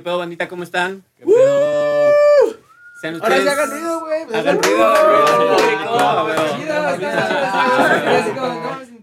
¿Qué 0.00 0.04
pedo, 0.04 0.16
bandita? 0.16 0.48
¿Cómo 0.48 0.62
están? 0.62 1.04
¿Qué 1.14 1.26
pedo? 1.26 2.08
Sean 3.02 3.16
Ahora 3.20 3.36
ustedes... 3.36 3.42
sí 3.42 3.48
hagan 3.50 3.70
ruido, 3.70 4.00
güey. 4.00 4.22
Hagan 4.34 4.62
ruido. 4.62 4.94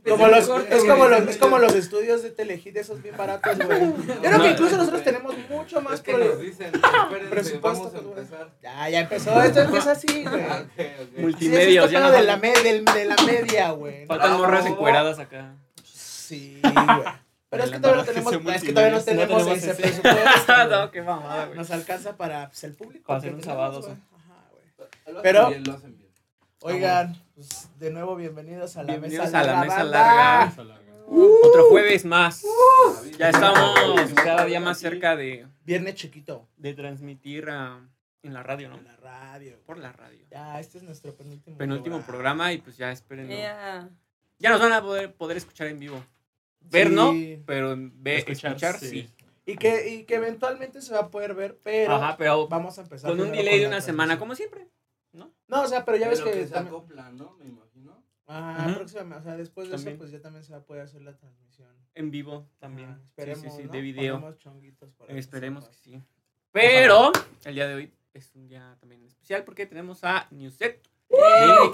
Como 0.09 0.27
los, 0.27 0.49
es, 0.71 0.83
como 0.85 1.07
los, 1.07 1.21
es 1.27 1.37
como 1.37 1.59
los 1.59 1.75
estudios 1.75 2.23
de 2.23 2.31
Telehit, 2.31 2.75
esos 2.77 3.03
bien 3.03 3.15
baratos, 3.15 3.57
güey. 3.59 3.79
Yo 4.07 4.21
creo 4.21 4.41
que 4.41 4.49
incluso 4.49 4.77
nosotros 4.77 5.03
tenemos 5.03 5.35
mucho 5.49 5.81
más 5.81 5.93
Es 5.95 6.01
que 6.01 6.13
nos 6.13 6.21
pro- 6.29 6.37
dicen, 6.37 6.71
espérense, 6.73 7.29
presupuesto. 7.29 8.15
Ya, 8.63 8.89
ya 8.89 8.99
empezó. 9.01 9.39
Esto 9.43 9.59
empieza 9.61 9.91
así, 9.91 10.23
güey. 10.23 10.43
Multimedios, 11.19 11.91
Sí, 11.91 11.95
no 11.95 12.09
de 12.09 12.23
la, 12.23 12.37
faltan- 12.37 12.41
me- 12.41 12.63
del- 12.63 12.85
de 12.85 13.05
la 13.05 13.15
media, 13.23 13.69
güey. 13.69 14.07
Faltan 14.07 14.37
morras 14.37 14.65
encueradas 14.65 15.19
acá. 15.19 15.53
Sí, 15.83 16.59
güey. 16.63 17.26
Pero 17.49 17.63
es 17.63 17.71
que 17.71 17.79
todavía 17.79 18.03
no 18.03 18.05
tenemos, 18.05 18.33
es 18.55 18.63
que 18.63 18.73
todavía 18.73 18.97
no 18.97 19.03
tenemos 19.03 19.37
tenemos 19.43 19.57
ese 19.57 19.71
ese. 19.71 19.81
presupuesto. 19.81 20.67
no, 20.69 20.91
qué 20.91 21.01
mamada, 21.01 21.45
güey. 21.45 21.57
Nos 21.57 21.71
alcanza 21.71 22.17
para 22.17 22.47
pues, 22.47 22.63
el 22.65 22.75
público. 22.75 23.07
Para 23.07 23.19
hacer 23.19 23.33
un 23.33 23.43
sábado. 23.43 23.79
Ajá, 23.79 24.49
güey. 24.51 24.63
Lo 24.77 24.83
hacen 24.85 25.21
Pero- 25.23 25.49
bien, 25.49 25.63
lo 25.63 25.73
hacen 25.73 25.97
bien. 25.97 26.07
Oigan, 26.61 27.15
pues, 27.35 27.69
de 27.77 27.91
nuevo 27.91 28.15
bienvenidos 28.15 28.75
a 28.77 28.83
la 28.83 28.93
Bienvenidos 28.93 29.27
mesa 29.27 29.39
a 29.39 29.43
la 29.43 29.53
larga, 29.53 30.45
mesa 30.45 30.63
larga. 30.63 30.87
Otro 31.07 31.69
jueves 31.69 32.03
más. 32.03 32.43
Ya 33.17 33.29
estamos 33.29 33.79
cada 34.15 34.43
día 34.45 34.59
más 34.59 34.77
cerca 34.79 35.15
de, 35.15 35.47
Viernes 35.63 35.95
chiquito 35.95 36.47
de 36.57 36.73
transmitir 36.73 37.47
ah, 37.49 37.79
en 38.23 38.33
la 38.33 38.43
radio, 38.43 38.69
¿no? 38.69 38.77
en 38.77 38.85
la 38.85 38.95
radio. 38.97 39.57
Por 39.65 39.77
la 39.77 39.93
radio. 39.93 40.25
Ya, 40.29 40.59
este 40.59 40.79
es 40.79 40.83
nuestro 40.83 41.15
penúltimo 41.15 41.57
Penúltimo 41.57 42.01
programa 42.01 42.51
y 42.51 42.57
pues 42.57 42.75
ya 42.75 42.91
esperen. 42.91 43.29
Yeah. 43.29 43.89
Ya 44.39 44.49
nos 44.49 44.59
van 44.59 44.73
a 44.73 44.81
poder, 44.81 45.13
poder 45.13 45.37
escuchar 45.37 45.67
en 45.67 45.79
vivo. 45.79 46.03
Ver 46.69 46.91
no, 46.91 47.11
Sí. 47.13 47.41
pero 47.45 47.75
ve, 47.77 48.17
escuchar, 48.17 48.51
Escuchar, 48.51 48.79
sí. 48.79 48.89
sí. 48.89 49.09
Y 49.45 49.55
que, 49.55 49.89
y 49.89 50.03
que 50.03 50.15
eventualmente 50.15 50.81
se 50.81 50.93
va 50.93 50.99
a 51.01 51.09
poder 51.09 51.33
ver, 51.33 51.57
pero 51.63 51.95
Ajá, 51.95 52.17
pero 52.17 52.47
vamos 52.49 52.77
a 52.77 52.81
empezar. 52.81 53.09
con 53.11 53.21
un 53.21 53.31
delay 53.31 53.59
de 53.59 53.67
una 53.67 53.79
semana, 53.81 54.19
como 54.19 54.35
siempre. 54.35 54.67
No, 55.13 55.63
o 55.63 55.67
sea, 55.67 55.85
pero 55.85 55.97
ya 55.97 56.09
ves 56.09 56.19
Pero 56.19 56.31
que, 56.35 56.45
se 56.45 56.53
también- 56.53 56.75
acoplan, 56.75 57.15
¿no? 57.15 57.37
Me 57.39 57.45
imagino. 57.45 58.03
Ajá, 58.25 58.75
próximamente, 58.75 59.19
o 59.19 59.23
sea, 59.23 59.37
después 59.37 59.69
de 59.69 59.75
También. 59.75 59.93
eso, 59.93 59.99
pues 59.99 60.11
ya 60.11 60.19
también 60.21 60.43
se 60.43 60.51
va 60.51 60.57
a 60.57 60.63
poder 60.65 60.81
hacer 60.83 61.01
la 61.01 61.15
transmisión. 61.15 61.69
En 61.95 62.11
vivo 62.11 62.49
también. 62.59 62.97
Sí, 62.97 63.03
esperemos, 63.05 63.41
sí, 63.43 63.49
sí, 63.55 63.63
¿no? 63.63 63.71
de 63.71 63.81
video. 63.81 64.37
Que 65.07 65.17
Esperemos 65.17 65.69
que 65.69 65.75
sí. 65.77 66.03
Pero 66.51 67.13
el 67.45 67.55
día 67.55 67.67
de 67.69 67.75
hoy 67.75 67.93
es 68.13 68.35
un 68.35 68.49
día 68.49 68.75
también 68.81 69.05
especial 69.05 69.45
porque 69.45 69.65
tenemos 69.65 70.03
a 70.03 70.27
Newset. 70.31 70.85
¡Eh, 71.09 71.71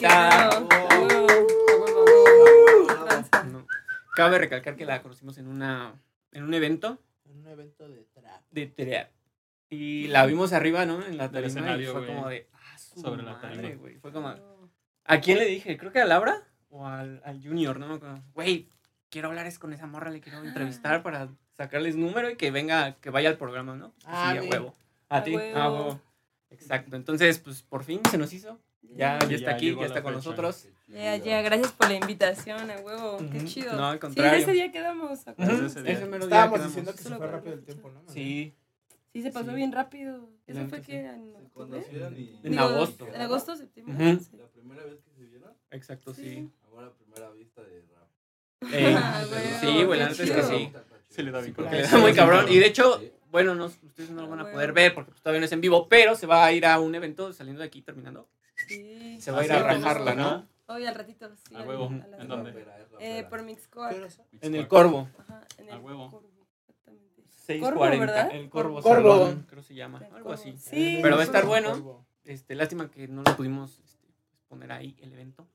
Cabe 4.14 4.38
recalcar 4.38 4.75
que 4.75 4.86
la 4.86 5.02
conocimos 5.02 5.38
en 5.38 5.47
una 5.47 5.94
en 6.31 6.44
un 6.44 6.53
evento 6.53 7.00
En 7.25 7.39
un 7.39 7.47
evento 7.47 7.88
de 7.88 8.03
trap. 8.14 8.42
de 8.52 8.67
trap. 8.67 9.09
Y 9.69 10.08
la 10.08 10.25
vimos 10.25 10.53
arriba, 10.53 10.86
¿no? 10.86 11.03
En 11.03 11.17
la 11.17 11.31
tarima 11.31 11.78
y 11.78 11.86
fue 11.86 12.06
como 12.06 12.30
de 12.30 12.47
ah, 12.53 12.78
su 12.78 13.02
Sobre 13.02 13.23
la 13.23 13.34
madre, 13.34 13.56
tarima. 13.58 13.75
güey. 13.81 13.95
Fue 13.97 14.11
como 14.11 14.36
¿A 15.06 15.19
quién 15.19 15.39
le 15.39 15.45
dije? 15.45 15.78
Creo 15.78 15.91
que 15.91 16.00
a 16.00 16.06
Laura 16.06 16.44
o 16.69 16.86
al, 16.88 17.22
al 17.25 17.41
Junior, 17.44 17.80
¿no? 17.80 18.00
Güey, 18.34 18.69
quiero 19.09 19.28
hablar 19.30 19.45
es 19.47 19.59
con 19.59 19.73
esa 19.73 19.86
morra, 19.88 20.11
le 20.11 20.22
quiero 20.22 20.44
entrevistar 20.44 21.02
para 21.03 21.30
sacarles 21.58 21.95
número 21.95 22.30
y 22.30 22.36
que 22.36 22.52
venga, 22.52 22.95
que 22.95 23.09
vaya 23.09 23.30
al 23.30 23.38
programa, 23.38 23.75
¿no? 23.75 23.94
Ah, 24.06 24.31
sí, 24.34 24.38
a 24.38 24.50
huevo. 24.50 24.75
A, 25.09 25.17
A 25.17 25.23
ti, 25.23 25.36
huevo. 25.36 25.58
a 25.59 25.72
huevo. 25.73 26.02
Exacto. 26.52 26.95
Entonces, 26.95 27.39
pues 27.39 27.64
por 27.64 27.84
fin 27.84 28.00
se 28.09 28.17
nos 28.17 28.31
hizo. 28.34 28.59
Ya, 28.81 29.17
ya 29.22 29.28
Ya 29.28 29.36
está 29.36 29.52
aquí, 29.52 29.72
ya 29.73 29.81
la 29.81 29.86
está 29.88 30.03
con 30.03 30.14
fecha. 30.14 30.17
nosotros. 30.30 30.67
Ya, 30.94 31.18
ya, 31.18 31.42
gracias 31.42 31.72
por 31.72 31.88
la 31.90 31.96
invitación, 31.96 32.70
a 32.70 32.78
huevo. 32.78 33.18
Qué 33.32 33.46
chido. 33.46 33.74
No, 33.74 33.86
al 33.88 33.94
Sí, 33.96 34.00
contrario. 34.00 34.40
ese 34.40 34.52
día 34.52 34.72
quedamos. 34.72 35.20
Ujú, 35.22 35.30
acuérdate. 35.32 35.66
ese 35.66 35.84
día. 35.84 35.92
ese 35.94 36.06
mero 36.06 36.28
día 36.28 36.36
Estábamos 36.38 36.54
quedamos. 36.60 36.68
diciendo 36.76 36.92
que 36.92 36.98
se 37.04 37.16
fue 37.16 37.28
rápido 37.28 37.54
el 37.56 37.64
tiempo, 37.64 37.90
¿no? 37.92 38.02
Sí, 38.08 38.54
Sí, 39.14 39.22
se 39.22 39.32
pasó 39.32 39.50
Sí. 39.52 39.56
bien 39.56 39.72
rápido. 39.72 40.28
¿Eso 40.48 40.68
fue 40.68 40.80
sí. 40.80 40.86
que 40.88 41.00
en 41.06 41.34
y... 42.18 42.40
En 42.44 42.52
Digo, 42.52 42.64
agosto. 42.64 43.08
En 43.14 43.22
agosto, 43.22 43.56
septiembre. 43.56 43.94
Ujú. 44.14 44.24
sí. 44.24 44.38
La 44.38 44.48
primera 44.48 44.84
vez 44.86 45.02
que 45.02 45.12
se 45.12 45.26
vieron, 45.26 45.52
exacto, 45.70 46.14
sí. 46.16 46.24
Sí. 46.24 46.50
ahora 46.72 46.92
primera 46.94 47.30
vista 47.32 47.62
de 47.62 47.84
rap. 47.94 48.74
Ey, 48.74 48.96
Ah, 48.98 49.24
güey, 49.30 49.44
sí, 49.62 49.84
güey, 49.84 50.00
la 50.00 50.08
qué 50.09 50.12
neta 50.14 50.24
es 50.24 50.32
que 50.32 50.44
sí. 50.58 50.72
Se 51.09 51.22
le 51.22 51.30
da 51.30 51.42
bien 51.42 51.53
Porque 51.53 51.70
Sí, 51.70 51.76
le 51.78 51.86
sí, 51.88 51.92
da 51.94 51.98
muy 52.00 52.12
sí, 52.12 52.18
cabrón. 52.18 52.46
sí. 52.48 52.53
Y 52.56 52.58
de 52.59 52.66
hecho, 52.66 53.00
Sí. 53.00 53.12
bueno, 53.30 53.53
no, 53.53 53.66
ustedes 53.66 54.09
no 54.09 54.24
lo 54.24 54.30
van 54.30 54.40
a 54.40 54.52
poder 54.52 54.74
ver 54.74 54.96
porque 54.96 55.12
pues, 55.12 55.22
todavía 55.22 55.42
no 55.42 55.46
es 55.46 55.52
en 55.52 55.62
vivo, 55.62 55.88
pero 55.88 56.16
se 56.16 56.26
va 56.26 56.44
a 56.46 56.52
ir 56.52 56.66
a 56.66 56.80
un 56.80 56.96
evento 56.96 57.32
saliendo 57.34 57.59
de 57.62 57.68
aquí, 57.68 57.84
terminando. 57.84 58.28
Sí. 58.68 59.20
Se 59.22 59.30
va 59.32 59.42
a 59.42 59.44
ir 59.44 59.52
sí, 59.52 59.56
a 59.58 59.62
rajarla, 59.64 60.16
¿no? 60.16 60.48
Hoy 60.73 60.85
al 60.85 60.95
ratito, 60.95 61.29
sí. 61.47 61.56
A 61.56 61.61
huevo. 61.63 61.85
a 61.85 62.22
¿En 62.22 62.28
dónde? 62.28 62.66
Eh, 63.00 63.25
por 63.29 63.39
¿Qué 63.39 63.45
Mixcoac. 63.45 63.95
En 64.41 64.56
el 64.56 64.67
Corvo. 64.67 65.09
Ajá, 65.19 65.45
en 65.57 65.69
A 65.69 65.73
el 65.75 65.79
huevo. 65.81 66.09
Corvo, 66.11 66.31
exactamente. 66.59 67.23
640. 67.29 68.00
¿verdad? 68.00 68.31
El 68.35 68.50
Corvo. 68.50 68.81
Corvo. 68.81 69.17
Salón, 69.25 69.45
creo 69.50 69.63
se 69.63 69.75
llama. 69.75 70.00
El 70.00 70.06
Algo 70.06 70.17
Corvo. 70.17 70.34
así. 70.34 70.56
Sí. 70.57 71.00
Pero 71.01 71.16
va 71.16 71.22
a 71.22 71.25
estar 71.25 71.44
Corvo. 71.45 71.50
bueno. 71.81 72.06
Este, 72.23 72.56
lástima 72.56 72.89
que 72.89 73.07
no 73.07 73.22
lo 73.23 73.35
pudimos 73.35 73.79
este, 73.84 74.07
poner 74.47 74.72
ahí 74.72 74.95
el 75.01 75.11
evento. 75.13 75.47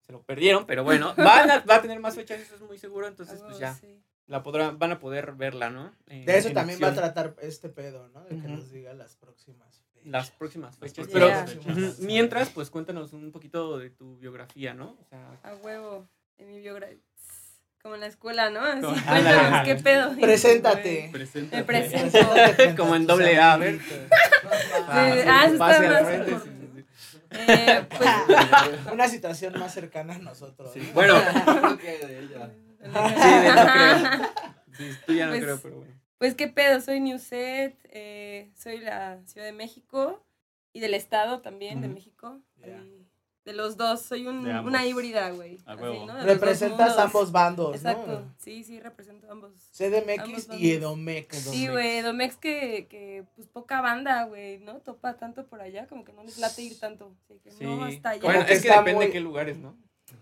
Se 0.00 0.12
lo 0.12 0.22
perdieron, 0.22 0.64
pero 0.66 0.84
bueno, 0.84 1.14
van 1.18 1.50
a, 1.50 1.60
va 1.60 1.76
a 1.76 1.82
tener 1.82 2.00
más 2.00 2.14
fechas, 2.14 2.40
eso 2.40 2.54
es 2.54 2.62
muy 2.62 2.78
seguro, 2.78 3.04
A 3.06 3.10
entonces 3.10 3.40
pues 3.40 3.58
huevo, 3.58 3.60
ya 3.60 3.74
sí. 3.74 4.02
La 4.28 4.42
podrán, 4.42 4.78
van 4.78 4.92
a 4.92 4.98
poder 5.00 5.32
verla, 5.32 5.70
¿no? 5.70 5.92
En- 6.06 6.24
De 6.24 6.38
eso 6.38 6.50
también 6.52 6.78
va 6.82 6.88
a 6.88 6.94
tratar 6.94 7.34
este 7.42 7.68
pedo, 7.68 8.08
¿no? 8.14 8.24
De 8.24 8.40
que 8.40 8.46
nos 8.48 8.70
diga 8.70 8.92
las 8.94 9.16
próximas 9.16 9.82
fechas. 9.92 10.06
las 10.10 10.30
próximas 10.30 10.78
Las 10.80 10.92
fechas. 10.92 11.08
próximas 11.08 11.50
Pero 11.50 11.62
fechas. 11.76 11.98
mientras, 12.00 12.48
pues 12.50 12.70
cuéntanos 12.70 13.12
un 13.12 13.32
poquito 13.32 13.78
de 13.78 13.90
tu 13.90 14.16
biografía, 14.18 14.72
¿no? 14.74 14.96
O 15.00 15.04
sea, 15.08 15.38
A 15.42 15.54
huevo. 15.56 16.06
En 16.38 16.48
mi 16.48 16.60
biografía. 16.60 16.96
Como 17.82 17.94
en 17.94 18.00
la 18.02 18.06
escuela, 18.08 18.50
¿no? 18.50 18.60
Así, 18.60 18.80
cuéntanos, 19.04 19.64
¿qué 19.64 19.74
pedo? 19.76 20.14
Preséntate. 20.20 21.08
Presenta. 21.12 21.56
Me 21.56 21.64
presento. 21.64 22.10
Preséntate 22.18 22.74
Como 22.76 22.94
en 22.96 23.06
doble 23.06 23.38
A, 23.38 23.52
a 23.54 23.56
ver. 23.56 23.80
ah, 24.88 25.44
eso 25.46 25.52
está 25.54 25.80
más 25.80 26.04
frente, 26.06 26.30
como- 26.32 26.44
sí, 26.44 26.50
sí, 26.50 26.68
sí. 26.74 26.84
Eh, 27.30 27.86
pues. 27.88 28.92
Una 28.92 29.08
situación 29.08 29.58
más 29.58 29.72
cercana 29.74 30.14
a 30.16 30.18
nosotros. 30.18 30.70
Sí. 30.72 30.80
¿no? 30.80 30.92
Bueno, 30.94 31.14
Sí, 32.88 32.88
de 32.88 33.48
no 33.54 33.72
creo. 33.72 34.28
Sí, 34.76 34.90
tú 35.06 35.12
ya 35.14 35.26
no 35.26 35.32
Pues- 35.32 35.42
creo, 35.44 35.58
pero 35.62 35.76
bueno. 35.78 35.94
Pues 36.18 36.34
qué 36.34 36.48
pedo, 36.48 36.80
soy 36.80 37.00
Newset, 37.00 37.78
eh, 37.90 38.50
soy 38.56 38.78
la 38.78 39.20
Ciudad 39.26 39.46
de 39.46 39.52
México 39.52 40.24
y 40.72 40.80
del 40.80 40.94
Estado 40.94 41.40
también, 41.42 41.80
de. 41.80 41.88
México. 41.88 42.40
De 43.44 43.54
los 43.54 43.76
dos, 43.78 44.02
soy 44.02 44.26
un- 44.26 44.46
una 44.46 44.84
híbrida, 44.84 45.30
güey. 45.30 45.58
¿no? 45.66 46.22
Representas 46.24 46.98
ambos 46.98 47.32
bandos, 47.32 47.76
Exacto, 47.76 48.06
¿no? 48.20 48.34
sí, 48.36 48.62
sí, 48.62 48.78
represento 48.78 49.30
ambos. 49.30 49.52
CDMX 49.72 50.18
Ambos 50.20 50.48
y. 50.60 50.72
Edomex. 50.72 51.36
Sí, 51.36 51.66
güey, 51.68 52.02
Domex 52.02 52.36
que, 52.36 52.88
que, 52.90 53.24
pues 53.36 53.48
poca 53.48 53.80
banda, 53.80 54.24
güey, 54.24 54.58
¿no? 54.58 54.80
Topa 54.80 55.16
tanto 55.16 55.46
por 55.46 55.62
allá, 55.62 55.86
como 55.86 56.04
que 56.04 56.12
no 56.12 56.24
les 56.24 56.36
late 56.38 56.60
ir 56.62 56.78
tanto. 56.78 57.16
Así 57.24 57.38
que 57.38 57.50
Sí. 57.52 57.64
no, 57.64 57.84
hasta 57.84 58.10
allá. 58.10 58.22
Bueno, 58.22 58.40
es 58.42 58.60
que 58.60 58.68
depende 58.68 58.94
muy- 58.96 59.06
de 59.06 59.12
qué 59.12 59.20
lugares, 59.20 59.56
¿no? 59.56 59.78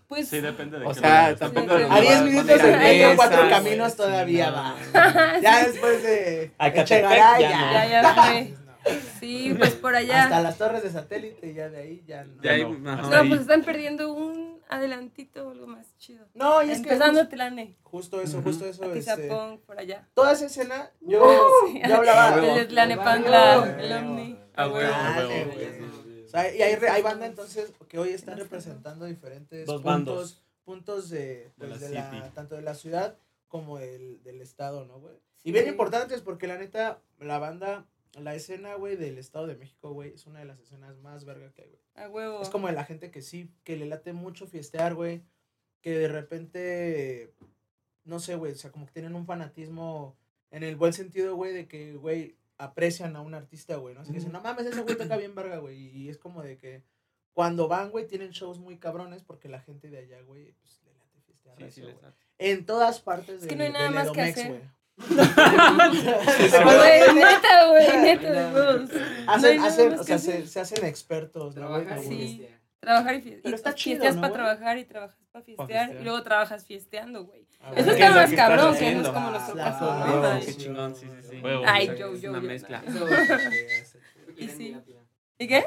Pues, 0.08 0.28
Sí, 0.28 0.40
depende 0.40 0.78
de 0.78 0.86
O 0.86 0.88
qué 0.90 1.00
sea, 1.00 1.36
Sí, 1.36 1.44
los 1.54 1.90
a 1.90 1.94
A 1.94 2.00
10 2.00 2.14
vas 2.14 2.22
minutos 2.24 2.60
en 2.60 2.78
medio, 2.78 3.04
mesa, 3.08 3.16
cuatro 3.16 3.38
güey. 3.38 3.50
caminos 3.50 3.90
Sí, 3.92 3.96
todavía 3.96 4.50
no, 4.50 4.56
va. 4.56 5.38
Ya 5.42 5.66
después 5.66 6.02
de 6.02 6.52
Echegaray, 6.58 7.42
ya 7.42 7.50
ya. 7.50 7.72
Ya, 7.72 8.02
ya 8.02 8.14
fue. 8.26 8.54
Sí, 9.18 9.52
pues 9.58 9.74
por 9.74 9.96
allá. 9.96 10.24
Hasta 10.24 10.40
las 10.40 10.58
torres 10.58 10.82
de 10.84 10.90
satélite, 10.90 11.52
ya 11.54 11.68
de 11.68 11.78
ahí 11.82 12.04
ya 12.06 12.22
no. 12.24 12.40
De 12.40 12.50
ahí, 12.50 12.62
No, 12.64 12.96
No, 12.96 13.28
pues 13.28 13.40
están 13.40 13.62
perdiendo 13.64 14.12
un 14.12 14.60
adelantito 14.68 15.48
o 15.48 15.50
algo 15.50 15.66
más 15.66 15.96
chido. 15.98 16.24
No, 16.34 16.62
y 16.62 16.70
es 16.70 16.78
que 16.80 16.84
Empezando 16.92 17.20
justo, 17.20 17.34
Tlane, 17.36 17.76
justo 17.82 18.20
eso, 18.20 18.38
Ujú. 18.38 18.48
justo 18.48 18.64
eso. 18.66 18.84
Este, 18.92 19.10
Atizapón, 19.10 19.58
por 19.66 19.78
allá. 19.80 20.06
toda 20.14 20.32
esa 20.32 20.46
escena, 20.46 20.90
yo, 21.00 21.20
Sí. 21.72 21.80
yo 21.84 21.96
hablaba. 21.96 22.28
A 22.28 22.36
huevo. 22.36 22.46
El 22.46 22.54
de 22.60 22.64
Tlanepantla, 22.66 23.60
huevo. 23.60 23.76
el 23.80 23.92
Omni. 23.92 24.38
A 24.54 24.68
huevo, 24.68 24.94
a 24.94 24.98
Dale, 25.10 25.26
huevo. 25.28 25.52
güey. 25.52 25.95
Y 26.56 26.62
hay, 26.62 26.76
re- 26.76 26.90
hay 26.90 27.02
banda 27.02 27.26
entonces 27.26 27.72
que 27.88 27.98
hoy 27.98 28.10
están 28.10 28.38
representando 28.38 29.04
diferentes 29.06 29.66
Dos 29.66 29.82
puntos, 29.82 30.42
puntos 30.64 31.08
de, 31.10 31.18
De 31.44 31.52
pues, 31.56 31.70
la 31.70 31.78
de 31.78 31.88
la- 31.94 32.10
city. 32.10 32.30
tanto 32.34 32.54
de 32.56 32.62
la 32.62 32.74
ciudad 32.74 33.18
como 33.48 33.78
del, 33.78 34.22
del 34.22 34.40
estado, 34.42 34.84
¿no, 34.84 34.98
güey? 35.00 35.14
Y 35.44 35.52
bien 35.52 35.68
importantes 35.68 36.20
porque 36.22 36.46
la 36.48 36.58
neta, 36.58 37.00
la 37.20 37.38
banda, 37.38 37.86
la 38.18 38.34
escena, 38.34 38.74
güey, 38.74 38.96
del 38.96 39.16
Estado 39.18 39.46
de 39.46 39.54
México, 39.56 39.92
güey, 39.92 40.12
es 40.14 40.26
una 40.26 40.40
de 40.40 40.44
las 40.46 40.58
escenas 40.58 40.98
más 40.98 41.24
verga 41.24 41.52
que 41.52 41.62
hay, 41.62 41.68
güey. 41.68 41.80
A 41.94 42.08
huevo. 42.08 42.42
Es 42.42 42.48
como 42.48 42.66
de 42.66 42.72
la 42.72 42.84
gente 42.84 43.10
que 43.10 43.22
sí, 43.22 43.50
que 43.62 43.76
le 43.76 43.86
late 43.86 44.12
mucho 44.12 44.46
fiestear, 44.48 44.94
güey, 44.94 45.22
que 45.82 45.96
de 45.96 46.08
repente, 46.08 47.32
no 48.04 48.18
sé, 48.18 48.34
güey, 48.34 48.52
o 48.52 48.56
sea, 48.56 48.72
como 48.72 48.86
que 48.86 48.92
tienen 48.92 49.14
un 49.14 49.24
fanatismo 49.26 50.16
en 50.50 50.64
el 50.64 50.74
buen 50.76 50.92
sentido, 50.92 51.36
güey, 51.36 51.52
de 51.54 51.68
que, 51.68 51.94
güey, 51.94 52.36
aprecian 52.58 53.16
a 53.16 53.20
un 53.20 53.34
artista, 53.34 53.76
güey, 53.76 53.94
¿no? 53.94 54.00
Así 54.00 54.12
que 54.12 54.18
dicen, 54.18 54.32
no 54.32 54.40
mames, 54.40 54.66
ese 54.66 54.82
güey 54.82 54.96
toca 54.96 55.16
bien 55.16 55.34
verga, 55.34 55.58
güey, 55.58 55.78
y 55.78 56.08
es 56.08 56.18
como 56.18 56.42
de 56.42 56.56
que 56.56 56.82
cuando 57.32 57.68
van, 57.68 57.90
güey, 57.90 58.06
tienen 58.06 58.30
shows 58.30 58.58
muy 58.58 58.78
cabrones 58.78 59.22
porque 59.22 59.48
la 59.48 59.60
gente 59.60 59.90
de 59.90 59.98
allá, 59.98 60.20
güey, 60.22 60.52
pues 60.60 60.80
le 60.84 60.94
late 60.94 61.20
fiestear. 61.20 61.56
Sí, 61.58 61.70
sí, 61.70 61.82
les. 61.82 61.96
En 62.38 62.64
todas 62.66 63.00
partes 63.00 63.42
Es 63.42 63.48
que 63.48 63.56
no 63.56 63.64
hay 63.64 63.72
nada 63.72 63.90
más 63.90 64.10
que 64.10 64.22
hacer. 64.22 64.48
güey. 64.48 64.62
Neta, 67.14 67.66
güey, 67.68 67.98
neta. 68.00 68.86
Hacen, 69.26 69.60
hacen, 69.60 69.92
o 69.98 70.02
sea, 70.02 70.18
se, 70.18 70.46
se 70.46 70.60
hacen 70.60 70.84
expertos, 70.84 71.56
¿no, 71.56 71.68
Como- 71.68 72.02
Sí. 72.02 72.46
Trabajar 72.86 73.14
y 73.16 73.20
fiestear. 73.20 73.42
Pero 73.42 73.56
está 73.56 73.74
chido, 73.74 73.94
Fiesteas 73.96 74.14
¿no, 74.14 74.20
para 74.22 74.32
trabajar 74.32 74.78
y 74.78 74.84
trabajas 74.84 75.18
para 75.32 75.44
fiestear, 75.44 75.68
fiestear. 75.86 76.00
y 76.00 76.04
luego 76.04 76.22
trabajas 76.22 76.64
fiesteando, 76.64 77.24
güey. 77.24 77.44
Ah, 77.60 77.72
Eso 77.74 77.90
está 77.90 77.96
¿Qué 77.96 78.04
es 78.04 78.10
más 78.14 78.30
estás 78.30 78.48
cabrón, 78.48 78.76
que 78.78 78.94
no 78.94 79.00
es 79.02 79.08
como 79.08 79.30
nuestro 79.30 79.54
caso, 79.56 79.92
Ay, 79.92 80.46
Qué 80.46 80.54
chingón, 80.56 80.94
sí, 80.94 81.06
sí, 81.08 81.28
sí. 81.30 81.40
Huevo. 81.42 81.64
Ay, 81.66 81.88
Es 81.88 81.98
yo, 81.98 82.14
yo, 82.14 82.30
una 82.30 82.40
yo. 82.40 82.46
mezcla. 82.46 82.84
Y 84.36 84.48
sí. 84.48 84.76
¿Y 85.38 85.48
qué? 85.48 85.64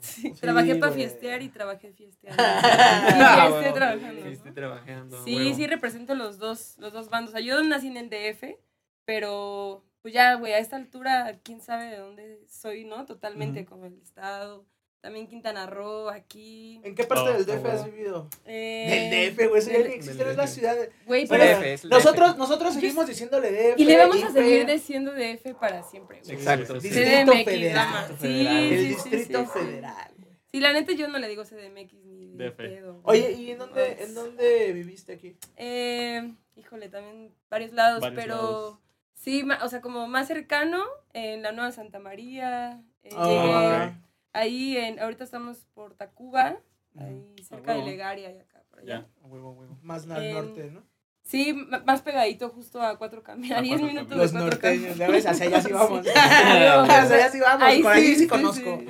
Sí, 0.00 0.22
Sí, 0.22 0.32
trabajé 0.40 0.76
para 0.76 0.92
fiestear 0.92 1.42
y 1.42 1.50
trabajé 1.50 1.92
fiesteando. 1.92 2.42
Ah, 2.42 3.12
y 3.12 3.52
huevo. 3.52 3.58
fiesté 3.60 3.72
trabajando. 3.74 4.52
Trabajando. 4.54 5.24
Sí, 5.24 5.36
huevo. 5.36 5.54
sí 5.56 5.66
represento 5.66 6.14
los 6.14 6.38
dos, 6.38 6.76
los 6.78 6.94
dos 6.94 7.10
bandos. 7.10 7.34
O 7.34 7.36
sea, 7.36 7.44
yo 7.44 7.62
nací 7.62 7.88
en 7.88 7.98
el 7.98 8.08
DF, 8.08 8.56
pero 9.04 9.84
pues 10.00 10.14
ya, 10.14 10.36
güey, 10.36 10.54
a 10.54 10.58
esta 10.58 10.76
altura, 10.76 11.38
quién 11.42 11.60
sabe 11.60 11.84
de 11.90 11.98
dónde 11.98 12.42
soy, 12.48 12.84
¿no? 12.86 13.04
Totalmente 13.04 13.60
Ujú. 13.60 13.68
como 13.68 13.84
el 13.84 13.98
estado. 14.00 14.64
También 15.00 15.26
Quintana 15.28 15.64
Roo, 15.66 16.10
aquí. 16.10 16.78
¿En 16.84 16.94
qué 16.94 17.04
parte 17.04 17.30
Oh, 17.30 17.32
del 17.32 17.46
DF 17.46 17.64
oh, 17.64 17.68
has 17.72 17.84
vivido? 17.86 18.28
Eh, 18.44 19.08
Del 19.10 19.34
DF, 19.34 19.48
güey. 19.48 19.58
Eso 19.60 19.70
ya 19.70 19.78
ni 19.78 19.94
existe, 19.94 20.30
es 20.30 20.36
la 20.36 20.46
ciudad. 20.46 20.76
de- 20.76 20.90
Güey, 21.06 21.26
Pero. 21.26 21.42
DF, 21.42 21.72
es 21.72 21.84
Nosotros, 21.86 22.30
DF. 22.32 22.38
nosotros 22.38 22.74
seguimos 22.74 23.06
diciéndole 23.06 23.50
DF. 23.50 23.80
Y 23.80 23.84
le 23.86 23.96
vamos 23.96 24.22
a 24.22 24.30
seguir 24.30 24.66
diciendo 24.66 25.12
DF 25.14 25.54
para 25.58 25.82
siempre, 25.84 26.20
güey. 26.22 26.34
Exacto. 26.36 26.78
Sí, 26.80 26.88
sí. 26.90 26.94
sí, 26.94 27.00
Distrito 27.00 27.32
CDMX, 27.32 27.44
Federal. 27.44 28.16
Sí. 28.20 28.46
El 28.46 28.68
sí, 28.68 28.76
sí, 28.78 28.88
Distrito 28.88 29.38
sí, 29.40 29.46
sí. 29.54 29.58
Federal. 29.58 30.12
güey. 30.18 30.30
Sí, 30.52 30.60
la 30.60 30.72
neta 30.74 30.92
yo 30.92 31.08
no 31.08 31.18
le 31.18 31.28
digo 31.28 31.44
CDMX 31.44 31.94
ni 32.04 32.36
de 32.36 32.44
DF. 32.50 32.56
pedo. 32.56 33.00
Oye, 33.04 33.32
¿y 33.32 33.50
en 33.52 33.58
dónde, 33.58 33.94
Pues, 33.96 34.08
en 34.08 34.14
dónde 34.14 34.72
viviste 34.74 35.12
aquí? 35.14 35.34
Eh, 35.56 36.30
híjole, 36.56 36.90
también 36.90 37.32
varios 37.48 37.72
lados, 37.72 38.00
Varios 38.00 38.20
pero 38.22 38.34
lados. 38.34 38.78
sí, 39.14 39.44
ma- 39.44 39.60
o 39.64 39.68
sea, 39.70 39.80
como 39.80 40.06
más 40.08 40.26
cercano, 40.28 40.84
en 41.14 41.40
la 41.42 41.52
Nueva 41.52 41.72
Santa 41.72 42.00
María. 42.00 42.82
eh, 43.02 43.08
Ah, 43.16 43.26
llegué 43.26 43.86
ok. 43.86 44.09
Ahí, 44.32 44.76
en, 44.76 44.98
ahorita 45.00 45.24
estamos 45.24 45.66
por 45.74 45.94
Tacuba, 45.94 46.60
ahí 46.98 47.34
cerca 47.42 47.74
de. 47.74 47.82
Legaria 47.84 48.30
y 48.32 48.38
acá, 48.38 48.62
por 48.70 48.80
allá. 48.80 49.06
Ya. 49.20 49.26
Huevo, 49.28 49.52
huevo. 49.52 49.78
Más 49.82 50.08
al 50.10 50.24
En- 50.24 50.34
norte, 50.34 50.70
¿no? 50.70 50.82
Sí, 51.22 51.52
más 51.84 52.00
pegadito 52.02 52.48
justo 52.48 52.80
a 52.82 52.96
cuatro 52.98 53.22
caminos, 53.22 53.56
a 53.56 53.60
A 53.60 53.62
10 53.62 53.78
Cuatro 53.80 53.94
minutos 53.94 54.16
Los 54.16 54.32
de 54.32 54.38
cuatro 54.38 54.50
norteños, 54.56 54.80
caminos. 54.82 54.98
ya 54.98 55.08
ves, 55.08 55.26
hacia 55.26 55.46
allá 55.46 55.60
sí 55.60 55.72
vamos. 55.72 56.06
Sí. 56.06 56.12
hacia 56.16 57.16
allá 57.16 57.30
sí 57.30 57.40
vamos, 57.40 57.62
Ahí 57.62 57.82
por 57.82 57.94
sí, 57.94 58.06
sí, 58.06 58.16
sí, 58.16 58.26
conozco. 58.26 58.78
sí. 58.80 58.86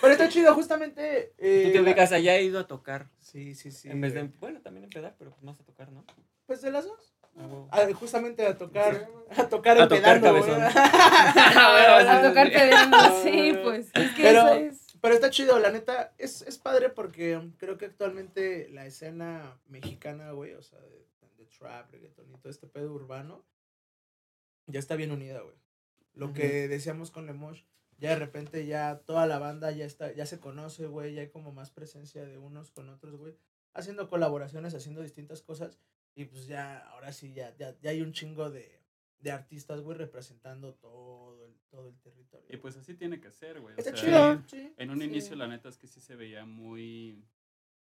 Pero 0.00 0.12
está 0.12 0.28
chido, 0.28 0.54
justamente. 0.54 1.34
eh, 1.38 1.64
Tú 1.66 1.72
te 1.72 1.80
ubicas 1.82 2.12
allá, 2.12 2.36
he 2.36 2.44
ido 2.44 2.60
a 2.60 2.66
tocar. 2.66 3.10
Sí, 3.20 3.54
sí, 3.54 3.70
sí. 3.72 3.90
en 3.90 4.00
vez 4.00 4.14
de, 4.14 4.22
bueno, 4.40 4.60
también 4.62 4.84
empedar, 4.84 5.14
pero 5.18 5.30
pues 5.32 5.42
más 5.42 5.60
a 5.60 5.64
tocar, 5.64 5.90
¿no? 5.92 6.04
Pues 6.46 6.62
de 6.62 6.70
las 6.70 6.86
dos. 6.86 7.11
A. 7.36 7.66
Ah, 7.82 7.88
justamente 7.94 8.46
a 8.46 8.56
tocar, 8.58 9.08
a 9.36 9.48
tocar 9.48 9.80
A 9.80 9.88
tocar 9.88 10.16
empedando, 10.16 10.30
güey. 10.30 10.42
cabezón. 10.42 10.62
A 12.08 12.22
tocar 12.28 12.50
pedendo, 12.50 12.98
sí, 13.22 13.58
pues. 13.62 13.90
Es 13.94 14.10
que 14.14 14.22
Pero- 14.22 14.40
eso 14.48 14.54
es. 14.54 14.78
Pero 15.00 15.14
está 15.14 15.30
chido, 15.30 15.58
la 15.58 15.70
neta, 15.70 16.12
es, 16.16 16.42
es 16.42 16.58
padre 16.58 16.88
porque 16.88 17.50
creo 17.58 17.76
que 17.76 17.86
actualmente 17.86 18.68
la 18.68 18.86
escena 18.86 19.58
mexicana, 19.66 20.30
güey, 20.30 20.54
o 20.54 20.62
sea, 20.62 20.78
de, 20.78 21.04
de 21.38 21.44
trap, 21.46 21.90
reggaeton 21.90 22.30
y 22.30 22.36
todo 22.38 22.50
este 22.50 22.68
pedo 22.68 22.92
urbano, 22.92 23.44
ya 24.68 24.78
está 24.78 24.94
bien 24.94 25.10
unida, 25.10 25.40
güey. 25.40 25.56
Lo 26.14 26.32
que 26.32 26.68
decíamos 26.68 27.10
con 27.10 27.26
Lemosh, 27.26 27.62
ya 27.98 28.10
de 28.10 28.16
repente 28.16 28.64
ya 28.64 29.00
toda 29.04 29.26
la 29.26 29.40
banda 29.40 29.72
ya 29.72 29.86
está, 29.86 30.12
ya 30.12 30.24
se 30.24 30.38
conoce, 30.38 30.86
güey, 30.86 31.14
ya 31.14 31.22
hay 31.22 31.30
como 31.30 31.50
más 31.50 31.72
presencia 31.72 32.24
de 32.24 32.38
unos 32.38 32.70
con 32.70 32.88
otros, 32.88 33.16
güey, 33.16 33.34
haciendo 33.74 34.08
colaboraciones, 34.08 34.72
haciendo 34.72 35.02
distintas 35.02 35.42
cosas, 35.42 35.80
y 36.14 36.24
pues 36.26 36.46
ya, 36.46 36.78
ahora 36.90 37.12
sí, 37.12 37.32
ya, 37.32 37.54
ya, 37.56 37.76
ya 37.80 37.90
hay 37.90 38.00
un 38.02 38.12
chingo 38.12 38.50
de, 38.50 38.80
de 39.20 39.30
artistas, 39.30 39.80
güey, 39.80 39.96
representando 39.96 40.74
todo 40.74 41.44
el, 41.44 41.54
todo 41.70 41.88
el 41.88 41.98
territorio. 42.00 42.46
Y 42.50 42.56
pues 42.58 42.76
así 42.76 42.94
tiene 42.94 43.20
que 43.20 43.30
ser, 43.30 43.60
güey. 43.60 43.74
o 43.74 43.78
está 43.78 43.96
sea, 43.96 44.00
chido, 44.38 44.42
sí. 44.48 44.72
En 44.76 44.90
un 44.90 44.98
Sí. 44.98 45.04
inicio, 45.04 45.36
la 45.36 45.46
neta 45.48 45.68
es 45.68 45.78
que 45.78 45.86
sí 45.86 46.00
se 46.00 46.16
veía 46.16 46.44
muy. 46.44 47.24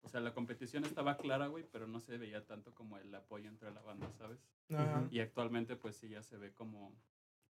O 0.01 0.07
sea, 0.09 0.21
la 0.21 0.33
competición 0.35 0.85
estaba 0.85 1.17
clara, 1.17 1.47
güey, 1.47 1.63
pero 1.71 1.87
no 1.87 1.99
se 1.99 2.17
veía 2.19 2.45
tanto 2.45 2.75
como 2.75 2.97
el 2.99 3.13
apoyo 3.15 3.49
entre 3.49 3.71
la 3.71 3.81
banda, 3.81 4.11
¿sabes? 4.19 4.39
Ajá. 4.69 5.07
Y 5.09 5.19
actualmente, 5.19 5.75
pues 5.75 5.95
sí, 5.97 6.09
ya 6.09 6.21
se 6.21 6.37
ve 6.37 6.53
como. 6.53 6.95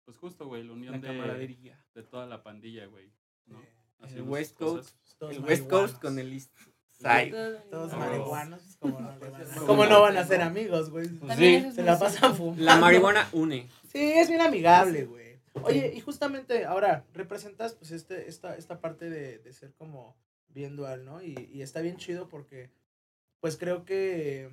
Pues 0.06 0.18
justo, 0.18 0.48
güey, 0.48 0.64
la 0.64 0.72
unión 0.74 1.02
La 1.02 1.34
de, 1.34 1.76
de 1.96 2.04
toda 2.04 2.28
la 2.28 2.44
pandilla, 2.44 2.86
güey. 2.86 3.12
¿no? 3.48 3.62
Sus 4.08 4.22
West. 4.22 4.56
Coast. 4.58 4.96
El 5.22 5.40
West 5.44 5.68
Coast 5.70 6.00
con 6.02 6.18
el 6.20 6.32
East 6.32 6.56
Todos 7.00 7.94
marihuanos, 7.98 8.78
como 8.80 9.00
no, 9.00 9.12
le 9.20 9.30
van 9.30 9.42
a- 9.42 9.46
Como 9.56 9.66
¿cómo 9.68 9.86
no 9.86 10.02
van 10.02 10.18
a 10.18 10.26
ser 10.26 10.42
amigos, 10.42 10.90
güey? 10.90 11.08
Pues 11.10 11.38
sí. 11.38 11.72
Se 11.74 11.84
la 11.84 12.00
pasan 12.00 12.36
fumando. 12.36 12.64
La 12.64 12.78
marihuana 12.78 13.28
une. 13.34 13.68
Sí, 13.92 14.00
es 14.14 14.30
bien 14.30 14.42
amigable, 14.42 15.06
güey. 15.06 15.26
Oye, 15.64 15.94
y 15.96 16.00
justamente 16.02 16.66
ahora 16.66 17.06
representas 17.14 17.74
pues 17.74 17.92
este, 17.92 18.28
esta, 18.30 18.56
esta 18.58 18.82
parte 18.82 19.10
de, 19.10 19.40
de 19.40 19.54
ser 19.54 19.74
como 19.74 20.16
bien 20.50 20.76
dual, 20.76 21.06
¿no? 21.06 21.22
Y, 21.22 21.50
y 21.54 21.62
está 21.62 21.82
bien 21.82 21.96
chido 21.98 22.28
porque 22.28 22.70
pues 23.40 23.56
creo 23.58 23.86
que 23.86 24.50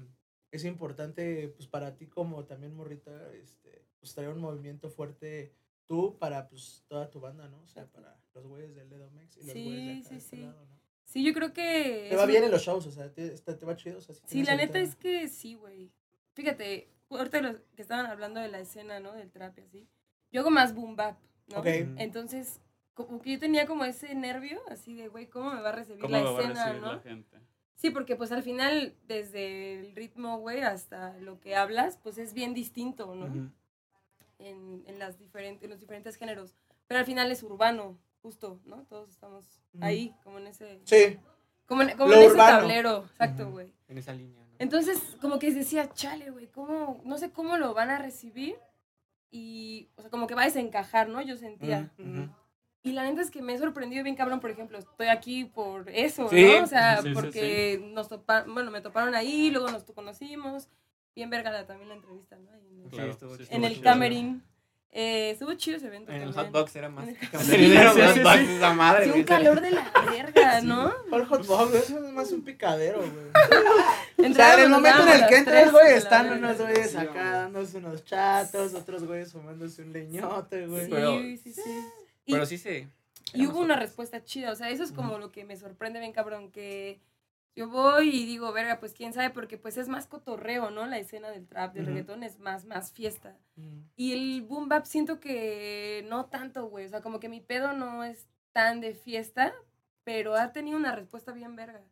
es 0.52 0.64
importante 0.64 1.48
pues 1.56 1.66
para 1.68 1.96
ti 1.96 2.06
como 2.06 2.44
también 2.44 2.74
morrita, 2.74 3.10
este, 3.34 3.84
pues 3.98 4.14
traer 4.14 4.30
un 4.30 4.40
movimiento 4.40 4.90
fuerte 4.90 5.52
tú 5.86 6.16
para 6.18 6.48
pues 6.48 6.84
toda 6.86 7.10
tu 7.10 7.18
banda, 7.20 7.48
¿no? 7.48 7.60
O 7.62 7.66
sea, 7.66 7.86
para 7.86 8.16
los 8.34 8.46
güeyes 8.46 8.74
del 8.76 8.88
Ledomex 8.88 9.36
y 9.38 9.40
los 9.44 9.52
Sí, 9.52 9.64
güeyes 9.64 9.84
de 9.86 9.92
acá 9.92 10.08
sí, 10.08 10.14
de 10.14 10.18
este 10.20 10.36
sí. 10.36 10.42
lado, 10.42 10.66
¿no? 10.66 10.81
Sí, 11.12 11.22
yo 11.22 11.34
creo 11.34 11.52
que. 11.52 12.06
Te 12.08 12.16
va 12.16 12.24
bien 12.24 12.42
en 12.42 12.50
los 12.50 12.62
shows, 12.62 12.86
o 12.86 12.90
sea, 12.90 13.12
te, 13.12 13.28
te 13.28 13.66
va 13.66 13.76
chido. 13.76 13.98
O 13.98 14.00
sea, 14.00 14.14
si 14.14 14.22
Sí, 14.24 14.42
la 14.44 14.56
neta 14.56 14.78
es 14.78 14.96
que 14.96 15.28
sí, 15.28 15.56
güey. 15.56 15.90
Fíjate, 16.32 16.88
ahorita 17.10 17.42
los 17.42 17.56
que 17.76 17.82
estaban 17.82 18.06
hablando 18.06 18.40
de 18.40 18.48
la 18.48 18.60
escena, 18.60 18.98
¿no? 18.98 19.12
Del 19.12 19.30
trap 19.30 19.58
y 19.58 19.60
así. 19.60 19.88
Yo 20.30 20.40
hago 20.40 20.50
más 20.50 20.74
boom 20.74 20.96
bap, 20.96 21.18
¿no? 21.48 21.58
Ok. 21.58 21.66
Entonces, 21.66 22.62
como 22.94 23.20
que 23.20 23.32
yo 23.32 23.38
tenía 23.38 23.66
como 23.66 23.84
ese 23.84 24.14
nervio, 24.14 24.62
así 24.70 24.96
de, 24.96 25.08
güey, 25.08 25.26
¿cómo 25.26 25.52
me 25.52 25.60
va 25.60 25.68
a 25.68 25.72
recibir 25.72 26.00
¿Cómo 26.00 26.16
la 26.16 26.22
lo 26.22 26.32
va 26.32 26.38
a 26.38 26.42
escena, 26.44 26.64
recibir 26.64 26.82
no? 26.82 26.92
la 26.94 27.00
gente? 27.00 27.36
Sí, 27.74 27.90
porque 27.90 28.16
pues 28.16 28.32
al 28.32 28.42
final, 28.42 28.94
desde 29.06 29.80
el 29.80 29.94
ritmo, 29.94 30.38
güey, 30.38 30.62
hasta 30.62 31.18
lo 31.18 31.40
que 31.40 31.56
hablas, 31.56 31.98
pues 32.02 32.16
es 32.16 32.32
bien 32.32 32.54
distinto, 32.54 33.14
¿no? 33.14 33.26
Ujú. 33.26 33.50
en, 34.38 34.82
en, 34.86 34.98
las 34.98 35.18
diferentes, 35.18 35.62
en 35.62 35.68
los 35.68 35.80
diferentes 35.80 36.16
géneros. 36.16 36.54
Pero 36.86 37.00
al 37.00 37.04
final 37.06 37.30
es 37.30 37.42
urbano, 37.42 37.98
justo, 38.22 38.60
¿no? 38.64 38.84
Todos 38.84 39.10
estamos 39.10 39.60
ahí, 39.80 40.14
como 40.22 40.38
en 40.38 40.46
ese, 40.46 40.80
Sí, 40.84 41.18
como 41.66 41.82
en, 41.82 41.96
como 41.96 42.10
Lo 42.10 42.16
en 42.16 42.22
ese 42.22 42.36
tablero, 42.36 43.04
exacto, 43.10 43.50
güey. 43.50 43.72
En 43.88 43.98
esa 43.98 44.12
línea. 44.12 44.40
¿no? 44.44 44.56
Entonces, 44.58 45.00
como 45.20 45.38
que 45.38 45.52
decía, 45.52 45.90
chale, 45.92 46.30
güey, 46.30 46.46
¿cómo? 46.46 47.00
No 47.04 47.18
sé 47.18 47.30
cómo 47.32 47.56
lo 47.58 47.74
van 47.74 47.90
a 47.90 47.98
recibir. 47.98 48.56
Y, 49.30 49.88
o 49.96 50.02
sea, 50.02 50.10
como 50.10 50.26
que 50.26 50.34
va 50.34 50.42
a 50.42 50.46
desencajar, 50.46 51.08
¿no? 51.08 51.22
Yo 51.22 51.36
sentía. 51.36 51.90
Y 52.84 52.92
la 52.92 53.04
neta 53.04 53.22
es 53.22 53.30
que 53.30 53.42
me 53.42 53.54
he 53.54 53.58
sorprendido 53.58 54.02
bien 54.02 54.16
cabrón, 54.16 54.40
por 54.40 54.50
ejemplo, 54.50 54.76
estoy 54.76 55.06
aquí 55.06 55.44
por 55.44 55.88
eso, 55.88 56.28
Sí. 56.28 56.44
¿no? 56.58 56.64
O 56.64 56.66
sea, 56.66 57.00
Sí, 57.00 57.08
sí, 57.08 57.14
porque 57.14 57.80
nos 57.92 58.08
toparon, 58.08 58.52
bueno, 58.54 58.70
me 58.72 58.80
toparon 58.80 59.14
ahí, 59.14 59.50
luego 59.50 59.70
nos 59.70 59.84
conocimos. 59.84 60.68
Bien 61.14 61.30
verga 61.30 61.50
la- 61.52 61.64
también 61.66 61.88
la 61.90 61.94
entrevista, 61.94 62.36
¿no? 62.38 62.50
Ahí 62.50 62.66
en 62.68 62.82
el- 62.82 62.90
Claro, 62.90 63.16
en 63.50 63.64
el 63.64 63.72
chido. 63.74 63.84
camerín. 63.84 64.42
Eh, 64.94 65.30
estuvo 65.30 65.54
chido 65.54 65.78
ese 65.78 65.86
evento 65.86 66.12
En 66.12 66.20
el 66.20 66.34
también. 66.34 66.52
hotbox 66.52 66.76
era 66.76 66.88
más. 66.90 67.08
El- 67.50 68.22
box, 68.22 68.40
esa 68.40 68.74
madre. 68.74 69.04
Sí, 69.06 69.10
un 69.10 69.24
calor 69.24 69.60
de 69.62 69.70
la 69.70 69.90
verga, 70.10 70.60
¿no? 70.60 70.92
¿Cuál 71.08 71.24
hot 71.26 71.46
dog? 71.46 71.74
Eso 71.74 72.04
es 72.06 72.12
más 72.12 72.30
un 72.30 72.42
picadero, 72.42 72.98
güey. 72.98 73.32
O 74.30 74.34
sea, 74.34 74.54
en 74.54 74.60
el 74.60 74.68
momento 74.68 75.02
en 75.02 75.08
el 75.08 75.26
que 75.28 75.50
las 75.50 75.72
güey, 75.72 75.90
la 75.92 75.96
están 75.96 76.30
unos 76.30 76.58
güeyes 76.58 76.90
Sí, 76.92 76.96
acá 76.96 77.30
dándose 77.32 77.78
unos 77.78 78.04
chatos, 78.04 78.74
otros 78.74 79.04
güeyes 79.04 79.32
fumándose 79.32 79.82
un 79.82 79.92
leñote, 79.92 80.66
güey. 80.66 80.84
Sí, 80.84 80.90
Pero- 80.90 81.18
sí, 81.20 81.38
sí. 81.54 81.62
Pero 82.26 82.46
sí 82.46 82.58
se. 82.58 82.88
y 83.34 83.46
hubo 83.46 83.58
una 83.60 83.76
respuesta 83.76 84.22
chida, 84.22 84.52
o 84.52 84.54
sea, 84.54 84.68
eso 84.70 84.84
es 84.84 84.92
como 84.92 85.18
lo 85.18 85.32
que 85.32 85.44
me 85.44 85.56
sorprende 85.56 85.98
bien 86.00 86.12
cabrón, 86.12 86.52
que 86.52 87.00
yo 87.54 87.68
voy 87.68 88.08
y 88.10 88.26
digo, 88.26 88.50
verga, 88.52 88.80
pues 88.80 88.94
quién 88.94 89.12
sabe, 89.12 89.30
porque 89.30 89.58
pues 89.58 89.76
es 89.76 89.88
más 89.88 90.06
cotorreo, 90.06 90.70
¿no? 90.70 90.86
La 90.86 90.98
escena 90.98 91.30
del 91.30 91.46
trap, 91.46 91.74
del 91.74 91.82
Ujú. 91.84 91.90
reggaetón 91.92 92.22
es 92.22 92.38
más, 92.38 92.64
más 92.64 92.92
fiesta. 92.92 93.36
Mm. 93.56 93.80
Y 93.96 94.12
el 94.12 94.42
boom 94.42 94.68
bap 94.68 94.86
siento 94.86 95.20
que 95.20 96.04
no 96.08 96.26
tanto, 96.26 96.66
güey, 96.66 96.86
o 96.86 96.88
sea, 96.88 97.02
como 97.02 97.20
que 97.20 97.28
mi 97.28 97.40
pedo 97.40 97.72
no 97.74 98.04
es 98.04 98.26
tan 98.52 98.80
de 98.80 98.94
fiesta, 98.94 99.52
pero 100.04 100.34
ha 100.34 100.52
tenido 100.52 100.76
una 100.78 100.92
respuesta 100.94 101.32
bien 101.32 101.54
verga. 101.56 101.82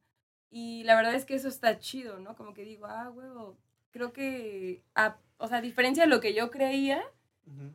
Y 0.51 0.83
la 0.85 0.97
verdad 0.97 1.15
es 1.15 1.25
que 1.25 1.35
eso 1.35 1.49
está 1.49 1.79
chido, 1.79 2.19
¿no? 2.19 2.35
Como 2.37 2.55
que 2.55 2.63
digo, 2.65 2.87
ah, 2.87 3.11
huevo, 3.11 3.57
creo 3.91 4.13
que, 4.13 4.83
a- 4.95 5.17
o 5.39 5.47
sea, 5.47 5.59
a 5.59 5.63
diferencia 5.63 6.03
de 6.05 6.09
lo 6.11 6.21
que 6.21 6.35
yo 6.35 6.51
creía, 6.51 7.03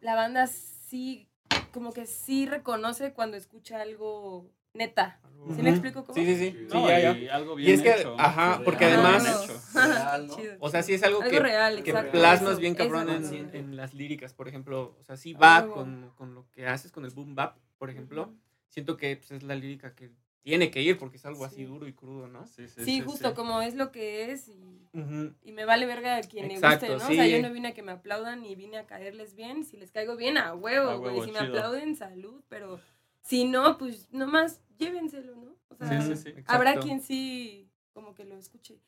la 0.01 0.15
banda 0.15 0.47
sí, 0.47 1.27
como 1.73 1.93
que 1.93 2.05
sí 2.05 2.45
reconoce 2.45 3.13
cuando 3.13 3.37
escucha 3.37 3.81
algo 3.81 4.49
neta. 4.75 5.19
¿Sí 5.55 5.61
me 5.61 5.69
explico 5.69 6.03
cómo? 6.03 6.15
Sí, 6.15 6.25
sí, 6.25 6.37
sí. 6.37 6.57
No, 6.73 6.87
ya, 6.89 6.99
ya. 6.99 7.17
y 7.17 7.27
algo 7.27 7.53
Y 7.53 7.63
bien 7.63 7.75
es 7.75 7.81
que, 7.83 7.99
hecho. 8.01 8.15
ajá, 8.17 8.61
porque 8.65 8.85
Real. 8.85 9.05
además. 9.05 9.47
Real, 9.75 10.27
¿no? 10.27 10.37
O 10.59 10.69
sea, 10.69 10.81
sí 10.81 10.93
es 10.93 11.03
algo, 11.03 11.21
Algo 11.21 11.31
que, 11.31 11.39
real, 11.39 11.83
que 11.83 11.93
plasmas 11.93 12.53
Eso, 12.53 12.59
bien 12.61 12.73
cabrón 12.73 13.09
en, 13.09 13.49
en 13.53 13.75
las 13.75 13.93
líricas, 13.93 14.33
por 14.33 14.47
ejemplo. 14.47 14.95
O 14.99 15.03
sea, 15.03 15.17
sí 15.17 15.33
va 15.33 15.67
con, 15.71 16.11
con 16.15 16.33
lo 16.33 16.49
que 16.51 16.67
haces, 16.67 16.91
con 16.91 17.05
el 17.05 17.11
boom 17.11 17.35
bap, 17.35 17.57
por 17.77 17.91
ejemplo. 17.91 18.33
Siento 18.69 18.97
que 18.97 19.17
pues, 19.17 19.31
es 19.31 19.43
la 19.43 19.53
lírica 19.55 19.93
que 19.93 20.09
tiene 20.41 20.71
que 20.71 20.81
ir 20.81 20.97
porque 20.97 21.17
es 21.17 21.25
algo 21.25 21.45
así 21.45 21.57
Sí. 21.57 21.63
duro 21.65 21.87
y 21.87 21.93
crudo, 21.93 22.27
¿no? 22.27 22.45
Sí, 22.47 22.67
sí, 22.67 22.83
Sí, 22.83 23.01
justo 23.01 23.33
como 23.35 23.61
es 23.61 23.75
lo 23.75 23.91
que 23.91 24.31
es 24.31 24.47
y, 24.47 24.87
Ujú. 24.93 25.33
y 25.43 25.51
me 25.51 25.65
vale 25.65 25.85
verga 25.85 26.17
a 26.17 26.21
quien 26.21 26.49
Exacto, 26.51 26.87
le 26.87 26.93
guste, 26.93 27.03
¿no? 27.05 27.07
sí. 27.11 27.19
O 27.19 27.23
sea, 27.23 27.27
yo 27.37 27.47
no 27.47 27.53
vine 27.53 27.69
a 27.69 27.73
que 27.73 27.81
me 27.83 27.91
aplaudan 27.91 28.41
ni 28.41 28.55
vine 28.55 28.77
a 28.77 28.85
caerles 28.85 29.35
bien. 29.35 29.63
Si 29.63 29.77
les 29.77 29.91
caigo 29.91 30.15
bien, 30.15 30.37
a 30.37 30.53
huevo, 30.55 30.89
A 30.89 30.95
güey. 30.95 31.21
Si 31.23 31.31
me 31.31 31.39
aplauden, 31.39 31.95
salud, 31.95 32.43
pero 32.49 32.79
Si 33.25 33.43
no, 33.45 33.77
pues 33.77 34.07
nomás 34.11 34.61
llévenselo, 34.77 35.35
¿no? 35.35 35.55
O 35.69 35.75
sea, 35.75 36.01
Sí, 36.01 36.15
sí, 36.15 36.31
sí. 36.31 36.43
habrá 36.45 36.71
Exacto. 36.71 36.87
quien 36.87 37.01
sí 37.01 37.69
como 37.93 38.13
que 38.13 38.23
lo 38.25 38.37
escuche. 38.37 38.79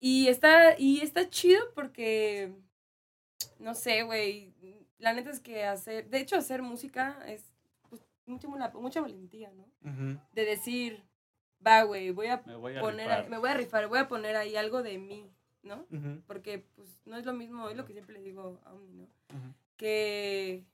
Y 0.00 0.28
está, 0.28 0.78
y 0.78 1.00
está 1.00 1.28
chido 1.28 1.62
porque, 1.74 2.52
no 3.58 3.74
sé, 3.74 4.02
güey, 4.02 4.52
la 4.98 5.12
neta 5.12 5.30
es 5.30 5.40
que 5.40 5.64
hacer, 5.64 6.08
de 6.08 6.20
hecho 6.20 6.36
hacer 6.36 6.62
música 6.62 7.22
es 7.26 7.52
pues, 7.88 8.02
mucha, 8.26 8.48
mucha 8.48 9.00
valentía, 9.00 9.52
¿no? 9.52 9.68
De 10.32 10.44
decir, 10.44 11.04
va, 11.64 11.82
güey, 11.82 12.10
voy 12.10 12.28
a 12.28 12.42
Me 12.46 12.56
voy 12.56 12.76
a 12.76 12.80
poner, 12.80 13.28
me 13.28 13.38
voy 13.38 13.50
a 13.50 13.54
rifar, 13.54 13.88
voy 13.88 13.98
a 13.98 14.08
poner 14.08 14.36
ahí 14.36 14.56
algo 14.56 14.82
de 14.82 14.98
mí, 14.98 15.30
¿no? 15.62 15.86
Porque 16.26 16.64
pues 16.74 16.98
no 17.04 17.16
es 17.16 17.26
lo 17.26 17.34
mismo, 17.34 17.68
es 17.68 17.76
lo 17.76 17.84
que 17.84 17.92
siempre 17.92 18.14
le 18.14 18.22
digo 18.22 18.60
a 18.64 18.72
Omni, 18.72 18.94
¿no? 18.94 19.08
Que, 19.76 20.64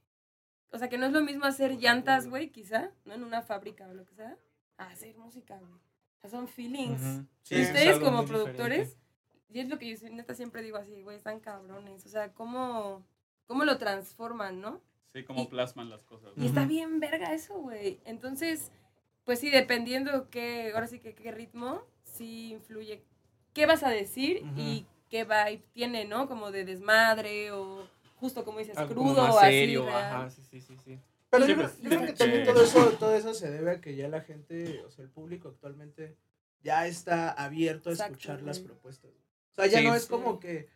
o 0.70 0.78
sea, 0.78 0.88
que 0.88 0.98
no 0.98 1.06
es 1.06 1.12
lo 1.12 1.22
mismo 1.22 1.44
hacer 1.44 1.76
llantas, 1.78 2.28
güey, 2.28 2.50
quizá, 2.50 2.90
¿no? 3.04 3.14
En 3.14 3.24
una 3.24 3.42
fábrica 3.42 3.88
o 3.88 3.94
lo 3.94 4.04
que 4.06 4.14
sea, 4.14 4.36
a 4.76 4.86
hacer 4.90 5.16
música, 5.16 5.56
güey. 5.58 5.72
O 5.72 6.20
sea, 6.20 6.30
son 6.30 6.48
feelings. 6.48 7.00
Y 7.50 7.54
Sí, 7.56 7.62
ustedes 7.62 7.98
como 8.00 8.24
productores, 8.26 8.88
diferente. 8.90 9.48
y 9.50 9.60
es 9.60 9.68
lo 9.68 9.78
que 9.78 9.96
yo 9.96 10.08
neta 10.10 10.34
siempre 10.34 10.62
digo 10.62 10.76
así, 10.76 11.02
güey, 11.02 11.16
están 11.16 11.40
cabrones. 11.40 12.04
O 12.04 12.08
sea, 12.08 12.32
cómo, 12.34 13.04
cómo 13.46 13.64
lo 13.64 13.78
transforman, 13.78 14.60
¿no? 14.60 14.80
Sí, 15.12 15.24
como 15.24 15.42
Y- 15.42 15.46
plasman 15.46 15.88
las 15.88 16.04
cosas. 16.04 16.32
Y 16.36 16.46
está 16.46 16.64
bien 16.66 17.00
verga 17.00 17.32
eso, 17.32 17.54
güey. 17.60 18.00
Entonces, 18.04 18.70
pues 19.24 19.38
sí, 19.40 19.50
dependiendo 19.50 20.28
qué, 20.28 20.72
ahora 20.74 20.86
sí 20.86 20.98
que 21.00 21.14
qué 21.14 21.32
ritmo, 21.32 21.82
sí 22.04 22.52
influye 22.52 23.04
qué 23.54 23.64
vas 23.66 23.82
a 23.82 23.88
decir 23.90 24.42
y 24.56 24.86
qué 25.08 25.24
vibe 25.24 25.62
tiene, 25.72 26.04
¿no? 26.04 26.28
Como 26.28 26.50
de 26.50 26.64
desmadre 26.64 27.52
o 27.52 27.88
justo 28.20 28.44
como 28.44 28.58
dices, 28.58 28.76
Algo 28.76 28.94
crudo 28.94 29.22
más 29.22 29.34
o 29.34 29.38
así. 29.38 29.50
serio, 29.50 29.84
real. 29.86 29.96
ajá, 30.04 30.30
sí, 30.30 30.42
sí, 30.50 30.60
sí, 30.60 30.76
sí. 30.84 30.98
Pero 31.30 31.44
Sí, 31.44 31.50
yo, 31.52 31.56
pues, 31.58 31.72
creo- 31.72 31.82
yo 31.82 31.88
creo 31.96 32.06
que 32.06 32.12
también 32.14 32.44
todo 32.44 32.62
eso, 32.64 32.84
todo 32.98 33.14
eso 33.14 33.34
se 33.34 33.50
debe 33.50 33.70
a 33.72 33.80
que 33.80 33.94
ya 33.96 34.08
la 34.08 34.20
gente, 34.22 34.82
o 34.86 34.90
sea, 34.90 35.04
el 35.04 35.10
público 35.10 35.48
actualmente 35.48 36.16
ya 36.62 36.86
está 36.86 37.30
abierto 37.30 37.90
a 37.90 37.92
Exacto, 37.92 38.12
escuchar 38.14 38.42
las 38.42 38.58
propuestas. 38.60 39.10
O 39.52 39.54
sea, 39.54 39.66
ya 39.66 39.78
Sí. 39.80 39.86
no 39.86 39.94
es 39.94 40.02
Sí. 40.04 40.08
como 40.08 40.40
que 40.40 40.68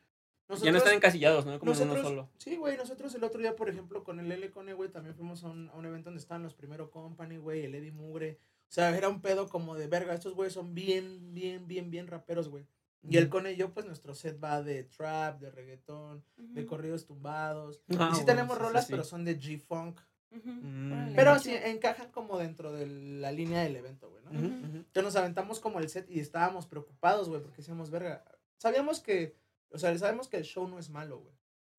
nosotros, 0.48 0.64
ya 0.66 0.72
no 0.72 0.78
están 0.78 0.94
encasillados, 0.94 1.46
¿no? 1.46 1.58
Como 1.58 1.72
uno 1.72 1.80
nosotros, 1.84 2.06
solo. 2.06 2.28
sí, 2.36 2.56
güey, 2.56 2.76
nosotros 2.76 3.14
el 3.14 3.24
otro 3.24 3.40
día, 3.40 3.56
por 3.56 3.70
ejemplo, 3.70 4.04
con 4.04 4.20
el 4.20 4.30
L 4.30 4.50
Cone, 4.50 4.74
güey, 4.74 4.90
también 4.90 5.14
fuimos 5.14 5.42
a 5.44 5.48
un, 5.48 5.70
a 5.70 5.74
un 5.74 5.86
evento 5.86 6.10
donde 6.10 6.20
estaban 6.20 6.42
los 6.42 6.54
primero 6.54 6.90
Company, 6.90 7.38
güey, 7.38 7.64
el 7.64 7.74
Eddie 7.74 7.92
Mugre. 7.92 8.38
O 8.68 8.74
sea, 8.74 8.94
era 8.96 9.08
un 9.08 9.20
pedo 9.22 9.48
como 9.48 9.74
de 9.76 9.86
verga, 9.86 10.12
estos 10.14 10.34
güeyes 10.34 10.52
son 10.54 10.74
bien, 10.74 11.32
bien, 11.34 11.66
bien, 11.66 11.90
bien 11.90 12.06
raperos, 12.06 12.48
güey. 12.50 12.66
Y 13.08 13.16
el 13.16 13.24
Ujú. 13.24 13.32
Cone 13.32 13.52
y 13.52 13.56
yo, 13.56 13.72
pues 13.72 13.84
nuestro 13.86 14.14
set 14.14 14.42
va 14.42 14.62
de 14.62 14.84
trap, 14.84 15.40
de 15.40 15.50
reggaetón, 15.50 16.24
de 16.36 16.66
corridos 16.66 17.04
tumbados. 17.04 17.80
Ah, 17.80 17.84
y 17.88 17.92
sí 17.92 17.96
bueno, 17.98 18.24
tenemos 18.24 18.56
sí, 18.56 18.62
rolas, 18.62 18.86
sí. 18.86 18.92
pero 18.92 19.04
son 19.04 19.24
de 19.24 19.38
G-Funk. 19.38 20.00
Mm. 20.30 21.14
Pero 21.14 21.38
sí 21.38 21.52
encajan 21.54 22.10
como 22.10 22.38
dentro 22.38 22.72
de 22.72 22.86
la 22.86 23.32
línea 23.32 23.62
del 23.62 23.76
evento, 23.76 24.08
güey, 24.08 24.24
¿no? 24.24 24.30
Entonces 24.30 25.02
nos 25.02 25.16
aventamos 25.16 25.60
como 25.60 25.78
el 25.78 25.88
set 25.90 26.08
y 26.10 26.20
estábamos 26.20 26.66
preocupados, 26.66 27.28
güey, 27.28 27.42
porque 27.42 27.58
decíamos, 27.58 27.90
verga, 27.90 28.24
sabíamos 28.56 29.00
que, 29.00 29.36
o 29.70 29.78
sea, 29.78 29.96
sabemos 29.98 30.28
que 30.28 30.38
el 30.38 30.44
show 30.44 30.66
no 30.68 30.78
es 30.78 30.88
malo, 30.88 31.18
güey, 31.18 31.34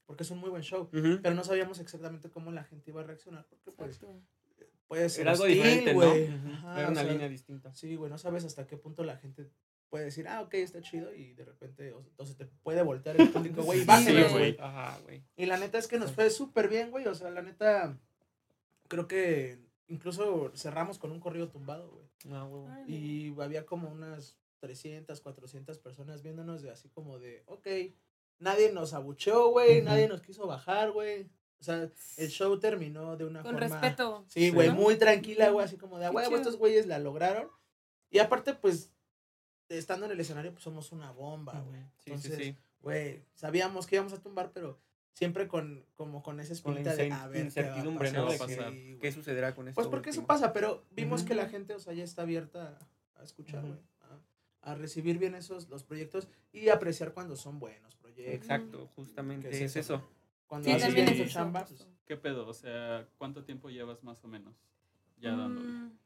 porque 0.06 0.22
es 0.24 0.30
un 0.30 0.38
muy 0.38 0.52
buen 0.52 0.62
show, 0.62 0.88
pero 0.92 1.34
no 1.34 1.44
sabíamos 1.44 1.80
exactamente 1.80 2.30
cómo 2.30 2.52
la 2.52 2.64
gente 2.64 2.92
iba 2.92 3.02
a 3.02 3.06
reaccionar, 3.06 3.48
porque 3.50 3.72
pues 3.72 3.96
Exacto. 3.96 4.22
puede 4.88 5.10
ser 5.10 5.22
Era 5.22 5.32
algo 5.32 5.46
hostil, 5.46 5.58
diferente, 5.64 5.94
¿no? 5.94 6.00
güey. 6.00 6.24
Ujú. 6.36 6.50
Ajá, 6.54 6.78
Era 6.80 6.88
o 6.90 6.92
una 6.92 7.02
sea, 7.02 7.12
línea 7.12 7.30
distinta. 7.30 7.74
Sí, 7.74 7.96
güey, 7.96 8.12
no 8.12 8.20
sabes 8.20 8.44
hasta 8.46 8.68
qué 8.68 8.78
punto 8.78 9.04
la 9.04 9.18
gente 9.18 9.50
puede 9.94 10.06
decir, 10.06 10.28
ah, 10.28 10.42
ok, 10.42 10.56
está 10.56 10.82
chido, 10.82 11.14
y 11.14 11.34
de 11.34 11.46
repente, 11.46 11.94
o, 11.94 12.04
o 12.18 12.26
se 12.26 12.34
te 12.34 12.48
puede 12.48 12.82
voltear 12.82 13.16
el 13.22 13.30
público, 13.30 13.62
güey, 13.62 13.78
y 13.78 13.82
Sí, 13.84 13.88
bájenle, 13.88 14.24
güey. 14.24 14.34
güey. 14.34 14.58
Ajá, 14.60 14.98
güey. 15.04 15.24
Y 15.36 15.46
la 15.46 15.58
neta 15.58 15.78
es 15.78 15.88
que 15.88 16.00
nos 16.00 16.12
fue 16.14 16.32
súper 16.32 16.68
bien, 16.68 16.90
güey. 16.90 17.06
O 17.06 17.14
sea, 17.14 17.30
la 17.30 17.44
neta, 17.44 17.96
creo 18.88 19.08
que 19.08 19.60
incluso 19.88 20.52
cerramos 20.56 20.98
con 20.98 21.12
un 21.12 21.20
corrido 21.20 21.50
tumbado, 21.50 21.92
güey. 21.92 22.08
Ah, 22.32 22.44
huevo. 22.44 22.64
Órale. 22.64 22.92
Y 22.92 23.36
había 23.40 23.68
como 23.68 23.88
unas 23.88 24.36
300, 24.62 25.22
400 25.22 25.78
personas 25.78 26.24
viéndonos 26.24 26.64
de 26.64 26.72
así 26.72 26.90
como 26.90 27.20
de, 27.20 27.44
ok, 27.46 27.68
nadie 28.40 28.72
nos 28.74 28.94
abucheó, 28.96 29.50
güey, 29.52 29.84
nadie 29.84 30.08
nos 30.08 30.24
quiso 30.24 30.48
bajar, 30.48 30.92
güey. 30.92 31.30
O 31.60 31.64
sea, 31.64 31.88
el 32.18 32.30
show 32.30 32.58
terminó 32.60 33.16
de 33.16 33.26
una 33.26 33.44
Con 33.44 33.52
forma... 33.60 33.80
respeto. 33.80 34.26
Sí, 34.28 34.50
güey, 34.50 34.70
¿no? 34.70 34.74
muy 34.74 34.96
tranquila, 34.98 35.52
güey, 35.52 35.64
así 35.64 35.78
como 35.78 36.00
de, 36.00 36.08
"Ah, 36.08 36.10
güey, 36.10 36.34
estos 36.34 36.58
güeyes 36.58 36.88
la 36.88 36.98
lograron. 36.98 37.48
Y 38.10 38.18
aparte, 38.18 38.56
pues, 38.56 38.90
estando 39.70 40.06
en 40.06 40.12
el 40.14 40.20
escenario, 40.20 40.52
pues 40.52 40.64
somos 40.64 40.92
una 40.92 41.12
bomba, 41.12 41.60
güey. 41.62 41.82
Sí, 41.98 42.12
Entonces, 42.12 42.36
sí. 42.38 42.56
güey, 42.82 43.24
sabíamos 43.34 43.88
que 43.88 43.96
íbamos 43.96 44.14
a 44.14 44.22
tumbar, 44.22 44.52
pero 44.54 44.80
siempre 45.14 45.48
con, 45.48 45.86
como 45.96 46.22
con 46.24 46.40
esa 46.40 46.60
Con 46.62 46.76
la 46.76 46.82
espinita 46.82 47.04
de, 47.04 47.12
a 47.12 47.28
ver, 47.28 47.34
¿qué 47.34 47.40
va 47.40 47.44
a 47.44 47.46
incertidumbre, 47.46 48.10
pasar? 48.10 48.24
¿no? 48.24 48.32
De 48.32 48.38
va 48.38 48.46
a 48.46 48.48
que- 48.48 48.56
pasar? 48.56 48.74
Sí, 48.74 48.84
güey. 48.86 49.00
¿Qué 49.00 49.12
sucederá 49.12 49.56
con 49.56 49.68
esto? 49.68 49.76
Pues 49.76 49.88
porque 49.88 50.10
eso 50.12 50.26
pasa, 50.26 50.54
pero 50.54 50.86
vimos 50.92 51.24
que 51.24 51.36
la 51.36 51.48
gente, 51.50 51.74
o 51.76 51.80
sea, 51.80 51.94
ya 51.94 52.04
está 52.04 52.24
abierta 52.24 52.78
a 53.16 53.24
escuchar, 53.24 53.62
güey. 53.62 53.80
A, 54.62 54.72
a 54.72 54.76
recibir 54.76 55.18
bien 55.20 55.36
esos, 55.36 55.70
los 55.70 55.84
proyectos 55.84 56.28
y 56.52 56.70
apreciar 56.70 57.14
cuando 57.14 57.36
son 57.36 57.60
buenos 57.60 57.96
proyectos. 57.96 58.34
Exacto, 58.34 58.90
justamente 58.96 59.50
¿Qué 59.50 59.66
es 59.66 59.76
eso. 59.76 60.02
Cuando 60.48 60.68
Sí, 60.70 60.76
haces 60.76 60.94
bien 60.94 61.08
es 61.10 61.32
chamba, 61.34 61.66
pues, 61.66 61.88
¿Qué 62.06 62.16
pedo? 62.18 62.48
O 62.48 62.54
sea, 62.54 63.08
¿cuánto 63.18 63.44
tiempo 63.44 63.70
llevas 63.70 64.04
más 64.04 64.24
o 64.24 64.28
menos 64.28 64.54
ya 65.18 65.36
dándole? 65.36 65.68
Mm, 65.68 65.98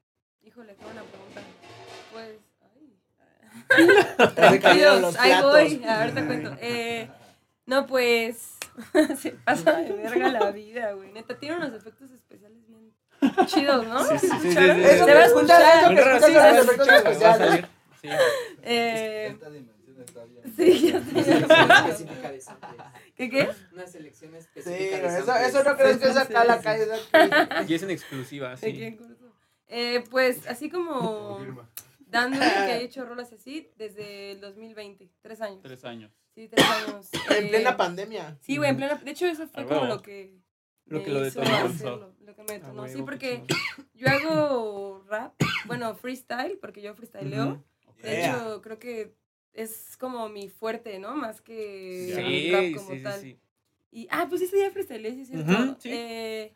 híjole, 0.43 0.75
qué 0.75 0.83
buena 0.85 1.03
pregunta. 1.03 1.41
Pues, 2.13 2.37
Tranquilos, 4.35 5.15
ahí 5.19 5.41
voy, 5.41 5.83
ahorita 5.87 6.25
cuento. 6.25 6.57
Eh, 6.61 7.09
no, 7.65 7.85
pues, 7.85 8.57
se 9.19 9.31
pasa 9.31 9.73
de 9.73 9.91
verga 9.93 10.29
la 10.29 10.51
vida, 10.51 10.93
güey. 10.93 11.11
Neta, 11.11 11.37
tiene 11.37 11.57
unos 11.57 11.73
efectos 11.73 12.11
especiales 12.11 12.57
bien 12.67 12.93
chidos, 13.47 13.85
¿no? 13.87 14.03
Sí, 14.05 14.19
sí, 14.19 14.27
sí, 14.27 14.37
sí, 14.41 14.47
¿Escucharon? 14.49 14.77
sí, 14.77 14.83
Eso 14.83 15.05
Se 15.05 15.05
que 15.05 15.13
va 15.13 15.19
a 15.19 15.25
escuchar. 15.25 15.61
eso 15.61 15.89
que 15.89 16.25
sí, 16.27 16.33
los 16.33 16.43
a 16.43 16.59
efectos 16.59 16.87
a 16.89 16.95
especiales. 16.97 17.65
Sí. 18.01 18.09
Eh, 18.63 19.27
Esta 19.33 19.49
dimensión 19.49 20.01
está 20.01 20.23
bien. 20.25 20.43
sí, 20.55 20.91
ya 20.91 21.01
sé. 21.01 21.39
específica 21.89 22.31
de 22.31 22.41
Santos. 22.41 22.69
¿Qué 23.15 23.29
qué? 23.29 23.49
Una 23.73 23.87
selección 23.87 24.31
Sí, 24.33 24.37
específica 24.37 24.97
de 24.97 25.01
güey, 25.01 25.17
eso, 25.17 25.35
eso 25.35 25.63
no 25.63 25.75
crees 25.77 25.97
que 25.97 26.07
es 26.09 26.17
acá 26.17 26.45
la 26.45 26.57
Sí, 26.57 26.63
calle. 26.63 26.85
Y 27.67 27.73
es 27.73 27.81
en 27.83 27.89
exclusiva, 27.89 28.51
¿De 28.51 28.57
sí. 28.57 28.97
Eh, 29.69 30.03
pues, 30.11 30.47
así 30.47 30.69
como 30.69 31.39
dándole 32.09 32.45
que 32.65 32.71
he 32.73 32.81
hecho 32.83 33.05
rolas 33.05 33.31
así 33.33 33.69
desde 33.77 34.31
el 34.31 34.41
2020, 34.41 35.09
tres 35.21 35.41
años. 35.41 35.61
Tres 35.61 35.83
años. 35.85 36.11
Sí, 36.33 36.47
tres 36.47 36.65
años. 36.65 37.09
En 37.37 37.45
Eh, 37.45 37.49
plena 37.49 37.77
pandemia. 37.77 38.37
Sí, 38.41 38.57
güey, 38.57 38.69
en 38.69 38.77
plena. 38.77 38.95
De 38.95 39.11
hecho, 39.11 39.25
eso 39.25 39.47
fue 39.47 39.65
como 39.65 39.85
lo 39.85 40.01
que. 40.01 40.37
Lo 40.85 40.99
me 40.99 41.03
que 41.03 41.11
lo 41.11 41.27
hizo 41.27 41.41
detonó. 41.41 41.65
hacerlo, 41.65 42.15
Lo 42.21 42.35
que 42.35 42.43
me 42.43 42.53
detonó. 42.53 42.87
Sí, 42.87 43.01
porque 43.03 43.43
yo 43.93 44.07
hago 44.09 45.03
rap, 45.07 45.33
bueno, 45.65 45.93
freestyle, 45.95 46.57
porque 46.59 46.81
yo 46.81 46.93
freestyleo. 46.95 47.47
Ujú. 47.47 47.63
De 48.01 48.11
Yeah. 48.17 48.37
hecho, 48.37 48.61
creo 48.61 48.79
que 48.79 49.15
es 49.53 49.97
como 49.97 50.29
mi 50.29 50.47
fuerte, 50.49 50.99
¿no? 50.99 51.15
Más 51.15 51.41
que 51.41 52.13
Sí, 52.15 52.51
rap 52.51 52.61
Sí, 52.63 52.71
como 52.73 52.89
sí, 52.91 52.97
sí, 52.97 53.03
tal. 53.03 53.21
sí. 53.21 53.39
Y, 53.91 54.07
ah, 54.11 54.27
pues 54.29 54.41
ese 54.43 54.55
día 54.55 54.69
freestyle, 54.71 55.13
sí, 55.15 55.21
es 55.21 55.27
cierto. 55.27 55.51
Ujú, 55.51 55.75
sí. 55.79 55.89
Eh, 55.91 56.53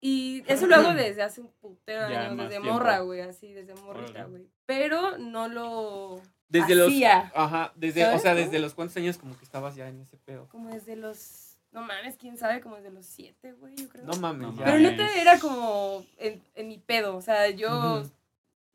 y 0.00 0.44
eso 0.46 0.66
lo 0.66 0.76
hago 0.76 0.92
desde 0.94 1.22
hace 1.22 1.40
un 1.40 1.50
putero 1.60 2.06
años, 2.06 2.36
desde 2.36 2.48
tiempo. 2.50 2.72
morra, 2.72 3.00
güey, 3.00 3.20
así, 3.20 3.52
desde 3.52 3.74
morrita, 3.74 4.24
güey. 4.24 4.46
Pero 4.66 5.18
no 5.18 5.48
lo 5.48 6.20
Desde 6.48 6.74
los. 6.74 6.88
hacía. 6.88 7.32
Ajá, 7.34 7.72
desde, 7.76 8.02
o 8.04 8.06
¿Sabes 8.06 8.22
sea, 8.22 8.34
desde 8.34 8.58
los 8.60 8.74
cuántos 8.74 8.96
años 8.96 9.18
como 9.18 9.36
que 9.36 9.44
estabas 9.44 9.74
ya 9.74 9.88
en 9.88 10.00
ese 10.00 10.16
pedo. 10.18 10.46
Como 10.48 10.70
desde 10.70 10.94
los, 10.96 11.58
no 11.72 11.82
mames, 11.82 12.16
quién 12.16 12.36
sabe, 12.36 12.60
como 12.60 12.76
desde 12.76 12.90
los 12.90 13.06
siete, 13.06 13.52
güey, 13.54 13.74
yo 13.76 13.88
creo. 13.88 14.04
No 14.04 14.14
mames. 14.18 14.48
No 14.48 14.54
ya. 14.56 14.64
Pero 14.64 14.76
mames. 14.76 14.90
neta 14.92 15.16
era 15.20 15.38
como 15.40 16.04
en, 16.18 16.42
en 16.54 16.68
mi 16.68 16.78
pedo, 16.78 17.16
o 17.16 17.20
sea, 17.22 17.50
yo 17.50 18.02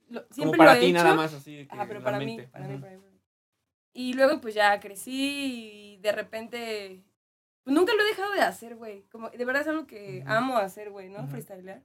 lo- 0.09 0.21
Como 0.23 0.33
siempre 0.33 0.57
para 0.57 0.73
lo 0.73 0.77
he 0.77 0.81
ti 0.81 0.85
hecho. 0.87 1.03
nada 1.03 1.15
más 1.15 1.33
así. 1.33 1.65
Ajá, 1.69 1.85
pero 1.87 2.03
para 2.03 2.19
mí, 2.19 2.39
para 2.51 2.67
mí, 2.67 2.73
Ujú. 2.73 2.81
para 2.81 2.93
mí. 2.93 2.97
para 2.99 3.11
mí. 3.11 3.19
Y 3.95 4.13
luego 4.13 4.41
pues 4.41 4.55
ya 4.55 4.79
crecí 4.79 5.93
y 5.93 5.97
de 5.97 6.11
repente, 6.11 7.03
nunca 7.65 7.93
lo 7.93 8.01
he 8.01 8.07
dejado 8.07 8.31
de 8.33 8.41
hacer, 8.41 8.75
güey. 8.75 9.03
Como, 9.09 9.29
de 9.29 9.45
verdad 9.45 9.61
es 9.61 9.67
algo 9.67 9.87
que 9.87 10.23
amo 10.27 10.57
hacer, 10.57 10.91
güey, 10.91 11.09
¿no? 11.09 11.27
Freestylear. 11.27 11.83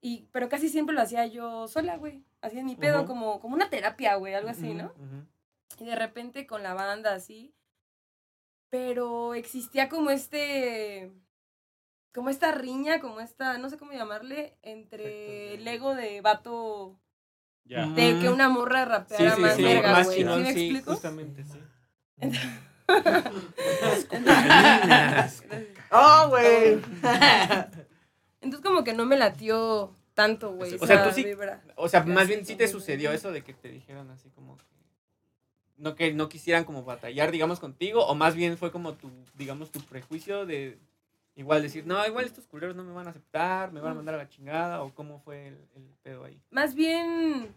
Y, 0.00 0.28
pero 0.32 0.48
casi 0.48 0.68
siempre 0.68 0.94
lo 0.94 1.02
hacía 1.02 1.26
yo 1.26 1.66
sola, 1.68 1.96
güey. 1.96 2.24
Así 2.40 2.58
en 2.58 2.66
mi 2.66 2.76
pedo, 2.76 3.04
como, 3.04 3.40
como 3.40 3.54
una 3.54 3.68
terapia, 3.68 4.14
güey, 4.14 4.34
algo 4.34 4.48
así, 4.48 4.74
¿no? 4.74 4.92
ujú. 4.96 5.26
Y 5.80 5.84
de 5.84 5.96
repente 5.96 6.46
con 6.46 6.62
la 6.62 6.74
banda 6.74 7.14
así. 7.14 7.54
Pero 8.70 9.34
existía 9.34 9.88
como 9.88 10.10
este. 10.10 11.12
Como 12.12 12.30
esta 12.30 12.52
riña, 12.52 13.00
como 13.00 13.20
esta, 13.20 13.58
no 13.58 13.70
sé 13.70 13.78
cómo 13.78 13.92
llamarle, 13.92 14.56
entre 14.62 15.54
el 15.54 15.66
ego 15.68 15.94
de 15.94 16.20
vato. 16.20 16.98
Ya. 17.64 17.86
Ujú. 17.86 17.94
De 17.94 18.18
que 18.18 18.28
una 18.28 18.48
morra 18.48 18.84
rapeara 18.84 19.36
sí, 19.36 19.40
más 19.40 19.56
sí, 19.56 19.62
verga, 19.62 20.02
güey. 20.02 20.04
¿Sí 20.04 20.22
chingón, 20.22 20.42
me 20.42 20.52
sí, 20.52 20.60
explico? 20.60 20.92
justamente, 20.92 21.44
sí. 21.44 21.60
Gracias. 24.10 25.44
¡Oh, 25.90 26.26
güey! 26.28 26.80
Entonces 28.40 28.60
como 28.64 28.84
que 28.84 28.94
no 28.94 29.04
me 29.06 29.16
latió 29.16 29.92
tanto, 30.14 30.52
güey. 30.52 30.76
O 30.80 30.86
sea, 30.86 31.04
tú 31.04 31.14
sí- 31.14 31.24
vibra. 31.24 31.62
O 31.76 31.88
sea, 31.88 32.02
más 32.04 32.28
bien 32.28 32.44
sí 32.44 32.56
te 32.56 32.68
sucedió 32.68 33.12
eso 33.12 33.30
de 33.32 33.42
que 33.42 33.54
te 33.54 33.68
dijeron 33.68 34.10
así 34.10 34.30
como 34.30 34.56
que 34.56 34.64
no 35.76 35.94
que 35.94 36.12
no 36.12 36.28
quisieran 36.28 36.64
como 36.64 36.82
batallar, 36.82 37.30
digamos, 37.30 37.60
contigo, 37.60 38.04
o 38.04 38.14
más 38.16 38.34
bien 38.34 38.58
fue 38.58 38.72
como 38.72 38.94
tu, 38.94 39.10
digamos, 39.34 39.70
tu 39.70 39.80
prejuicio 39.80 40.44
de 40.44 40.78
Igual 41.38 41.62
decir, 41.62 41.86
no, 41.86 42.04
igual 42.04 42.24
estos 42.24 42.48
culeros 42.48 42.74
no 42.74 42.82
me 42.82 42.92
van 42.92 43.06
a 43.06 43.10
aceptar, 43.10 43.70
me 43.70 43.80
van 43.80 43.92
a 43.92 43.94
mandar 43.94 44.16
a 44.16 44.18
la 44.18 44.28
chingada, 44.28 44.82
o 44.82 44.92
cómo 44.92 45.20
fue 45.20 45.46
el, 45.46 45.68
el 45.76 45.84
pedo 46.02 46.24
ahí. 46.24 46.42
Más 46.50 46.74
bien 46.74 47.54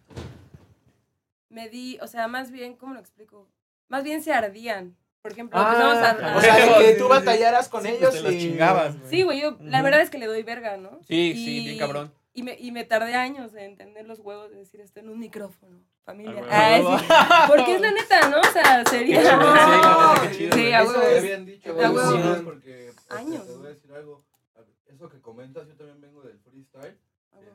me 1.49 1.67
di, 1.67 1.97
o 1.99 2.05
sea, 2.05 2.27
más 2.27 2.51
bien, 2.51 2.75
¿cómo 2.75 2.93
lo 2.93 2.99
explico? 2.99 3.49
Más 3.87 4.03
bien 4.03 4.21
se 4.21 4.33
ardían. 4.33 4.95
Por 5.21 5.31
ejemplo, 5.33 5.59
Ah, 5.59 5.71
empezamos 5.99 6.23
a- 6.33 6.37
O 6.37 6.41
sea, 6.41 6.77
que 6.79 6.93
tú 6.95 7.07
batallaras 7.07 7.69
con 7.69 7.83
Sí, 7.83 7.89
pues, 7.89 7.99
ellos 8.01 8.13
te 8.13 8.21
los 8.21 8.33
y... 8.33 8.39
chingabas, 8.39 8.97
güey. 8.97 9.09
Sí, 9.09 9.21
güey, 9.23 9.41
yo, 9.41 9.57
la 9.61 9.81
verdad 9.83 10.01
es 10.01 10.09
que 10.09 10.17
le 10.17 10.25
doy 10.25 10.41
verga, 10.43 10.77
¿no? 10.77 10.99
Sí, 11.07 11.33
sí, 11.35 11.65
bien 11.65 11.77
cabrón. 11.77 12.11
Y 12.33 12.43
me, 12.43 12.55
y 12.57 12.71
me 12.71 12.85
tardé 12.85 13.13
años 13.13 13.53
en 13.53 13.59
entender 13.71 14.05
los 14.07 14.19
huevos 14.19 14.49
de 14.51 14.57
decir 14.57 14.79
esto 14.79 14.99
en 15.01 15.09
un 15.09 15.19
micrófono, 15.19 15.83
familia. 16.05 16.43
Ay, 16.49 16.81
huevo. 16.81 16.97
sí, 16.97 17.05
porque 17.47 17.75
es 17.75 17.81
la 17.81 17.91
neta, 17.91 18.29
¿no? 18.29 18.39
O 18.39 18.43
sea, 18.51 18.83
sería... 18.85 19.21
Sí, 19.21 20.27
qué 20.29 20.37
chido, 20.37 20.53
Sí, 20.55 20.61
güey. 20.61 20.73
a 20.73 20.81
Eso 20.81 20.91
huevo. 20.91 21.03
me 21.11 21.17
habían 21.19 21.45
dicho, 21.45 21.71
A 21.79 21.87
¿no? 21.89 22.43
porque 22.43 22.91
Años. 23.09 23.45
te 23.45 23.53
voy 23.53 23.65
a 23.65 23.69
decir 23.69 23.91
algo. 23.93 24.23
Eso 24.87 25.09
que 25.09 25.21
comentas, 25.21 25.67
yo 25.67 25.75
también 25.75 25.99
vengo 26.01 26.21
del 26.21 26.39
freestyle. 26.39 26.97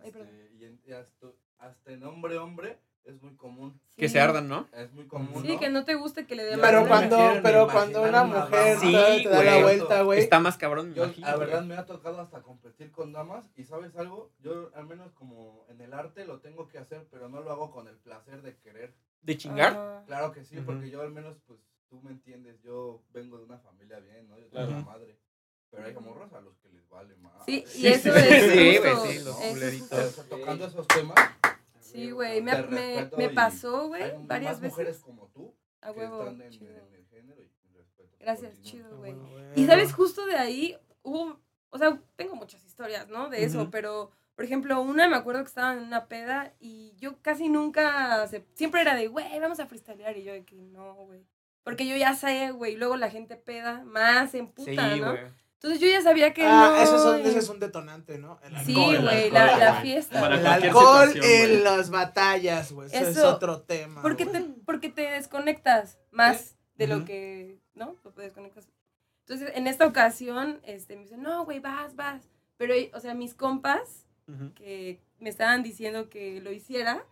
Ay, 0.04 0.10
perdón. 0.12 0.28
este, 0.28 0.54
y, 0.56 0.64
en- 0.64 0.80
y 0.86 0.92
hasta, 0.92 1.26
hasta 1.58 1.92
en 1.92 2.04
hombre 2.04 2.38
hombre 2.38 2.78
es 3.06 3.22
muy 3.22 3.34
común. 3.36 3.80
Que 3.96 4.08
se 4.08 4.20
ardan, 4.20 4.48
¿no? 4.48 4.68
Es 4.72 4.92
muy 4.92 5.06
común. 5.06 5.42
Sí, 5.42 5.54
¿no? 5.54 5.60
que 5.60 5.70
no 5.70 5.84
te 5.84 5.94
guste 5.94 6.26
que 6.26 6.34
le 6.34 6.44
dé 6.44 6.58
Pero 6.58 6.86
cuando, 6.86 7.16
pero 7.42 7.68
cuando 7.68 8.02
una 8.02 8.24
mujer. 8.24 8.78
Sí, 8.78 8.92
te, 9.22 9.28
da 9.28 9.42
la 9.42 9.62
vuelta, 9.62 10.02
güey. 10.02 10.18
Está 10.18 10.40
más 10.40 10.58
cabrón, 10.58 10.92
Yo, 10.92 11.04
imagino. 11.04 11.26
la 11.26 11.36
verdad, 11.36 11.62
me 11.62 11.76
ha 11.76 11.86
tocado 11.86 12.20
hasta 12.20 12.42
competir 12.42 12.90
con 12.90 13.12
damas. 13.12 13.44
Y 13.56 13.64
sabes 13.64 13.96
algo, 13.96 14.32
yo 14.40 14.70
al 14.74 14.86
menos 14.86 15.12
como 15.12 15.64
en 15.68 15.80
el 15.80 15.94
arte 15.94 16.26
lo 16.26 16.40
tengo 16.40 16.68
que 16.68 16.78
hacer, 16.78 17.06
pero 17.10 17.28
no 17.28 17.40
lo 17.40 17.50
hago 17.52 17.70
con 17.70 17.88
el 17.88 17.96
placer 17.96 18.42
de 18.42 18.56
querer. 18.56 18.94
¿De 19.22 19.36
chingar? 19.36 19.72
Ajá. 19.72 20.02
Claro 20.06 20.32
que 20.32 20.44
sí, 20.44 20.56
porque 20.64 20.90
yo 20.90 21.00
al 21.00 21.12
menos, 21.12 21.36
pues, 21.46 21.60
tú 21.88 22.00
me 22.02 22.10
entiendes, 22.10 22.60
yo 22.62 23.02
vengo 23.12 23.38
de 23.38 23.44
una 23.44 23.58
familia 23.58 24.00
bien, 24.00 24.28
¿no? 24.28 24.38
Yo 24.38 24.46
tengo 24.48 24.68
una 24.68 24.80
madre. 24.80 25.18
Pero 25.70 25.84
hay 25.84 25.94
morros 25.94 26.32
a 26.32 26.40
los 26.40 26.56
que 26.58 26.68
les 26.70 26.88
vale 26.88 27.16
más. 27.16 27.44
Sí, 27.44 27.64
y 27.66 27.66
Sí, 27.66 27.86
eso 27.88 28.12
sí, 28.12 28.18
es 28.18 28.52
sí, 28.52 28.78
güey, 28.78 29.18
sí, 29.18 29.24
los 29.24 30.28
tocando 30.28 30.66
esos 30.66 30.86
temas. 30.88 31.16
Sí, 31.92 32.10
güey, 32.10 32.40
me, 32.42 32.62
me, 32.64 33.10
me 33.16 33.28
pasó, 33.30 33.88
güey, 33.88 34.12
varias 34.26 34.60
más 34.60 34.70
mujeres 34.70 34.92
veces. 34.92 35.04
como 35.04 35.28
tú 35.28 35.54
A 35.80 35.92
que 35.92 36.00
huevo, 36.00 36.20
están 36.22 36.42
en, 36.42 36.50
chido. 36.50 36.86
en 36.88 36.94
el 36.94 37.06
género 37.06 37.42
y 37.42 37.72
respeto. 37.76 38.16
Gracias, 38.20 38.60
chido, 38.62 38.96
güey. 38.98 39.14
Bueno. 39.14 39.52
Y 39.54 39.66
sabes, 39.66 39.92
justo 39.92 40.26
de 40.26 40.36
ahí 40.36 40.76
hubo, 41.02 41.40
o 41.70 41.78
sea, 41.78 42.00
tengo 42.16 42.34
muchas 42.34 42.64
historias, 42.64 43.08
¿no? 43.08 43.28
De 43.28 43.44
eso, 43.44 43.70
pero, 43.70 44.10
por 44.34 44.44
ejemplo, 44.44 44.80
una 44.82 45.08
me 45.08 45.16
acuerdo 45.16 45.42
que 45.42 45.48
estaba 45.48 45.72
en 45.74 45.80
una 45.84 46.06
peda 46.08 46.54
y 46.58 46.94
yo 46.98 47.20
casi 47.22 47.48
nunca, 47.48 48.26
se- 48.28 48.46
siempre 48.54 48.80
era 48.80 48.94
de, 48.94 49.08
güey, 49.08 49.38
vamos 49.40 49.60
a 49.60 49.66
freestylear, 49.66 50.16
y 50.16 50.24
yo 50.24 50.32
de 50.32 50.44
que 50.44 50.56
no, 50.56 50.94
güey. 50.94 51.24
Porque 51.62 51.86
yo 51.86 51.96
ya 51.96 52.14
sé, 52.14 52.52
güey, 52.52 52.76
luego 52.76 52.96
la 52.96 53.10
gente 53.10 53.36
peda, 53.36 53.82
más 53.84 54.34
en 54.34 54.48
puta, 54.48 54.94
Sí, 54.94 55.00
¿no? 55.00 55.12
güey. 55.12 55.24
Entonces 55.66 55.80
yo 55.80 55.88
ya 55.88 56.00
sabía 56.00 56.32
que 56.32 56.44
Ah, 56.44 56.74
no. 56.76 56.76
ese 56.76 56.94
es, 56.94 57.02
un, 57.02 57.18
y- 57.18 57.28
ese 57.28 57.38
es 57.40 57.48
un 57.48 57.58
detonante, 57.58 58.18
¿no? 58.18 58.38
El 58.44 58.56
Sí, 58.64 58.72
güey, 58.74 59.30
la, 59.32 59.42
alcohol, 59.42 59.58
la 59.60 59.74
fiesta. 59.82 60.20
Para 60.20 60.38
El 60.38 60.46
alcohol 60.46 61.12
en 61.20 61.64
las 61.64 61.90
batallas, 61.90 62.70
güey. 62.70 62.86
Eso, 62.88 62.96
es 62.98 63.16
Eso- 63.16 63.34
otro 63.34 63.62
tema. 63.62 64.00
Porque 64.00 64.26
te, 64.26 64.40
porque 64.64 64.90
te 64.90 65.02
desconectas 65.10 65.98
más 66.12 66.54
de 66.76 66.84
Ujú. 66.84 66.98
lo 67.00 67.04
que, 67.04 67.58
¿no? 67.74 67.96
Te 68.14 68.22
desconectas. 68.22 68.68
Entonces, 69.26 69.50
en 69.56 69.66
esta 69.66 69.86
ocasión, 69.86 70.60
este, 70.62 70.94
me 70.94 71.02
dicen, 71.02 71.20
no, 71.22 71.44
güey, 71.44 71.58
vas, 71.58 71.96
vas. 71.96 72.22
Pero, 72.58 72.74
o 72.94 73.00
sea, 73.00 73.14
mis 73.14 73.34
compas 73.34 74.06
que 74.54 75.00
me 75.18 75.28
estaban 75.30 75.64
diciendo 75.64 76.08
que 76.10 76.40
lo 76.42 76.52
hiciera, 76.52 77.04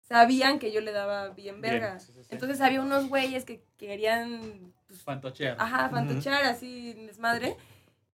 sabían 0.00 0.58
que 0.58 0.72
yo 0.72 0.80
le 0.80 0.92
daba 0.92 1.28
bien 1.28 1.60
Bien, 1.60 1.74
verga. 1.74 2.00
sí, 2.00 2.12
sí, 2.14 2.22
sí. 2.22 2.28
Entonces, 2.30 2.62
había 2.62 2.80
unos 2.80 3.06
güeyes 3.10 3.44
que 3.44 3.62
querían, 3.76 4.72
pues, 4.86 5.02
Fantochear. 5.02 5.56
ajá, 5.58 5.90
fantochar 5.90 6.44
así, 6.44 6.94
desmadre. 6.94 7.54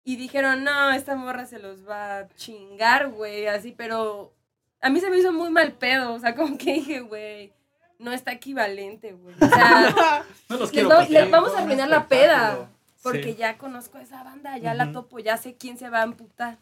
Y 0.04 0.16
dijeron, 0.16 0.64
no, 0.64 0.92
esta 0.92 1.16
morra 1.16 1.46
se 1.46 1.60
los 1.60 1.88
va 1.88 2.20
a 2.20 2.28
chingar, 2.30 3.10
güey, 3.10 3.48
así, 3.48 3.72
pero 3.72 4.34
a 4.82 4.90
mí 4.90 5.00
se 5.00 5.10
me 5.12 5.18
hizo 5.18 5.32
muy 5.32 5.50
mal 5.52 5.74
pedo, 5.74 6.14
o 6.14 6.20
sea, 6.20 6.34
como 6.36 6.58
que 6.58 6.74
dije, 6.74 7.02
güey, 7.02 7.54
no 8.00 8.12
está 8.12 8.32
equivalente, 8.32 9.14
güey. 9.14 9.36
O 9.40 9.48
sea, 9.48 10.24
No 10.50 10.58
los 10.58 10.74
les, 11.10 11.26
va- 11.26 11.30
vamos 11.30 11.54
a 11.56 11.60
arruinar 11.60 11.88
la 11.88 12.08
peda, 12.08 12.68
porque 13.04 13.34
Sí. 13.34 13.36
ya 13.36 13.58
conozco 13.60 14.00
a 14.00 14.02
esa 14.02 14.24
banda, 14.24 14.58
ya 14.58 14.74
la 14.74 14.92
topo, 14.92 15.20
ya 15.20 15.38
sé 15.38 15.56
quién 15.56 15.78
se 15.78 15.90
va 15.90 16.00
a 16.00 16.04
amputar. 16.04 16.58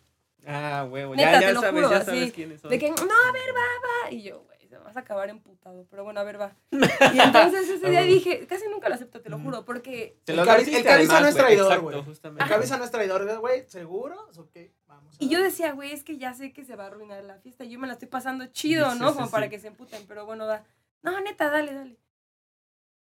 Ah, 0.45 0.86
huevo. 0.89 1.15
Ya, 1.15 1.39
te 1.39 1.45
ya 1.45 1.52
lo 1.54 1.62
sabes, 1.62 1.75
juro, 1.75 1.89
ya 1.91 1.97
así, 1.97 2.06
sabes 2.06 2.34
quiénes 2.34 2.62
son. 2.62 2.69
De 2.71 2.78
que, 2.80 2.89
no, 2.89 2.95
a 2.95 3.32
ver, 3.32 3.49
va, 3.56 4.06
va. 4.06 4.12
Y 4.12 4.21
yo, 4.23 4.41
güey, 4.43 4.59
vas 4.84 4.96
a 4.98 5.02
acabar 5.02 5.30
emputado. 5.30 5.86
Pero 5.89 6.04
bueno, 6.04 6.20
a 6.20 6.24
ver, 6.24 6.39
va. 6.39 6.56
Y 7.13 7.20
entonces 7.20 7.70
ese 7.70 7.89
día 7.89 8.02
dije, 8.04 8.46
casi 8.48 8.68
nunca 8.68 8.89
lo 8.89 8.96
acepto, 8.96 9.22
te 9.22 9.30
lo 9.30 9.38
Ujú. 9.38 9.46
juro, 9.46 9.65
porque 9.65 10.18
Te 10.26 10.32
El 10.34 10.38
lo 10.38 10.44
cabi- 10.44 10.50
advertiste 10.56 10.78
el 10.80 10.84
cabeza 10.86 11.13
además, 11.18 11.22
no 11.22 11.28
es 11.30 11.36
traidor, 11.36 11.80
güey. 11.82 11.98
El 12.39 12.48
cabeza 12.50 12.78
no 12.78 12.84
es 12.84 12.92
traidor, 12.92 13.39
güey. 13.39 13.63
¿Seguros? 13.68 14.38
Ok, 14.38 14.56
vamos. 14.88 15.15
a 15.15 15.24
Y 15.24 15.30
yo 15.30 15.42
decía, 15.44 15.72
güey, 15.74 15.92
es 15.92 16.04
que 16.04 16.18
ya 16.18 16.34
sé 16.34 16.52
que 16.54 16.63
se 16.65 16.76
va 16.76 16.86
a 16.86 16.88
arruinar 16.88 17.24
la 17.24 17.38
fiesta. 17.39 17.63
Yo 17.65 17.80
me 17.80 17.88
la 17.88 17.94
estoy 17.94 18.08
pasando 18.08 18.46
chido, 18.48 18.92
Sí, 18.94 19.00
¿no? 19.00 19.10
sí, 19.10 19.13
Como 19.15 19.26
sí. 19.28 19.32
para 19.32 19.50
que 19.50 19.60
se 19.60 19.68
emputen, 19.68 20.06
pero 20.08 20.26
bueno, 20.26 20.46
va. 20.48 20.63
No, 21.02 21.20
neta, 21.22 21.50
dale, 21.50 21.74
dale. 21.74 21.98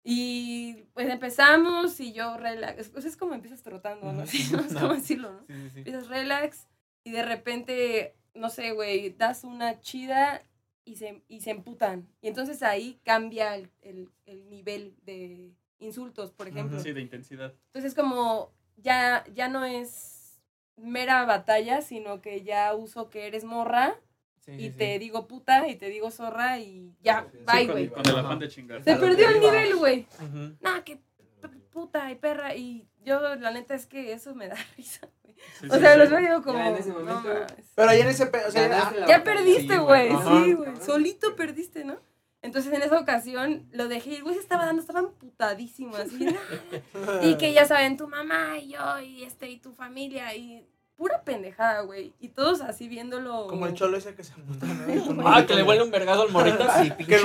Y 0.07 0.85
pues 0.93 1.09
empezamos 1.09 1.99
y 2.01 2.13
yo 2.13 2.37
relax. 2.37 2.91
Pues 2.91 3.05
es 3.07 3.17
como 3.17 3.35
empiezas 3.35 3.63
trotando, 3.63 4.13
¿no? 4.13 4.23
Así, 4.23 4.47
no 4.53 4.63
sé 4.63 4.75
No. 4.75 4.81
cómo 4.81 4.95
decirlo, 4.95 5.33
¿no? 5.33 5.41
Sí, 5.47 5.55
sí, 5.55 5.71
sí. 5.71 5.79
Empiezas 5.79 6.09
relax 6.09 6.67
y 7.05 7.11
de 7.13 7.23
repente, 7.23 8.15
no 8.35 8.51
sé, 8.51 8.73
güey, 8.73 9.11
das 9.11 9.45
una 9.45 9.81
chida 9.81 10.43
y 10.85 10.97
se, 10.97 11.23
y 11.29 11.41
se 11.41 11.51
emputan. 11.51 12.09
Y 12.21 12.29
entonces 12.29 12.63
ahí 12.63 13.01
cambia 13.05 13.57
el, 13.57 13.71
el- 13.83 14.11
el 14.27 14.49
nivel 14.51 14.95
de 15.03 15.53
insultos, 15.79 16.33
por 16.33 16.49
ejemplo. 16.49 16.79
Sí, 16.81 16.93
de 16.93 17.01
intensidad. 17.01 17.53
Entonces 17.69 17.95
como 17.95 18.53
ya, 18.77 19.25
ya 19.35 19.49
no 19.49 19.65
es 19.65 20.41
mera 20.77 21.25
batalla, 21.25 21.83
sino 21.83 22.21
que 22.21 22.43
ya 22.43 22.75
uso 22.75 23.09
que 23.11 23.27
eres 23.27 23.45
morra 23.45 23.97
Sí, 24.41 24.53
y 24.53 24.71
sí, 24.71 24.77
te 24.77 24.93
sí. 24.95 24.99
digo 24.99 25.27
puta 25.27 25.69
y 25.69 25.77
te 25.77 25.89
digo 25.89 26.11
zorra 26.11 26.59
y 26.59 26.95
ya, 27.01 27.27
Sí, 27.33 27.39
bye, 27.51 27.67
güey. 27.67 27.89
con 27.89 28.01
el 28.07 28.11
Ajá. 28.13 28.21
afán 28.27 28.39
de 28.41 28.49
chingar. 28.49 28.85
Se 28.85 28.95
perdió 28.97 29.31
el 29.31 29.41
nivel, 29.41 29.77
güey. 29.77 30.07
Ujú. 30.21 30.57
No, 30.61 30.85
que 30.85 30.99
puta 31.71 32.11
y 32.11 32.17
perra. 32.17 32.55
Y 32.55 32.87
yo, 33.05 33.37
la 33.37 33.51
neta, 33.53 33.75
es 33.75 33.87
que 33.87 34.13
eso 34.13 34.35
me 34.35 34.49
da 34.49 34.57
risa. 34.77 35.09
Sí, 35.61 35.69
O 35.71 35.75
sí, 35.75 35.81
sea, 35.81 35.93
sí. 35.95 35.99
los 35.99 36.11
veo 36.11 36.43
como. 36.43 36.59
en 36.59 36.77
ese 36.77 36.89
no 36.91 37.01
momento, 37.01 37.23
mames. 37.29 37.53
Pero 37.75 37.89
ahí 37.91 38.01
en 38.01 38.09
ese. 38.09 38.25
O 38.25 38.51
sea, 38.51 39.07
Ya 39.07 39.25
perdiste, 39.25 39.75
Sí, 39.75 39.79
güey. 39.81 40.09
Sí, 40.11 40.53
güey. 40.55 40.71
Solito 40.85 41.37
perdiste, 41.37 41.85
¿no? 41.85 41.97
Entonces 42.43 42.73
en 42.75 42.83
esa 42.83 42.99
ocasión 43.01 43.67
lo 43.73 43.89
dejé 43.89 44.11
y 44.11 44.15
el 44.17 44.23
güey 44.23 44.35
se 44.35 44.41
estaba 44.43 44.67
dando, 44.67 44.83
estaba 44.83 45.01
emputadísimo, 45.01 45.97
así. 45.97 46.25
"Nah". 46.27 47.23
y 47.23 47.37
que 47.37 47.53
ya 47.55 47.65
saben, 47.65 47.97
tu 47.97 48.07
mamá 48.07 48.59
y 48.59 48.73
yo 48.73 49.01
y 49.01 49.23
este 49.25 49.49
y 49.49 49.57
tu 49.57 49.73
familia 49.73 50.35
y 50.35 50.67
pura 50.97 51.23
pendejada, 51.23 51.81
güey. 51.81 52.13
Y 52.21 52.29
todos 52.29 52.61
así 52.61 52.87
viéndolo. 52.87 53.47
Como 53.49 53.67
el 53.67 53.73
cholo 53.75 53.97
ese 53.97 54.15
que 54.15 54.23
se 54.25 54.35
emputa, 54.35 54.67
¿no? 54.67 55.27
Ah, 55.27 55.47
que 55.47 55.55
le 55.55 55.63
vuelve 55.63 55.83
un 55.85 55.91
vergazo 55.91 56.23
al 56.23 56.31
morrito. 56.33 56.67
Sí, 56.83 56.91
Que 56.91 57.05
pinche 57.05 57.19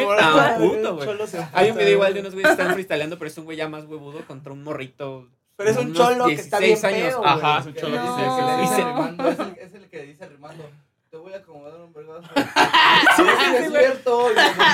puto, 0.58 0.96
güey. 0.96 1.06
cholo 1.08 1.28
se 1.28 1.46
Hay 1.52 1.70
un 1.72 1.78
video 1.78 1.92
igual 1.94 2.14
de 2.14 2.22
unos 2.22 2.34
güeyes 2.34 2.48
que 2.56 2.62
están 2.62 2.74
freestyleando, 2.74 3.18
pero 3.18 3.28
es 3.30 3.38
un 3.38 3.44
güey 3.46 3.58
ya 3.58 3.68
más 3.68 3.86
huevudo 3.86 4.26
contra 4.26 4.54
un 4.54 4.64
morrito. 4.64 5.28
Pero 5.60 5.70
es 5.72 5.78
un 5.78 5.94
cholo 5.94 6.26
que 6.28 6.34
está 6.36 6.58
bien 6.60 6.70
16 6.72 7.04
pedo, 7.04 7.26
Ajá, 7.26 7.60
es 7.60 7.66
un 7.68 7.74
Que 7.74 7.80
cholo 7.82 7.96
le 7.96 8.02
que 8.02 8.08
No. 8.08 8.16
se- 8.18 8.24
que 8.24 8.42
le 8.46 8.56
se- 8.56 8.62
dice 8.62 8.76
se- 8.76 8.84
rimando, 8.88 9.30
es 9.30 9.40
el, 9.40 9.58
es 9.60 9.74
el 9.76 9.90
que 9.90 10.02
dice 10.04 10.26
rimando. 10.28 10.72
Te 11.12 11.18
voy 11.18 11.34
a 11.34 11.38
acomodar 11.38 11.82
un 11.82 11.94
vergazo. 11.94 12.22
Sí, 13.16 13.24
es 13.58 13.70
cierto. 13.72 14.28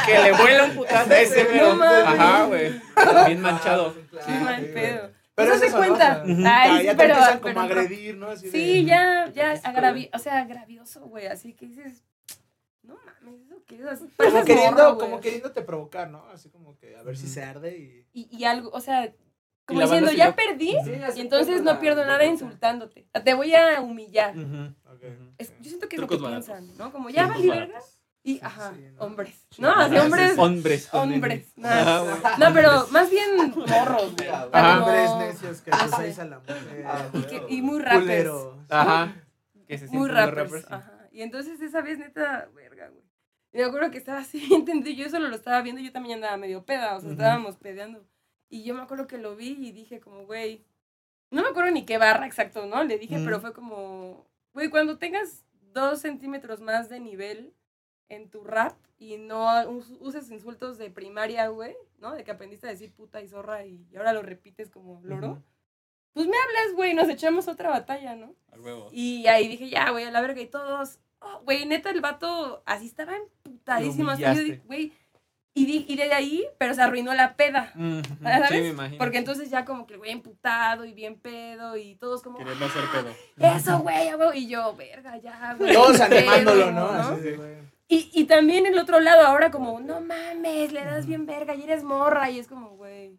Que 0.06 0.20
le 0.20 0.32
vuela 0.34 0.64
un 0.66 0.76
putazo 0.76 1.12
a 1.14 1.20
ese, 1.20 1.44
güey. 1.46 1.58
No 1.60 1.76
mames. 1.76 2.06
Ajá, 2.08 2.46
güey. 2.46 2.82
Bien 3.28 3.42
manchado. 3.42 3.94
Sí, 4.26 4.32
mal 4.44 4.62
Sí, 4.62 4.72
pedo. 4.74 5.10
Pero 5.34 5.54
es 5.54 5.60
se 5.60 5.72
cuenta. 5.72 6.24
Ay, 6.24 6.86
ya 6.86 6.92
te 6.92 6.98
pero. 6.98 7.14
empiezan 7.14 7.40
pero 7.42 7.54
como 7.56 7.60
a 7.60 7.64
agredir, 7.64 8.16
¿no? 8.18 8.36
Sí, 8.38 8.86
ya, 8.86 9.30
ya, 9.34 9.56
Sí, 9.56 9.62
agravi 9.66 10.10
o 10.14 10.20
sea, 10.20 10.40
agravioso, 10.42 11.02
güey. 11.08 11.26
Así 11.28 11.54
que 11.54 11.66
dices, 11.68 12.04
no 12.84 12.96
mames, 13.06 13.42
¿eso 13.42 13.62
qué 13.66 13.76
es? 13.78 13.86
Así, 13.86 14.08
Como 14.18 14.44
queriendo, 14.46 14.98
como 14.98 15.20
queriéndote 15.20 15.62
provocar, 15.62 16.10
¿no? 16.10 16.26
Así 16.32 16.50
como 16.50 16.78
que 16.78 16.96
a 16.96 17.04
ver 17.04 17.18
si 17.18 17.28
se 17.28 17.44
arde. 17.44 18.06
Y, 18.14 18.28
y 18.38 18.44
algo, 18.46 18.70
o 18.72 18.80
sea, 18.82 19.12
como 19.66 19.82
diciendo, 19.82 20.12
ya 20.12 20.36
perdí, 20.36 20.76
Sí, 20.84 20.92
ya 21.00 21.10
y 21.16 21.22
entonces 21.22 21.62
no 21.64 21.80
pierdo 21.80 22.06
nada 22.06 22.24
insultándote. 22.26 23.08
Te 23.24 23.34
voy 23.34 23.54
a 23.56 23.82
humillar. 23.82 24.34
Es- 25.38 25.54
yo 25.60 25.70
siento 25.70 25.88
que 25.90 25.96
es 25.98 26.02
lo 26.02 26.08
que 26.08 26.18
baratos. 26.18 26.46
piensan, 26.46 26.78
¿no? 26.78 26.92
Como 26.92 27.10
ya 27.10 27.24
Trucos 27.26 27.38
valí 27.48 27.50
verga. 27.60 27.80
Y, 28.24 28.40
ajá, 28.42 28.74
sí, 28.76 28.82
¿no? 28.96 29.04
hombres. 29.06 29.48
No, 29.60 29.70
así 29.72 29.94
sí, 29.94 30.00
hombres, 30.02 30.32
sí. 30.34 30.40
Hombres. 30.40 30.90
hombres. 30.94 31.46
N. 31.58 31.64
nada. 31.68 31.82
Ajá, 31.82 32.00
güey. 32.02 32.40
No, 32.40 32.54
pero 32.56 32.88
más 32.90 33.10
bien 33.12 33.54
morros. 33.56 34.14
Ajá. 34.52 34.80
Hombres 34.80 35.10
no- 35.12 35.20
necios 35.20 35.62
que 35.62 35.70
Ah, 35.72 35.88
sí. 36.12 36.22
a 36.22 36.26
la 36.26 36.40
mujer. 36.40 36.86
Ah, 36.88 37.06
Y, 37.50 37.58
y 37.58 37.62
muy 37.62 37.80
rappers. 37.82 38.02
Culero. 38.02 38.58
Ajá. 38.70 39.16
Que 39.68 39.78
se 39.78 39.88
Muy 39.88 40.10
rappers. 40.10 40.66
Ajá. 40.72 41.08
Y 41.12 41.22
entonces 41.22 41.62
esa 41.62 41.82
vez, 41.82 42.00
neta, 42.00 42.50
verga, 42.56 42.90
güey. 42.90 43.04
Y 43.54 43.58
me 43.60 43.64
acuerdo 43.66 43.92
que 43.92 44.00
estaba 44.00 44.20
así, 44.20 44.40
entendí, 44.54 44.96
yo 44.96 45.08
solo 45.10 45.28
lo 45.30 45.36
estaba 45.36 45.62
viendo, 45.62 45.82
yo 45.82 45.92
también 45.92 46.16
andaba 46.16 46.36
medio 46.38 46.66
peda, 46.66 46.96
o 46.98 47.02
sea, 47.02 47.12
estábamos 47.12 47.58
pedeando. 47.58 48.04
Y 48.50 48.64
yo 48.64 48.74
me 48.76 48.82
acuerdo 48.82 49.08
que 49.08 49.18
lo 49.18 49.36
vi 49.36 49.50
y 49.60 49.72
dije 49.72 50.00
como, 50.00 50.26
güey, 50.26 50.64
no 51.32 51.42
me 51.42 51.50
acuerdo 51.50 51.72
ni 51.72 51.86
qué 51.86 51.98
barra 51.98 52.26
exacto, 52.28 52.66
¿no? 52.66 52.84
Le 52.84 52.98
dije, 52.98 53.18
pero 53.26 53.40
fue 53.42 53.54
como, 53.54 54.26
güey, 54.54 54.70
cuando 54.70 54.98
tengas 54.98 55.44
dos 55.74 56.00
centímetros 56.02 56.62
más 56.62 56.88
de 56.90 57.00
nivel 57.00 57.54
en 58.10 58.30
tu 58.30 58.44
rap 58.44 58.78
y 58.98 59.18
no 59.18 59.68
us- 59.70 59.92
uses 60.00 60.30
insultos 60.32 60.78
de 60.78 60.90
primaria, 60.92 61.48
güey, 61.48 61.76
¿no? 61.98 62.14
De 62.14 62.24
que 62.24 62.32
aprendiste 62.32 62.68
a 62.68 62.70
decir 62.70 62.94
puta 62.94 63.22
y 63.22 63.28
zorra 63.28 63.66
y, 63.66 63.86
y 63.92 63.98
ahora 63.98 64.14
lo 64.14 64.22
repites 64.22 64.70
como 64.70 65.02
loro. 65.04 65.44
Pues 66.14 66.28
me 66.28 66.38
hablas, 66.38 66.76
güey, 66.76 66.94
nos 66.94 67.10
echamos 67.10 67.48
otra 67.50 67.70
batalla, 67.72 68.16
¿no? 68.16 68.34
Al 68.52 68.62
huevo. 68.62 68.90
Y 68.94 69.28
ahí 69.28 69.50
dije, 69.50 69.70
ya, 69.70 69.90
güey, 69.90 70.06
a 70.06 70.12
la 70.12 70.22
verga. 70.22 70.40
Y 70.40 70.46
todos, 70.48 71.00
oh, 71.20 71.42
güey, 71.44 71.66
neta, 71.66 71.90
el 71.90 72.00
vato 72.00 72.64
así 72.66 72.86
estaba 72.86 73.18
emputadísimo. 73.18 74.12
Güey, 74.66 74.94
y, 75.58 75.66
di- 75.66 75.86
y 75.88 75.96
de 75.96 76.14
ahí, 76.14 76.46
pero 76.60 76.74
se 76.76 76.82
arruinó 76.84 77.14
la 77.14 77.36
peda. 77.36 77.72
Ujú, 77.76 78.02
¿Sabes? 78.22 78.50
Sí, 78.50 78.56
me 78.62 78.68
imagino. 78.70 78.98
Porque 79.00 79.18
entonces 79.18 79.50
ya 79.50 79.66
como 79.66 79.88
que 79.88 79.94
el 79.94 80.00
güey 80.00 80.12
emputado 80.12 80.86
y 80.86 80.94
bien 80.94 81.16
pedo 81.16 81.78
y 81.78 81.96
todos 81.96 82.22
como, 82.22 82.38
Queriendo 82.38 82.66
hacer 82.66 82.84
pedo. 82.92 83.56
eso, 83.56 83.80
güey, 83.80 84.10
a 84.10 84.18
huevo". 84.18 84.34
y 84.34 84.48
yo, 84.48 84.76
verga, 84.76 85.18
ya, 85.18 85.56
güey. 85.58 85.74
Todos 85.74 86.00
animándolo, 86.02 86.66
pedo", 86.68 86.72
¿no? 86.72 86.88
Así 86.90 87.22
de, 87.22 87.36
güey. 87.38 87.56
Y, 87.88 88.10
y 88.14 88.26
también 88.26 88.66
el 88.66 88.78
otro 88.80 89.00
lado, 89.00 89.26
ahora 89.26 89.50
como, 89.52 89.80
no 89.80 90.02
mames, 90.02 90.72
le 90.74 90.84
das 90.84 91.06
bien 91.06 91.26
verga 91.26 91.56
y 91.56 91.64
eres 91.64 91.84
morra. 91.84 92.30
Y 92.30 92.40
es 92.40 92.48
como, 92.48 92.72
güey, 92.78 93.14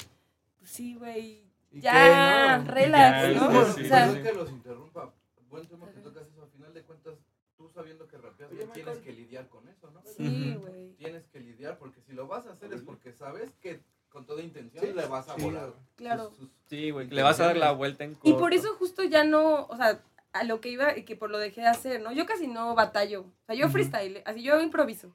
pues 0.59 0.71
sí, 0.71 0.95
güey, 0.97 1.45
¿Y 1.73 1.81
ya, 1.81 1.93
qué, 1.93 2.65
no? 2.69 2.75
relax, 2.75 3.23
Ya, 3.35 3.41
¿no? 3.41 3.65
Sí, 3.75 3.81
o 3.85 3.89
sea, 3.89 4.23
que 4.23 4.33
los 4.35 4.51
interrumpa. 4.51 5.13
Buen 5.49 5.65
tema 5.67 5.87
que 5.91 6.01
tocas 6.01 6.27
eso. 6.27 6.43
Al 6.43 6.49
final 6.51 6.75
de 6.75 6.83
cuentas, 6.83 7.15
tú 7.57 7.66
sabiendo 7.77 8.09
que 8.09 8.17
rapeas, 8.19 8.51
Oye, 8.51 8.67
tienes 8.75 8.77
Michael. 8.97 9.03
que 9.05 9.13
lidiar 9.13 9.49
con 9.49 9.69
eso, 9.69 9.91
¿no? 9.93 10.03
sí, 10.05 10.57
güey. 10.61 10.95
Tienes 10.97 11.25
que 11.29 11.39
lidiar 11.41 11.79
porque 11.79 12.01
si 12.01 12.13
lo 12.13 12.27
vas 12.27 12.47
a 12.47 12.53
hacer 12.53 12.73
es 12.73 12.83
porque 12.83 13.13
sabes 13.13 13.53
que 13.61 13.81
con 14.09 14.27
toda 14.27 14.43
intención 14.43 14.85
Sí, 14.85 14.93
le 14.93 15.07
vas 15.07 15.29
a 15.29 15.37
sí, 15.37 15.43
volar. 15.43 15.73
Claro. 15.95 16.31
sus- 16.31 16.39
sus- 16.39 16.51
Sí, 16.67 16.91
güey, 16.91 17.07
le 17.09 17.23
vas 17.23 17.39
a 17.39 17.45
dar 17.47 17.57
la 17.57 17.71
vuelta 17.73 18.03
en 18.05 18.15
corto. 18.15 18.29
Y 18.29 18.33
por 18.35 18.53
eso 18.53 18.75
justo 18.75 19.05
ya 19.05 19.23
no, 19.25 19.67
o 19.67 19.77
sea, 19.77 20.03
a 20.33 20.43
lo 20.45 20.61
que 20.61 20.71
iba 20.71 20.97
y 20.99 21.05
que 21.05 21.15
por 21.17 21.31
lo 21.31 21.39
dejé 21.39 21.61
de 21.61 21.69
hacer, 21.69 22.03
¿no? 22.03 22.13
Yo 22.13 22.27
casi 22.27 22.47
no 22.49 22.75
batallo. 22.75 23.21
O 23.23 23.47
sea, 23.47 23.55
yo 23.55 23.69
freestyle, 23.69 24.23
así 24.27 24.43
yo 24.43 24.61
improviso. 24.61 25.15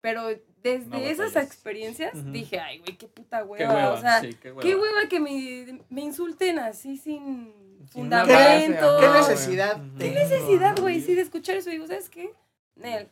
Pero 0.00 0.28
desde 0.62 0.86
No 0.86 0.96
esas 0.98 1.34
experiencias 1.36 2.14
Ujú. 2.14 2.30
dije, 2.30 2.60
ay, 2.60 2.78
güey, 2.78 2.96
qué 2.96 3.08
puta 3.08 3.42
hueva. 3.44 3.56
Qué 3.56 3.76
hueva, 3.76 3.92
o 3.94 4.00
sea, 4.00 4.20
sí, 4.20 4.34
qué 4.34 4.50
hueva. 4.50 4.62
qué 4.62 4.76
hueva 4.76 5.08
que 5.08 5.20
me, 5.20 5.80
me 5.88 6.00
insulten 6.02 6.58
así 6.60 6.96
sin 6.96 7.52
fundamento. 7.90 8.96
¿Qué 9.00 9.06
ajá, 9.06 9.18
necesidad 9.18 9.72
tengo? 9.98 10.14
necesidad, 10.14 10.76
güey, 10.80 11.00
sí, 11.00 11.14
de 11.14 11.22
escuchar 11.22 11.56
eso. 11.56 11.70
Digo, 11.70 11.86
¿sabes 11.86 12.08
qué? 12.10 12.32
Nel. 12.76 13.08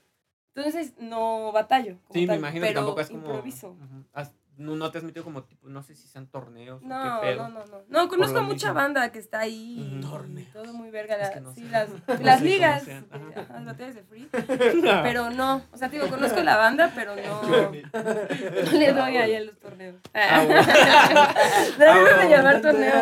Entonces, 0.55 0.92
no 0.99 1.53
batallo. 1.53 1.99
como 2.07 2.14
Sí, 2.14 2.20
me 2.20 2.27
tal, 2.29 2.38
imagino 2.38 2.62
que 2.62 2.68
pero 2.68 2.81
tampoco 2.81 3.01
es 3.01 3.09
como. 3.09 3.20
improviso. 3.20 3.68
Ujú. 3.70 4.05
Has- 4.12 4.33
No, 4.59 4.75
no 4.75 4.90
te 4.90 4.97
has 4.97 5.05
metido 5.05 5.23
como 5.23 5.45
tipo, 5.45 5.69
no 5.69 5.83
sé 5.83 5.95
si 5.95 6.09
sean 6.09 6.29
torneos 6.29 6.83
o 6.83 6.87
No, 6.87 7.21
qué 7.21 7.27
pedo. 7.27 7.49
no, 7.49 7.61
no, 7.61 7.66
no. 7.66 7.83
No, 7.88 8.09
conozco 8.09 8.40
mucha 8.42 8.69
mismo. 8.69 8.75
banda 8.75 9.12
que 9.12 9.19
está 9.19 9.40
ahí. 9.40 10.01
Torneos. 10.01 10.51
Todo 10.51 10.73
muy 10.73 10.90
verga. 10.90 11.16
Es 11.16 11.21
la- 11.29 11.33
que 11.35 11.40
no 11.40 11.53
sí, 11.55 11.62
las, 11.71 11.90
No 12.09 12.14
las 12.21 12.40
ligas. 12.40 12.85
las 12.87 13.64
batallas 13.66 13.95
de 13.97 14.03
free. 14.05 14.29
Pero 15.03 15.29
no. 15.31 15.62
O 15.73 15.77
sea, 15.77 15.90
te 15.90 15.97
digo, 15.97 16.09
conozco 16.09 16.42
la 16.42 16.57
banda, 16.57 16.90
pero 16.95 17.14
no. 17.16 17.42
No 17.92 18.73
le 18.79 18.92
doy 18.95 19.16
ahí 19.19 19.35
a 19.35 19.40
los 19.40 19.59
torneos. 19.59 19.97
Ah, 20.14 21.35
deben 21.79 22.21
de 22.21 22.29
llamar 22.37 22.62
torneos. 22.62 22.95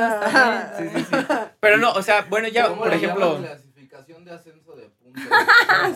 Sí, 0.78 0.88
sí, 0.92 1.04
sí. 1.04 1.16
Pero 1.60 1.76
no, 1.76 1.92
o 1.92 2.02
sea, 2.02 2.22
bueno, 2.28 2.48
ya, 2.48 2.68
¿Cómo 2.68 2.82
por 2.82 2.92
ejemplo. 2.92 3.38
clasificación 3.38 4.24
de 4.24 4.32
ascenso 4.32 4.74
de 4.74 4.88
puntos. 4.88 5.22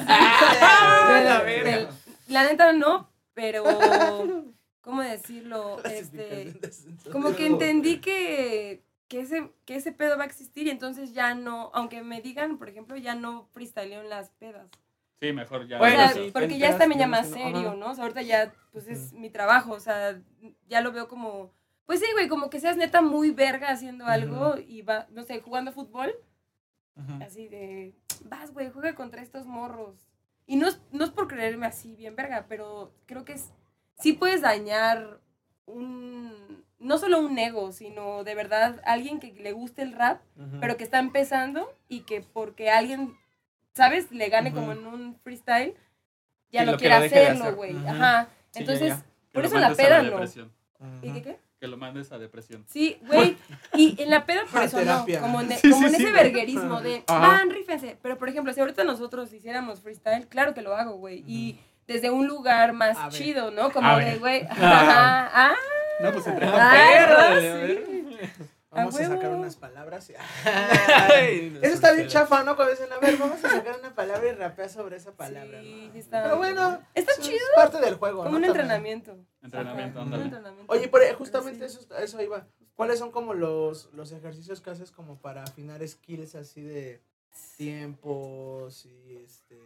Ah, 0.08 1.20
la 1.24 1.40
Del- 1.42 1.64
verga. 1.64 1.90
La 2.28 2.44
neta 2.44 2.72
no, 2.72 3.10
pero. 3.34 3.64
¿Cómo 4.88 5.02
decirlo? 5.02 5.76
Este. 5.84 6.58
como 7.12 7.36
que 7.36 7.44
entendí 7.44 7.98
que, 8.00 8.82
que, 9.06 9.20
ese, 9.20 9.52
que 9.66 9.76
ese 9.76 9.92
pedo 9.92 10.16
va 10.16 10.22
a 10.22 10.26
existir 10.26 10.66
y 10.66 10.70
entonces 10.70 11.12
ya 11.12 11.34
no, 11.34 11.70
aunque 11.74 12.02
me 12.02 12.22
digan, 12.22 12.56
por 12.56 12.70
ejemplo, 12.70 12.96
ya 12.96 13.14
no 13.14 13.50
freestyleo 13.52 14.00
en 14.00 14.08
las 14.08 14.30
pedas. 14.30 14.66
Sí, 15.20 15.30
mejor 15.34 15.68
ya. 15.68 15.76
O 15.76 15.80
Bueno, 15.80 15.96
sea, 15.96 16.12
sí, 16.14 16.30
porque 16.32 16.56
ya 16.56 16.70
está 16.70 16.86
me 16.86 16.96
llama 16.96 17.22
serio. 17.22 17.74
¿no? 17.74 17.90
O 17.90 17.94
sea, 17.94 18.04
ahorita 18.04 18.22
ya, 18.22 18.54
pues 18.72 18.88
es 18.88 19.12
mi 19.12 19.28
trabajo, 19.28 19.72
o 19.72 19.80
sea, 19.80 20.18
ya 20.68 20.80
lo 20.80 20.90
veo 20.90 21.06
como, 21.06 21.52
pues 21.84 22.00
sí, 22.00 22.06
güey, 22.14 22.28
como 22.28 22.48
que 22.48 22.58
seas 22.58 22.78
neta 22.78 23.02
muy 23.02 23.30
verga 23.30 23.68
haciendo 23.68 24.06
algo 24.06 24.56
y 24.56 24.80
va, 24.80 25.06
no 25.10 25.22
sé, 25.22 25.42
jugando 25.42 25.70
fútbol, 25.70 26.14
así 27.20 27.46
de, 27.48 27.92
vas, 28.24 28.54
güey, 28.54 28.70
juega 28.70 28.94
contra 28.94 29.20
estos 29.20 29.44
morros. 29.44 30.08
Y 30.46 30.56
no 30.56 30.66
es, 30.66 30.80
no 30.92 31.04
es 31.04 31.10
por 31.10 31.28
creerme 31.28 31.66
así 31.66 31.94
bien 31.94 32.16
verga, 32.16 32.46
pero 32.48 32.94
creo 33.04 33.26
que 33.26 33.34
es, 33.34 33.52
sí 33.98 34.12
puedes 34.12 34.40
dañar 34.42 35.20
un, 35.66 36.64
no 36.78 36.98
solo 36.98 37.20
un 37.20 37.38
ego, 37.38 37.72
sino 37.72 38.24
de 38.24 38.34
verdad 38.34 38.80
alguien 38.84 39.20
que 39.20 39.32
le 39.32 39.52
guste 39.52 39.82
el 39.82 39.92
rap, 39.92 40.20
pero 40.60 40.76
que 40.76 40.84
está 40.84 40.98
empezando 40.98 41.72
y 41.88 42.00
que 42.00 42.20
porque 42.22 42.70
alguien, 42.70 43.16
¿sabes? 43.74 44.10
Le 44.10 44.28
gane 44.28 44.52
como 44.52 44.72
en 44.72 44.86
un 44.86 45.16
freestyle, 45.22 45.74
ya 46.50 46.60
Sí, 46.64 46.70
no 46.70 46.76
quiere 46.78 46.94
hacerlo, 46.94 47.44
hacer. 47.44 47.54
güey. 47.54 47.76
Ajá. 47.86 48.28
Sí, 48.50 48.60
Entonces, 48.60 48.88
ya, 48.88 48.94
ya. 48.96 49.02
Que 49.02 49.34
por 49.34 49.44
eso 49.44 49.58
la 49.58 49.74
peda 49.74 50.02
no. 50.02 50.10
depresión. 50.10 50.52
¿Y 51.02 51.20
qué? 51.20 51.38
Que 51.60 51.66
lo 51.66 51.76
mandes 51.76 52.12
a 52.12 52.18
depresión. 52.18 52.64
Sí, 52.68 52.98
güey. 53.06 53.36
Y 53.74 53.96
en 54.02 54.10
la 54.10 54.24
peda 54.24 54.42
por 54.50 54.60
Ah, 54.60 54.64
eso 54.64 54.80
no. 54.82 55.04
Como 55.20 55.40
en, 55.42 55.50
Sí, 55.58 55.68
como 55.70 55.80
sí, 55.82 55.86
en 55.88 55.94
sí, 55.96 56.02
ese 56.04 56.12
verguerismo 56.12 56.80
de, 56.80 57.02
van, 57.08 57.50
rífense. 57.50 57.98
Pero 58.00 58.16
por 58.16 58.28
ejemplo, 58.28 58.52
si 58.54 58.60
ahorita 58.60 58.84
nosotros 58.84 59.32
hiciéramos 59.32 59.80
freestyle, 59.80 60.28
claro 60.28 60.54
que 60.54 60.62
lo 60.62 60.74
hago, 60.76 60.94
güey. 60.96 61.24
Y 61.26 61.58
desde 61.88 62.10
un 62.10 62.28
lugar 62.28 62.72
más 62.72 62.96
A 62.96 63.04
ver. 63.08 63.12
chido, 63.12 63.50
¿no? 63.50 63.72
Como 63.72 63.88
A 63.88 63.98
de, 63.98 64.18
güey. 64.18 64.46
Ah. 64.50 64.54
Ajá, 64.54 65.30
ah, 65.34 65.54
No, 66.00 66.12
pues 66.12 66.26
entre 66.28 66.46
Ah. 66.46 67.14
Vamos 68.70 69.00
a, 69.00 69.02
A 69.02 69.08
sacar 69.08 69.30
unas 69.30 69.56
palabras. 69.56 70.10
y- 70.10 70.14
Ay, 70.44 71.50
no 71.54 71.60
Eso 71.62 71.74
está 71.74 71.92
bien 71.92 72.06
chafa, 72.06 72.44
¿no? 72.44 72.54
Cuando 72.54 72.72
dicen, 72.74 72.92
a 72.92 72.98
ver, 72.98 73.16
vamos 73.16 73.42
a 73.42 73.48
sacar 73.48 73.78
una 73.80 73.94
palabra 73.94 74.28
y 74.28 74.32
rapear 74.32 74.68
sobre 74.68 74.96
esa 74.96 75.12
palabra. 75.12 75.60
Sí, 75.62 75.84
¿no? 75.86 75.92
sí 75.94 75.98
está- 75.98 76.22
Pero 76.24 76.36
bueno, 76.36 76.78
Está 76.94 77.12
chido. 77.18 77.36
Es 77.38 77.56
parte 77.56 77.80
del 77.80 77.94
juego. 77.94 78.18
Como 78.18 78.30
¿no? 78.32 78.36
un 78.36 78.44
entrenamiento. 78.44 79.16
Entrenamiento, 79.42 80.02
un 80.02 80.12
entrenamiento. 80.12 80.70
Oye, 80.72 80.88
pero 80.88 81.04
Pero 81.04 81.18
justamente 81.18 81.66
sí. 81.68 81.78
eso, 81.80 81.96
eso 81.98 82.20
iba. 82.22 82.46
¿Cuáles 82.74 82.98
son 82.98 83.10
como 83.10 83.32
los, 83.32 83.88
los 83.94 84.12
ejercicios 84.12 84.60
que 84.60 84.70
haces 84.70 84.92
como 84.92 85.18
para 85.18 85.42
afinar 85.44 85.86
skills 85.88 86.34
así 86.34 86.60
de 86.60 87.00
tiempos 87.56 88.84
y 88.84 89.16
este... 89.24 89.58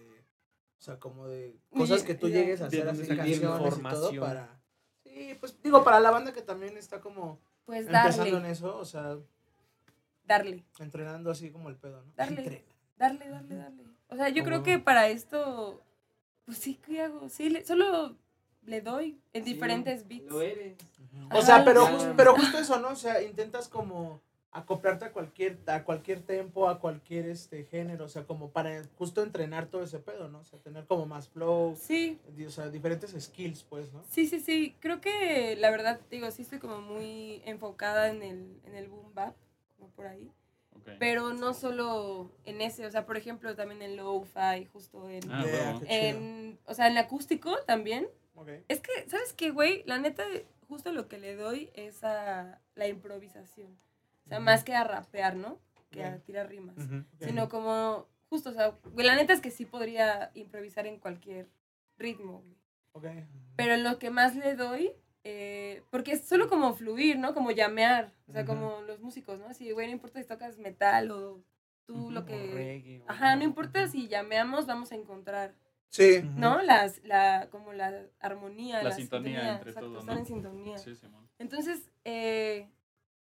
O 0.82 0.84
sea, 0.84 0.98
como 0.98 1.28
de 1.28 1.56
cosas 1.70 2.02
que 2.02 2.16
tú 2.16 2.26
y 2.26 2.32
llegues 2.32 2.60
a 2.60 2.66
hacer 2.66 2.88
así 2.88 3.06
canciones 3.06 3.38
y 3.38 3.40
todo 3.40 3.64
información. 3.66 4.18
para... 4.18 4.60
Sí, 5.04 5.36
pues 5.38 5.56
digo, 5.62 5.84
para 5.84 6.00
la 6.00 6.10
banda 6.10 6.32
que 6.32 6.42
también 6.42 6.76
está 6.76 7.00
como 7.00 7.38
Pues 7.66 7.86
empezando 7.86 8.38
en 8.38 8.46
eso, 8.46 8.76
o 8.78 8.84
sea, 8.84 9.16
darle, 10.24 10.64
entrenando 10.80 11.30
así 11.30 11.52
como 11.52 11.68
el 11.68 11.76
pedo, 11.76 12.02
¿no? 12.04 12.12
Darle. 12.16 12.40
Entrena. 12.40 12.64
darle, 12.96 13.28
darle, 13.28 13.54
darle. 13.54 13.84
O 14.08 14.16
sea, 14.16 14.28
yo 14.30 14.42
creo 14.42 14.64
que 14.64 14.80
para 14.80 15.06
esto, 15.06 15.80
pues 16.46 16.58
sí, 16.58 16.80
¿qué 16.84 17.02
hago? 17.02 17.28
Sí, 17.28 17.48
le- 17.48 17.64
solo 17.64 18.16
le 18.62 18.80
doy 18.80 19.20
en 19.34 19.44
Sí, 19.44 19.52
diferentes 19.52 20.08
beats. 20.08 20.32
Lo 20.32 20.42
eres. 20.42 20.76
O 21.32 21.42
sea, 21.42 21.64
pero, 21.64 21.86
pero 22.16 22.34
justo 22.34 22.58
eso, 22.58 22.80
¿no? 22.80 22.88
O 22.88 22.96
sea, 22.96 23.22
intentas 23.22 23.68
como 23.68 24.20
acoplarte 24.52 25.06
a 25.06 25.12
cualquier, 25.12 25.58
a 25.66 25.82
cualquier 25.82 26.20
tempo, 26.20 26.68
a 26.68 26.78
cualquier 26.78 27.26
este 27.26 27.64
género, 27.64 28.04
o 28.04 28.08
sea, 28.08 28.24
como 28.24 28.50
para 28.50 28.82
justo 28.98 29.22
entrenar 29.22 29.66
todo 29.66 29.82
ese 29.82 29.98
pedo, 29.98 30.28
¿no? 30.28 30.40
O 30.40 30.44
sea, 30.44 30.58
tener 30.58 30.86
como 30.86 31.06
más 31.06 31.28
flow, 31.28 31.74
Sí, 31.76 32.20
o 32.46 32.50
sea, 32.50 32.68
diferentes 32.68 33.10
skills, 33.18 33.64
pues, 33.64 33.92
¿no? 33.92 34.04
sí, 34.10 34.26
sí, 34.26 34.40
sí. 34.40 34.76
Creo 34.80 35.00
que 35.00 35.56
la 35.56 35.70
verdad, 35.70 36.00
digo, 36.10 36.30
sí 36.30 36.42
estoy 36.42 36.58
como 36.58 36.82
muy 36.82 37.42
enfocada 37.46 38.10
en 38.10 38.22
el, 38.22 38.60
en 38.64 38.74
el 38.74 38.88
boom 38.88 39.14
bap, 39.14 39.34
como 39.76 39.90
por 39.90 40.06
ahí. 40.06 40.30
Pero 40.98 41.32
no 41.32 41.54
solo 41.54 42.32
en 42.44 42.60
ese, 42.60 42.84
o 42.86 42.90
sea, 42.90 43.06
por 43.06 43.16
ejemplo, 43.16 43.54
también 43.54 43.82
en 43.82 43.96
lo-fi, 43.96 44.66
justo 44.72 45.08
en, 45.08 45.22
Ah, 45.30 45.44
Yeah, 45.44 45.80
en, 45.86 46.58
o 46.66 46.74
sea, 46.74 46.88
en 46.88 46.98
acústico 46.98 47.56
también. 47.66 48.08
Ok. 48.34 48.48
Es 48.68 48.80
que, 48.80 48.90
¿sabes 49.08 49.32
qué, 49.32 49.50
güey? 49.50 49.84
La 49.86 49.98
neta, 49.98 50.24
justo 50.68 50.92
lo 50.92 51.06
que 51.06 51.18
le 51.18 51.36
doy 51.36 51.70
es 51.74 52.02
a 52.02 52.58
la 52.74 52.88
improvisación. 52.88 53.78
O 54.26 54.28
sea, 54.28 54.40
más 54.40 54.64
que 54.64 54.74
a 54.74 54.84
rapear, 54.84 55.36
¿no? 55.36 55.58
Que 55.90 56.04
a 56.04 56.18
tirar 56.20 56.48
rimas. 56.48 56.76
Sino 57.20 57.48
como, 57.48 58.06
justo, 58.30 58.50
o 58.50 58.52
sea, 58.52 58.76
güey, 58.92 59.06
la 59.06 59.16
neta 59.16 59.32
es 59.32 59.40
que 59.40 59.50
sí 59.50 59.66
podría 59.66 60.30
improvisar 60.34 60.86
en 60.86 60.98
cualquier 60.98 61.48
ritmo, 61.98 62.42
güey. 62.42 62.56
Ok. 62.92 63.06
Pero 63.56 63.74
en 63.74 63.84
lo 63.84 63.98
que 63.98 64.10
más 64.10 64.34
le 64.36 64.54
doy, 64.54 64.92
eh, 65.24 65.82
porque 65.90 66.12
es 66.12 66.26
solo 66.26 66.48
como 66.48 66.72
fluir, 66.74 67.18
¿no? 67.18 67.34
Como 67.34 67.50
llamear. 67.50 68.12
O 68.28 68.32
sea, 68.32 68.44
como 68.44 68.80
los 68.82 69.00
músicos, 69.00 69.38
¿no? 69.40 69.46
Así, 69.46 69.70
güey, 69.72 69.86
no 69.86 69.92
importa 69.92 70.20
si 70.20 70.26
tocas 70.26 70.58
metal 70.58 71.10
o 71.10 71.42
tú 71.84 72.10
lo 72.10 72.20
O 72.20 72.24
que... 72.24 72.52
reggae, 72.52 73.02
o- 73.02 73.10
Ajá, 73.10 73.36
no 73.36 73.44
importa 73.44 73.86
si 73.88 74.08
llameamos, 74.08 74.66
vamos 74.66 74.92
a 74.92 74.94
encontrar, 74.94 75.54
Sí. 75.90 76.22
¿no? 76.36 76.62
Las, 76.62 77.02
la, 77.04 77.48
como 77.50 77.72
la 77.74 78.06
armonía, 78.20 78.82
La 78.82 78.92
sintonía 78.92 79.52
entre 79.54 79.70
exacto, 79.72 79.88
todo, 79.90 79.98
estar 80.00 80.14
¿no? 80.14 80.20
en 80.20 80.26
sintonía. 80.26 80.78
Sí, 80.78 80.94
Simón. 80.96 81.28
Entonces, 81.38 81.90
eh, 82.04 82.68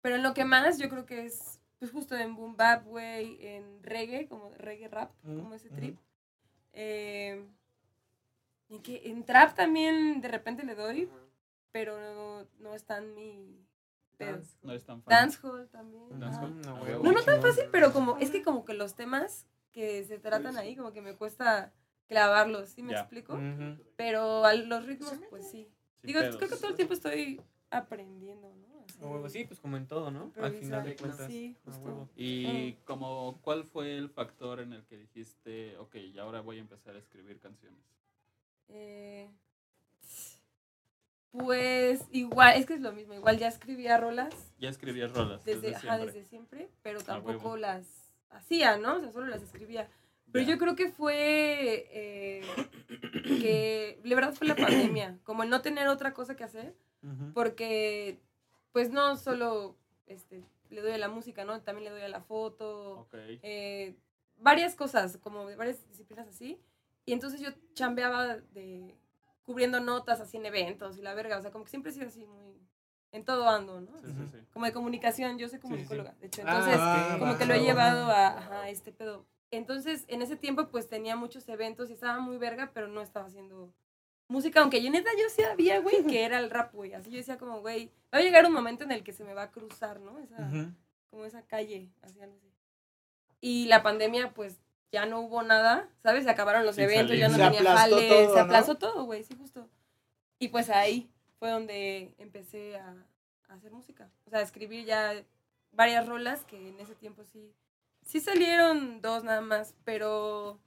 pero 0.05 0.17
en 0.17 0.23
lo 0.23 0.35
que 0.35 0.45
más 0.45 0.79
yo 0.79 0.91
creo 0.91 1.07
que 1.07 1.25
es, 1.25 1.59
pues 1.79 1.91
justo 1.91 2.15
en 2.15 2.37
boom 2.37 2.59
bap, 2.59 2.85
güey, 2.85 3.39
en 3.41 3.83
reggae, 3.83 4.29
como 4.29 4.51
reggae 4.59 4.87
rap, 4.89 5.11
como 5.25 5.55
ese 5.55 5.71
trip. 5.71 5.97
Eh, 6.75 7.43
y 8.69 8.81
que 8.81 9.09
en 9.09 9.25
trap 9.25 9.55
también 9.55 10.21
de 10.21 10.29
repente 10.29 10.63
le 10.67 10.75
doy, 10.75 11.09
pero 11.73 11.99
no, 11.99 12.47
no 12.59 12.75
es 12.75 12.85
tan 12.85 13.15
mi. 13.15 13.67
Dance. 14.19 14.59
No 14.63 14.75
es 14.75 14.85
tan 14.85 15.03
fácil. 15.03 15.17
Dancehall 15.19 15.69
también. 15.71 16.21
Dancehall. 16.21 16.53
ajá. 16.53 16.71
No, 16.71 16.77
Ah, 16.77 16.99
No, 17.03 17.13
no 17.13 17.23
tan 17.23 17.41
fácil, 17.41 17.65
pero 17.73 17.91
como, 17.91 18.19
es 18.19 18.31
que 18.31 18.43
como 18.43 18.67
que 18.67 18.75
los 18.75 18.97
temas 18.97 19.47
que 19.73 20.05
se 20.05 20.19
tratan 20.19 20.59
ahí, 20.59 20.77
como 20.77 20.93
que 20.93 21.01
me 21.01 21.17
cuesta 21.17 21.73
clavarlos, 22.09 22.69
¿sí 22.69 22.83
me 22.83 22.93
explico? 22.93 23.37
Ujú. 23.37 23.83
Pero 23.97 24.45
a 24.45 24.53
los 24.53 24.85
ritmos, 24.85 25.15
pues 25.31 25.51
sí. 25.51 25.73
Sin 26.03 26.09
Digo, 26.09 26.21
pedos. 26.21 26.37
creo 26.37 26.51
que 26.51 26.57
todo 26.57 26.69
el 26.69 26.77
tiempo 26.77 26.93
estoy 26.93 27.41
aprendiendo, 27.71 28.55
¿no? 28.55 28.74
Huevo, 29.09 29.29
sí, 29.29 29.45
pues 29.45 29.61
como 29.61 29.77
en 29.77 29.87
todo, 29.87 30.11
¿no? 30.11 30.33
Al 30.41 30.53
final 30.53 30.85
de 30.85 30.97
cuentas. 30.97 31.27
Sí, 31.27 31.57
justo. 31.65 32.09
Y 32.17 32.73
como, 32.85 33.39
¿cuál 33.43 33.65
fue 33.65 33.97
el 33.97 34.09
factor 34.09 34.61
en 34.61 34.73
el 34.73 34.85
que 34.85 34.97
dijiste, 34.97 35.77
ok, 35.79 35.95
y 35.97 36.19
ahora 36.19 36.41
voy 36.41 36.59
a 36.59 36.61
empezar 36.61 36.95
a 36.97 36.99
escribir 36.99 37.39
canciones? 37.41 37.81
Eh, 38.69 39.29
pues 41.31 42.05
igual, 42.13 42.57
es 42.57 42.67
que 42.67 42.75
es 42.75 42.81
lo 42.81 42.93
mismo, 42.93 43.13
igual 43.15 43.39
ya 43.39 43.49
escribía 43.49 43.99
rolas 43.99 44.53
Ya 44.61 44.69
escribías 44.69 45.13
rolas 45.13 45.45
desde, 45.45 45.63
desde, 45.63 45.77
ajá, 45.77 45.97
siempre. 45.97 46.07
desde 46.07 46.29
siempre, 46.29 46.69
pero 46.83 47.01
tampoco 47.01 47.57
las 47.57 48.15
hacía, 48.31 48.77
¿no? 48.77 48.97
O 48.97 49.01
sea, 49.01 49.11
solo 49.11 49.27
las 49.27 49.43
escribía. 49.43 49.89
Pero 50.31 50.47
yo 50.49 50.59
creo 50.59 50.75
que 50.75 50.91
fue 50.91 51.89
eh, 51.93 52.43
que, 53.25 54.01
la 54.05 54.15
verdad 54.15 54.35
fue 54.35 54.47
la 54.47 54.55
pandemia, 54.57 55.19
como 55.25 55.43
el 55.43 55.51
no 55.51 55.61
tener 55.61 55.89
otra 55.89 56.15
cosa 56.15 56.37
que 56.37 56.45
hacer, 56.45 56.75
porque 57.35 58.21
pues 58.75 58.91
no 58.91 59.15
solo 59.17 59.77
este, 60.09 60.43
le 60.69 60.81
doy 60.83 60.91
a 60.91 60.99
la 60.99 61.07
música, 61.09 61.45
¿no? 61.45 61.63
También 61.63 61.85
le 61.85 61.91
doy 61.91 62.03
a 62.03 62.09
la 62.09 62.21
foto, 62.21 63.03
Ok. 63.03 63.15
eh, 63.15 63.95
varias 64.37 64.75
cosas, 64.75 65.17
como 65.19 65.47
de 65.47 65.55
varias 65.55 65.89
disciplinas 65.89 66.27
así. 66.27 66.61
Y 67.07 67.13
entonces 67.13 67.41
yo 67.41 67.51
chambeaba 67.75 68.39
de 68.39 68.97
cubriendo 69.45 69.79
notas 69.79 70.21
así 70.21 70.39
en 70.39 70.47
eventos 70.47 70.99
y 70.99 71.03
la 71.03 71.15
verga, 71.15 71.39
o 71.39 71.43
sea, 71.43 71.53
como 71.53 71.63
que 71.65 71.71
siempre 71.71 71.93
he 71.93 71.95
sido 71.95 72.09
así 72.09 72.27
muy 72.27 72.59
en 73.13 73.25
todo 73.25 73.49
ando, 73.49 73.81
¿no? 73.81 73.97
Sí, 74.01 74.09
sí, 74.09 74.27
sí. 74.33 74.39
Como 74.53 74.67
de 74.67 74.73
comunicación, 74.73 75.39
yo 75.39 75.49
soy 75.49 75.59
sí, 75.59 75.61
sí. 75.61 75.69
comunicóloga, 75.69 76.15
de 76.19 76.27
hecho, 76.27 76.43
Ah, 76.45 76.51
entonces 76.51 76.81
Ah, 76.81 77.17
como 77.21 77.39
que 77.39 77.45
lo 77.47 77.55
he 77.55 77.59
va, 77.59 77.65
llevado 77.65 78.07
va. 78.09 78.27
a 78.27 78.39
ajá, 78.39 78.69
este 78.71 78.91
pedo. 78.91 79.25
Entonces, 79.53 80.05
en 80.09 80.21
ese 80.21 80.35
tiempo 80.35 80.69
pues 80.69 80.89
tenía 80.89 81.15
muchos 81.15 81.49
eventos 81.49 81.91
y 81.91 81.93
estaba 81.93 82.19
muy 82.19 82.39
verga, 82.39 82.73
pero 82.75 82.89
no 82.89 83.03
estaba 83.03 83.27
haciendo 83.27 83.73
música, 84.35 84.61
aunque 84.61 84.83
yo 84.83 84.91
neta 84.91 85.11
yo 85.19 85.29
sabía, 85.31 85.81
güey, 85.81 86.05
que 86.07 86.25
era 86.25 86.39
el 86.39 86.51
rap, 86.51 86.75
güey. 86.75 86.93
Así 86.93 87.11
yo 87.11 87.17
decía 87.17 87.39
como, 87.39 87.61
güey, 87.61 87.91
va 88.13 88.19
a 88.19 88.23
llegar 88.23 88.45
un 88.47 88.53
momento 88.53 88.85
en 88.85 88.93
el 88.93 89.03
que 89.03 89.13
se 89.13 89.25
me 89.25 89.33
va 89.35 89.45
a 89.45 89.51
cruzar, 89.51 90.01
¿no? 90.01 90.19
Esa, 90.19 90.37
Ujú. 90.49 90.73
como 91.11 91.25
esa 91.25 91.43
calle, 91.47 91.89
así 92.03 92.21
algo 92.21 92.37
así. 92.37 92.53
Y 93.41 93.67
la 93.67 93.83
pandemia, 93.83 94.33
pues, 94.35 94.59
ya 94.93 95.07
no 95.07 95.21
hubo 95.21 95.43
nada, 95.43 95.89
¿sabes? 96.03 96.25
Se 96.25 96.31
acabaron 96.31 96.65
los 96.67 96.75
Sin 96.77 96.85
eventos, 96.85 97.09
salir. 97.09 97.21
ya 97.21 97.29
no 97.29 97.35
Se 97.37 97.43
tenía 97.43 97.75
jale, 97.77 98.09
todo, 98.09 98.29
se 98.29 98.35
¿no? 98.35 98.41
aplazó 98.41 98.75
todo, 98.77 99.05
güey, 99.05 99.25
sí, 99.25 99.35
justo. 99.39 99.69
Y 100.39 100.49
pues 100.49 100.69
ahí 100.71 101.11
fue 101.39 101.51
donde 101.51 102.15
empecé 102.19 102.77
a, 102.77 102.95
a 103.49 103.55
hacer 103.55 103.73
música. 103.73 104.09
O 104.27 104.31
sea, 104.31 104.39
a 104.41 104.43
escribir 104.43 104.85
ya 104.85 105.15
varias 105.73 106.07
rolas 106.07 106.45
que 106.45 106.69
en 106.69 106.79
ese 106.81 106.95
tiempo 106.95 107.25
sí, 107.25 107.53
sí 108.03 108.21
salieron 108.21 109.01
dos 109.03 109.25
nada 109.25 109.41
más, 109.41 109.75
pero 109.85 110.59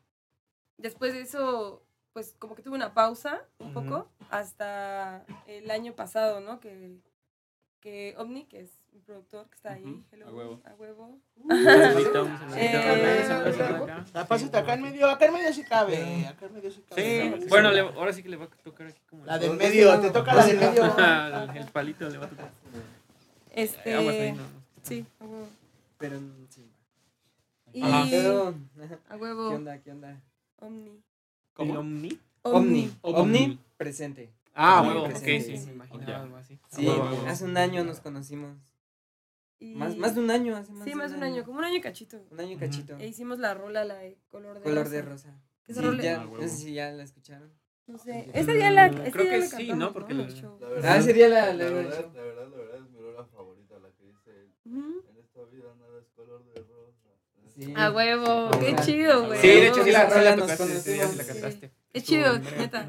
después 0.77 1.13
de 1.13 1.21
eso, 1.21 1.81
pues 2.17 2.33
como 2.39 2.55
que 2.55 2.63
tuve 2.63 2.73
una 2.75 2.95
pausa 2.95 3.43
un 3.59 3.67
Ujú. 3.67 3.73
poco 3.85 4.07
hasta 4.31 5.23
el 5.45 5.69
año 5.69 5.93
pasado, 5.93 6.39
¿no? 6.39 6.59
Que, 6.59 6.97
que 7.79 8.15
Omni, 8.17 8.45
que 8.45 8.61
es 8.61 8.71
un 8.91 9.01
productor 9.01 9.47
que 9.49 9.55
está 9.55 9.73
ahí, 9.73 9.83
Ujú, 9.83 10.03
hello, 10.11 10.27
a 10.27 10.31
huevo. 10.31 10.61
a 10.65 10.73
huevo. 10.73 11.19
Saludito 11.47 12.27
acá. 13.83 14.25
Pásate 14.27 14.57
acá 14.57 14.73
en 14.73 14.81
medio, 14.81 15.07
acá 15.11 15.25
en 15.27 15.33
medio 15.33 15.53
sí 15.53 15.63
cabe. 15.63 16.25
Acá 16.25 16.47
en 16.47 16.53
medio 16.55 16.71
sí 16.71 16.81
cabe. 16.89 17.37
Sí, 17.39 17.45
bueno, 17.49 17.69
le- 17.71 17.81
ahora 17.81 18.11
sí 18.11 18.23
que 18.23 18.29
le 18.29 18.37
va 18.37 18.45
a 18.45 18.49
tocar 18.49 18.87
aquí 18.87 19.01
como. 19.07 19.23
La 19.23 19.37
del 19.37 19.51
de 19.51 19.57
medio, 19.57 19.99
te 19.99 20.09
toca 20.09 20.33
la 20.33 20.43
del 20.47 20.57
medio. 20.57 20.85
el, 21.51 21.57
el 21.57 21.65
palito 21.67 22.09
le 22.09 22.17
va 22.17 22.25
a 22.25 22.29
tocar. 22.29 22.49
Este, 23.51 23.93
Aguas 23.93 24.15
ahí, 24.15 24.31
no, 24.31 24.41
no. 24.41 24.47
sí, 24.81 25.05
a 25.19 25.23
huevo. 25.23 25.47
Pero 25.99 26.19
sí. 26.49 26.67
Y 27.73 27.83
Ajá. 27.83 28.07
Pero, 28.09 28.55
a 29.07 29.13
¿qué 29.13 29.21
huevo, 29.21 29.49
onda? 29.49 29.77
¿Qué 29.83 29.91
onda? 29.91 30.19
Omni. 30.61 30.99
¿El 31.57 31.77
Omni? 31.77 32.19
Omni. 32.43 32.91
Omni. 33.01 33.19
Omni, 33.21 33.59
presente. 33.77 34.31
Ah, 34.53 34.81
Omni 34.81 34.89
huevo, 34.93 35.03
ok, 35.05 35.09
presente. 35.09 35.41
sí, 35.41 35.57
Sí. 35.57 35.65
me 35.67 35.73
imaginaba 35.73 36.07
Ya. 36.11 36.21
algo 36.23 36.35
así. 36.37 36.59
Sí, 36.69 36.87
huevo. 36.87 37.25
hace 37.27 37.43
un 37.45 37.57
año 37.57 37.83
nos 37.83 37.99
conocimos. 37.99 38.57
Y- 39.59 39.73
Más, 39.75 39.95
más 39.97 40.13
de 40.15 40.21
un 40.21 40.29
año, 40.31 40.55
hace 40.55 40.71
más 40.71 40.83
Sí, 40.87 40.93
más 40.93 41.11
de 41.11 41.17
un 41.17 41.23
año, 41.23 41.43
como 41.43 41.57
un 41.59 41.65
año 41.65 41.77
y 41.77 41.81
cachito. 41.81 42.21
Un 42.29 42.39
año 42.39 42.57
cachito. 42.59 42.95
E 42.97 43.07
hicimos 43.07 43.39
la 43.39 43.53
rola, 43.55 43.83
la 43.85 43.95
de 43.95 44.17
color 44.29 44.57
de 44.57 44.61
Color 44.63 44.83
rosa. 44.85 44.95
de 44.95 45.01
rosa. 45.01 45.41
Que 45.63 45.73
Sí, 45.73 45.81
rola- 45.81 46.03
ya, 46.03 46.21
Ah, 46.21 46.25
no 46.31 46.39
sé 46.41 46.49
si 46.49 46.73
ya 46.73 46.91
la 46.91 47.03
escucharon. 47.03 47.51
No 47.87 47.97
sé, 47.97 48.23
Sí. 48.25 48.31
ese 48.33 48.53
día 48.53 48.69
la 48.71 48.87
ese 48.87 49.11
creo 49.11 49.23
día 49.23 49.33
que 49.33 49.39
la 49.39 49.45
sí, 49.47 49.67
cantamos, 49.67 49.77
¿no? 49.79 49.93
Porque. 49.93 50.13
La 50.13 50.23
Ah, 50.23 50.69
verdad, 50.69 50.97
ese 50.97 51.13
día 51.13 51.29
la, 51.29 51.45
la 51.47 51.53
la 51.53 51.63
verdad, 51.71 52.11
la 52.13 52.21
verdad, 52.21 52.49
la 52.49 52.57
verdad 52.57 52.75
es 52.77 52.89
mi 52.91 52.99
rola 52.99 53.25
favorita, 53.25 53.79
la 53.79 53.89
que 53.91 54.03
dice, 54.05 54.31
en 54.65 55.17
esta 55.17 55.43
vida 55.45 55.73
nada 55.79 55.99
es 55.99 56.07
color 56.09 56.43
de 56.45 56.61
rosa. 56.61 56.86
Sí. 57.57 57.73
A 57.75 57.89
huevo, 57.91 58.51
Sí. 58.53 58.59
qué 58.59 58.75
chido, 58.83 59.25
güey. 59.25 59.39
Sí, 59.41 59.47
de 59.47 59.67
hecho 59.67 59.83
sí 59.83 59.91
la, 59.91 60.09
sí 60.09 60.19
la 60.23 60.35
tocaste, 60.35 60.63
ese 60.65 60.93
día 60.93 61.07
sí 61.07 61.17
la 61.17 61.25
cantaste. 61.25 61.71
Es 61.93 62.03
chido, 62.03 62.37
neta. 62.39 62.87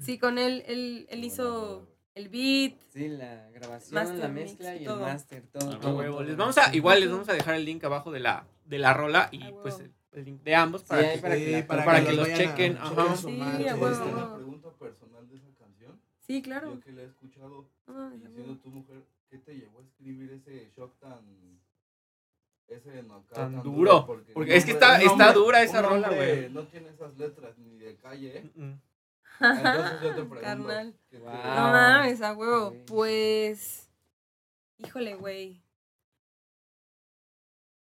Sí, 0.00 0.18
con 0.18 0.38
él, 0.38 0.64
él, 0.66 1.06
él 1.10 1.24
hizo 1.24 1.88
el 2.16 2.28
beat. 2.28 2.74
Sí, 2.92 3.08
la 3.08 3.48
grabación, 3.50 3.94
Master 3.94 4.18
la 4.18 4.28
mix, 4.28 4.50
mezcla 4.50 4.74
y 4.74 4.78
el 4.78 4.84
todo. 4.86 5.00
máster, 5.00 5.42
todo. 5.52 5.70
A 5.70 5.74
A 5.76 5.80
todo, 5.80 5.96
huevo. 5.98 6.16
todo. 6.16 6.24
Les 6.26 6.36
vamos 6.36 6.58
a, 6.58 6.74
igual 6.74 7.00
les 7.00 7.10
vamos 7.10 7.28
a 7.28 7.32
dejar 7.34 7.54
el 7.54 7.64
link 7.64 7.84
abajo 7.84 8.10
de 8.10 8.20
la, 8.20 8.46
de 8.64 8.78
la 8.78 8.94
rola 8.94 9.28
y 9.30 9.38
pues 9.62 9.78
el, 9.78 9.92
el 10.12 10.24
link 10.24 10.42
de 10.42 10.54
ambos 10.56 10.80
Sí, 10.82 10.86
para 10.88 11.02
ahí 11.02 11.14
que 11.16 11.22
para 11.22 11.36
que 11.36 11.56
Sí, 11.56 11.62
para, 11.62 11.84
para 11.84 12.00
que, 12.00 12.06
que 12.06 12.12
los 12.14 12.28
vayan 12.28 12.40
a- 12.48 12.50
chequen, 12.50 12.76
ajá. 12.78 13.16
Sí, 13.16 13.26
madre. 13.28 13.70
a 13.70 13.76
¿Puedo 13.76 13.92
hacer 13.94 14.06
huevo. 14.06 14.18
una 14.26 14.34
pregunta 14.34 14.68
personal 14.72 15.28
de 15.28 15.36
esa 15.36 15.48
canción? 15.58 16.00
Sí, 16.26 16.42
claro. 16.42 16.74
Yo 16.74 16.80
que 16.80 16.92
la 16.92 17.02
he 17.02 17.06
escuchado, 17.06 17.68
No 17.86 17.94
mames, 17.94 18.20
y 18.22 18.24
a 18.24 18.28
siendo 18.30 18.42
huevo. 18.52 18.60
tu 18.62 18.68
mujer, 18.70 19.02
¿qué 19.30 19.38
te 19.38 19.54
llevó 19.54 19.78
a 19.78 19.82
escribir 19.84 20.32
ese 20.32 20.70
shock 20.76 20.98
tan... 20.98 21.53
ese 22.68 23.02
knockout 23.02 23.32
Tan 23.34 23.62
duro? 23.62 24.00
duro, 24.06 24.24
porque 24.32 24.56
es 24.56 24.64
que 24.64 24.72
está- 24.72 25.00
está 25.02 25.32
dura 25.32 25.62
esa 25.62 25.80
un 25.80 25.86
rola, 25.90 26.08
güey. 26.10 26.48
No 26.50 26.66
tiene 26.68 26.90
esas 26.90 27.16
letras 27.16 27.56
ni 27.58 27.76
de 27.78 27.96
calle. 27.96 28.50
Entonces 29.40 30.00
yo 30.02 30.08
te 30.14 30.14
pregunto. 30.24 30.40
Carnal. 30.40 30.94
¿qué 31.10 31.18
te- 31.18 31.22
Wow. 31.22 31.32
No 31.32 31.72
mames, 31.72 32.22
a 32.22 32.32
huevo. 32.34 32.74
Pues. 32.86 33.90
Híjole, 34.78 35.14
güey. 35.14 35.62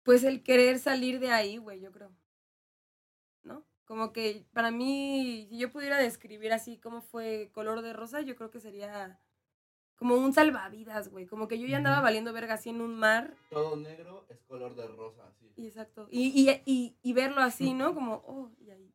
Pues 0.03 0.23
el 0.23 0.41
querer 0.43 0.79
salir 0.79 1.19
de 1.19 1.29
ahí, 1.31 1.57
güey, 1.57 1.79
yo 1.79 1.91
creo. 1.91 2.11
¿No? 3.43 3.63
Como 3.85 4.13
que 4.13 4.45
para 4.53 4.71
mí, 4.71 5.47
si 5.49 5.57
yo 5.59 5.71
pudiera 5.71 5.97
describir 5.97 6.53
así 6.53 6.77
cómo 6.79 7.01
fue 7.01 7.51
color 7.53 7.81
de 7.81 7.93
rosa, 7.93 8.21
yo 8.21 8.35
creo 8.35 8.49
que 8.49 8.59
sería 8.59 9.19
como 10.01 10.15
un 10.15 10.33
salvavidas, 10.33 11.09
güey. 11.09 11.27
Como 11.27 11.47
que 11.47 11.59
yo 11.59 11.67
ya 11.67 11.77
andaba 11.77 12.01
valiendo 12.01 12.33
verga 12.33 12.55
así 12.55 12.71
en 12.71 12.81
un 12.81 12.95
mar. 12.95 13.35
Todo 13.51 13.75
negro 13.75 14.25
es 14.29 14.41
color 14.41 14.75
de 14.75 14.87
rosa, 14.87 15.31
sí. 15.39 15.53
Y 15.55 15.67
exacto. 15.67 16.07
Y, 16.09 16.29
y, 16.29 16.49
y, 16.65 16.95
y 17.03 17.13
verlo 17.13 17.39
así, 17.41 17.75
¿no? 17.75 17.93
Como, 17.93 18.15
oh, 18.25 18.49
y 18.59 18.71
ahí. 18.71 18.91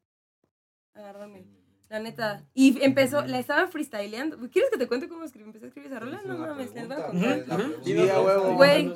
Agárrame. 0.95 1.47
La 1.89 2.01
neta. 2.01 2.45
Y 2.55 2.83
empezó, 2.83 3.25
la 3.25 3.39
estaba 3.39 3.69
freestyleando. 3.69 4.37
¿Quieres 4.51 4.69
que 4.69 4.79
te 4.79 4.89
cuente 4.89 5.09
cómo 5.09 5.23
escribí? 5.23 5.45
Empecé 5.47 5.67
a 5.67 5.69
escribir 5.69 5.93
esa 5.93 6.01
rola. 6.01 6.19
Es 6.19 6.27
No 6.27 6.39
mames, 6.39 6.75
les 6.75 6.89
voy 6.89 6.97
a 6.97 7.07
contar. 7.07 7.45
Sí, 7.85 7.95
huevo. 7.95 8.55
Güey. 8.57 8.93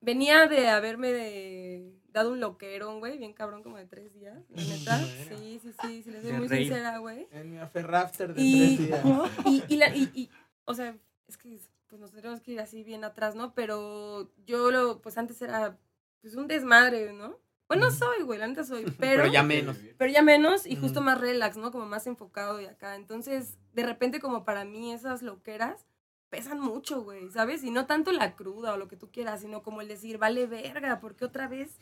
Venía 0.00 0.46
de 0.46 0.68
haberme 0.70 1.12
de, 1.12 1.92
dado 2.08 2.32
un 2.32 2.40
loquerón, 2.40 3.00
güey, 3.00 3.18
bien 3.18 3.32
cabrón, 3.34 3.62
como 3.62 3.76
de 3.76 3.86
tres 3.86 4.12
días, 4.12 4.36
la 4.48 4.62
neta. 4.64 4.98
Sí, 4.98 5.60
sí, 5.62 5.72
sí, 5.80 6.02
sí, 6.02 6.10
les 6.10 6.22
soy 6.22 6.32
muy 6.32 6.48
sincera, 6.48 6.98
güey. 6.98 7.28
En 7.30 7.50
mi 7.52 7.58
aferrafter 7.58 8.34
de 8.34 8.42
Y, 8.42 8.76
tres 8.76 8.88
días. 8.88 9.04
y, 9.46 9.64
y, 9.68 9.76
la- 9.76 9.94
y, 9.94 10.10
y, 10.14 10.30
o 10.64 10.74
sea, 10.74 10.96
es 11.26 11.36
que 11.36 11.58
pues 11.88 12.00
nos 12.00 12.10
tendríamos 12.10 12.40
que 12.40 12.52
ir 12.52 12.60
así 12.60 12.82
bien 12.84 13.04
atrás, 13.04 13.34
¿no? 13.34 13.54
Pero 13.54 14.32
yo 14.46 14.70
lo, 14.70 15.02
pues 15.02 15.18
antes 15.18 15.40
era, 15.42 15.78
pues 16.20 16.34
un 16.36 16.46
desmadre, 16.46 17.12
¿no? 17.12 17.38
Bueno, 17.68 17.90
soy, 17.90 18.22
güey, 18.22 18.38
la 18.38 18.46
neta 18.46 18.64
soy, 18.64 18.84
pero, 18.98 19.22
Pero 19.22 19.26
ya 19.26 19.42
menos. 19.42 19.78
pero 19.98 20.12
ya 20.12 20.22
menos 20.22 20.66
y 20.66 20.76
justo 20.76 21.00
más 21.00 21.20
relax, 21.20 21.56
¿no? 21.56 21.70
Como 21.70 21.86
más 21.86 22.06
enfocado 22.06 22.60
y 22.60 22.66
acá. 22.66 22.96
Entonces, 22.96 23.56
de 23.72 23.82
repente, 23.84 24.20
como 24.20 24.44
para 24.44 24.64
mí, 24.64 24.92
esas 24.92 25.22
loqueras 25.22 25.86
pesan 26.28 26.60
mucho, 26.60 27.02
güey, 27.02 27.30
¿sabes? 27.30 27.62
Y 27.62 27.70
no 27.70 27.84
tanto 27.86 28.10
la 28.10 28.36
cruda 28.36 28.72
o 28.72 28.78
lo 28.78 28.88
que 28.88 28.96
tú 28.96 29.10
quieras, 29.10 29.42
sino 29.42 29.62
como 29.62 29.82
el 29.82 29.88
decir, 29.88 30.16
vale 30.16 30.46
verga, 30.46 30.98
porque 30.98 31.26
otra 31.26 31.46
vez 31.46 31.78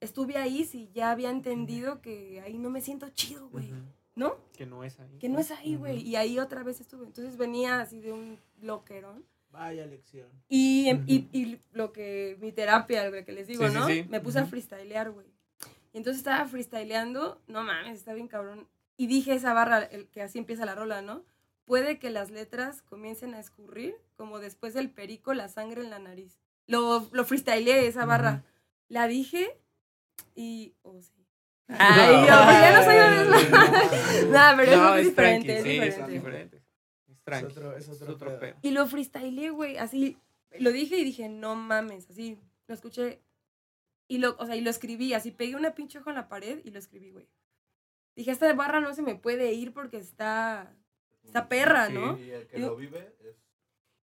estuve 0.00 0.38
ahí 0.38 0.64
si 0.64 0.90
ya 0.90 1.12
había 1.12 1.30
entendido 1.30 2.00
que 2.00 2.40
ahí 2.44 2.58
no 2.58 2.68
me 2.68 2.80
siento 2.80 3.08
chido, 3.10 3.48
güey. 3.48 3.72
¿No? 4.14 4.36
Que 4.56 4.66
no 4.66 4.84
es 4.84 4.98
ahí. 5.00 5.18
Que 5.18 5.28
no 5.28 5.38
es 5.38 5.50
ahí, 5.50 5.76
güey. 5.76 6.00
Y 6.02 6.16
ahí 6.16 6.38
otra 6.38 6.62
vez 6.62 6.80
estuve. 6.80 7.06
Entonces 7.06 7.36
venía 7.36 7.80
así 7.80 8.00
de 8.00 8.12
un 8.12 8.38
loquerón. 8.60 9.24
Vaya 9.50 9.84
lección. 9.86 10.28
Y, 10.48 10.88
em- 10.88 11.04
y, 11.06 11.28
y 11.32 11.60
lo 11.72 11.92
que, 11.92 12.38
mi 12.40 12.52
terapia, 12.52 13.08
güey, 13.10 13.24
que 13.24 13.32
les 13.32 13.46
digo, 13.46 13.68
Sí, 13.68 13.74
¿no? 13.74 13.86
sí. 13.86 14.06
Me 14.08 14.20
puse 14.20 14.38
a 14.38 14.46
freestylear, 14.46 15.10
güey. 15.10 15.26
Y 15.92 15.98
entonces 15.98 16.18
estaba 16.18 16.46
freestyleando, 16.46 17.40
no 17.48 17.62
mames, 17.62 17.98
está 17.98 18.14
bien 18.14 18.28
cabrón. 18.28 18.66
Y 18.96 19.08
dije 19.08 19.34
esa 19.34 19.52
barra, 19.52 19.82
el, 19.82 20.08
que 20.08 20.22
así 20.22 20.38
empieza 20.38 20.64
la 20.64 20.74
rola, 20.74 21.02
¿no? 21.02 21.22
Puede 21.66 21.98
que 21.98 22.08
las 22.10 22.30
letras 22.30 22.80
comiencen 22.82 23.34
a 23.34 23.40
escurrir, 23.40 23.94
como 24.16 24.38
después 24.38 24.72
del 24.74 24.90
perico, 24.90 25.34
la 25.34 25.48
sangre 25.48 25.82
en 25.82 25.90
la 25.90 25.98
nariz. 25.98 26.40
Lo, 26.66 27.06
lo 27.12 27.24
freestyleé, 27.24 27.86
esa 27.86 28.06
barra. 28.06 28.44
La 28.88 29.06
dije 29.06 29.58
y... 30.34 30.74
Oh, 30.82 31.00
sí. 31.02 31.21
Ay, 31.78 32.14
yo, 32.26 32.44
pues 32.44 32.60
ya 32.60 32.72
no 32.76 32.84
soy 32.84 34.26
un 34.26 34.30
No, 34.32 34.56
pero 34.56 34.76
No, 34.76 34.94
es, 34.94 35.00
es 35.00 35.06
diferente, 35.08 35.46
tranqui, 35.46 35.50
es 35.52 35.62
sí, 35.62 35.68
diferente. 35.70 36.00
es 36.00 36.08
diferente. 36.08 36.56
Es 36.56 36.62
Es 37.16 37.22
tranqui. 37.24 37.46
otro, 37.52 37.76
es 37.76 37.88
Es 37.88 38.00
otro, 38.02 38.14
otro 38.14 38.28
pedo. 38.30 38.40
pedo. 38.40 38.56
Y 38.62 38.70
lo 38.70 38.86
freestyleé, 38.86 39.50
güey, 39.50 39.76
así, 39.78 40.18
lo 40.58 40.70
dije 40.72 40.96
y 40.98 41.04
dije, 41.04 41.28
no 41.28 41.54
mames, 41.54 42.08
así, 42.10 42.38
lo 42.66 42.74
escuché. 42.74 43.20
Y 44.08 44.18
lo, 44.18 44.36
o 44.38 44.46
sea, 44.46 44.56
y 44.56 44.60
lo 44.60 44.70
escribí, 44.70 45.14
así, 45.14 45.30
pegué 45.30 45.56
una 45.56 45.74
pinche 45.74 45.98
hoja 45.98 46.10
en 46.10 46.16
la 46.16 46.28
pared 46.28 46.60
y 46.64 46.70
lo 46.70 46.78
escribí, 46.78 47.10
güey. 47.10 47.28
Dije, 48.14 48.30
esta 48.30 48.52
barra 48.52 48.80
no 48.80 48.94
se 48.94 49.00
me 49.02 49.14
puede 49.14 49.52
ir 49.54 49.72
porque 49.72 49.96
está, 49.96 50.74
está 51.24 51.48
perra, 51.48 51.86
Sí. 51.86 51.94
¿no? 51.94 52.18
Y 52.18 52.30
el 52.30 52.46
que 52.46 52.58
lo 52.58 52.76
vive 52.76 53.14
es 53.20 53.36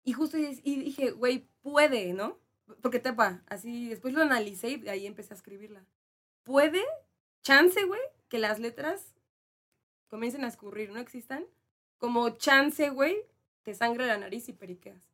Y 0.04 0.14
justo 0.14 0.38
y 0.38 0.62
y 0.64 0.76
dije, 0.84 1.10
güey, 1.12 1.48
puede, 1.62 2.14
¿no? 2.14 2.38
Porque 2.82 3.00
tepa, 3.00 3.42
así, 3.48 3.90
después 3.90 4.14
lo 4.14 4.22
analicé 4.22 4.80
y 4.84 4.90
ahí 4.90 5.08
empecé 5.08 5.34
a 5.34 5.38
escribirla. 5.38 5.86
Puede, 6.44 6.84
chance, 7.46 7.82
güey, 7.86 8.02
que 8.28 8.40
las 8.40 8.60
letras 8.60 9.14
comiencen 10.08 10.44
a 10.44 10.48
escurrir, 10.48 10.90
¿no 10.92 11.00
existan? 11.00 11.46
Como 12.00 12.32
chance, 12.32 12.90
güey, 12.90 13.16
te 13.64 13.74
sangre 13.76 14.08
la 14.08 14.18
nariz 14.18 14.50
y 14.50 14.54
periqueas. 14.54 15.14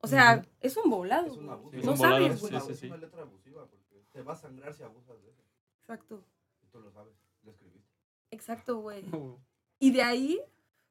O 0.00 0.06
sea, 0.06 0.44
es 0.60 0.76
un 0.76 0.90
volado. 0.90 1.26
Es 1.26 1.32
un 1.36 1.46
güey. 1.46 1.50
abuso. 1.58 1.76
Es 1.78 1.84
no 1.84 1.90
un 1.92 1.96
sabes, 1.98 2.32
Es 2.34 2.40
güey. 2.40 2.52
una, 2.52 2.60
sí, 2.60 2.72
es 2.72 2.78
sí. 2.80 2.86
una 2.86 2.96
letra 2.98 3.22
abusiva 3.22 3.66
porque 3.66 4.04
te 4.12 4.22
va 4.22 4.32
a 4.32 4.36
sangrar 4.36 4.74
si 4.74 4.82
abusas 4.82 5.20
de 5.22 5.30
eso. 5.30 5.42
Exacto, 5.80 6.24
Y 6.62 6.66
tú 6.66 6.80
lo 6.80 6.90
sabes, 6.92 7.14
lo 7.42 7.50
escribiste. 7.52 7.88
exacto, 8.30 8.78
güey. 8.80 9.02
Oh, 9.12 9.38
Y 9.80 9.90
de 9.92 10.02
ahí 10.02 10.40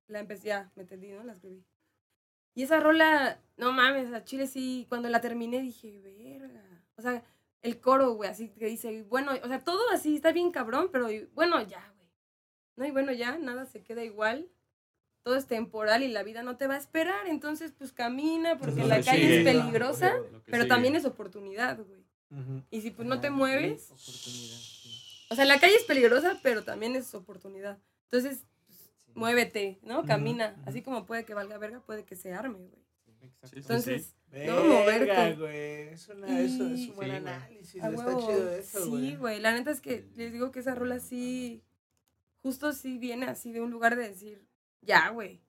la 0.08 0.20
empecé, 0.20 0.48
ya, 0.48 0.72
me 0.76 0.82
entendí, 0.84 1.12
¿no? 1.12 1.24
La 1.24 1.34
escribí. 1.34 1.64
Y 2.56 2.64
esa 2.64 2.80
rola, 2.80 3.40
no 3.58 3.72
mames, 3.72 4.12
a 4.14 4.24
Chile 4.24 4.48
sí, 4.48 4.86
cuando 4.90 5.10
la 5.10 5.22
terminé 5.22 5.62
dije, 5.62 6.00
verga. 6.00 6.64
O 6.96 7.02
sea, 7.02 7.24
el 7.62 7.80
coro, 7.82 8.12
güey, 8.14 8.30
así 8.30 8.50
que 8.50 8.66
dice, 8.68 9.04
bueno, 9.04 9.32
o 9.44 9.48
sea, 9.48 9.64
todo 9.64 9.82
así 9.92 10.16
está 10.16 10.32
bien 10.32 10.52
cabrón, 10.52 10.90
pero 10.92 11.12
y- 11.12 11.26
bueno, 11.34 11.62
ya, 11.62 11.94
güey. 11.98 12.10
No, 12.76 12.86
y 12.86 12.92
bueno, 12.92 13.12
ya, 13.12 13.38
nada 13.38 13.66
se 13.66 13.84
queda 13.84 14.04
igual. 14.04 14.48
Todo 15.24 15.36
es 15.36 15.48
temporal 15.48 16.04
y 16.04 16.08
la 16.08 16.24
vida 16.24 16.42
no 16.44 16.56
te 16.56 16.68
va 16.68 16.76
a 16.76 16.78
esperar, 16.78 17.28
entonces 17.28 17.74
pues 17.78 17.92
camina, 17.92 18.58
porque 18.58 18.82
lo 18.82 18.88
la 18.88 19.02
calle 19.02 19.22
sigue. 19.24 19.38
es 19.40 19.44
peligrosa, 19.44 20.14
Lo 20.32 20.44
que 20.44 20.52
pero 20.52 20.64
sigue. 20.64 20.70
también 20.70 20.96
es 20.96 21.04
oportunidad, 21.06 21.78
güey. 21.84 22.06
Y 22.72 22.82
si 22.82 22.92
pues 22.92 23.08
no 23.08 23.20
te 23.20 23.30
mueves, 23.30 23.90
sí. 23.98 25.28
o 25.30 25.36
sea, 25.36 25.46
la 25.46 25.60
calle 25.60 25.76
es 25.76 25.84
peligrosa, 25.84 26.40
pero 26.44 26.64
también 26.64 26.96
es 26.96 27.14
oportunidad. 27.16 27.78
Entonces, 28.12 28.44
Sí. 28.70 29.12
muévete, 29.16 29.80
¿no? 29.82 30.06
Camina. 30.06 30.56
Así 30.66 30.82
como 30.82 31.06
puede 31.06 31.26
que 31.26 31.34
valga 31.34 31.58
verga, 31.58 31.80
puede 31.82 32.04
que 32.06 32.16
se 32.16 32.34
arme, 32.34 32.60
güey. 32.60 32.87
Exacto. 33.22 33.48
Sí, 33.48 33.54
sí, 33.54 33.58
Entonces, 33.60 34.16
No, 34.48 34.64
moverte. 34.66 35.36
güey. 35.36 35.88
Es, 35.94 36.08
una, 36.10 36.40
eso 36.40 36.66
es 36.68 36.80
Y- 36.80 36.90
un 36.90 36.96
buen 36.96 37.10
Sí, 37.10 37.12
güey. 37.12 37.12
análisis. 37.16 37.84
a 37.84 37.90
Está 37.90 38.18
chido 38.18 38.52
eso. 38.52 38.86
Sí, 38.86 39.16
güey. 39.16 39.40
La 39.40 39.54
neta 39.54 39.72
es 39.72 39.82
que 39.82 40.06
les 40.16 40.32
digo 40.34 40.52
que 40.52 40.60
esa 40.60 40.76
rola 40.76 41.00
sí, 41.00 41.64
justo 42.42 42.72
sí 42.74 42.98
viene 42.98 43.26
así 43.28 43.52
de 43.52 43.62
un 43.62 43.72
lugar 43.72 43.96
de 43.96 44.10
decir, 44.10 44.46
ya, 44.82 45.10
güey. 45.10 45.42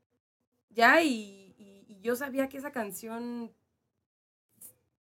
Ya, 0.71 1.03
y, 1.03 1.55
y- 1.59 1.85
y 1.89 2.01
yo 2.01 2.15
sabía 2.17 2.49
que 2.49 2.59
esa 2.59 2.73
canción, 2.73 3.53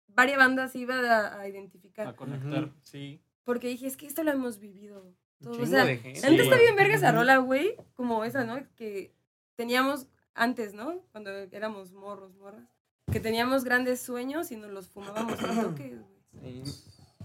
varias 0.08 0.38
bandas 0.38 0.74
iba 0.76 0.94
a, 0.96 1.40
a 1.40 1.48
identificar. 1.48 2.06
A 2.06 2.16
conectar. 2.16 2.70
Sí. 2.82 3.20
Porque 3.44 3.68
dije, 3.68 3.86
es 3.86 3.96
que 3.96 4.06
esto 4.06 4.22
lo 4.22 4.30
hemos 4.30 4.58
vivido. 4.58 5.12
Todo, 5.42 5.60
o 5.62 5.66
sea, 5.66 5.84
neta 5.84 6.02
Sí, 6.28 6.36
está 6.36 6.56
bien 6.56 6.76
verga 6.76 6.94
esa 6.94 7.12
rola, 7.12 7.38
güey. 7.38 7.76
Como 7.94 8.24
esa, 8.24 8.44
¿no? 8.44 8.62
Que 8.76 9.12
teníamos 9.56 10.06
antes, 10.34 10.74
¿no? 10.74 11.00
Cuando 11.12 11.30
éramos 11.30 11.92
morros, 11.92 12.34
morras. 12.36 12.68
Que 13.12 13.20
teníamos 13.20 13.64
grandes 13.64 14.00
sueños 14.00 14.50
y 14.50 14.56
nos 14.56 14.70
los 14.70 14.88
fumábamos 14.88 15.38
en 15.42 15.60
toques, 15.62 15.92
güey. 16.40 16.62
Sí, 16.64 16.72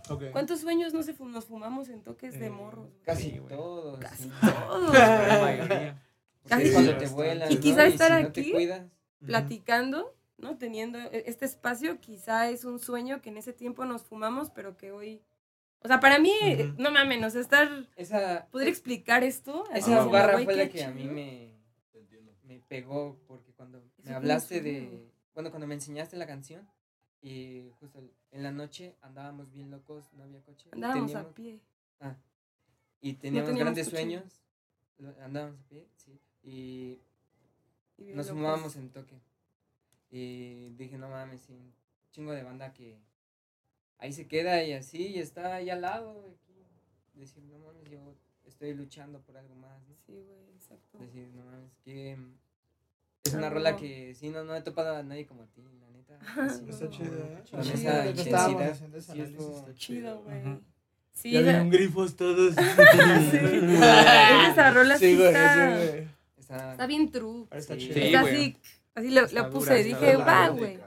Ok. 0.09 0.23
¿Cuántos 0.31 0.61
sueños 0.61 0.93
no 0.93 1.03
se 1.03 1.13
fu- 1.13 1.27
nos 1.27 1.45
fumamos 1.45 1.89
en 1.89 2.01
toques 2.03 2.39
de 2.39 2.47
Eh, 2.47 2.49
morros? 2.49 2.87
güey? 2.87 3.01
Casi 3.03 3.31
Sí, 3.31 3.41
todos. 3.49 3.99
Casi 3.99 4.23
sí. 4.23 4.31
todos. 4.41 4.93
La 4.93 5.39
mayoría. 5.41 6.03
Casi 6.47 6.71
cuando 6.71 6.97
te 6.97 7.07
vuelan. 7.07 7.51
Y 7.51 7.55
¿no? 7.55 7.61
quizá 7.61 7.85
estar 7.85 8.17
si 8.17 8.23
no 8.23 8.31
te 8.31 8.41
aquí, 8.41 8.51
cuidas. 8.51 8.81
Platicando, 9.25 10.15
¿no? 10.37 10.57
Teniendo 10.57 10.97
e- 10.99 11.23
este 11.27 11.45
espacio, 11.45 11.99
quizá 11.99 12.49
es 12.49 12.63
un 12.65 12.79
sueño 12.79 13.21
que 13.21 13.29
en 13.29 13.37
ese 13.37 13.53
tiempo 13.53 13.85
nos 13.85 14.03
fumamos, 14.03 14.49
pero 14.49 14.77
que 14.77 14.91
hoy... 14.91 15.21
O 15.81 15.87
sea, 15.87 15.99
para 15.99 16.17
mí, 16.19 16.33
Ujú. 16.41 16.73
no 16.81 16.91
mames, 16.91 17.23
o 17.25 17.29
sea, 17.29 17.41
estar... 17.41 17.69
Esa, 17.95 18.47
Poder 18.51 18.67
explicar 18.67 19.23
esto. 19.23 19.63
esa 19.73 20.03
barra 20.05 20.39
fue 20.43 20.55
la 20.55 20.69
que 20.69 20.83
a 20.83 20.91
mí 20.91 21.05
me 21.05 21.53
pegó 22.69 23.19
porque 23.27 23.51
cuando 23.51 23.83
me 24.03 24.13
hablaste 24.13 24.61
de 24.61 25.11
bueno 25.33 25.49
cuando 25.49 25.67
me 25.67 25.73
enseñaste 25.75 26.15
la 26.15 26.25
canción 26.27 26.65
y 27.21 27.69
justo 27.79 27.99
en 28.31 28.43
la 28.43 28.51
noche 28.51 28.95
andábamos 29.01 29.51
bien 29.51 29.69
locos 29.71 30.13
no 30.13 30.23
había 30.23 30.41
coche 30.41 30.69
Andábamos 30.71 31.11
a 31.15 31.33
teníamos- 31.33 31.33
pie. 31.33 31.59
ah, 31.99 32.15
y 33.01 33.13
teníamos 33.15 33.49
teníamos 33.49 33.59
grandes 33.75 33.85
coche. 33.87 33.97
sueños 33.97 34.41
andábamos 35.21 35.59
a 35.59 35.63
pie 35.67 35.87
sí 35.95 36.19
y 36.43 36.99
nos 37.97 38.27
locos. 38.27 38.29
fumábamos 38.29 38.75
en 38.77 38.89
toque 38.91 39.19
y 40.11 40.69
dije 40.75 40.97
no 40.97 41.09
mames 41.09 41.41
sí 41.41 41.53
un 41.53 41.73
chingo 42.11 42.31
de 42.31 42.43
banda 42.43 42.71
que 42.73 42.97
ahí 43.97 44.13
se 44.13 44.27
queda 44.27 44.63
y 44.63 44.73
así 44.73 45.07
y 45.07 45.19
está 45.19 45.55
ahí 45.55 45.69
al 45.69 45.81
lado 45.81 46.23
aquí. 46.27 46.63
decir 47.15 47.43
no 47.43 47.57
mames 47.59 47.89
yo 47.89 48.15
estoy 48.45 48.73
luchando 48.73 49.21
por 49.21 49.35
algo 49.37 49.55
más 49.55 49.81
¿no? 49.87 49.95
Sí, 50.05 50.13
güey, 50.23 50.49
exacto. 50.55 50.97
Decir, 50.99 51.29
no 51.35 51.43
mames, 51.45 51.71
que 51.83 52.17
es 53.29 53.33
una 53.35 53.49
rola 53.49 53.75
que 53.75 54.13
sí, 54.15 54.29
no, 54.29 54.43
no 54.43 54.55
he 54.55 54.61
topado 54.61 54.95
a 54.95 55.03
nadie 55.03 55.25
como 55.25 55.43
a 55.43 55.47
ti, 55.47 55.61
la 55.63 55.89
neta. 55.89 56.45
Está 56.69 56.85
¿no? 56.85 56.91
chido, 56.91 57.13
¿eh? 57.15 57.43
Con 57.49 57.59
esa 57.61 57.97
Lo 57.97 58.03
que 58.03 58.09
intensidad. 58.21 58.75
sí 58.75 59.21
está 59.21 59.73
Chido, 59.75 60.21
güey. 60.23 60.59
Sí, 61.13 61.31
Ya 61.31 61.41
vieron 61.41 61.69
grifos 61.69 62.15
todos. 62.15 62.55
sí. 62.55 62.61
esa 64.51 64.71
rola 64.71 64.97
sí, 64.97 65.15
güey, 65.15 65.27
está, 65.27 65.53
sí, 65.53 65.87
güey. 65.89 66.07
Está, 66.37 66.71
está 66.71 66.85
bien 66.87 67.11
true. 67.11 67.45
Está 67.51 67.73
Sí. 67.75 67.79
chido. 67.81 67.93
Sí, 67.95 67.99
está 68.01 68.21
güey. 68.21 68.35
así, 68.35 68.57
así 68.95 69.09
le 69.35 69.43
puse, 69.45 69.83
dije, 69.83 70.15
va, 70.15 70.25
La 70.25 70.49
güey. 70.49 70.79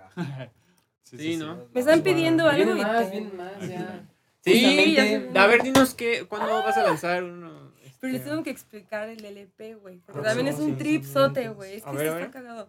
Sí, 1.03 1.37
¿no? 1.37 1.67
Me 1.75 1.81
están 1.81 2.01
pidiendo 2.03 2.49
algo 2.49 2.65
Viene 2.75 2.81
y 2.81 2.85
más, 2.85 3.05
te- 3.05 3.11
viene 3.11 3.33
más, 3.35 3.69
ya. 3.69 4.09
Sí. 4.45 4.97
A 5.37 5.47
ver, 5.47 5.63
dinos 5.63 5.95
qué, 5.95 6.25
¿cuándo 6.27 6.49
vas 6.63 6.77
a 6.77 6.83
lanzar 6.85 7.23
uno? 7.23 7.62
Pero 8.03 8.15
les 8.15 8.25
tengo 8.25 8.43
que 8.43 8.51
explicar 8.51 9.09
el 9.09 9.25
LP, 9.25 9.77
güey. 9.77 10.01
Porque 10.01 10.21
Ah, 10.21 10.25
también 10.25 10.49
sí, 10.49 10.55
es 10.55 10.61
un 10.61 10.73
sí, 10.73 10.77
tripsote, 10.77 11.49
güey. 11.51 11.77
Es 11.77 11.87
A 11.87 11.93
que 11.93 11.97
ver, 11.99 12.07
está 12.09 12.31
cagado. 12.33 12.69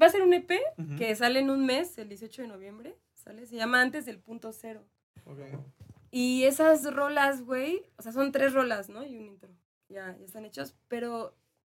Va 0.00 0.06
a 0.06 0.10
ser 0.10 0.20
un 0.22 0.34
EP 0.34 0.50
que 0.98 1.16
sale 1.16 1.40
en 1.40 1.48
un 1.48 1.64
mes, 1.64 1.96
el 1.96 2.10
18 2.10 2.42
de 2.42 2.48
noviembre. 2.48 2.96
¿Sale? 3.14 3.46
Se 3.46 3.56
llama 3.56 3.80
Antes 3.80 4.04
del 4.04 4.18
Punto 4.18 4.52
Cero. 4.52 4.84
Y 6.10 6.44
esas 6.44 6.84
rolas, 6.94 7.42
güey, 7.42 7.86
o 7.96 8.02
sea, 8.02 8.12
son 8.12 8.30
tres 8.30 8.52
rolas, 8.52 8.90
¿no? 8.90 9.04
Y 9.06 9.16
un 9.16 9.24
intro. 9.24 9.50
Ya, 9.88 10.14
ya 10.18 10.24
están 10.26 10.44
hechos. 10.44 10.74
Pero 10.88 11.34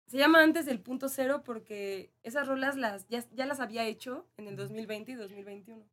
se 0.07 0.17
llama 0.17 0.43
antes 0.43 0.65
del 0.65 0.81
punto 0.81 1.07
cero 1.07 1.41
porque 1.45 2.11
esas 2.23 2.45
rolas 2.45 2.75
las, 2.75 3.07
ya, 3.07 3.23
ya 3.31 3.45
las 3.45 3.61
había 3.61 3.85
hecho 3.85 4.27
en 4.35 4.47
el 4.47 4.57
2020 4.57 5.13
y 5.13 5.15
2021. 5.15 5.85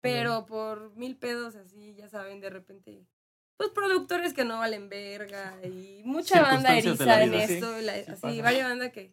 Pero 0.00 0.46
por 0.46 0.96
mil 0.96 1.16
pedos 1.16 1.56
así, 1.56 1.94
ya 1.94 2.08
saben, 2.08 2.40
de 2.40 2.48
repente, 2.48 3.04
pues 3.60 3.72
productores 3.72 4.32
que 4.32 4.42
no 4.46 4.56
valen 4.56 4.88
verga 4.88 5.54
y 5.62 6.00
mucha 6.02 6.40
banda 6.40 6.78
eriza 6.78 7.22
en. 7.22 7.46
Sí, 7.46 7.52
esto, 7.56 7.78
la- 7.82 7.94
sí 8.04 8.10
así, 8.12 8.40
varias 8.40 8.66
banda 8.66 8.90
que 8.90 9.12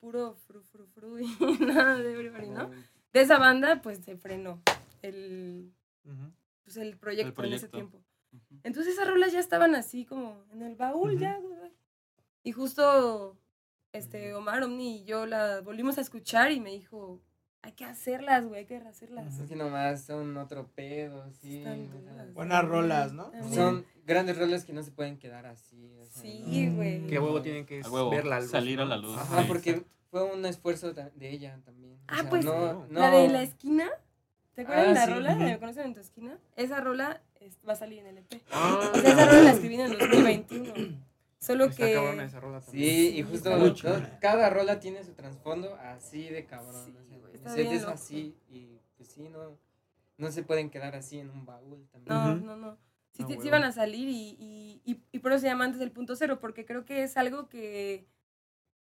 puro 0.00 0.34
fru, 0.46 0.62
fru, 0.62 0.86
fru 0.94 1.18
y 1.18 1.26
nada 1.60 1.96
de 1.98 2.10
everybody, 2.10 2.48
¿no? 2.48 2.70
De 3.12 3.20
esa 3.20 3.36
banda, 3.36 3.82
pues 3.82 3.98
se 3.98 4.16
frenó 4.16 4.62
el, 5.02 5.74
pues, 6.64 6.78
el 6.78 6.96
proyecto, 6.96 7.44
en 7.44 7.52
ese 7.52 7.68
tiempo. 7.68 8.02
Entonces 8.62 8.94
esas 8.94 9.06
rolas 9.08 9.30
ya 9.30 9.40
estaban 9.40 9.74
así 9.74 10.06
como 10.06 10.42
en 10.52 10.62
el 10.62 10.74
baúl 10.74 11.18
ya, 11.18 11.36
güey. 11.38 11.70
Y 12.44 12.52
justo 12.52 13.36
este 13.92 14.32
Omar 14.34 14.62
Omni 14.62 15.02
y 15.02 15.04
yo 15.04 15.26
la 15.26 15.60
volvimos 15.60 15.98
a 15.98 16.00
escuchar 16.00 16.50
y 16.50 16.60
me 16.60 16.70
dijo, 16.70 17.20
hay 17.62 17.72
que 17.72 17.84
hacerlas, 17.84 18.44
güey, 18.46 18.60
hay 18.60 18.66
que 18.66 18.76
hacerlas. 18.76 19.38
Es 19.38 19.48
que 19.48 19.56
nomás 19.56 20.02
son 20.04 20.36
otro 20.36 20.66
pedo, 20.74 21.24
sí. 21.40 21.58
Están 21.58 21.88
duras. 21.90 22.34
Buenas 22.34 22.64
rolas, 22.64 23.12
¿no? 23.12 23.26
También. 23.30 23.54
Son 23.54 23.86
grandes 24.04 24.36
roles 24.36 24.64
que 24.64 24.72
no 24.72 24.82
se 24.82 24.90
pueden 24.90 25.16
quedar 25.18 25.46
así. 25.46 25.96
o 26.00 26.04
sea, 26.06 26.22
Sí, 26.22 26.66
¿no? 26.66 26.76
güey. 26.76 27.06
Qué 27.06 27.18
huevo 27.18 27.40
tienen 27.40 27.64
que 27.66 27.80
huevo, 27.82 28.10
ver 28.10 28.26
la 28.26 28.40
luz. 28.40 28.50
salir 28.50 28.80
a 28.80 28.84
¿no? 28.84 28.90
la 28.90 28.96
luz. 28.96 29.16
Ajá, 29.16 29.42
Sí. 29.42 29.44
porque 29.48 29.82
fue 30.10 30.24
un 30.24 30.44
esfuerzo 30.44 30.92
de 30.92 31.30
ella 31.30 31.58
también. 31.64 31.94
o 31.94 31.98
Ah, 32.08 32.20
sea, 32.20 32.30
pues, 32.30 32.44
no, 32.44 32.86
La 32.90 33.10
de 33.10 33.28
la 33.28 33.32
no- 33.34 33.38
esquina, 33.44 33.88
¿te 34.54 34.62
acuerdas 34.62 34.84
Ah, 34.84 34.88
de 34.88 34.94
la 34.94 35.06
sí, 35.06 35.12
rola? 35.12 35.34
Me 35.36 35.58
conocen 35.58 35.86
en 35.86 35.94
tu 35.94 36.00
esquina. 36.00 36.38
Esa 36.56 36.80
rola 36.80 37.22
es- 37.40 37.58
va 37.66 37.74
a 37.74 37.76
salir 37.76 38.00
en 38.00 38.06
el 38.08 38.18
EP. 38.18 38.42
Ah, 38.50 38.90
O 38.92 38.98
sea, 38.98 39.12
esa 39.12 39.26
rola 39.26 39.42
la 39.42 39.50
escribí 39.52 39.74
en 39.76 39.80
el 39.82 39.98
2021. 39.98 41.00
Solo 41.38 41.64
Está 41.64 41.86
que... 41.86 41.94
cabrona 41.94 42.24
esa 42.24 42.38
rola 42.38 42.60
también. 42.60 42.84
Sí, 42.88 43.18
y 43.18 43.22
justo 43.22 43.50
cada 44.20 44.48
rola 44.50 44.78
tiene 44.78 45.02
su 45.02 45.12
trasfondo 45.14 45.74
así 45.76 46.28
de 46.28 46.44
cabrón. 46.44 46.84
Sí, 46.84 46.94
o 46.96 47.04
sea, 47.04 47.18
güey, 47.18 47.18
el 47.18 47.21
está 47.48 47.60
bien 47.60 47.72
es 47.74 47.82
loco. 47.82 47.92
así 47.94 48.36
y 48.48 48.78
pues 48.96 49.08
sí, 49.10 49.28
no, 49.28 49.58
no 50.18 50.30
se 50.32 50.42
pueden 50.42 50.70
quedar 50.70 50.94
así 50.94 51.18
en 51.18 51.30
un 51.30 51.44
baúl 51.46 51.86
también. 51.90 52.16
No, 52.16 52.36
no, 52.36 52.56
no. 52.56 52.78
Sí, 53.12 53.22
Ah, 53.24 53.26
sí- 53.28 53.36
sí 53.40 53.46
iban 53.48 53.64
a 53.64 53.72
salir 53.72 54.08
y, 54.08 54.36
y, 54.38 54.82
y, 54.84 55.02
y 55.12 55.18
por 55.18 55.32
eso 55.32 55.42
se 55.42 55.46
llama 55.48 55.64
antes 55.64 55.78
del 55.80 55.92
punto 55.92 56.16
cero, 56.16 56.38
porque 56.40 56.64
creo 56.64 56.84
que 56.84 57.02
es 57.02 57.16
algo 57.16 57.48
que, 57.48 58.06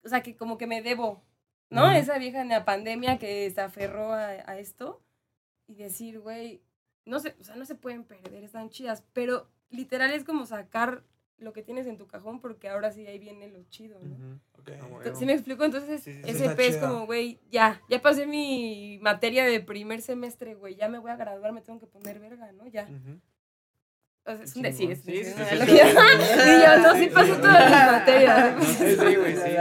o 0.04 0.10
sea, 0.10 0.22
que 0.24 0.36
como 0.38 0.58
que 0.58 0.68
me 0.68 0.82
debo, 0.82 1.24
¿no? 1.70 1.86
Ujú. 1.88 1.96
Esa 1.98 2.18
vieja 2.18 2.42
en 2.42 2.50
la 2.50 2.64
pandemia 2.64 3.18
que 3.20 3.50
se 3.52 3.60
aferró 3.62 4.14
a, 4.14 4.28
a 4.28 4.58
esto 4.58 5.04
y 5.68 5.76
decir, 5.76 6.20
güey, 6.20 6.62
no 7.06 7.20
se, 7.20 7.36
o 7.40 7.44
sea, 7.44 7.56
no 7.56 7.66
se 7.66 7.76
pueden 7.76 8.04
perder, 8.06 8.44
están 8.44 8.70
chidas, 8.70 9.04
pero 9.14 9.50
literal 9.70 10.12
es 10.12 10.24
como 10.24 10.46
sacar 10.46 11.04
lo 11.42 11.54
que 11.54 11.64
tienes 11.64 11.88
en 11.88 11.98
tu 11.98 12.08
cajón 12.08 12.40
porque 12.40 12.70
ahora 12.70 12.92
sí 12.92 13.06
ahí 13.08 13.20
viene 13.20 13.48
lo 13.50 13.64
chido, 13.70 14.00
¿no? 14.00 14.16
Ujú. 14.16 14.40
Ok. 14.60 14.70
Ah, 14.70 14.84
huevo. 14.84 14.98
Entonces, 14.98 15.20
¿Sí 15.20 15.26
me 15.26 15.34
explico? 15.34 15.64
Entonces, 15.64 16.02
Sí, 16.02 16.14
sí, 16.14 16.22
sí. 16.24 16.30
ese 16.30 16.68
es 16.68 16.78
como, 16.78 17.06
güey, 17.06 17.40
ya, 17.50 17.82
ya 17.90 18.02
pasé 18.02 18.28
mi 18.28 19.00
materia 19.02 19.46
de 19.46 19.60
primer 19.62 20.02
semestre, 20.02 20.56
güey, 20.56 20.76
ya 20.76 20.88
me 20.90 21.00
voy 21.00 21.12
a 21.12 21.16
graduar, 21.16 21.52
me 21.54 21.62
tengo 21.62 21.80
que 21.80 21.88
poner 21.88 22.20
verga, 22.20 22.52
¿no? 22.52 22.68
Ya. 22.68 22.88
O 24.24 24.36
sea, 24.36 24.44
es 24.44 24.56
un 24.56 24.62
decir, 24.62 24.92
es 24.92 25.04
decir. 25.04 25.26
Y 25.26 25.78
yo, 25.78 26.78
no, 26.78 26.96
sí 26.96 27.08
pasó 27.08 27.38
todas 27.38 27.72
las 27.72 27.92
materias. 27.92 28.68
Sí, 28.78 29.16
güey, 29.16 29.36
sí. 29.36 29.52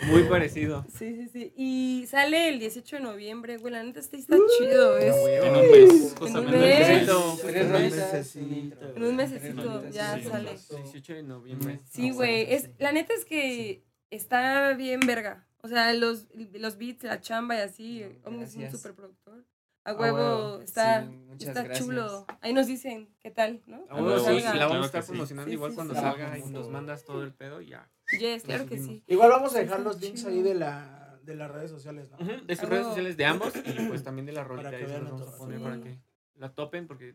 Muy 0.06 0.22
parecido. 0.24 0.86
Sí, 0.96 1.14
sí, 1.14 1.28
sí. 1.28 1.52
Y 1.56 2.06
sale 2.06 2.48
el 2.48 2.58
18 2.58 2.96
de 2.96 3.02
noviembre, 3.02 3.58
güey. 3.58 3.74
La 3.74 3.82
neta, 3.82 4.00
este 4.00 4.16
está 4.16 4.36
chido. 4.58 4.96
Es, 4.96 5.14
En 5.14 5.56
un 5.56 5.70
mes, 5.70 6.14
un 6.20 6.50
mes. 6.50 7.06
Tres 7.42 8.36
Un 8.36 8.52
intro. 8.54 8.96
En 8.96 9.02
un 9.04 9.16
mesecito 9.16 9.90
ya 9.90 10.18
sale. 10.22 10.50
18 10.82 11.14
de 11.14 11.22
noviembre. 11.22 11.80
Sí, 11.90 12.12
güey. 12.12 12.52
Es, 12.54 12.70
la 12.78 12.92
neta 12.92 13.12
es 13.12 13.26
que 13.26 13.84
está 14.08 14.72
bien 14.72 15.00
verga. 15.00 15.46
O 15.62 15.68
sea, 15.68 15.92
los, 15.92 16.28
los 16.34 16.78
beats, 16.78 17.04
la 17.04 17.20
chamba 17.20 17.56
y 17.56 17.60
así. 17.60 18.04
Omni 18.24 18.44
es 18.44 18.56
un 18.56 18.70
superproductor. 18.70 19.44
A 19.84 19.90
Ah, 19.90 19.94
huevo, 19.94 20.16
huevo. 20.16 20.60
está, 20.62 21.06
Sí, 21.38 21.46
está 21.46 21.62
gracias. 21.62 21.78
chulo. 21.86 22.26
Ahí 22.42 22.52
nos 22.52 22.66
dicen 22.66 23.08
qué 23.20 23.30
tal, 23.30 23.62
¿no? 23.66 23.84
Ah, 23.88 24.00
bueno, 24.00 24.18
sí, 24.18 24.26
huevo, 24.26 24.40
salga. 24.40 24.54
la 24.54 24.66
vamos 24.66 24.82
a 24.82 24.86
estar 24.86 25.00
que 25.00 25.06
sí. 25.06 25.12
promocionando 25.12 25.48
Sí, 25.48 25.54
igual 25.54 25.70
sí, 25.70 25.74
cuando 25.76 25.94
sí. 25.94 26.00
salga 26.00 26.38
y 26.38 26.42
Sí. 26.42 26.50
nos 26.50 26.68
mandas 26.68 27.04
todo 27.04 27.22
el 27.22 27.32
pedo 27.32 27.60
y 27.62 27.68
ya. 27.68 27.90
Yes, 28.18 28.42
claro 28.42 28.66
que 28.66 28.78
sí. 28.78 29.02
Igual 29.06 29.30
vamos 29.30 29.52
a 29.54 29.58
Sí, 29.58 29.64
dejar 29.64 29.80
los 29.80 30.00
links 30.00 30.24
ahí 30.26 30.42
de, 30.42 30.54
la, 30.54 31.18
de 31.22 31.34
las 31.34 31.50
redes 31.50 31.70
sociales, 31.70 32.10
¿no? 32.10 32.16
Ujú, 32.18 32.44
De 32.46 32.56
sus 32.56 32.64
A 32.66 32.68
redes 32.68 32.86
sociales 32.86 33.16
de 33.16 33.24
ambos 33.24 33.52
y 33.56 33.72
pues 33.88 34.02
también 34.04 34.26
de 34.26 34.32
la 34.32 34.44
rolita. 34.44 34.70
que 34.70 34.76
ahí 34.76 34.82
se 34.82 34.88
vean 34.88 35.06
a 35.06 35.10
vamos 35.10 35.28
a 35.28 35.36
poner 35.38 35.58
Sí. 35.58 35.64
para 35.64 35.80
que 35.80 35.98
la 36.34 36.52
topen 36.54 36.86
porque 36.86 37.14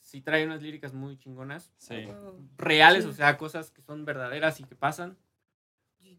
sí 0.00 0.20
trae 0.20 0.44
unas 0.44 0.60
líricas 0.62 0.92
muy 0.92 1.16
chingonas. 1.16 1.72
Sí. 1.78 1.94
A. 2.10 2.32
Reales, 2.58 3.04
Sí. 3.04 3.10
o 3.10 3.12
sea, 3.14 3.38
cosas 3.38 3.70
que 3.70 3.80
son 3.80 4.04
verdaderas 4.04 4.60
y 4.60 4.64
que 4.64 4.74
pasan. 4.76 5.16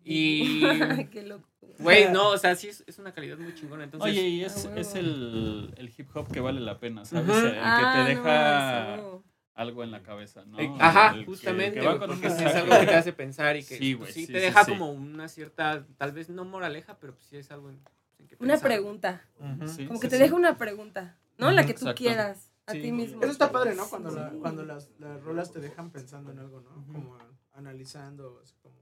Y- 0.04 1.06
qué 1.12 1.24
loco. 1.24 1.47
Güey, 1.80 2.12
no, 2.12 2.30
o 2.30 2.38
sea, 2.38 2.56
sí 2.56 2.68
es, 2.68 2.84
es 2.88 3.00
una 3.00 3.14
calidad 3.14 3.38
muy 3.38 3.54
chingona. 3.56 3.84
Entonces, 3.86 4.12
Oye, 4.12 4.28
y 4.28 4.43
es, 4.43 4.66
A 4.66 4.76
es 4.78 4.95
el, 4.95 5.74
el 5.78 5.93
hip 5.97 6.10
hop 6.16 6.30
que 6.32 6.41
vale 6.41 6.60
la 6.60 6.78
pena, 6.80 7.06
¿sabes? 7.06 7.30
Ujú. 7.30 7.47
El 7.47 7.54
que 7.54 7.60
Ah, 7.62 7.91
te 7.93 7.97
no 8.00 8.06
deja 8.06 8.93
a 8.93 8.95
huevo. 8.97 9.24
algo 9.56 9.84
en 9.84 9.91
la 9.91 10.02
cabeza, 10.04 10.43
¿no? 10.45 10.60
eh, 10.60 10.70
ajá, 10.80 11.14
El 11.14 11.20
que- 11.22 11.26
justamente, 11.26 11.80
que 11.80 11.88
un 11.88 12.00
porque 12.00 12.30
sí 12.30 12.43
es 12.43 12.56
algo 12.56 12.80
que 12.80 12.86
te 12.86 12.95
hace 12.95 13.14
pensar 13.14 13.56
y 13.56 13.64
que 13.64 13.78
Sí, 13.78 13.93
güey, 13.93 14.12
sí 14.12 14.26
sí, 14.26 14.34
te 14.34 14.39
sí, 14.39 14.45
deja 14.45 14.66
sí. 14.66 14.72
como 14.72 14.91
una 14.91 15.30
cierta, 15.30 15.86
tal 15.97 16.12
vez 16.12 16.30
no 16.30 16.43
moraleja, 16.43 16.97
pero 17.00 17.14
pues 17.14 17.26
sí 17.28 17.38
es 17.38 17.50
algo 17.52 17.70
en, 17.70 17.80
en 18.20 18.28
que 18.28 18.36
Una 18.39 18.54
pensar. 18.56 18.68
pregunta. 18.68 19.22
Ujú. 19.39 19.68
Sí, 19.70 19.86
Como 19.86 20.00
sí, 20.00 20.04
que 20.04 20.10
te 20.10 20.18
sí. 20.18 20.24
deja 20.24 20.36
una 20.36 20.58
pregunta, 20.58 21.18
¿no? 21.38 21.52
La 21.52 21.62
Ujú, 21.62 21.68
que 21.68 21.74
tú 21.76 21.80
exacto. 21.82 21.97
quieras 21.97 22.50
a 22.66 22.72
Sí. 22.74 22.82
ti 22.82 22.91
mismo. 22.91 23.22
Eso 23.22 23.32
está 23.32 23.52
padre, 23.52 23.74
¿no? 23.76 23.88
Cuando, 23.89 24.12
la- 24.12 24.32
cuando 24.32 24.66
las, 24.66 24.89
las 25.00 25.22
rolas 25.24 25.52
te 25.54 25.60
dejan 25.60 25.91
pensando 25.91 26.32
en 26.32 26.39
algo, 26.39 26.60
¿no? 26.62 26.72
Como 26.91 27.18
analizando, 27.54 28.39
así 28.43 28.54
como... 28.62 28.76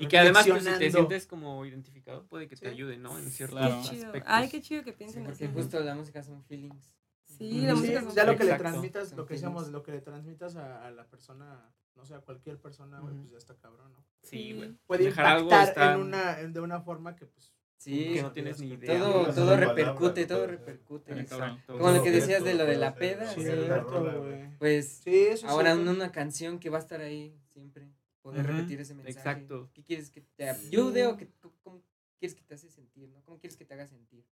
Y 0.00 0.08
que 0.08 0.18
además, 0.18 0.46
pues, 0.48 0.64
si 0.64 0.78
te 0.78 0.90
sientes 0.90 1.26
como 1.26 1.64
identificado, 1.66 2.26
puede 2.26 2.48
que 2.48 2.56
te 2.56 2.66
Sí. 2.66 2.72
ayude, 2.72 2.96
¿no? 2.96 3.16
En 3.18 3.24
Sí, 3.26 3.30
ciertos 3.30 3.58
claro. 3.58 3.76
Qué 3.82 3.88
chido. 3.88 4.06
aspectos. 4.06 4.32
Ay, 4.34 4.48
qué 4.48 4.60
chido 4.62 4.82
que 4.84 4.90
Sí, 4.92 4.96
piensen 4.98 5.24
porque 5.24 5.44
así. 5.44 5.54
justo 5.54 5.80
la 5.80 5.94
música 5.94 6.22
son 6.22 6.42
feelings. 6.44 6.96
Sí, 7.26 7.60
la 7.62 7.74
música 7.74 8.00
es 8.00 8.14
ya 8.14 8.24
lo 8.24 8.36
que 8.36 8.44
le 8.44 8.54
transmitas, 8.54 9.08
Son 9.10 9.18
lo 9.18 9.24
que 9.24 9.34
feelings. 9.34 9.42
decíamos, 9.54 9.68
lo 9.72 9.82
que 9.82 9.92
le 9.92 10.00
transmitas 10.00 10.56
a, 10.56 10.84
a 10.86 10.90
la 10.90 11.04
persona, 11.06 11.72
no 11.94 12.04
sé, 12.04 12.14
a 12.14 12.20
cualquier 12.20 12.58
persona, 12.58 12.98
güey, 13.00 13.14
pues 13.14 13.30
ya 13.30 13.38
está 13.38 13.54
cabrón, 13.56 13.92
¿no? 13.92 14.04
Sí, 14.22 14.52
güey. 14.54 14.76
Puede 14.86 15.04
Dejar 15.04 15.26
algo 15.26 15.44
impactar 15.44 15.68
está- 15.68 15.94
en 15.94 16.00
una, 16.00 16.40
en- 16.40 16.52
de 16.52 16.60
una 16.60 16.80
forma 16.80 17.14
que, 17.14 17.26
pues... 17.26 17.52
Sí, 17.78 18.12
Que 18.12 18.22
no 18.22 18.32
tienes 18.32 18.60
ni 18.60 18.72
idea. 18.74 18.98
todo, 18.98 19.24
todo 19.32 19.32
son 19.50 19.58
repercute, 19.60 20.26
todo 20.26 20.46
repercute. 20.46 21.18
Exacto. 21.18 21.78
Como 21.78 21.90
lo 21.92 22.02
que 22.02 22.10
decías 22.10 22.44
de 22.44 22.52
lo 22.52 22.66
de 22.66 22.76
la 22.76 22.94
peda, 22.94 23.32
sí, 23.32 23.40
Cierto. 23.40 24.26
Pues 24.58 25.00
Sí, 25.02 25.16
eso 25.28 25.46
es 25.46 25.52
ahora 25.52 25.72
cierto. 25.74 25.90
una 25.90 26.12
canción 26.12 26.58
que 26.58 26.68
va 26.68 26.76
a 26.76 26.80
estar 26.80 27.00
ahí 27.00 27.34
siempre. 27.54 27.88
Poder 28.22 28.46
repetir 28.46 28.80
ese 28.80 28.94
mensaje. 28.94 29.18
exacto. 29.18 29.70
¿Qué 29.72 29.82
quieres 29.82 30.10
que 30.10 30.20
te 30.20 30.48
ayude 30.48 31.06
o 31.06 31.16
que, 31.16 31.28
cómo- 31.40 31.54
cómo 31.62 31.82
quieres 32.18 32.34
que 32.36 32.42
te 32.44 32.54
hace 32.54 32.68
sentir, 32.70 33.08
no? 33.08 33.22
¿Cómo 33.22 33.38
quieres 33.38 33.56
que 33.56 33.64
te 33.64 33.74
haga 33.74 33.86
sentir? 33.86 34.24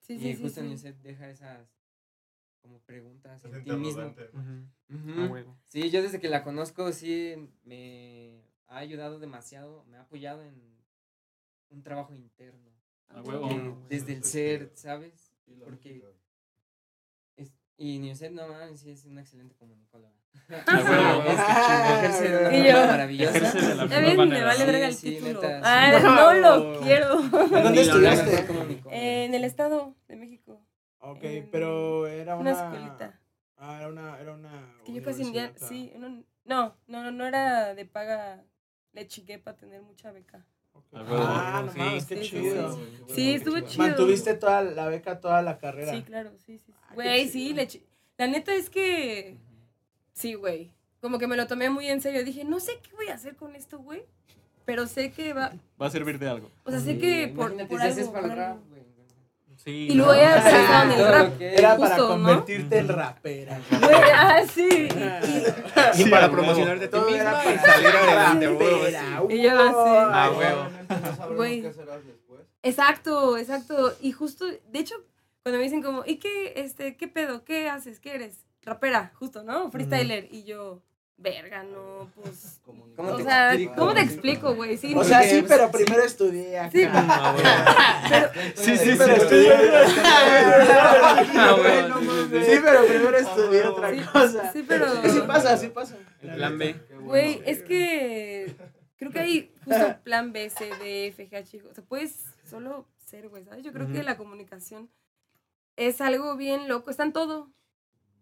Sí, 0.00 0.14
y 0.14 0.18
sí, 0.18 0.34
sí. 0.36 0.42
justo 0.42 0.60
sí. 0.60 0.66
Newset 0.68 0.96
deja 1.00 1.30
esas 1.30 1.68
como 2.60 2.80
preguntas 2.80 3.42
en 3.44 3.64
ti 3.64 3.70
mismo. 3.76 4.02
interrogante. 4.06 4.36
ujú. 4.88 5.10
Ujú. 5.12 5.20
A 5.22 5.26
huevo. 5.30 5.58
Sí, 5.64 5.90
yo 5.90 6.02
desde 6.02 6.20
que 6.20 6.28
la 6.28 6.42
conozco 6.44 6.92
sí 6.92 7.34
me 7.64 8.42
ha 8.66 8.78
ayudado 8.78 9.18
demasiado, 9.18 9.84
me 9.86 9.96
ha 9.96 10.02
apoyado 10.02 10.42
en 10.42 10.54
un 11.70 11.82
trabajo 11.82 12.14
interno. 12.14 12.70
A 13.08 13.22
huevo. 13.22 13.48
que 13.48 13.54
bueno, 13.54 13.86
desde 13.88 14.14
el 14.14 14.24
ser, 14.24 14.72
¿sabes? 14.74 15.32
Porque 15.64 16.04
es- 17.36 17.52
y 17.76 17.98
Newset, 17.98 18.32
no 18.32 18.48
mames, 18.48 18.80
sí 18.80 18.90
es 18.90 19.04
una 19.04 19.20
excelente 19.22 19.54
comunicóloga. 19.56 20.14
A 20.66 20.76
me 24.26 24.44
vale 24.44 24.66
verga 24.66 24.88
el 24.88 24.96
título. 24.96 25.40
Ay, 25.62 26.02
No. 26.02 26.32
lo 26.34 26.80
quiero. 26.80 27.16
¿Dónde 27.22 27.80
estudiaste? 27.80 28.46
En 28.90 29.34
el 29.34 29.44
Estado 29.44 29.94
de 30.08 30.16
México. 30.16 30.60
Ok, 30.98 31.22
pero 31.50 32.06
era 32.06 32.36
Una 32.36 32.52
una... 32.52 32.62
escuelita. 32.64 33.20
Ah, 33.56 33.78
era 33.78 33.88
una... 33.88 34.20
Era 34.20 34.32
una 34.34 34.74
Que 34.84 34.92
yo 34.92 35.02
casi 35.02 35.24
sí, 35.56 35.92
no, 35.96 36.22
no, 36.44 36.76
no, 36.86 37.10
no 37.10 37.26
era 37.26 37.74
de 37.74 37.84
paga. 37.86 38.42
Le 38.92 39.06
chiqué 39.06 39.38
para 39.38 39.56
tener 39.56 39.82
mucha 39.82 40.12
beca. 40.12 40.44
Ok. 40.72 40.84
A 40.92 41.02
huevo. 41.02 41.16
Ah, 41.26 41.62
no 41.66 41.72
mames, 41.74 42.06
qué 42.06 42.20
chido. 42.20 42.78
sí. 43.08 43.34
Estuvo 43.34 43.60
chido. 43.60 43.84
Mantuviste 43.86 44.34
toda 44.34 44.62
la 44.62 44.86
beca, 44.88 45.20
toda 45.20 45.42
la 45.42 45.58
carrera. 45.58 45.92
Sí, 45.92 46.02
claro, 46.02 46.32
sí, 46.44 46.58
sí. 46.58 46.72
Ah, 46.82 46.94
Güey, 46.94 47.28
sí, 47.28 47.54
la 48.16 48.26
neta 48.28 48.54
es 48.54 48.70
que, 48.70 49.36
sí, 50.14 50.34
güey. 50.34 50.70
Como 51.02 51.18
que 51.18 51.26
me 51.26 51.36
lo 51.36 51.46
tomé 51.46 51.68
muy 51.68 51.86
en 51.88 52.00
serio. 52.00 52.24
Dije, 52.24 52.44
no 52.44 52.60
sé 52.60 52.72
qué 52.82 52.94
voy 52.96 53.08
a 53.08 53.14
hacer 53.14 53.36
con 53.36 53.54
esto, 53.56 53.78
güey. 53.78 54.02
Pero 54.64 54.86
sé 54.86 55.12
que 55.12 55.34
va, 55.34 55.52
Va 55.80 55.88
a 55.88 55.90
servir 55.90 56.18
de 56.18 56.26
algo. 56.28 56.50
o 56.64 56.70
sea, 56.70 56.80
sé 56.80 56.96
que 56.98 57.28
por, 57.28 57.50
por 57.68 57.82
algo, 57.82 58.12
para 58.12 58.24
el 58.26 58.30
por 58.30 58.36
rap, 58.38 58.58
güey. 58.70 58.82
Sí. 59.56 59.88
Y 59.90 59.94
luego 59.94 60.14
ya 60.14 60.42
Sí, 60.42 60.50
pensaba 60.50 60.82
en 60.84 60.90
el 61.00 61.06
rap. 61.08 61.38
lo 61.40 61.44
Era 61.46 61.76
para 61.78 61.88
Justo, 61.96 62.02
¿no? 62.18 62.28
convertirte 62.28 62.78
en 62.78 62.88
rapera. 62.88 63.60
Güey, 63.70 63.94
ah, 64.14 64.42
sí. 64.52 64.68
Y- 64.70 66.00
Y 66.00 66.04
Sí, 66.04 66.10
para 66.10 66.26
a 66.26 66.30
promocionarte 66.30 66.84
a 66.86 66.90
Todo 66.90 67.08
era 67.08 67.16
misma 67.16 67.32
para 67.44 67.54
y 67.54 67.58
salir 67.58 67.86
adelante, 67.88 68.48
sí. 69.28 69.34
Y 69.34 69.42
yo 69.42 69.50
así. 69.58 69.74
Ah, 69.76 70.30
huevo. 70.36 71.34
Güey. 71.36 71.62
qué 71.62 71.72
serás 71.72 72.04
después. 72.06 72.40
Exacto, 72.62 73.36
exacto. 73.38 73.94
Y 74.00 74.12
justo, 74.12 74.46
de 74.46 74.78
hecho, 74.78 74.94
cuando 75.42 75.58
me 75.58 75.64
dicen 75.64 75.82
como, 75.82 76.02
¿y 76.06 76.16
qué, 76.16 76.54
este, 76.56 76.96
qué 76.96 77.08
pedo? 77.08 77.44
¿Qué 77.44 77.68
haces? 77.68 78.00
¿Qué 78.00 78.14
eres? 78.14 78.44
Rapera, 78.64 79.12
justo, 79.14 79.42
¿no? 79.42 79.70
Freestyler. 79.70 80.28
Y 80.30 80.44
yo, 80.44 80.82
verga, 81.16 81.62
no, 81.62 82.10
pues. 82.14 82.60
¿Cómo 82.64 82.84
O 83.12 83.16
te 83.16 83.24
sea, 83.24 83.48
explico? 83.52 83.74
¿cómo 83.76 83.94
te 83.94 84.00
explico, 84.00 84.54
güey? 84.54 84.76
Sí, 84.76 84.94
O 84.94 85.04
sea, 85.04 85.22
sí, 85.22 85.40
pues, 85.42 85.52
pero 85.52 85.70
primero 85.70 86.02
estudié 86.04 86.58
acá. 86.58 86.70
Sí. 86.70 86.84
Ah, 86.90 87.34
huevo. 87.36 88.28
Sí, 88.54 88.76
sí, 88.78 88.94
pero 88.96 89.14
estudié. 89.14 89.56
No 89.56 89.88
sí, 89.88 89.94
sí, 89.94 91.36
mames. 91.36 92.30
sí. 92.46 92.52
Sí, 92.54 92.60
pero 92.62 92.86
primero 92.86 93.16
estudié 93.18 93.62
Ah, 93.64 93.70
otra 93.70 93.90
Sí, 93.94 94.00
cosa. 94.12 94.52
sí, 94.52 94.64
pero. 94.66 95.02
Sí 95.10 95.20
pasa, 95.26 95.56
sí 95.56 95.68
pasa. 95.68 95.96
El 96.22 96.34
plan 96.34 96.58
B. 96.58 96.74
Güey, 97.00 97.42
es 97.44 97.62
que 97.62 98.54
creo 98.96 99.10
que 99.12 99.18
hay 99.18 99.54
justo 99.64 99.96
plan 100.04 100.32
B, 100.32 100.48
C, 100.50 100.70
D, 100.82 101.08
F, 101.08 101.28
G, 101.28 101.36
H. 101.36 101.62
O 101.70 101.74
sea, 101.74 101.84
puedes 101.84 102.24
solo 102.48 102.86
ser, 103.04 103.28
güey, 103.28 103.44
¿sabes? 103.44 103.62
Yo 103.64 103.72
creo 103.72 103.90
que 103.92 104.02
la 104.02 104.16
comunicación 104.16 104.88
es 105.76 106.00
algo 106.00 106.36
bien 106.36 106.68
loco. 106.68 106.90
Está 106.90 107.02
en 107.04 107.12
todo. 107.12 107.50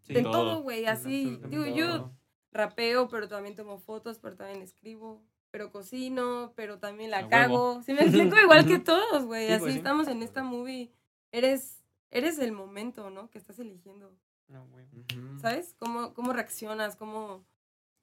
Sí, 0.03 0.17
en 0.19 0.25
todo. 0.25 0.63
güey. 0.63 0.87
Así, 0.87 1.39
digo, 1.49 1.67
yo 1.67 2.13
rapeo, 2.53 3.09
pero 3.09 3.29
también 3.29 3.57
tomo 3.57 3.79
fotos, 3.79 4.19
pero 4.19 4.37
también 4.37 4.63
escribo, 4.63 5.23
pero 5.51 5.71
cocino, 5.71 6.53
pero 6.57 6.79
también 6.79 7.11
la 7.11 7.19
A 7.19 7.29
cago. 7.29 7.83
Si 7.83 7.93
me 7.95 8.03
explico, 8.03 8.37
igual 8.39 8.67
que 8.67 8.79
todos, 8.81 9.25
güey. 9.25 9.47
Sí, 9.47 9.53
Así 9.53 9.61
pues 9.61 9.73
sí. 9.73 9.79
estamos 9.79 10.09
en 10.09 10.23
esta 10.23 10.43
movie. 10.43 10.91
Eres, 11.31 11.83
eres 12.11 12.39
el 12.39 12.53
momento, 12.53 13.11
¿no? 13.11 13.31
Que 13.31 13.39
estás 13.39 13.59
eligiendo. 13.59 14.13
No. 14.49 14.65
Ujú. 14.65 15.39
¿Sabes? 15.41 15.75
¿Cómo, 15.79 16.13
cómo 16.15 16.33
reaccionas? 16.33 16.97
¿Cómo...? 16.97 17.45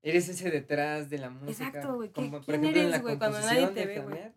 Eres 0.01 0.29
ese 0.29 0.49
detrás 0.49 1.09
de 1.09 1.17
la 1.19 1.29
música. 1.29 1.67
Exacto, 1.67 1.95
güey. 1.97 2.07
¿Qué- 2.09 2.13
Como, 2.15 2.31
por 2.37 2.45
quién 2.45 2.63
ejemplo, 2.63 2.81
eres, 2.81 3.01
güey, 3.01 3.17
cuando 3.17 3.39
nadie 3.41 3.67
te 3.67 3.73
de 3.81 3.85
ve, 3.85 3.99
güey? 3.99 4.31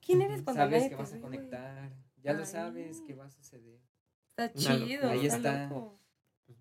¿Quién 0.00 0.20
eres 0.22 0.42
cuando 0.42 0.60
Sabes 0.62 0.72
nadie 0.78 0.90
que 0.90 0.96
te 0.96 1.00
vas 1.02 1.10
a 1.12 1.14
ve, 1.14 1.20
güey? 1.20 1.36
conectar. 1.36 1.92
Ya 2.22 2.32
lo 2.32 2.40
Ay. 2.40 2.46
sabes 2.46 3.00
que 3.02 3.14
va 3.14 3.24
a 3.26 3.30
suceder. 3.30 3.80
Está 4.36 4.52
chido. 4.52 5.08
Ahí 5.08 5.24
está 5.26 5.36
está. 5.36 5.66
loco. 5.68 6.00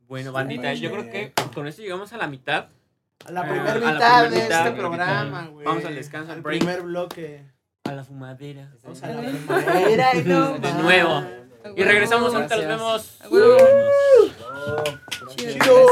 Bueno, 0.08 0.30
Sí, 0.30 0.34
bandita, 0.34 0.74
yo 0.74 0.92
creo 0.92 1.10
que 1.12 1.34
con 1.54 1.68
esto 1.68 1.82
llegamos 1.82 2.14
a 2.14 2.18
la 2.18 2.28
mitad. 2.28 2.68
A 3.26 3.32
la 3.32 3.42
Ah, 3.42 3.48
primera 3.50 3.76
la 3.76 3.94
mitad 3.94 4.22
primer 4.24 4.32
de 4.40 4.44
mitad, 4.44 4.68
este 4.68 4.80
programa, 4.80 5.48
güey. 5.48 5.66
Vamos 5.66 5.86
al 5.86 5.96
descanso, 5.96 6.32
al 6.32 6.38
Al 6.38 6.42
break. 6.44 6.60
primer 6.60 6.82
bloque. 6.82 7.44
A 7.86 7.92
la 7.94 8.04
fumadera. 8.04 8.72
Vamos 8.84 9.04
a 9.04 9.08
la 9.08 10.14
no 10.26 10.58
De 10.60 10.74
nuevo. 10.74 11.24
Y 11.76 11.84
regresamos, 11.84 12.34
ahorita 12.34 12.56
los 12.58 12.68
vemos. 12.68 13.20
Chido. 15.36 15.86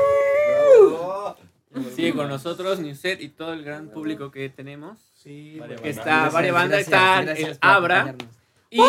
bravo. 0.48 1.36
Sigue 1.94 2.14
con 2.14 2.28
nosotros 2.28 2.80
Newset 2.80 3.20
y 3.20 3.28
todo 3.28 3.52
el 3.52 3.62
gran 3.64 3.90
público 3.90 4.30
que 4.30 4.48
tenemos. 4.48 4.98
Sí. 5.14 5.60
Está 5.84 6.28
Banda, 6.30 6.52
gracias, 6.66 6.80
está 6.80 7.22
gracias 7.22 7.48
el 7.50 7.58
por 7.58 7.70
Abra. 7.70 8.00
acompañarnos. 8.00 8.36
Y 8.70 8.80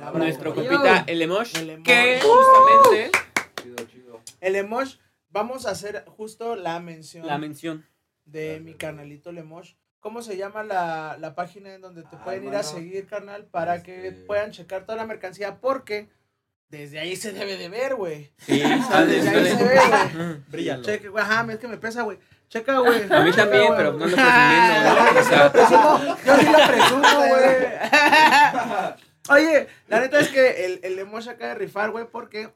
Abra, 0.00 0.18
nuestro 0.18 0.54
güey. 0.54 0.66
compita, 0.68 1.04
el 1.06 1.22
Emosh, 1.22 1.56
El 1.56 1.70
Emosh. 1.70 1.84
que 1.84 2.20
justamente 2.22 3.10
Chido, 3.62 3.76
chido. 3.86 4.20
El 4.40 4.56
Emosh 4.56 4.96
vamos 5.30 5.66
a 5.66 5.70
hacer 5.70 6.04
justo 6.16 6.54
la 6.56 6.78
mención 6.80 7.26
La 7.26 7.38
mención. 7.38 7.84
de 8.24 8.60
mi 8.60 8.74
canalito 8.74 9.32
Lemosh. 9.32 9.74
¿Cómo 10.00 10.22
se 10.22 10.36
llama 10.36 10.62
la, 10.64 11.16
la 11.20 11.34
página 11.36 11.74
en 11.74 11.80
donde 11.80 12.02
te 12.02 12.16
Ah, 12.16 12.24
pueden 12.24 12.42
ir 12.44 12.54
a 12.54 12.60
hermano. 12.60 12.76
seguir, 12.76 13.06
carnal? 13.06 13.44
Para 13.46 13.82
que 13.82 14.08
Este- 14.08 14.24
puedan 14.24 14.50
checar 14.50 14.84
toda 14.86 14.96
la 14.96 15.06
mercancía, 15.06 15.60
porque 15.60 16.08
desde 16.72 16.98
ahí 16.98 17.16
se 17.16 17.32
debe 17.32 17.58
de 17.58 17.68
ver, 17.68 17.94
güey. 17.94 18.32
Sí, 18.38 18.62
Ah, 18.90 19.04
desde 19.04 19.28
ahí 19.28 19.46
se 19.46 19.62
ve, 19.62 19.78
güey. 20.16 20.36
Bríllalo. 20.48 20.82
Cheque, 20.82 21.10
güey, 21.10 21.22
ajá, 21.22 21.46
es 21.52 21.58
que 21.58 21.68
me 21.68 21.76
pesa, 21.76 22.02
güey. 22.02 22.18
Checa, 22.48 22.78
güey. 22.78 23.02
A 23.12 23.20
mí 23.20 23.30
Checa, 23.30 23.42
también, 23.42 23.74
pero 23.76 23.92
no 23.92 24.04
ando 24.04 24.16
presumiendo, 24.16 24.94
¿no? 25.12 25.20
O 25.20 25.24
sea, 25.24 25.52
Presumo, 25.52 26.16
yo 26.24 26.36
sí 26.36 26.46
lo 26.46 26.66
presumo, 26.66 27.26
güey. 27.28 27.56
Oye, 29.28 29.68
la 29.88 30.00
neta 30.00 30.18
es 30.18 30.28
que 30.28 30.64
el, 30.64 30.80
el 30.82 30.96
Lemosh 30.96 31.28
acaba 31.28 31.52
de 31.52 31.58
rifar, 31.58 31.90
güey, 31.90 32.06
porque 32.10 32.50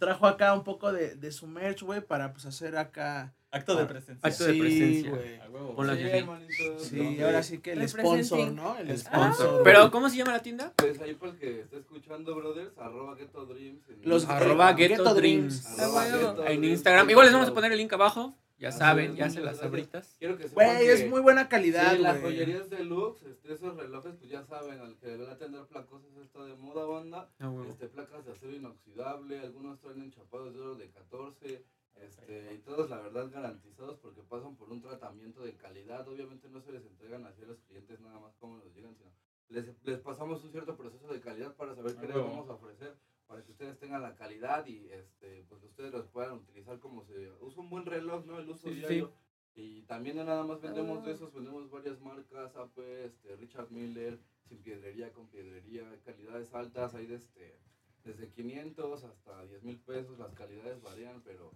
trajo 0.00 0.26
acá 0.26 0.52
un 0.52 0.64
poco 0.64 0.92
de, 0.92 1.14
de 1.14 1.30
su 1.30 1.46
merch, 1.46 1.82
güey, 1.82 2.00
para 2.00 2.32
pues 2.32 2.46
hacer 2.46 2.76
acá. 2.76 3.32
Acto 3.56 3.76
de 3.76 3.86
presencia. 3.86 4.28
Acto 4.28 4.44
de 4.44 4.54
presencia. 4.54 5.10
güey. 5.10 5.46
Ponlo 5.74 5.94
Sí, 5.94 7.00
aquí. 7.00 7.20
ahora 7.22 7.42
sí 7.42 7.58
que 7.58 7.72
el 7.72 7.80
Representing. 7.80 8.24
sponsor, 8.24 8.52
¿no? 8.52 8.78
El 8.78 8.90
el 8.90 8.98
sponsor. 8.98 9.62
Pero, 9.64 9.90
¿cómo 9.90 10.08
se 10.10 10.16
llama 10.16 10.32
la 10.32 10.42
tienda? 10.42 10.72
Pues 10.76 11.00
ahí 11.00 11.14
para 11.14 11.32
el 11.32 11.38
que 11.38 11.60
está 11.60 11.76
escuchando, 11.78 12.34
brothers, 12.34 12.76
arroba 12.78 13.14
Ghetto 13.14 13.46
Dreams. 13.46 13.88
en 13.88 14.08
Los 14.08 14.22
Instagram. 14.22 14.42
Arroba 14.48 14.72
Ghetto 14.72 15.02
Ghetto 15.02 15.14
Dreams. 15.14 15.62
Dreams. 15.64 15.78
Arroba 15.80 16.02
A 16.02 16.06
huevo. 16.06 16.18
Ghetto 16.28 16.46
En 16.46 16.60
Dreams. 16.60 16.72
Instagram. 16.72 17.10
Igual 17.10 17.26
les 17.26 17.32
vamos 17.34 17.48
a 17.48 17.54
poner 17.54 17.72
el 17.72 17.78
link 17.78 17.92
abajo. 17.92 18.34
Ya 18.58 18.70
Así 18.70 18.78
saben, 18.78 19.10
es, 19.10 19.16
ya 19.18 19.24
muchas 19.24 19.34
se 19.34 19.40
las 19.40 19.46
gracias. 19.58 19.66
abritas. 19.68 20.16
Quiero 20.18 20.38
que 20.38 20.48
sepan 20.48 20.64
Güey, 20.76 20.88
es 20.88 21.10
muy 21.10 21.20
buena 21.20 21.46
calidad, 21.46 21.92
Sí, 21.92 21.98
las 21.98 22.20
güey. 22.22 22.32
joyerías 22.38 22.70
deluxe, 22.70 23.22
este, 23.26 23.52
esos 23.52 23.76
relojes, 23.76 24.14
pues 24.18 24.30
ya 24.30 24.42
saben, 24.46 24.80
al 24.80 24.96
que 24.96 25.08
le 25.08 25.16
van 25.24 25.32
a 25.34 25.36
tener 25.36 25.60
placosos 25.66 26.08
está 26.24 26.42
de 26.42 26.54
moda, 26.54 26.86
banda. 26.86 27.28
Ah. 27.38 27.52
Este, 27.68 27.88
placas 27.88 28.24
de 28.24 28.32
acero 28.32 28.54
inoxidable, 28.56 29.40
algunos 29.40 29.78
traen 29.80 30.00
enchapados 30.00 30.54
de 30.54 30.60
oro 30.60 30.74
de 30.74 30.88
14, 30.88 31.64
este, 31.96 32.54
y 32.54 32.58
todos 32.58 32.90
la 32.90 33.00
verdad 33.00 33.30
garantizados 33.30 33.98
porque 34.00 34.22
pasan 34.22 34.56
por 34.56 34.70
un 34.70 34.80
tratamiento 34.82 35.42
de 35.44 35.56
calidad. 35.56 36.06
Obviamente 36.08 36.48
no 36.48 36.60
se 36.60 36.72
les 36.72 36.84
entregan 36.84 37.24
así 37.26 37.42
a 37.42 37.46
los 37.46 37.60
clientes 37.62 38.00
nada 38.00 38.18
más 38.18 38.34
como 38.36 38.58
nos 38.58 38.74
llegan, 38.74 38.94
sino 38.96 39.10
les, 39.48 39.66
les 39.84 40.00
pasamos 40.00 40.42
un 40.44 40.50
cierto 40.52 40.76
proceso 40.76 41.06
de 41.12 41.20
calidad 41.20 41.54
para 41.56 41.74
saber 41.74 41.94
qué 41.94 42.06
Ah, 42.06 42.08
les 42.08 42.16
vamos 42.16 42.48
a 42.48 42.54
ofrecer, 42.54 42.96
para 43.26 43.42
que 43.44 43.52
ustedes 43.52 43.78
tengan 43.78 44.02
la 44.02 44.14
calidad 44.14 44.66
y 44.66 44.88
este, 44.90 45.44
pues 45.48 45.62
ustedes 45.62 45.92
los 45.92 46.06
puedan 46.08 46.34
utilizar 46.34 46.78
como 46.80 47.04
se 47.04 47.30
usa 47.40 47.62
un 47.62 47.70
buen 47.70 47.86
reloj, 47.86 48.24
¿no? 48.26 48.38
El 48.38 48.48
uso 48.50 48.68
Sí, 48.68 48.74
sí, 48.74 48.80
diario. 48.80 49.12
Y 49.54 49.82
también 49.84 50.16
nada 50.16 50.44
más 50.44 50.60
vendemos 50.60 51.02
de 51.04 51.12
Ah. 51.12 51.14
esos, 51.14 51.32
vendemos 51.32 51.70
varias 51.70 51.98
marcas, 52.00 52.54
AP, 52.56 52.78
este, 53.06 53.36
Richard 53.36 53.70
Miller, 53.70 54.18
sin 54.48 54.60
piedrería, 54.62 55.12
con 55.14 55.28
piedrería, 55.28 55.98
calidades 56.04 56.52
altas, 56.52 56.94
hay 56.94 57.06
desde, 57.06 57.58
desde 58.04 58.28
500 58.30 59.02
hasta 59.04 59.46
10 59.46 59.62
mil 59.64 59.78
pesos, 59.80 60.18
las 60.18 60.34
calidades 60.34 60.82
varían, 60.82 61.22
pero 61.24 61.50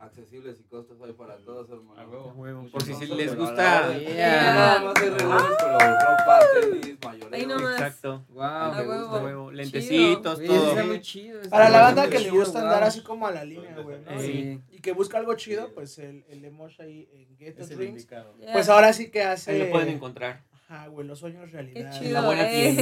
accesibles 0.00 0.58
y 0.60 0.64
costos 0.64 0.96
hay 1.02 1.12
para 1.12 1.36
todos, 1.38 1.68
hermano. 1.70 2.00
A 2.00 2.06
huevo. 2.06 2.32
Huevo. 2.36 2.62
Muchos 2.62 2.72
Por 2.72 2.82
si 2.82 2.92
costos, 2.92 3.16
les 3.16 3.36
gusta. 3.36 3.88
de- 3.90 4.00
Yeah. 4.04 4.78
No 4.80 4.94
de 4.94 5.10
relojes, 5.10 5.56
pero 5.58 5.78
ropa, 5.78 6.40
tenis, 6.60 6.96
mayoreo. 7.04 7.34
Ahí 7.38 7.46
nomás. 7.46 7.72
Exacto. 7.74 8.24
Wow, 8.28 8.42
A 8.44 8.82
huevo. 8.82 9.50
Lentecitos, 9.50 10.42
todo. 10.42 10.86
muy 10.86 11.00
chido. 11.00 11.40
Para 11.50 11.68
la 11.70 11.82
banda 11.82 12.04
que 12.08 12.18
le 12.18 12.24
chido, 12.26 12.36
gusta 12.36 12.60
wow. 12.60 12.68
andar 12.68 12.84
así 12.84 13.00
como 13.02 13.26
a 13.26 13.32
la 13.32 13.44
línea, 13.44 13.76
güey, 13.80 13.98
¿no? 14.00 14.20
Sí. 14.20 14.60
Y, 14.70 14.76
y 14.76 14.80
que 14.80 14.92
busca 14.92 15.18
algo 15.18 15.34
chido, 15.34 15.72
pues 15.74 15.98
el, 15.98 16.24
el 16.28 16.44
ahí 16.78 17.08
en 17.12 17.36
Ghetto 17.36 17.62
Es 17.62 17.68
Dreams. 17.70 18.06
Pues 18.52 18.68
ahora 18.68 18.92
sí 18.92 19.10
que 19.10 19.22
hace. 19.22 19.52
Ahí 19.52 19.58
lo 19.58 19.70
pueden 19.70 19.88
encontrar. 19.88 20.42
Ajá, 20.70 20.86
güey, 20.88 21.06
los 21.06 21.18
sueños 21.18 21.46
Qué 21.46 21.52
realidad. 21.52 21.98
chido. 21.98 22.12
La 22.12 22.26
buena 22.26 22.52
eh. 22.52 22.74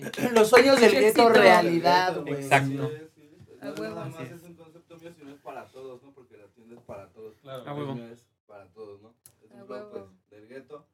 tienda. 0.00 0.30
Los 0.40 0.48
sueños 0.48 0.80
del 0.80 0.92
Qué 0.92 1.00
gueto 1.00 1.28
realidad, 1.28 2.20
güey. 2.22 2.34
Exacto. 2.34 2.88
Sí, 2.88 2.96
sí, 3.16 3.30
sí. 3.48 3.52
A 3.60 3.64
No 3.66 3.72
huevo. 3.72 3.94
nada 3.96 4.04
más 4.06 4.14
Así 4.14 4.24
es. 4.26 4.30
es 4.30 4.42
un 4.44 4.54
concepto 4.54 4.96
mío, 4.96 5.10
sino 5.18 5.30
es 5.32 5.40
para 5.40 5.64
todos, 5.66 6.00
¿no? 6.04 6.12
Porque 6.12 6.36
la 6.36 6.44
tienda 6.46 6.59
es 6.76 6.82
para 6.82 7.10
todos. 7.12 7.36
Claro. 7.40 7.74
Huevo. 7.74 7.94
es 7.94 8.26
para 8.46 8.66
todos, 8.72 9.00
¿no? 9.02 9.14
Es 9.42 9.50
un 9.50 9.66
blog, 9.66 9.90
pues, 9.90 10.02
huevo. 10.02 10.14
del 10.30 10.48
gueto. 10.48 10.86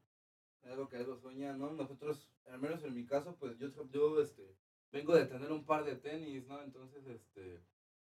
Algo 0.65 0.89
que 0.89 0.97
algo 0.97 1.17
sueña, 1.17 1.53
¿no? 1.53 1.71
Nosotros, 1.73 2.29
al 2.51 2.59
menos 2.59 2.83
en 2.83 2.95
mi 2.95 3.07
caso, 3.07 3.37
pues 3.39 3.57
yo, 3.59 3.69
yo 3.93 4.21
este, 4.21 4.57
vengo 4.91 5.15
de 5.15 5.27
tener 5.27 5.53
un 5.53 5.65
par 5.65 5.85
de 5.85 5.97
tenis, 5.97 6.47
¿no? 6.49 6.61
Entonces, 6.63 7.07
este, 7.07 7.61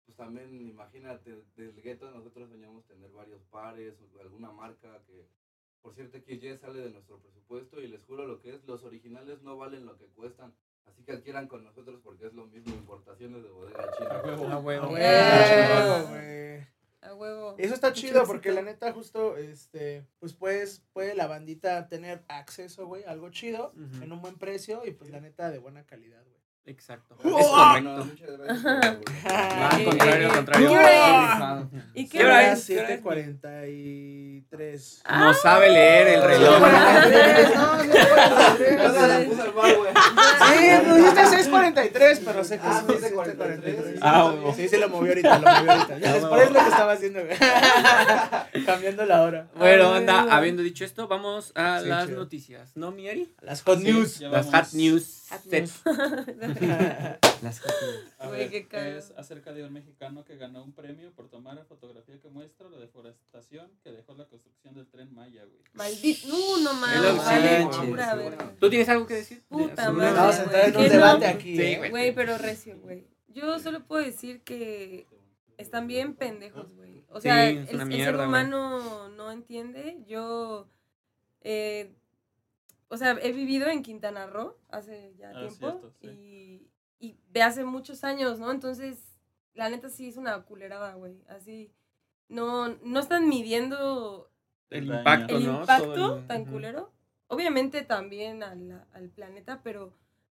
pues 0.05 0.15
también, 0.15 0.65
imagínate, 0.65 1.43
del 1.57 1.81
gueto 1.81 2.09
nosotros 2.11 2.49
soñamos 2.49 2.85
tener 2.85 3.11
varios 3.11 3.43
pares, 3.45 3.95
o 4.01 4.21
alguna 4.21 4.51
marca 4.51 5.01
que, 5.05 5.27
por 5.81 5.93
cierto, 5.93 6.17
XY 6.17 6.57
sale 6.57 6.79
de 6.79 6.91
nuestro 6.91 7.19
presupuesto 7.19 7.81
y 7.81 7.87
les 7.89 8.03
juro 8.05 8.25
lo 8.25 8.39
que 8.39 8.55
es, 8.55 8.63
los 8.65 8.83
originales 8.83 9.41
no 9.41 9.57
valen 9.57 9.85
lo 9.85 9.97
que 9.97 10.07
cuestan. 10.07 10.53
Así 10.85 11.03
que 11.03 11.11
adquieran 11.11 11.49
con 11.49 11.65
nosotros 11.65 11.99
porque 12.01 12.27
es 12.27 12.33
lo 12.33 12.45
mismo, 12.47 12.73
importaciones 12.73 13.43
de 13.43 13.49
bodega 13.49 13.83
A 13.83 13.91
china. 13.91 14.21
huevo. 14.23 14.47
A 14.47 14.55
A 14.55 14.57
huevo. 14.59 14.95
A 17.07 17.15
huevo. 17.15 17.55
Eso 17.57 17.73
está 17.73 17.93
chido 17.93 18.25
porque 18.25 18.51
la 18.51 18.61
neta 18.61 18.91
justo, 18.93 19.37
este, 19.37 20.05
pues 20.19 20.33
puedes, 20.33 20.83
puede 20.93 21.15
la 21.15 21.27
bandita 21.27 21.87
tener 21.87 22.23
acceso, 22.27 22.85
güey, 22.87 23.03
a 23.03 23.11
algo 23.11 23.29
chido, 23.29 23.73
en 24.01 24.11
un 24.11 24.21
buen 24.21 24.37
precio 24.37 24.85
y 24.85 24.91
pues 24.91 25.09
la 25.09 25.21
neta 25.21 25.49
de 25.49 25.59
buena 25.59 25.85
calidad, 25.85 26.23
güey. 26.23 26.36
Exacto. 26.67 27.15
¡Oh! 27.23 27.39
Es 27.39 27.47
No, 27.47 27.55
correcto. 27.95 28.05
muchas 28.05 28.37
gracias 28.37 28.61
por 28.61 28.71
la 28.73 28.99
Ah, 29.25 29.69
Al 29.71 29.81
Eh, 29.81 29.85
contrario, 29.85 30.13
eh, 30.13 30.25
al 30.25 30.31
eh, 30.31 30.35
contrario. 30.35 30.67
¿qué 30.69 30.75
hora 30.75 30.91
es? 30.91 30.97
Rifado. 31.31 31.69
¿Y 31.93 32.09
¿Qué 32.09 32.25
hora 32.25 32.51
es? 32.51 32.69
es? 32.69 32.77
7.43. 32.77 35.01
No 35.17 35.33
sabe 35.33 35.69
leer 35.71 36.07
el 36.09 36.21
reloj. 36.23 36.61
7:43, 36.61 37.55
no, 37.55 37.83
Yo 37.85 37.93
se 37.93 38.15
la 39.07 39.19
7:43. 39.19 39.25
puse 39.29 39.41
al 39.41 39.51
bar, 39.53 39.75
güey. 39.77 39.91
Sí, 39.93 40.69
pusiste 40.89 41.21
6.43, 41.49 42.21
pero 42.25 42.43
sé 42.43 42.59
que 42.59 42.67
Ah, 42.67 42.83
es 42.89 43.01
7:43. 43.01 43.13
7.43. 43.13 43.99
Ah. 44.01 44.33
Sí, 44.55 44.67
sí, 44.67 44.77
lo 44.77 44.89
movió 44.89 45.11
ahorita, 45.11 45.39
lo 45.39 45.49
movió 45.49 45.71
ahorita. 45.71 45.97
Ya, 45.99 46.09
Ah, 46.09 46.13
después 46.15 46.51
lo 46.51 46.59
que 46.63 46.69
estaba 46.69 46.91
haciendo. 46.91 47.19
Cambiando 48.67 49.05
la 49.05 49.23
hora. 49.23 49.49
Bueno, 49.55 49.93
anda, 49.93 50.35
habiendo 50.35 50.61
dicho 50.61 50.85
esto, 50.85 51.07
vamos 51.07 51.51
a 51.55 51.81
Sí, 51.81 51.87
las 51.87 52.05
chido. 52.07 52.19
noticias. 52.19 52.75
¿No, 52.75 52.91
Mieri? 52.91 53.33
Las 53.41 53.63
hot 53.63 53.79
Sí, 53.79 53.85
news. 53.85 54.19
Las 54.21 54.47
hot 54.51 54.73
news. 54.73 55.25
Hot 55.29 55.45
news. 55.45 55.71
Las 57.41 57.59
copias. 57.59 58.15
A 58.19 58.27
Güey, 58.27 58.49
ver, 58.49 58.97
es 58.97 59.13
acerca 59.17 59.53
de 59.53 59.63
un 59.63 59.73
mexicano 59.73 60.23
que 60.25 60.37
ganó 60.37 60.63
un 60.63 60.73
premio 60.73 61.11
por 61.13 61.29
tomar 61.29 61.55
la 61.55 61.65
fotografía 61.65 62.19
que 62.19 62.29
muestra 62.29 62.69
la 62.69 62.77
deforestación 62.77 63.71
que 63.83 63.91
dejó 63.91 64.13
la 64.15 64.25
construcción 64.25 64.73
del 64.75 64.87
tren 64.87 65.13
Maya, 65.13 65.43
güey. 65.45 65.61
Maldito. 65.73 66.27
No, 66.27 66.57
no 66.63 66.73
mames. 66.73 67.17
Vale, 67.17 67.67
pura 67.87 68.11
sí. 68.11 68.17
verga. 68.17 68.53
¿Tú 68.59 68.69
tienes 68.69 68.89
algo 68.89 69.05
que 69.07 69.13
decir? 69.15 69.43
Puta 69.47 69.91
madre. 69.91 70.11
Vamos 70.13 70.35
a 70.39 70.43
entrar 70.43 70.65
en 70.69 70.75
un 70.77 70.83
no. 70.83 70.89
debate 70.89 71.25
aquí. 71.27 71.57
Sí, 71.57 71.75
güey. 71.77 71.89
Güey, 71.89 72.15
pero 72.15 72.37
recio, 72.37 72.77
güey. 72.79 73.07
Yo 73.27 73.59
solo 73.59 73.85
puedo 73.85 74.03
decir 74.03 74.41
que 74.41 75.05
están 75.57 75.87
bien 75.87 76.15
pendejos, 76.15 76.73
güey. 76.73 76.86
O 77.17 77.21
Sí, 77.21 77.27
sea, 77.29 77.49
es 77.49 77.69
el, 77.69 77.75
una 77.75 77.83
el 77.83 77.89
mierda, 77.89 78.17
ser 78.19 78.27
humano 78.27 79.09
no 79.09 79.31
entiende. 79.31 80.03
Yo, 80.07 80.69
eh, 81.41 81.95
o 82.89 82.97
sea, 82.97 83.17
he 83.21 83.31
vivido 83.31 83.67
en 83.69 83.83
Quintana 83.83 84.27
Roo 84.27 84.57
hace 84.69 85.15
ya 85.17 85.31
Ah, 85.31 85.39
tiempo 85.39 85.69
cierto, 85.71 85.91
sí. 86.01 86.07
y, 86.07 86.71
y 87.07 87.19
de 87.29 87.41
hace 87.41 87.63
muchos 87.63 88.03
años, 88.03 88.39
¿no? 88.39 88.51
Entonces, 88.51 89.17
la 89.53 89.69
neta 89.69 89.89
sí 89.89 90.07
es 90.07 90.17
una 90.17 90.43
culerada, 90.43 90.93
güey. 90.93 91.23
Así, 91.27 91.73
no, 92.29 92.69
no 92.83 92.99
están 92.99 93.27
midiendo 93.27 94.31
El 94.69 94.85
impacto, 94.87 95.37
el 95.37 95.45
¿no? 95.45 95.61
impacto 95.61 96.17
el- 96.19 96.27
tan 96.27 96.45
culero. 96.45 96.93
Obviamente 97.27 97.81
también 97.81 98.43
al, 98.43 98.85
al 98.93 99.09
planeta, 99.09 99.61
pero 99.63 99.93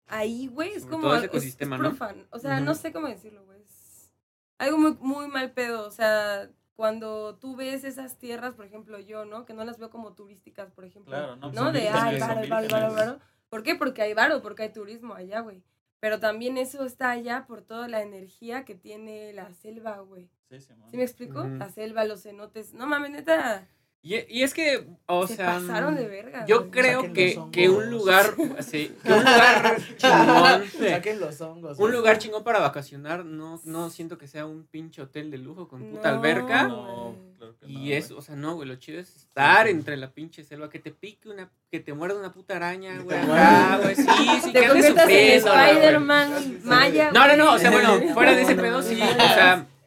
ahí, 0.08 0.48
güey, 0.48 0.72
es 0.74 0.82
Sobre 0.82 0.92
como 0.92 1.04
todo 1.04 1.16
ese 1.16 1.26
es- 1.28 1.32
ecosistema, 1.32 1.76
es 1.78 1.82
¿no? 1.84 1.98
O 2.32 2.40
sea, 2.40 2.60
no 2.60 2.76
sé 2.76 2.92
cómo 2.92 3.08
decirlo, 3.08 3.46
güey. 3.46 3.62
Es 3.62 4.12
algo 4.58 4.78
muy, 4.78 4.94
muy 5.00 5.28
mal 5.28 5.52
pedo. 5.54 5.88
O 5.88 5.92
sea, 5.92 6.50
cuando 6.76 7.36
tú 7.36 7.56
ves 7.56 7.84
esas 7.84 8.18
tierras, 8.18 8.56
por 8.56 8.66
ejemplo, 8.66 9.00
yo, 9.00 9.26
¿no? 9.26 9.46
Que 9.46 9.54
no 9.54 9.64
las 9.66 9.78
veo 9.78 9.90
como 9.90 10.14
turísticas, 10.14 10.72
por 10.72 10.86
ejemplo. 10.86 11.12
Claro, 11.12 11.36
no, 11.36 11.52
¿no? 11.52 11.72
De, 11.72 11.90
ay, 11.90 12.20
varo, 12.20 12.48
varo, 12.50 12.68
varo, 12.70 12.94
varo. 12.94 13.20
¿Por 13.50 13.64
qué? 13.64 13.76
Porque 13.76 14.02
hay 14.02 14.14
varo, 14.14 14.42
porque 14.42 14.64
hay 14.64 14.74
turismo 14.74 15.14
allá, 15.14 15.42
güey. 15.42 15.64
Pero 16.00 16.20
también 16.20 16.58
eso 16.58 16.84
está 16.84 17.12
allá 17.12 17.46
por 17.48 17.62
toda 17.62 17.88
la 17.88 18.02
energía 18.02 18.66
que 18.66 18.74
tiene 18.74 19.34
la 19.34 19.54
selva, 19.54 20.00
güey. 20.00 20.30
Sí, 20.50 20.60
Simón. 20.60 20.90
¿Sí 20.90 20.98
me 20.98 21.04
explico? 21.04 21.44
La 21.44 21.70
selva, 21.70 22.06
los 22.06 22.24
cenotes. 22.24 22.74
No 22.74 22.88
mames, 22.88 23.12
neta. 23.12 23.68
Y, 24.04 24.16
y 24.36 24.42
es 24.42 24.56
que, 24.56 24.88
o 25.06 25.28
se 25.28 25.36
sea. 25.36 25.60
pasaron 25.60 25.96
de 25.96 26.08
verga. 26.08 26.44
Yo 26.48 26.62
güey. 26.62 26.72
creo 26.72 27.02
Saquen 27.02 27.14
que, 27.14 27.40
que 27.52 27.70
un 27.70 27.92
lugar, 27.92 28.34
sí, 28.62 28.92
que 29.04 29.14
un 29.14 29.20
lugar 29.20 29.78
chingón, 29.98 30.64
Saquen 30.90 31.20
los 31.20 31.40
hongos. 31.42 31.78
un 31.78 31.92
lugar 31.92 32.18
chingón 32.18 32.44
para 32.44 32.58
vacacionar, 32.60 33.24
no, 33.26 33.62
no 33.64 33.92
siento 33.92 34.18
que 34.18 34.28
sea 34.28 34.48
un 34.48 34.66
pinche 34.66 35.04
hotel 35.04 35.30
de 35.30 35.38
lujo 35.38 35.68
con 35.68 35.84
puta 35.84 36.10
No, 36.12 36.18
alberca. 36.18 36.64
No, 36.64 37.16
claro 37.38 37.56
que 37.60 37.66
no, 37.68 37.72
Y 37.72 37.76
güey. 37.76 37.94
es, 37.94 38.10
o 38.10 38.24
sea, 38.24 38.36
no, 38.36 38.56
güey, 38.56 38.68
lo 38.68 38.76
chido 38.78 39.00
es 39.00 39.16
estar 39.16 39.68
entre 39.68 39.96
la 39.98 40.10
pinche 40.10 40.44
selva, 40.44 40.68
que 40.72 40.80
te 40.80 40.90
pique 40.90 41.30
una, 41.30 41.52
que 41.70 41.80
te 41.80 41.94
muerda 41.94 42.18
una 42.18 42.34
puta 42.34 42.56
araña, 42.56 42.98
Que 42.98 43.04
güey, 43.04 43.20
acá, 43.20 43.80
güey, 43.84 43.96
sí, 43.96 44.04
sí, 44.42 44.52
que 44.52 44.62
Te 44.62 44.68
conviertas 44.68 45.10
en 45.10 45.44
sufriendo, 45.44 45.52
güey. 45.52 45.70
Spider-Man 45.70 46.60
Maya. 46.64 47.12
No, 47.14 47.28
no, 47.28 47.38
no, 47.38 47.54
o 47.54 47.60
sea, 47.60 47.70
bueno, 47.70 48.00
fuera 48.16 48.34
de 48.34 48.42
ese 48.42 48.56
pedo, 48.56 48.82
sí, 48.82 49.00
o 49.00 49.16
sea, 49.16 49.68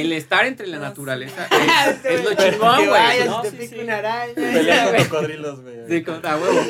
el 0.00 0.12
estar 0.12 0.44
entre 0.46 0.66
la 0.66 0.78
naturaleza 0.78 1.46
es, 1.88 2.04
es 2.04 2.24
lo 2.24 2.34
chingón, 2.34 2.88
güey. 2.88 3.24
¿no? 3.26 3.42
Sí, 3.44 3.56
sí. 3.60 3.68
Pelear 3.74 4.96
con 4.96 5.04
cocodrilos, 5.08 5.60
güey. 5.62 5.74
Sí, 5.88 6.02
con, 6.02 6.26
a 6.26 6.36
huevo. 6.36 6.60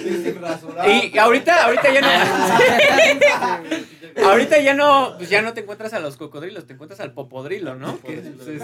Y 1.12 1.18
ahorita, 1.18 1.64
ahorita 1.64 1.92
ya 1.92 2.00
no. 2.00 2.08
ahorita 4.28 4.60
ya 4.60 4.74
no, 4.74 5.14
pues 5.18 5.30
ya 5.30 5.42
no 5.42 5.52
te 5.54 5.60
encuentras 5.60 5.92
a 5.94 6.00
los 6.00 6.16
cocodrilos, 6.16 6.66
te 6.66 6.72
encuentras 6.74 6.98
al 7.00 7.12
popodrilo, 7.12 7.74
¿no? 7.76 8.00
Que 8.00 8.18
es, 8.18 8.26
es- 8.26 8.62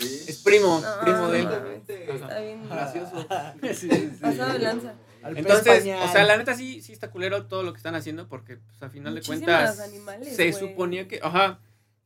Sí. 0.00 0.24
es 0.28 0.38
primo, 0.38 0.80
No, 0.80 1.00
primo 1.04 1.28
de 1.28 1.40
él. 1.40 1.48
Está 1.88 2.38
bien. 2.40 2.66
gracioso. 2.70 3.26
Pasado 4.20 4.52
de 4.54 4.58
lanza. 4.60 4.94
Entonces, 5.22 5.84
o 6.02 6.08
sea, 6.12 6.24
la 6.24 6.38
neta 6.38 6.54
sí, 6.54 6.80
sí 6.80 6.92
está 6.94 7.10
culero 7.10 7.44
todo 7.46 7.62
lo 7.64 7.72
que 7.72 7.76
están 7.76 7.94
haciendo 7.94 8.26
porque, 8.26 8.56
pues, 8.56 8.82
a 8.82 8.88
final 8.88 9.14
de 9.14 9.20
cuentas, 9.20 9.78
animales, 9.80 10.34
se 10.34 10.54
suponía 10.54 11.06
que, 11.06 11.20
ajá, 11.22 11.58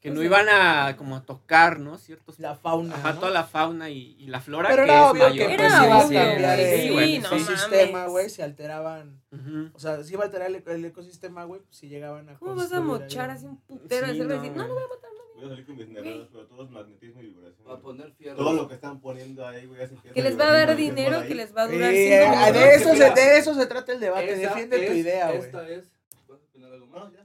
que 0.05 0.11
no 0.11 0.16
sea- 0.20 0.24
iban 0.26 0.46
a 0.48 0.96
como 0.96 1.16
a 1.16 1.22
tocar, 1.24 1.80
¿no? 1.80 1.98
Ciertos, 1.98 2.38
la 2.38 2.55
fauna. 2.55 2.94
ajá, 2.94 3.14
¿no? 3.14 3.18
toda 3.20 3.32
la 3.32 3.44
fauna 3.44 3.90
y, 3.90 4.14
y 4.18 4.26
la 4.28 4.40
flora 4.40 4.68
Pero 4.68 4.84
que 4.84 4.90
era 4.90 5.05
es 5.05 5.11
obvio 5.11 5.22
mayor. 5.28 5.46
que 5.48 5.55
Era 5.55 5.68
pues 5.68 5.72
iba 5.86 5.96
a 5.96 6.00
cambiar 6.00 6.38
güey. 6.38 6.61
el, 6.61 6.80
Sí, 6.80 6.86
el 7.16 7.22
no 7.22 7.26
ecosistema, 7.28 7.92
mames. 7.98 8.11
güey, 8.12 8.30
si 8.30 8.42
alteraban. 8.42 9.22
Ujú. 9.32 9.70
O 9.72 9.78
sea, 9.80 10.05
si 10.05 10.12
iba 10.12 10.22
a 10.22 10.26
alterar 10.26 10.48
el, 10.50 10.62
el 10.64 10.84
ecosistema, 10.84 11.44
güey, 11.44 11.61
pues 11.62 11.76
si 11.76 11.88
llegaban 11.88 12.28
a. 12.28 12.38
¿Cómo 12.38 12.55
vas 12.55 12.72
a 12.72 12.80
mochar 12.80 13.30
así 13.30 13.46
un 13.46 13.61
putero 13.62 14.07
de 14.07 14.12
Sí, 14.12 14.18
y 14.18 14.22
no, 14.22 14.28
decir, 14.28 14.52
no, 14.52 14.68
no 14.68 14.74
voy 14.74 14.82
a 14.84 14.86
matar 14.88 15.11
a 15.11 15.12
nadie"? 15.14 15.34
Voy 15.36 15.44
a 15.46 15.48
salir 15.48 15.66
con 15.66 15.76
mis 15.76 15.88
nevadas, 15.88 16.28
pero 16.30 16.46
todo 16.46 16.64
es 16.64 16.70
magnetismo 16.70 17.20
y 17.22 17.26
vibración. 17.26 17.66
Va 17.68 17.74
a 17.74 17.80
poner 17.80 18.12
fierro. 18.12 18.36
Todo 18.36 18.52
lo 18.52 18.68
que 18.68 18.74
están 18.74 19.00
poniendo 19.00 19.46
ahí, 19.46 19.66
güey, 19.66 19.82
hace 19.82 19.96
Que 20.12 20.22
les 20.22 20.38
va 20.38 20.48
a 20.48 20.52
dar 20.52 20.76
dinero, 20.76 21.22
que 21.26 21.34
les 21.34 21.57
va 21.57 21.62
a 21.62 21.66
durar 21.66 21.90
Eh, 21.92 22.24
cinco 22.30 22.52
de, 22.59 22.74
eso 22.74 22.94
se, 22.94 23.11
de 23.11 23.38
eso 23.38 23.55
se 23.55 23.66
trata 23.66 23.92
el 23.92 24.00
debate. 24.00 24.32
Esa 24.34 24.55
Defiende 24.55 24.86
tu 24.86 24.92
idea, 24.92 25.26
güey. 25.28 25.38
Esta 25.40 25.68
es. 25.68 25.90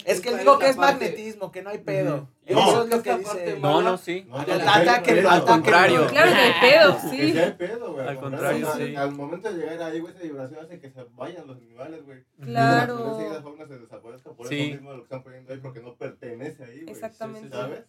Es 0.06 0.22
que 0.22 0.36
digo 0.38 0.58
que 0.58 0.70
es 0.70 0.76
parte- 0.76 1.06
magnetismo, 1.06 1.52
que 1.52 1.62
no 1.62 1.70
hay 1.70 1.78
pedo. 1.80 2.16
Ujú. 2.16 2.28
Eso 2.46 2.60
No. 2.76 2.84
es 2.84 2.90
lo 2.90 3.04
que 3.04 3.18
dice. 3.18 3.24
parte 3.30 3.60
No, 3.60 3.82
no, 3.82 3.98
sí. 3.98 4.26
No, 4.28 4.38
Al 4.38 4.48
no, 4.66 4.72
ataque, 4.72 5.22
no, 5.22 5.30
al 5.30 5.46
contrario. 5.46 6.08
Claro 6.08 6.32
que 6.32 6.38
hay 6.38 6.54
pedo, 6.72 6.96
Que 6.96 7.10
sí. 7.10 7.32
sí 7.34 7.38
hay 7.40 7.52
pedo, 7.54 7.94
güey. 7.94 8.08
Al 8.08 8.20
contrario, 8.20 8.68
sí. 8.76 8.96
Al 8.96 9.12
momento 9.12 9.52
de 9.54 9.58
llegar 9.60 9.82
ahí, 9.92 10.00
güey, 10.00 10.14
esa 10.14 10.24
vibración 10.24 10.66
hace 10.66 10.80
que 10.80 10.90
se 10.90 11.04
vayan 11.16 11.46
los 11.46 11.58
animales, 11.58 12.04
güey. 12.06 12.24
Claro. 12.42 13.20
Y 13.22 13.34
la 13.34 13.42
fauna 13.44 13.68
se 13.68 13.78
desaparezcan 13.78 14.36
por 14.36 14.48
Sí. 14.48 14.60
eso 14.62 14.72
mismo 14.74 14.92
de 14.92 14.98
lo 14.98 15.04
que 15.04 15.06
están 15.06 15.24
poniendo 15.24 15.54
ahí, 15.54 15.60
porque 15.60 15.80
no 15.82 15.96
pertenece 15.96 16.64
ahí, 16.64 16.82
güey. 16.82 16.90
Exactamente. 16.90 17.50
¿Sabes? 17.50 17.84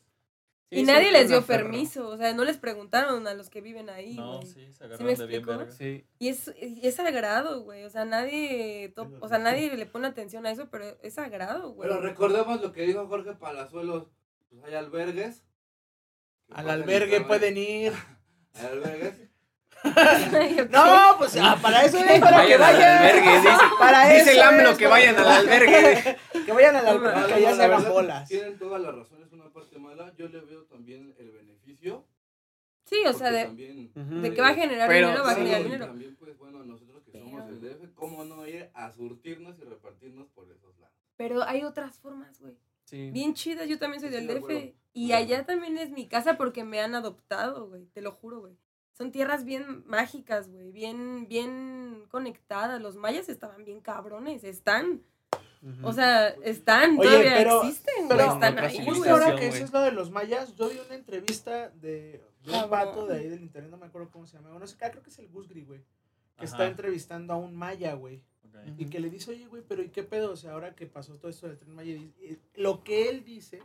Sí, 0.70 0.76
Y 0.76 0.80
sí, 0.80 0.86
nadie 0.86 1.08
es 1.08 1.12
les 1.12 1.28
dio 1.28 1.42
permiso, 1.44 2.08
o 2.08 2.16
sea, 2.16 2.32
no 2.32 2.44
les 2.44 2.56
preguntaron 2.56 3.26
a 3.26 3.34
los 3.34 3.50
que 3.50 3.60
viven 3.60 3.90
ahí, 3.90 4.14
No, 4.14 4.40
sí, 4.42 4.72
se 4.72 4.86
me 4.86 4.94
agarraron 4.94 4.98
de 5.18 5.26
bien 5.26 5.40
explico? 5.40 5.58
verga. 5.58 5.72
Sí. 5.72 6.06
Y 6.20 6.28
es, 6.28 6.52
y 6.60 6.86
es 6.86 6.94
sagrado, 6.94 7.62
güey, 7.62 7.84
o 7.84 7.90
sea, 7.90 8.04
nadie, 8.04 8.92
o 9.20 9.28
sea, 9.28 9.38
nadie 9.38 9.76
le 9.76 9.86
pone 9.86 10.06
atención 10.06 10.46
a 10.46 10.52
eso, 10.52 10.68
pero 10.70 10.84
es 11.02 11.14
sagrado, 11.14 11.72
güey. 11.72 11.88
Pero 11.88 12.00
recordemos 12.00 12.60
lo 12.60 12.72
que 12.72 12.82
dijo 12.82 13.06
Jorge 13.08 13.32
Palazuelos. 13.32 14.06
Pues 14.48 14.62
hay 14.64 14.74
albergues. 14.74 15.42
Al 16.52 16.70
albergue 16.70 17.16
el 17.16 17.26
pueden 17.26 17.56
ir. 17.56 17.92
Hay 18.54 18.66
albergues. 18.66 19.14
No, 20.70 21.14
pues 21.18 21.36
ah, 21.40 21.56
para 21.62 21.84
eso 21.84 21.98
es 21.98 22.20
para 22.20 22.44
que 22.46 22.56
Vayan 22.56 22.62
al 22.62 22.74
vayan. 22.74 22.98
albergue, 22.98 23.36
dice. 23.38 23.48
Para 23.78 24.08
Dice 24.08 24.32
el 24.32 24.38
eso 24.38 24.48
AMLO 24.48 24.70
es, 24.70 24.78
que 24.78 24.86
vayan 24.86 25.16
al 25.18 25.28
albergue. 25.28 26.16
Que 26.44 26.52
vayan 26.52 26.76
al 26.76 26.86
albergue, 26.88 27.34
que 27.34 27.40
ya 27.42 27.50
la 27.50 27.56
se 27.56 27.62
hagan 27.64 27.88
bolas. 27.88 28.28
Tienen 28.28 28.58
todas 28.58 28.80
las 28.82 28.94
razones, 28.94 29.29
una 29.60 29.68
parte 29.68 29.78
mala. 29.78 30.14
Yo 30.16 30.28
le 30.28 30.40
veo 30.40 30.64
también 30.64 31.14
el 31.18 31.30
beneficio. 31.30 32.06
Sí, 32.84 32.96
o 33.06 33.12
sea, 33.12 33.30
de, 33.30 33.44
también, 33.44 33.92
Ujú. 33.94 34.20
de 34.20 34.34
que 34.34 34.40
va 34.40 34.48
a 34.48 34.54
generar 34.54 34.88
Pero- 34.88 35.08
dinero, 35.08 35.24
va 35.24 35.30
a 35.30 35.34
generar 35.34 35.62
dinero. 35.62 35.86
también, 35.86 36.16
pues 36.16 36.36
bueno, 36.38 36.64
nosotros 36.64 37.02
que 37.04 37.12
somos 37.12 37.42
Pero- 37.42 37.54
el 37.54 37.60
DF, 37.60 37.94
¿cómo 37.94 38.24
no 38.24 38.46
ir 38.48 38.70
a 38.74 38.90
surtirnos 38.92 39.58
y 39.58 39.62
repartirnos 39.62 40.28
por 40.30 40.50
esos 40.50 40.76
lados? 40.78 40.96
Pero 41.16 41.42
hay 41.42 41.62
otras 41.62 41.98
formas, 41.98 42.40
güey. 42.40 42.56
Sí. 42.84 43.10
Bien 43.12 43.34
chidas, 43.34 43.68
yo 43.68 43.78
también 43.78 44.00
soy 44.00 44.08
Sí, 44.10 44.16
del 44.16 44.26
de 44.26 44.34
DF. 44.34 44.38
acuerdo. 44.44 44.72
Y 44.92 45.08
De 45.08 45.14
allá 45.14 45.46
también 45.46 45.78
es 45.78 45.90
mi 45.90 46.08
casa 46.08 46.36
porque 46.36 46.64
me 46.64 46.80
han 46.80 46.94
adoptado, 46.96 47.68
güey. 47.68 47.86
Te 47.86 48.00
lo 48.02 48.12
juro, 48.12 48.40
güey. 48.40 48.56
Son 48.92 49.12
tierras 49.12 49.44
bien 49.44 49.84
mágicas, 49.86 50.50
güey. 50.50 50.72
Bien, 50.72 51.28
bien 51.28 52.04
conectadas. 52.08 52.82
Los 52.82 52.96
mayas 52.96 53.28
estaban 53.28 53.64
bien 53.64 53.80
cabrones. 53.80 54.42
Están. 54.42 55.02
O 55.82 55.92
sea, 55.92 56.28
están. 56.42 56.98
Oye, 56.98 57.08
todavía 57.08 57.34
pero- 57.36 57.62
existen, 57.62 58.08
pero 58.08 58.32
Están 58.32 58.58
ahí, 58.58 58.84
Justo 58.84 59.10
ahora 59.10 59.36
que 59.36 59.48
eso 59.48 59.64
es 59.64 59.72
lo 59.72 59.80
de 59.82 59.92
los 59.92 60.10
mayas, 60.10 60.54
yo 60.56 60.70
vi 60.70 60.78
una 60.78 60.94
entrevista 60.94 61.68
de, 61.70 62.22
de 62.42 62.46
un 62.46 62.52
Cabrón. 62.52 62.70
vato 62.70 63.06
de 63.06 63.18
ahí 63.18 63.28
del 63.28 63.42
internet, 63.42 63.70
no 63.70 63.76
me 63.76 63.86
acuerdo 63.86 64.10
cómo 64.10 64.26
se 64.26 64.36
llama. 64.36 64.48
Bueno, 64.48 64.60
no 64.60 64.66
sé, 64.66 64.76
creo 64.78 65.02
que 65.02 65.10
es 65.10 65.18
el 65.18 65.28
Gusgri, 65.28 65.62
güey. 65.64 65.80
Que 66.38 66.46
está 66.46 66.66
entrevistando 66.66 67.34
a 67.34 67.36
un 67.36 67.54
maya, 67.54 67.92
güey. 67.94 68.22
Y 68.78 68.86
que 68.86 68.98
le 69.00 69.10
dice, 69.10 69.30
oye, 69.32 69.46
güey, 69.46 69.62
pero 69.66 69.82
¿y 69.82 69.90
qué 69.90 70.02
pedo? 70.02 70.32
O 70.32 70.36
sea, 70.36 70.52
ahora 70.52 70.74
que 70.74 70.86
pasó 70.86 71.16
todo 71.18 71.30
esto 71.30 71.46
del 71.46 71.56
tren 71.58 71.74
Maya, 71.74 72.00
lo 72.54 72.82
que 72.82 73.08
él 73.08 73.24
dice 73.24 73.62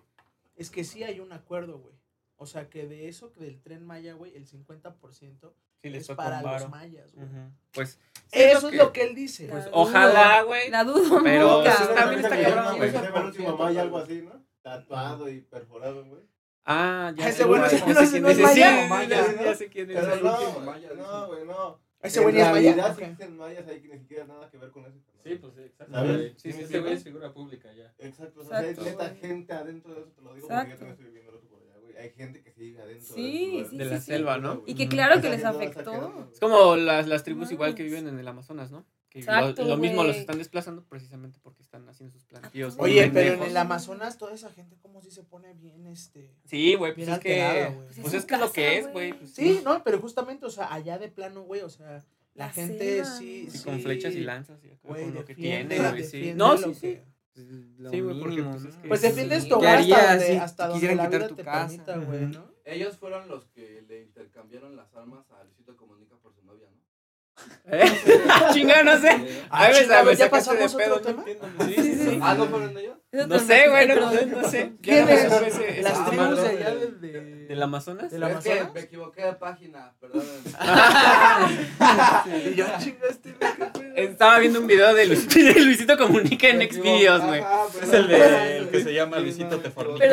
es 0.57 0.69
que 0.69 0.83
sí 0.83 1.03
hay 1.03 1.19
un 1.21 1.31
acuerdo, 1.33 1.79
güey. 1.79 1.95
O 2.37 2.45
sea, 2.45 2.69
que 2.69 2.85
de 2.87 3.07
eso, 3.07 3.31
que 3.31 3.39
del 3.39 3.59
tren 3.61 3.83
Maya, 3.85 4.13
güey, 4.13 4.35
el 4.35 4.45
50% 4.47 5.53
Sí, 5.89 5.89
les 5.91 6.01
es 6.01 6.07
tocó 6.07 6.17
para 6.23 6.39
un 6.41 6.51
los 6.51 6.69
mayas, 6.69 7.13
güey. 7.13 7.27
Pues 7.73 7.99
Eso 8.31 8.69
es 8.69 8.75
lo 8.75 8.91
que 8.91 9.03
él 9.03 9.15
dice. 9.15 9.47
Pues 9.47 9.67
ojalá, 9.71 10.41
güey. 10.43 10.69
La 10.69 10.83
dudo 10.83 11.21
pero 11.23 11.63
también 11.95 12.23
está 12.25 12.29
cabrón, 12.41 12.55
llama, 12.55 12.73
güey. 12.77 12.91
Se 12.91 13.01
llama 13.01 13.19
el 13.19 13.25
último 13.25 13.57
maya, 13.57 13.81
algo 13.81 13.97
así, 13.97 14.21
¿no? 14.21 14.43
Tatuado 14.61 15.29
y 15.29 15.41
perforado, 15.41 16.03
güey. 16.05 16.21
Ah, 16.65 17.13
ya 17.15 17.29
Ese 17.29 17.37
sé 17.39 17.43
güey 17.43 17.61
no 17.61 17.67
cuál. 17.67 17.75
es- 17.75 17.85
no 17.87 18.01
es- 18.01 18.09
quién 18.09 18.23
no 18.23 18.29
es 18.29 18.37
dice. 18.37 18.53
Sí, 18.53 18.59
maya. 18.61 18.81
ya- 18.81 18.87
Maya, 18.89 19.43
ya 19.43 19.55
sé 19.55 19.69
quién 19.69 19.91
es. 19.91 19.97
Pero 19.99 20.15
no, 20.23 20.59
maya, 20.61 20.89
no, 20.97 21.27
güey, 21.27 21.45
no. 21.45 21.79
Ese 22.01 22.19
güey 22.21 22.35
es 22.35 22.41
En 22.45 22.51
maya. 22.51 22.61
realidad 22.73 22.99
existen 22.99 23.37
mayas 23.37 23.67
ahí 23.67 23.81
que 23.81 23.87
ni 23.89 23.99
siquiera 23.99 24.25
nada 24.25 24.49
que 24.49 24.57
ver 24.57 24.71
con 24.71 24.85
eso. 24.85 24.97
Sí, 25.23 25.35
pues 25.35 25.53
sí, 25.55 25.61
exacto. 25.61 25.93
¿Sí 26.37 26.49
ese 26.49 26.79
güey 26.79 26.93
es 26.93 27.03
figura 27.03 27.31
pública 27.33 27.71
ya. 27.73 27.93
Exacto, 27.99 28.41
o 28.41 28.43
sea, 28.45 28.57
hay 28.59 28.75
neta 28.75 29.09
gente 29.09 29.53
adentro 29.53 29.93
de 29.93 30.01
eso, 30.01 30.11
te 30.11 30.21
lo 30.23 30.33
digo 30.33 30.47
porque 30.47 30.69
yo 30.71 30.77
también 30.77 30.97
viviendo 30.97 31.31
eso 31.37 31.47
por 31.47 31.59
allá, 31.61 31.79
güey. 31.81 31.94
Hay 32.05 32.11
gente 32.13 32.41
que 32.41 32.51
sigue 32.51 32.79
adentro 32.81 33.15
Sí, 33.15 33.21
de 33.57 33.59
eso. 33.61 33.69
sí, 33.71 33.77
De 33.77 33.83
sí, 33.85 33.89
la 33.91 33.99
sí. 33.99 34.05
selva, 34.05 34.37
¿no? 34.37 34.63
Y 34.65 34.75
que 34.75 34.87
claro 34.87 35.21
que 35.21 35.29
les 35.29 35.43
afectó. 35.43 36.29
Es 36.31 36.39
como 36.39 36.75
las, 36.75 37.07
las 37.07 37.23
tribus 37.23 37.51
igual 37.51 37.75
que 37.75 37.83
viven 37.83 38.07
en 38.07 38.17
el 38.19 38.27
Amazonas, 38.27 38.71
¿no? 38.71 38.85
Que 39.09 39.19
lo- 39.19 39.25
Exacto, 39.31 39.63
lo, 39.63 39.77
mismo 39.77 40.03
los 40.03 40.17
están 40.17 40.37
desplazando 40.37 40.83
precisamente 40.83 41.39
porque 41.41 41.61
están 41.63 41.87
haciendo 41.87 42.11
sus 42.13 42.25
plantíos. 42.25 42.75
Oye, 42.79 43.09
pero 43.13 43.35
en 43.35 43.43
el 43.43 43.55
Amazonas 43.57 44.17
toda 44.17 44.33
esa 44.33 44.49
gente 44.51 44.75
como 44.81 45.01
si 45.01 45.09
se 45.11 45.23
pone 45.23 45.53
bien, 45.53 45.87
este... 45.87 46.35
Sí, 46.45 46.75
güey, 46.75 46.93
pues 46.93 47.07
es 47.07 47.19
que... 47.19 47.71
Pues 47.85 47.95
Pues 48.01 48.07
es 48.13 48.13
es 48.19 48.25
que 48.25 48.33
es 48.35 48.39
lo 48.41 48.51
que 48.51 48.77
es, 48.77 48.91
güey. 48.91 49.13
pues 49.13 49.31
Sí, 49.33 49.61
no, 49.63 49.83
pero 49.83 49.99
justamente, 50.01 50.45
o 50.45 50.49
sea, 50.49 50.73
allá 50.73 50.97
de 50.97 51.07
plano, 51.07 51.43
güey, 51.43 51.61
o 51.61 51.69
sea, 51.69 52.03
la, 52.33 52.47
La 52.47 52.49
gente 52.49 53.05
sí. 53.05 53.47
Sí, 53.49 53.57
sí. 53.59 53.63
con 53.63 53.79
flechas 53.79 54.13
y 54.15 54.19
lanzas 54.19 54.59
y 54.65 54.75
con 54.85 55.13
lo 55.13 55.23
que 55.23 55.33
tiene, 55.35 55.77
güey, 55.79 56.03
sí. 56.03 56.33
No, 56.35 56.57
sí, 56.57 56.73
sí. 56.75 56.99
Que- 57.35 57.41
Lo 57.77 57.89
Sí, 57.89 57.99
güey, 58.01 58.19
porque, 58.19 58.35
mínimo, 58.35 58.51
pues, 58.51 58.63
¿no? 58.63 58.69
es 58.69 58.75
que- 58.77 58.87
Pues 58.87 59.01
defiendes 59.01 59.43
Sí. 59.43 59.49
tu 59.49 59.55
¿Qué 59.55 59.59
hogar 59.65 59.77
hasta 59.79 59.83
harías 59.95 60.09
donde, 60.19 60.25
si 60.27 60.37
hasta 60.37 60.55
te 60.55 60.67
donde 60.69 60.73
quisieran 60.75 60.97
la 60.97 61.03
quitar 61.05 61.19
vida 61.19 61.27
tu 61.29 61.35
te 61.35 61.43
casa? 61.43 61.67
permita, 61.85 61.97
güey, 61.97 62.23
Ujú. 62.23 62.33
¿no? 62.33 62.51
Ellos 62.65 62.97
fueron 62.97 63.27
los 63.27 63.45
que 63.49 63.81
le 63.87 64.01
intercambiaron 64.01 64.75
las 64.75 64.95
armas 64.95 65.29
a 65.31 65.43
Luisito 65.43 65.75
Comunica 65.77 66.15
por 66.17 66.33
su 66.33 66.43
novia, 66.43 66.67
¿no? 66.71 66.79
¿Eh? 67.67 67.83
Chinga, 68.53 68.83
no 68.83 68.99
sé. 68.99 69.09
Ah, 69.49 69.65
A 69.65 69.67
ver, 69.69 69.81
chingado, 69.83 70.05
me 70.05 70.15
¿ya 70.15 70.25
de 70.25 70.29
pasamos 70.29 70.73
a 70.73 70.77
pedo, 70.77 70.95
otro 70.95 71.13
no 71.13 71.23
tema? 71.23 71.41
entiendo. 71.49 71.65
Sí, 71.65 71.73
sí, 71.95 72.09
sí. 72.11 72.19
Ah, 72.21 72.35
¿no 72.35 72.45
fueron 72.45 72.77
ellos? 72.77 72.97
Eso 73.11 73.27
No 73.27 73.39
sé, 73.39 73.69
güey, 73.69 73.87
no, 73.87 73.95
no, 73.95 74.11
no 74.41 74.49
sé. 74.49 74.73
¿Quién 74.81 75.09
es? 75.09 75.23
Las 75.83 75.97
Ah, 75.99 76.05
tribus 76.09 76.41
de 76.41 76.47
allá 76.49 76.75
de... 76.75 76.87
de- 76.91 77.35
¿Del 77.45 77.61
Amazonas? 77.63 78.11
¿Del 78.11 78.23
Es 78.23 78.29
que 78.43 78.51
Amazonas? 78.51 78.73
me 78.73 78.79
equivoqué 78.81 79.23
de 79.25 79.33
página, 79.33 79.93
perdón. 79.99 80.23
Y 82.51 82.55
yo 82.55 82.65
chingaste, 82.79 83.33
pedo. 83.33 83.71
Estaba 83.95 84.39
viendo 84.39 84.59
un 84.59 84.67
video 84.67 84.93
de 84.93 85.05
Luisito, 85.05 85.39
de 85.39 85.59
Luisito 85.61 85.97
Comunica 85.97 86.47
en 86.49 86.59
Next 86.59 86.81
Videos, 86.81 87.23
güey. 87.23 87.43
Es 87.81 87.93
el 87.93 88.07
de 88.07 88.57
el 88.57 88.69
que 88.69 88.83
se 88.83 88.93
llama 88.93 89.19
Luisito 89.19 89.57
Te 89.59 89.69
fornica. 89.69 90.05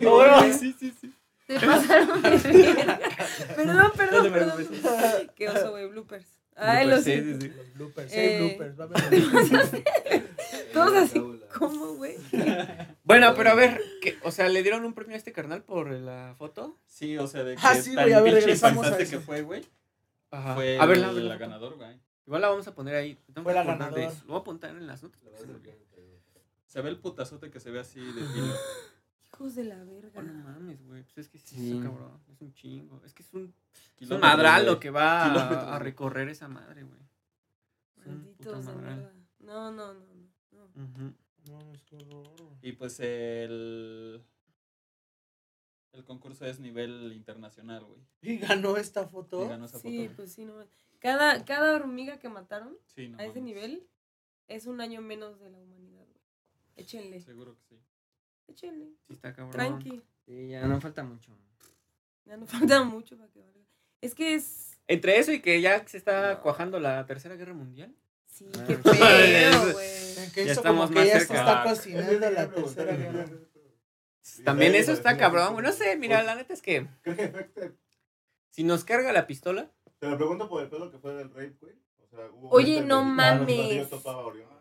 Perdón, 0.00 0.52
sí, 0.52 0.74
sí, 0.78 0.92
sí. 1.00 1.13
Te 1.46 1.60
pasaron. 1.60 2.22
Perdón, 3.56 3.76
No 3.76 3.92
perdón, 3.92 4.32
perdón. 4.32 4.66
Qué 5.36 5.48
oso, 5.48 5.70
güey, 5.72 5.86
bloopers. 5.88 6.26
Ay, 6.56 6.86
lo 6.86 6.98
Sí, 6.98 7.20
sí, 7.20 7.36
sí. 7.40 7.48
Los 7.48 7.72
bloopers, 7.74 8.12
Eh, 8.14 8.38
sí, 8.38 8.44
bloopers, 8.56 8.78
va 8.80 8.84
a 8.84 9.06
haber 9.06 10.24
Todos 10.72 10.92
así. 10.94 11.20
¿Cómo, 11.58 11.94
güey? 11.94 12.16
Bueno, 13.04 13.34
pero 13.36 13.50
a 13.50 13.54
ver, 13.54 13.82
que, 14.00 14.16
o 14.22 14.30
sea, 14.30 14.48
¿le 14.48 14.62
dieron 14.62 14.84
un 14.84 14.94
premio 14.94 15.14
a 15.14 15.18
este 15.18 15.30
carnal 15.32 15.62
por 15.62 15.90
la 15.90 16.34
foto? 16.38 16.78
Sí, 16.86 17.18
o 17.18 17.26
sea, 17.26 17.44
de 17.44 17.54
que 17.56 17.60
Ah, 17.62 17.74
sí, 17.74 17.94
tan 17.94 18.04
güey, 18.04 18.14
a 18.14 18.20
ver, 18.22 18.34
regresamos 18.34 18.86
a 18.86 18.96
que 18.96 19.04
fue, 19.20 19.42
güey. 19.42 19.62
Ajá. 20.30 20.54
Fue 20.54 20.78
a 20.78 20.86
ver, 20.86 20.96
el- 20.96 21.02
la, 21.02 21.12
la, 21.12 21.20
la 21.20 21.36
ganador, 21.36 21.76
güey. 21.76 22.00
Igual 22.26 22.40
la 22.40 22.48
vamos 22.48 22.66
a 22.66 22.74
poner 22.74 22.94
ahí. 22.94 23.18
Tengo 23.34 23.42
Fue 23.44 23.52
la 23.52 23.62
ganadora. 23.62 24.04
eso. 24.06 24.20
Lo 24.22 24.28
voy 24.28 24.36
a 24.36 24.40
apuntar 24.40 24.70
en 24.70 24.86
las 24.86 25.02
notas. 25.02 25.20
Se 26.66 26.80
ve 26.80 26.88
el 26.88 26.98
putazote 26.98 27.50
que 27.50 27.60
se 27.60 27.70
ve 27.70 27.80
así 27.80 28.00
de 28.00 28.12
filo. 28.12 28.54
Hijos 29.34 29.54
de 29.56 29.64
la 29.64 29.76
Oh, 29.76 29.84
no 29.84 29.84
verga. 30.00 30.22
mames, 30.22 30.82
güey. 30.86 31.02
Pues 31.02 31.18
es 31.18 31.28
que 31.28 31.38
sí, 31.38 31.56
Sí. 31.56 31.80
cabrón. 31.82 32.20
Es 32.30 32.40
un 32.40 32.52
chingo. 32.54 33.02
Es 33.04 33.12
que 33.14 33.22
es 33.22 33.32
un, 33.34 33.52
es 33.98 34.10
un 34.10 34.20
madral 34.20 34.64
lo 34.66 34.78
que 34.78 34.90
va 34.90 35.74
a, 35.74 35.78
recorrer 35.78 36.28
esa 36.28 36.46
madre, 36.48 36.84
güey. 36.84 37.00
Malditos 38.06 38.66
de 38.66 38.72
mierda. 38.74 39.12
No, 39.40 39.70
no, 39.72 39.94
no, 39.94 40.00
no. 40.04 40.68
no. 40.74 40.84
Ujú. 40.84 41.14
No, 41.50 41.72
es 41.72 41.82
que 41.82 41.96
horror. 41.96 42.26
Y 42.62 42.72
pues 42.72 43.00
el. 43.00 44.22
El 45.92 46.04
concurso 46.04 46.44
es 46.44 46.58
nivel 46.58 47.12
internacional, 47.12 47.84
güey. 47.84 48.00
Y 48.22 48.38
ganó 48.38 48.76
esta 48.76 49.02
Y 49.02 49.08
foto. 49.08 49.48
ganó 49.48 49.66
esa 49.66 49.78
Sí, 49.78 50.04
foto. 50.06 50.16
pues 50.16 50.32
sí, 50.32 50.44
no. 50.44 50.54
Cada, 50.98 51.44
cada 51.44 51.74
hormiga 51.76 52.18
que 52.18 52.28
mataron 52.28 52.76
Sí, 52.94 53.08
no 53.08 53.18
a 53.18 53.24
ese 53.24 53.40
nivel 53.40 53.86
es 54.48 54.66
un 54.66 54.80
año 54.80 55.00
menos 55.02 55.38
de 55.40 55.50
la 55.50 55.58
humanidad, 55.58 56.04
güey. 56.06 56.20
Échenle. 56.76 57.20
Seguro 57.20 57.54
que 57.56 57.62
sí. 57.62 57.80
Échenle. 58.48 58.86
Sí, 59.06 59.12
está 59.14 59.32
cabrón. 59.32 59.52
Tranqui. 59.52 60.02
Sí, 60.26 60.48
ya 60.48 60.66
no 60.66 60.80
falta 60.80 61.02
mucho. 61.02 61.32
Ya 62.24 62.36
no 62.36 62.46
falta 62.46 62.82
mucho 62.84 63.16
para 63.16 63.30
que 63.30 63.40
valga. 63.40 63.60
Es 64.00 64.14
que 64.14 64.34
es. 64.34 64.78
Entre 64.86 65.18
eso 65.18 65.32
y 65.32 65.40
que 65.40 65.60
ya 65.60 65.86
se 65.86 65.96
está 65.96 66.34
No. 66.34 66.42
cuajando 66.42 66.78
la 66.80 67.04
tercera 67.06 67.36
guerra 67.36 67.54
mundial. 67.54 67.94
Sí, 68.26 68.46
Ah. 68.58 68.64
qué 68.66 68.76
feo, 68.76 69.72
güey. 69.72 70.30
Que 70.34 70.44
Ya 70.46 70.52
eso 70.52 70.60
estamos 70.60 70.86
como 70.86 70.88
que 70.88 70.94
más 71.00 71.06
ya 71.08 71.20
se 71.20 71.34
está 71.34 71.62
cocinando 71.64 72.30
la 72.30 72.50
tercera 72.50 72.96
guerra. 72.96 73.26
También 74.44 74.74
eso 74.74 74.92
está 74.92 75.16
cabrón. 75.16 75.62
No 75.62 75.72
sé, 75.72 75.96
mira, 75.96 76.22
la 76.22 76.34
neta 76.34 76.52
es 76.54 76.62
que 76.62 76.88
si 78.50 78.64
nos 78.64 78.84
carga 78.84 79.12
la 79.12 79.26
pistola, 79.26 79.70
Te 79.98 80.08
lo 80.08 80.16
pregunto 80.16 80.48
por 80.48 80.62
el 80.62 80.68
pedo 80.68 80.90
que 80.90 80.98
fue 80.98 81.14
del 81.14 81.28
rape, 81.30 81.56
güey. 81.60 81.74
O 82.02 82.06
sea, 82.06 82.26
hubo 82.32 82.48
Oye, 82.50 82.80
no 82.82 83.04
mexicana, 83.04 83.38
mames. 83.40 83.88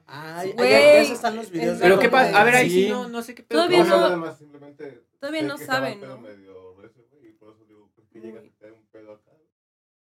Ay, 0.06 0.51
Güey, 0.54 0.70
ya, 0.72 0.93
ya 1.01 1.06
se 1.06 1.14
están 1.14 1.36
los 1.36 1.49
videos. 1.49 1.76
es 1.76 1.82
pero 1.82 1.99
qué 1.99 2.10
pasa, 2.10 2.39
a 2.39 2.43
ver, 2.43 2.56
ahí 2.56 2.70
sí 2.70 2.84
Sí. 2.84 2.89
no, 2.89 3.08
no 3.08 3.22
sé 3.22 3.34
qué 3.36 3.43
pedo. 3.43 3.60
Todavía 3.60 3.84
No, 3.84 3.89
no- 3.89 4.01
nada 4.01 4.18
más, 4.18 4.38
simplemente 4.38 5.04
todavía 5.20 5.41
sé 5.41 5.47
no 5.47 5.56
que 5.56 5.62
estaba 5.64 5.80
saben, 5.80 5.99
pedo 6.01 6.16
¿no? 6.18 6.22
medio 6.22 6.76
recio, 6.82 7.06
güey, 7.12 7.28
y 7.30 7.32
por 7.34 7.54
eso 7.54 7.66
digo, 7.66 7.91
pues 7.95 8.08
que 8.10 8.20
llega 8.20 8.39
a 8.39 8.43
tener 8.43 8.74
un 8.74 8.86
pedo 8.88 9.14
acá. 9.14 9.32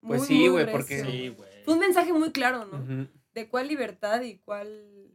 Pues 0.00 0.18
Muy, 0.20 0.26
sí, 0.28 0.38
muy 0.40 0.48
güey, 0.48 0.64
recio. 0.64 0.78
porque- 0.78 1.02
Sí, 1.04 1.28
güey. 1.28 1.64
Fue 1.64 1.74
un 1.74 1.80
mensaje 1.80 2.12
muy 2.12 2.32
claro, 2.32 2.64
¿no? 2.66 2.78
Ujú. 2.78 3.08
De 3.34 3.48
cuál 3.48 3.68
libertad 3.68 4.20
y 4.22 4.38
cuál. 4.38 5.12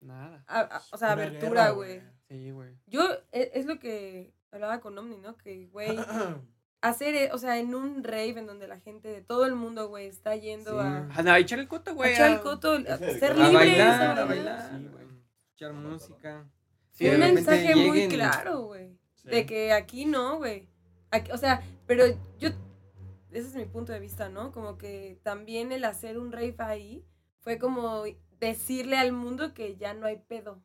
Nada. 0.00 0.44
a- 0.48 0.60
a- 0.60 0.82
o 0.92 0.98
sea, 0.98 1.14
Una 1.14 1.22
abertura, 1.24 1.70
güey. 1.70 2.02
Sí, 2.28 2.50
güey. 2.50 2.76
Yo, 2.86 3.02
e- 3.32 3.52
es 3.54 3.64
lo 3.66 3.78
que 3.78 4.34
hablaba 4.50 4.80
con 4.80 4.98
Omni, 4.98 5.16
¿no? 5.18 5.36
Que, 5.38 5.66
güey, 5.68 5.96
hacer, 6.88 7.14
eh, 7.14 7.30
o 7.32 7.38
sea, 7.38 7.58
en 7.58 7.74
un 7.74 8.04
rave 8.04 8.38
en 8.38 8.46
donde 8.46 8.68
la 8.68 8.78
gente 8.80 9.08
de 9.08 9.22
todo 9.22 9.46
el 9.46 9.54
mundo, 9.54 9.88
güey, 9.88 10.06
está 10.06 10.36
yendo 10.36 10.72
Sí. 10.72 10.78
a, 10.86 11.08
Ah, 11.14 11.22
no, 11.22 11.30
a 11.32 11.38
echar 11.38 11.58
el 11.58 11.68
coto, 11.68 11.90
a 11.92 11.94
güey. 11.94 12.12
echar 12.12 12.30
a- 12.30 12.34
el 12.34 12.40
coto, 12.40 12.72
a 12.74 12.98
ser 12.98 13.32
a 13.32 13.46
A 13.46 13.50
bailar, 13.52 14.18
a 14.18 14.22
a 14.22 14.24
bailar. 14.26 14.70
Sí, 14.70 14.86
güey. 14.92 15.04
Escuchar 15.46 15.72
música. 15.72 16.50
Que 16.96 17.10
un 17.14 17.20
mensaje 17.20 17.74
muy 17.74 17.98
lleguen- 18.00 18.10
claro, 18.10 18.62
güey. 18.66 18.98
Sí. 19.14 19.28
De 19.28 19.46
que 19.46 19.72
aquí 19.72 20.04
no, 20.04 20.36
güey. 20.38 20.68
Aquí- 21.10 21.32
O 21.32 21.36
sea, 21.38 21.62
pero 21.86 22.04
yo, 22.38 22.48
ese 23.30 23.48
es 23.48 23.54
mi 23.54 23.64
punto 23.64 23.92
de 23.92 24.00
vista, 24.00 24.28
¿no? 24.28 24.52
Como 24.52 24.78
que 24.78 25.18
también 25.22 25.72
el 25.72 25.84
hacer 25.84 26.18
un 26.18 26.30
rave 26.32 26.54
ahí 26.58 27.04
fue 27.40 27.58
como 27.58 28.04
decirle 28.38 28.96
al 28.96 29.12
mundo 29.12 29.54
que 29.54 29.76
ya 29.76 29.94
no 29.94 30.06
hay 30.06 30.18
pedo 30.18 30.62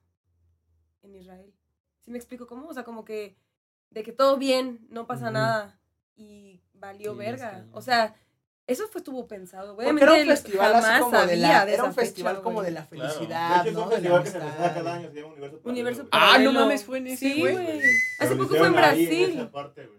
en 1.02 1.16
Israel. 1.16 1.54
¿Sí 2.02 2.12
me 2.12 2.18
explico 2.18 2.46
cómo? 2.48 2.68
O 2.68 2.74
sea, 2.74 2.84
como 2.84 3.06
que 3.06 3.38
de 3.92 4.04
que 4.04 4.12
todo 4.12 4.38
bien, 4.38 4.86
no 4.90 5.08
pasa 5.08 5.32
nada 5.32 5.79
y 6.20 6.62
valió 6.74 7.14
Sí, 7.14 7.18
verga. 7.18 7.66
O 7.72 7.82
sea, 7.82 8.16
eso 8.68 8.88
fue 8.88 9.00
estuvo 9.00 9.28
pensado, 9.28 9.74
güey. 9.76 9.88
Era 9.88 10.14
un 10.14 10.26
festival 10.28 10.76
así 10.76 11.00
como 11.02 11.26
de 11.26 11.38
la, 11.38 11.66
de 11.66 11.74
era 11.74 11.84
un 11.86 11.90
esa 11.92 12.02
festival 12.02 12.34
fecha, 12.36 12.44
como 12.44 12.56
güey. 12.58 12.66
de 12.66 12.72
la 12.72 12.86
Claro. 12.88 13.10
felicidad, 13.14 13.66
¿no? 13.72 13.84
un 13.84 13.90
De 13.90 13.96
la 14.02 14.20
festival 14.20 14.24
que 14.24 14.30
se 14.30 14.38
amistad. 14.38 14.56
presenta 14.58 14.74
cada 14.76 14.96
año, 14.96 15.10
se 15.12 15.22
llama 15.22 15.34
Universo 15.64 16.08
Ah, 16.12 16.38
no 16.40 16.52
mames, 16.54 16.84
fue 16.86 16.98
en 17.00 17.08
ese, 17.08 17.34
Sí, 17.34 17.40
güey. 17.40 17.82
Hace 18.20 18.36
poco 18.36 18.50
fue 18.50 18.68
en 18.68 18.78
ahí, 18.78 19.06
Brasil. 19.08 19.50
parte. 19.52 19.90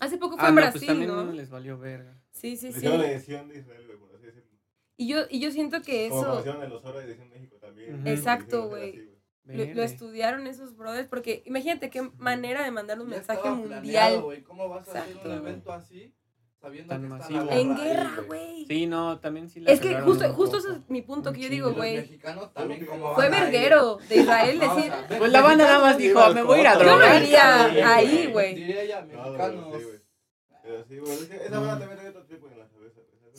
Hace 0.00 0.16
poco 0.18 0.36
fue 0.36 0.46
Ah, 0.46 0.48
en 0.50 0.54
no, 0.54 0.60
pues 0.60 0.72
Brasil, 0.86 1.06
¿no? 1.06 1.24
no 1.24 1.32
les 1.32 1.50
valió 1.50 1.78
verga. 1.78 2.14
Sí, 2.32 2.56
sí, 2.56 2.72
sí. 2.72 2.78
hicieron 2.78 3.00
la 3.00 3.10
edición 3.12 3.48
de 3.48 3.58
Israel, 3.60 3.84
güey, 3.86 3.98
por 3.98 4.14
así 4.14 4.26
decirlo. 4.26 4.50
Y 4.96 5.06
yo, 5.08 5.18
y 5.30 5.40
yo 5.40 5.50
siento 5.50 5.80
que 5.82 6.08
Como 6.10 6.22
eso 6.22 6.38
edición 6.40 6.60
México 7.30 7.56
también. 7.60 8.06
Exacto, 8.06 8.68
güey. 8.68 9.09
Lo, 9.52 9.74
lo 9.74 9.82
estudiaron 9.82 10.46
esos 10.46 10.76
brothers, 10.76 11.08
porque 11.08 11.42
imagínate 11.46 11.90
qué 11.90 12.02
manera 12.18 12.64
de 12.64 12.70
mandar 12.70 13.00
un 13.00 13.08
Ya 13.10 13.16
mensaje 13.16 13.48
mundial. 13.50 13.80
planeado. 13.82 14.32
¿Cómo 14.46 14.68
vas 14.68 14.88
a 14.88 15.02
hacer 15.02 15.16
un 15.24 15.32
evento 15.32 15.72
así 15.72 16.14
sabiendo 16.60 16.88
Tan 16.92 17.02
que 17.02 17.08
masivo. 17.08 17.44
la 17.44 17.56
en 17.58 17.74
guerra 17.76 18.10
güey. 18.26 18.66
Sí, 18.66 18.86
no, 18.86 19.18
también 19.18 19.48
sí 19.48 19.60
la 19.60 19.70
Es 19.72 19.80
que 19.80 19.94
justo, 20.02 20.30
justo 20.34 20.58
ese 20.58 20.72
es 20.72 20.90
mi 20.90 21.00
punto 21.00 21.30
Un 21.30 21.34
que 21.34 21.40
yo 21.42 21.48
digo, 21.48 21.72
güey. 21.72 21.96
mexicanos 21.96 22.52
también, 22.52 22.84
¿cómo 22.84 23.14
Fue 23.14 23.30
verguero 23.30 23.96
de 24.08 24.16
Israel 24.16 24.58
No, 24.58 24.66
o 24.72 24.76
decir. 24.76 24.92
sea, 25.08 25.18
Pues 25.18 25.32
la 25.32 25.40
banda 25.40 25.64
nada 25.64 25.78
más 25.80 25.96
dijo, 25.98 26.34
me 26.34 26.42
voy 26.42 26.58
a 26.58 26.60
ir 26.60 26.66
a 26.68 26.72
Yo 26.74 26.78
no 26.80 26.84
drogar. 26.98 27.22
iría 27.22 27.94
ahí, 27.94 28.26
güey. 28.30 28.54
Diría 28.54 29.00
güey, 29.00 29.16
mexicanos. 29.16 29.76
sí, 29.78 29.84
güey. 29.84 30.00
Pero 30.62 30.84
sí, 30.84 30.98
güey, 30.98 31.12
es 31.14 31.24
que 31.28 31.36
esa 31.36 31.58
banda 31.58 31.78
también 31.78 31.98
trae 31.98 32.08
otro 32.10 32.26
tipo 32.26 32.48
en 32.48 32.58
la 32.58 32.68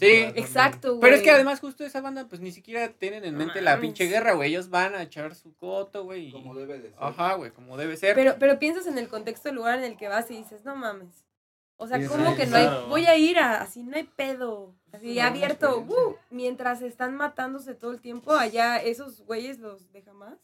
Sí. 0.08 0.24
Exacto, 0.36 0.90
güey. 0.96 1.02
Pero 1.02 1.16
es 1.16 1.22
que 1.22 1.32
además 1.32 1.60
justo 1.60 1.84
esa 1.86 2.02
banda 2.02 2.28
pues 2.28 2.42
ni 2.42 2.52
siquiera 2.52 2.90
tienen 2.90 3.24
en 3.24 3.38
mente 3.38 3.62
la 3.62 3.80
pinche 3.80 4.06
guerra, 4.08 4.34
güey. 4.34 4.50
Ellos 4.50 4.70
van 4.70 4.96
a 4.96 5.04
echar 5.04 5.36
su 5.36 5.56
coto, 5.56 6.04
güey. 6.04 6.28
y- 6.28 6.32
Como 6.32 6.56
debe 6.56 6.80
de 6.80 6.90
ser. 6.90 6.98
Ajá, 7.00 7.36
güey, 7.36 7.52
como 7.52 7.78
debe 7.78 7.96
ser. 7.98 8.16
Pero, 8.16 8.36
pero 8.40 8.58
piensas 8.60 8.88
en 8.88 8.98
el 8.98 9.08
contexto 9.08 9.50
del 9.50 9.56
lugar 9.58 9.78
en 9.80 9.86
el 9.86 9.98
que 9.98 10.08
vas 10.08 10.30
y 10.32 10.38
dices, 10.38 10.66
no 10.66 10.76
mames. 10.76 11.24
O 11.78 11.88
sea, 11.88 12.00
Sí, 12.00 12.06
¿cómo 12.08 12.32
sí, 12.32 12.38
que 12.38 12.46
no 12.46 12.58
hay? 12.58 12.68
Voy 12.90 13.06
a 13.06 13.16
ir 13.18 13.40
a, 13.40 13.62
así 13.62 13.82
no 13.84 13.96
hay 13.96 14.04
pedo. 14.04 14.76
Así 14.92 15.20
abierto, 15.20 15.80
uh, 15.80 16.16
mientras 16.30 16.82
están 16.82 17.16
matándose 17.16 17.74
todo 17.74 17.92
el 17.92 18.02
tiempo, 18.02 18.34
allá 18.34 18.78
esos 18.78 19.22
güeyes 19.22 19.60
los 19.60 19.92
de 19.92 20.02
jamás. 20.04 20.38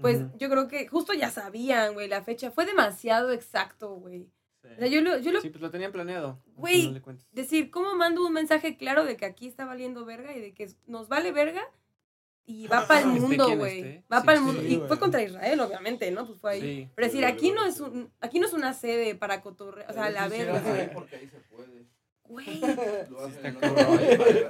Pues 0.00 0.20
yo 0.36 0.50
creo 0.50 0.68
que 0.68 0.86
justo 0.88 1.14
ya 1.14 1.30
sabían, 1.30 1.94
güey, 1.94 2.06
la 2.06 2.22
fecha. 2.22 2.50
Fue 2.50 2.66
demasiado 2.66 3.32
exacto, 3.32 3.94
güey. 3.94 4.28
Sí. 4.68 4.74
O 4.74 4.78
sea, 4.78 4.86
yo 4.88 5.00
lo, 5.00 5.18
yo 5.18 5.32
lo 5.32 5.40
Sí, 5.40 5.50
pues 5.50 5.60
lo 5.62 5.70
tenían 5.70 5.92
planeado. 5.92 6.42
Güey, 6.56 7.00
cuentas. 7.00 7.26
decir, 7.32 7.70
¿cómo 7.70 7.94
mando 7.94 8.24
un 8.26 8.32
mensaje 8.32 8.76
claro 8.76 9.04
de 9.04 9.16
que 9.16 9.24
aquí 9.26 9.46
está 9.46 9.64
valiendo 9.64 10.04
verga 10.04 10.34
y 10.36 10.40
de 10.40 10.54
que 10.54 10.68
nos 10.86 11.08
vale 11.08 11.32
verga? 11.32 11.62
Y 12.44 12.66
va 12.68 12.86
para 12.86 13.00
el 13.00 13.06
mundo, 13.08 13.56
güey. 13.56 14.04
Va 14.12 14.20
Sí, 14.20 14.26
para 14.26 14.32
el 14.34 14.38
sí, 14.38 14.44
mundo. 14.44 14.62
sí, 14.62 14.74
y 14.74 14.78
fue 14.86 14.98
contra 14.98 15.22
Israel, 15.22 15.60
obviamente, 15.60 16.10
¿no? 16.10 16.26
Pues 16.26 16.38
fue 16.40 16.52
ahí. 16.52 16.60
Sí. 16.60 16.90
Pero 16.94 17.06
decir, 17.06 17.20
Sí, 17.20 17.24
aquí 17.26 17.50
no 17.52 17.64
es 17.66 17.80
un, 17.80 18.12
aquí 18.20 18.38
no 18.40 18.46
es 18.46 18.52
una 18.52 18.72
sede 18.72 19.14
para 19.14 19.40
cotorrear, 19.42 19.90
o 19.90 19.94
sea, 19.94 20.10
la 20.10 20.28
verga. 20.28 20.60
ahí 20.60 20.90
porque 20.94 21.16
ahí 21.16 21.28
se 21.28 21.38
puede. 21.40 21.86
Güey. 22.24 22.60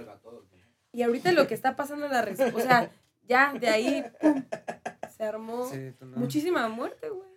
Y 0.93 1.03
ahorita 1.03 1.33
lo 1.33 1.47
que 1.47 1.53
está 1.53 1.77
pasando 1.77 2.07
en 2.07 2.13
la 2.13 2.27
o 2.55 2.61
sea, 2.61 2.91
ya 3.29 3.53
de 3.53 3.69
ahí 3.69 4.03
pum, 4.19 4.43
se 5.15 5.25
armó 5.25 5.71
muchísima 6.15 6.69
muerte, 6.69 7.11
güey. 7.11 7.29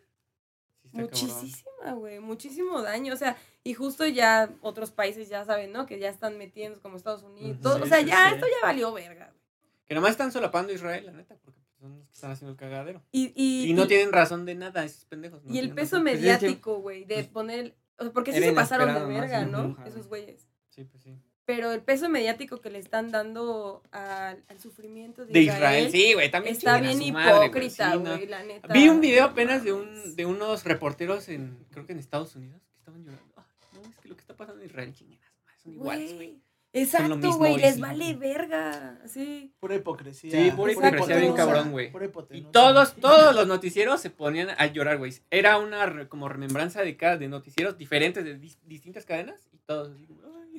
Muchísima, 0.92 1.94
güey, 1.96 2.20
muchísimo 2.20 2.82
daño, 2.82 3.14
o 3.14 3.18
sea, 3.18 3.38
y 3.64 3.74
justo 3.74 4.06
ya 4.08 4.50
otros 4.62 4.92
países 4.92 5.30
ya 5.30 5.46
saben, 5.46 5.72
¿no? 5.72 5.86
Que 5.86 6.00
ya 6.00 6.10
están 6.10 6.38
metiendo 6.38 6.80
como 6.82 6.98
Estados 6.98 7.24
Unidos, 7.24 7.60
todo, 7.62 7.82
o 7.84 7.86
sea, 7.86 8.02
ya 8.02 8.30
sí. 8.30 8.36
esto 8.36 8.48
ya 8.48 8.68
valió 8.68 8.92
verga, 8.94 9.28
güey. 9.28 9.40
Que 9.86 9.96
nomás 9.96 10.12
están 10.12 10.32
solapando 10.32 10.72
a 10.72 10.76
Israel, 10.76 11.06
la 11.08 11.12
neta, 11.14 11.36
porque 11.44 11.60
pues, 11.62 11.80
son 11.80 11.98
los 11.98 12.08
que 12.08 12.14
están 12.14 12.32
haciendo 12.32 12.52
el 12.52 12.58
cagadero. 12.58 13.04
Y, 13.12 13.32
y, 13.36 13.70
Y 13.70 13.74
no 13.74 13.86
y- 13.86 13.88
tienen 13.88 14.12
razón 14.12 14.46
de 14.46 14.56
nada, 14.56 14.84
esos 14.84 15.06
pendejos. 15.06 15.44
no 15.44 15.54
y 15.54 15.58
el 15.60 15.70
peso 15.74 15.98
razón. 15.98 16.04
Pues, 16.04 16.20
mediático, 16.22 16.80
güey, 16.80 17.06
de 17.06 17.16
pues, 17.16 17.28
poner, 17.28 17.76
o 17.98 18.04
sea, 18.04 18.14
porque 18.14 18.34
sí 18.34 18.40
se 18.40 18.52
pasaron 18.54 18.94
de 18.94 19.00
más 19.00 19.08
verga, 19.08 19.46
¿no? 19.46 19.78
Esos 19.86 20.08
güeyes. 20.08 20.48
Sí, 20.70 20.84
pues 20.86 21.04
sí. 21.04 21.18
Pero 21.50 21.72
el 21.72 21.82
peso 21.82 22.10
mediático 22.10 22.62
que 22.62 22.70
le 22.70 22.78
están 22.78 23.10
dando 23.10 23.82
al, 23.92 24.44
al 24.48 24.60
sufrimiento 24.60 25.26
de, 25.26 25.34
De 25.34 25.40
Israel, 25.42 25.90
sí, 25.92 26.14
güey, 26.14 26.30
también 26.30 26.56
está 26.56 26.80
bien 26.80 27.02
hipócrita, 27.02 27.94
sí, 27.94 27.98
güey, 27.98 28.26
no. 28.26 28.30
la 28.30 28.44
neta. 28.44 28.68
Vi 28.72 28.88
un 28.88 29.02
video 29.02 29.26
apenas 29.26 29.64
de 29.64 29.74
un 29.74 30.16
de 30.16 30.28
unos 30.28 30.64
reporteros 30.64 31.28
en 31.28 31.58
creo 31.72 31.88
que 31.88 31.94
en 31.94 31.98
Estados 31.98 32.36
Unidos 32.36 32.62
que 32.70 32.78
estaban 32.78 33.04
llorando. 33.04 33.34
Ay, 33.36 33.44
no, 33.74 33.90
es 33.90 33.96
que 33.98 34.10
lo 34.10 34.16
que 34.16 34.22
está 34.22 34.36
pasando 34.36 34.62
en 34.62 34.68
Israel, 34.70 34.94
chingadas, 34.94 35.26
son 35.64 35.74
iguales, 35.74 36.14
güey. 36.14 36.38
Exacto, 36.72 37.32
güey, 37.36 37.58
les 37.58 37.80
vale 37.80 38.14
verga. 38.14 39.00
Sí. 39.08 39.52
Pura 39.60 39.74
hipocresía. 39.74 40.30
Sí, 40.30 40.52
pura 40.52 40.72
hipocresía 40.74 41.18
bien 41.18 41.34
cabrón, 41.34 41.72
güey. 41.72 41.92
Y 42.30 42.42
todos 42.44 42.94
todos 42.94 43.34
los 43.34 43.48
noticieros 43.48 44.00
se 44.00 44.12
ponían 44.12 44.50
a 44.56 44.68
llorar, 44.68 45.00
güey. 45.00 45.16
Era 45.32 45.58
una 45.58 45.88
re- 45.88 46.08
como 46.08 46.30
remembranza 46.30 46.84
de 46.84 46.96
cada 46.96 47.18
de 47.18 47.28
noticieros 47.28 47.76
diferentes 47.76 48.24
de 48.24 48.40
dis- 48.40 48.60
distintas 48.68 49.04
cadenas 49.04 49.50
y 49.52 49.58
todos 49.66 49.96
así 49.96 50.06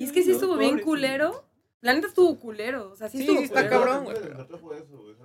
Y 0.01 0.05
es 0.05 0.11
que 0.11 0.23
sí 0.23 0.31
estuvo 0.31 0.57
bien 0.57 0.79
culero. 0.81 1.43
La 1.81 1.93
neta 1.93 2.07
estuvo 2.07 2.39
culero. 2.39 2.91
O 2.91 2.95
sea, 2.95 3.09
sí, 3.09 3.17
Sí, 3.17 3.23
estuvo 3.23 3.37
sí 3.39 3.43
está 3.45 3.61
culero. 3.67 3.79
cabrón, 3.81 4.03
güey. 4.05 4.17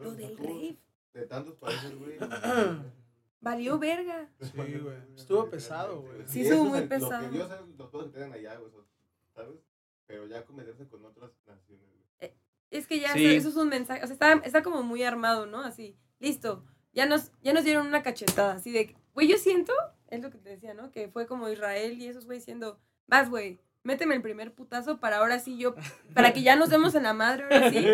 Lo 0.02 0.12
del 0.12 0.36
rave. 0.38 0.76
De 1.12 1.26
tantos 1.26 1.54
países, 1.56 1.94
güey. 1.98 2.18
Valió 3.40 3.78
verga. 3.78 4.28
Sí, 4.40 4.52
güey. 4.54 4.96
Estuvo 5.14 5.48
pesado, 5.48 6.00
güey. 6.02 6.26
Sí, 6.26 6.42
estuvo 6.42 6.64
muy 6.64 6.78
es 6.80 6.88
pesado. 6.88 7.22
Lo 7.22 7.30
que 7.30 7.38
yo 7.38 7.48
sé, 7.48 7.54
los 7.76 7.90
que 7.90 8.10
tienen 8.10 8.32
allá, 8.32 8.56
güey, 8.56 8.72
¿sabes? 9.34 9.60
Pero 10.06 10.26
ya 10.26 10.44
cometerse 10.44 10.88
con 10.88 11.04
otras 11.04 11.30
naciones, 11.46 11.84
güey. 12.20 12.32
Es 12.70 12.86
que 12.88 12.98
ya 12.98 13.12
Sí. 13.12 13.24
eso, 13.24 13.36
eso 13.38 13.48
es 13.50 13.56
un 13.56 13.68
mensaje. 13.68 14.02
O 14.02 14.06
sea, 14.06 14.14
está, 14.14 14.32
está 14.44 14.62
como 14.62 14.82
muy 14.82 15.02
armado, 15.04 15.46
¿no? 15.46 15.60
Así, 15.62 15.96
listo. 16.18 16.64
Ya 16.92 17.06
nos, 17.06 17.30
ya 17.42 17.52
nos 17.52 17.64
dieron 17.64 17.86
una 17.86 18.02
cachetada. 18.02 18.54
Así 18.54 18.72
de, 18.72 18.96
güey, 19.14 19.28
yo 19.28 19.36
siento, 19.38 19.72
es 20.08 20.20
lo 20.20 20.30
que 20.30 20.38
te 20.38 20.48
decía, 20.50 20.74
¿no? 20.74 20.90
Que 20.90 21.08
fue 21.08 21.26
como 21.26 21.48
Israel 21.48 22.00
y 22.00 22.06
esos 22.08 22.26
güey 22.26 22.38
diciendo, 22.38 22.80
vas, 23.06 23.30
güey, 23.30 23.60
méteme 23.86 24.14
el 24.16 24.22
primer 24.22 24.52
putazo 24.54 25.00
para 25.00 25.16
ahora 25.18 25.38
sí 25.38 25.56
yo, 25.58 25.74
para 26.14 26.32
que 26.32 26.42
ya 26.42 26.56
nos 26.56 26.68
demos 26.70 26.94
en 26.94 27.04
la 27.04 27.14
madre, 27.14 27.44
ahora 27.44 27.70
sí. 27.70 27.86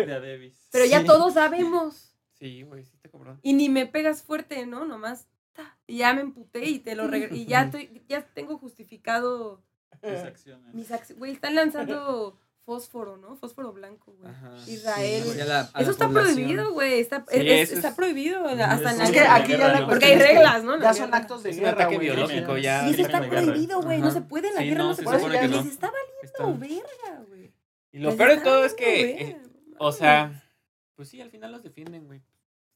Pero 0.71 0.85
ya 0.85 1.01
Sí. 1.01 1.05
todos 1.07 1.33
sabemos. 1.35 2.15
Sí, 2.33 2.63
güey, 2.63 2.83
sí 2.83 2.95
está 2.95 3.09
cabrón. 3.09 3.39
Y 3.41 3.53
ni 3.53 3.69
me 3.69 3.85
pegas 3.85 4.21
fuerte, 4.23 4.65
¿no? 4.65 4.85
Nomás, 4.85 5.27
ta, 5.53 5.77
y 5.87 5.97
ya 5.99 6.13
me 6.13 6.21
emputé 6.21 6.65
y 6.65 6.79
te 6.79 6.95
lo. 6.95 7.15
Y 7.15 7.45
ya, 7.45 7.63
estoy, 7.63 8.03
ya 8.09 8.25
tengo 8.33 8.57
justificado 8.57 9.63
Mis 10.01 10.19
acciones. 10.19 10.73
mis 10.73 10.91
acciones. 10.91 11.19
Güey, 11.19 11.31
están 11.31 11.55
lanzando 11.55 12.37
fósforo, 12.65 13.17
¿no? 13.17 13.35
Fósforo 13.35 13.73
blanco, 13.73 14.13
güey. 14.19 14.31
Ajá. 14.31 14.55
Israel. 14.67 15.23
Sí, 15.25 15.41
a 15.41 15.45
la- 15.45 15.59
a 15.61 15.69
la 15.73 15.81
Eso 15.81 15.91
está 15.91 16.07
población. 16.07 16.33
prohibido, 16.35 16.71
güey. 16.73 16.99
Está, 16.99 17.25
Sí, 17.29 17.47
es- 17.47 17.69
eso 17.69 17.75
está 17.75 17.89
es- 17.89 17.95
prohibido 17.95 18.45
hasta 18.45 18.91
en 18.91 18.97
la 18.97 19.03
Es 19.03 19.11
que 19.11 19.19
guerra. 19.19 19.35
aquí 19.35 19.51
ya 19.51 19.67
la 19.67 19.79
¿no? 19.81 19.87
Porque 19.89 20.05
hay 20.05 20.17
reglas, 20.19 20.63
¿no? 20.63 20.79
Ya 20.81 20.93
son 20.93 21.13
actos 21.13 21.43
de 21.43 21.49
Es 21.49 21.57
un 21.57 21.63
guerra, 21.63 21.81
ataque 21.83 21.95
güey. 21.95 22.07
biológico, 22.07 22.57
ya. 22.57 22.87
Y 22.87 22.93
eso 22.93 23.01
está 23.01 23.21
prohibido, 23.27 23.81
güey. 23.81 23.99
No 24.01 24.11
se 24.11 24.21
puede. 24.21 24.47
En 24.49 24.55
la 24.55 24.61
Sí, 24.61 24.67
guerra 24.69 24.77
no, 24.83 24.87
no, 24.89 24.93
se 24.95 25.01
se 25.01 25.03
puede. 25.05 25.23
que 25.39 25.47
Les 25.47 25.51
no. 25.51 25.57
está 25.69 25.91
Está- 26.23 26.43
valiendo 26.45 26.59
verga, 26.59 27.23
güey. 27.27 27.53
Y 27.91 27.99
lo 27.99 28.09
Les 28.09 28.17
peor 28.17 28.29
de 28.29 28.37
todo 28.37 28.65
es 28.65 28.73
que, 28.73 29.11
eh, 29.21 29.41
o 29.77 29.91
sea, 29.91 30.43
pues 30.95 31.09
sí, 31.09 31.21
al 31.21 31.29
final 31.31 31.51
los 31.51 31.63
defienden, 31.63 32.05
güey. 32.05 32.21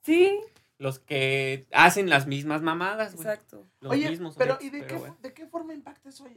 Sí. 0.03 0.39
Los 0.79 0.99
que 0.99 1.65
hacen 1.71 2.07
las 2.07 2.27
mismas 2.27 2.61
mamadas, 2.61 3.15
güey. 3.15 3.25
Exacto. 3.27 3.67
Los 3.79 3.93
Oye, 3.93 4.09
mismos 4.11 4.35
pero 4.37 4.59
¿y 4.61 4.69
de, 4.69 4.85
qué, 4.85 4.93
bueno. 4.95 5.17
de 5.23 5.33
qué 5.33 5.47
forma 5.47 5.73
impacta 5.73 6.09
eso, 6.09 6.27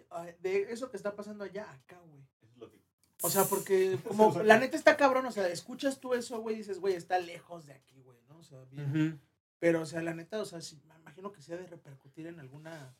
de 0.40 0.62
eso 0.72 0.90
que 0.90 0.96
está 0.96 1.14
pasando 1.14 1.44
allá 1.44 1.70
acá, 1.70 2.00
güey? 2.08 2.22
Eso 2.40 2.52
es 2.54 2.56
lo 2.56 2.70
que- 2.70 2.80
O 3.22 3.30
sea, 3.30 3.44
porque 3.44 3.98
como 4.06 4.30
la 4.42 4.58
neta 4.58 4.76
está 4.76 4.96
cabrón, 4.96 5.26
o 5.26 5.32
sea, 5.32 5.48
escuchas 5.48 6.00
tú 6.00 6.14
eso, 6.14 6.40
güey, 6.40 6.54
y 6.56 6.58
dices, 6.58 6.80
güey, 6.80 6.94
está 6.94 7.18
lejos 7.18 7.66
de 7.66 7.74
aquí, 7.74 8.00
güey, 8.02 8.18
¿no? 8.28 8.38
O 8.38 8.42
sea, 8.42 8.58
bien. 8.70 9.20
Pero, 9.58 9.82
o 9.82 9.86
sea, 9.86 10.00
la 10.02 10.14
neta, 10.14 10.40
o 10.40 10.44
sea, 10.44 10.60
sí, 10.60 10.80
me 10.88 10.94
imagino 10.96 11.32
que 11.32 11.42
se 11.42 11.52
ha 11.52 11.56
de 11.58 11.66
repercutir 11.66 12.26
en 12.26 12.40
alguna, 12.40 12.96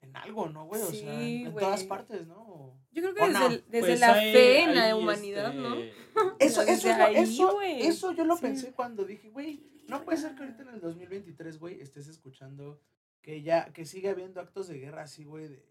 en 0.00 0.16
algo, 0.16 0.48
¿no, 0.48 0.66
güey? 0.66 0.82
O 0.82 0.90
sea, 0.90 1.22
en 1.22 1.54
todas 1.54 1.84
partes, 1.84 2.26
¿no? 2.26 2.40
O- 2.40 2.76
Yo 2.90 3.02
creo 3.02 3.14
que 3.14 3.22
¿O 3.22 3.26
desde, 3.28 3.38
no? 3.38 3.46
el- 3.46 3.64
desde 3.68 3.86
Pues 3.86 4.00
la 4.00 4.14
hay- 4.14 4.32
fe 4.32 4.62
en 4.62 4.74
la 4.74 4.96
humanidad, 4.96 5.50
este, 5.54 5.60
¿no? 6.16 6.36
Eso, 6.40 6.60
Desde 6.60 6.72
eso, 6.72 6.88
es 6.90 6.98
lo- 6.98 7.04
ahí, 7.04 7.16
eso, 7.16 7.52
güey. 7.52 7.86
eso 7.86 8.12
yo 8.12 8.24
lo 8.24 8.34
Sí. 8.36 8.42
pensé 8.42 8.72
cuando 8.72 9.04
dije, 9.04 9.30
güey, 9.30 9.64
no 9.86 10.02
puede 10.02 10.18
ser 10.18 10.34
que 10.34 10.42
ahorita 10.42 10.62
en 10.62 10.68
el 10.70 10.80
2023, 10.80 11.58
güey, 11.58 11.80
estés 11.80 12.08
escuchando 12.08 12.80
que 13.20 13.42
ya, 13.42 13.72
que 13.72 13.84
sigue 13.84 14.08
habiendo 14.08 14.40
actos 14.40 14.66
de 14.66 14.78
guerra 14.78 15.02
así, 15.02 15.22
güey, 15.24 15.46
de, 15.46 15.64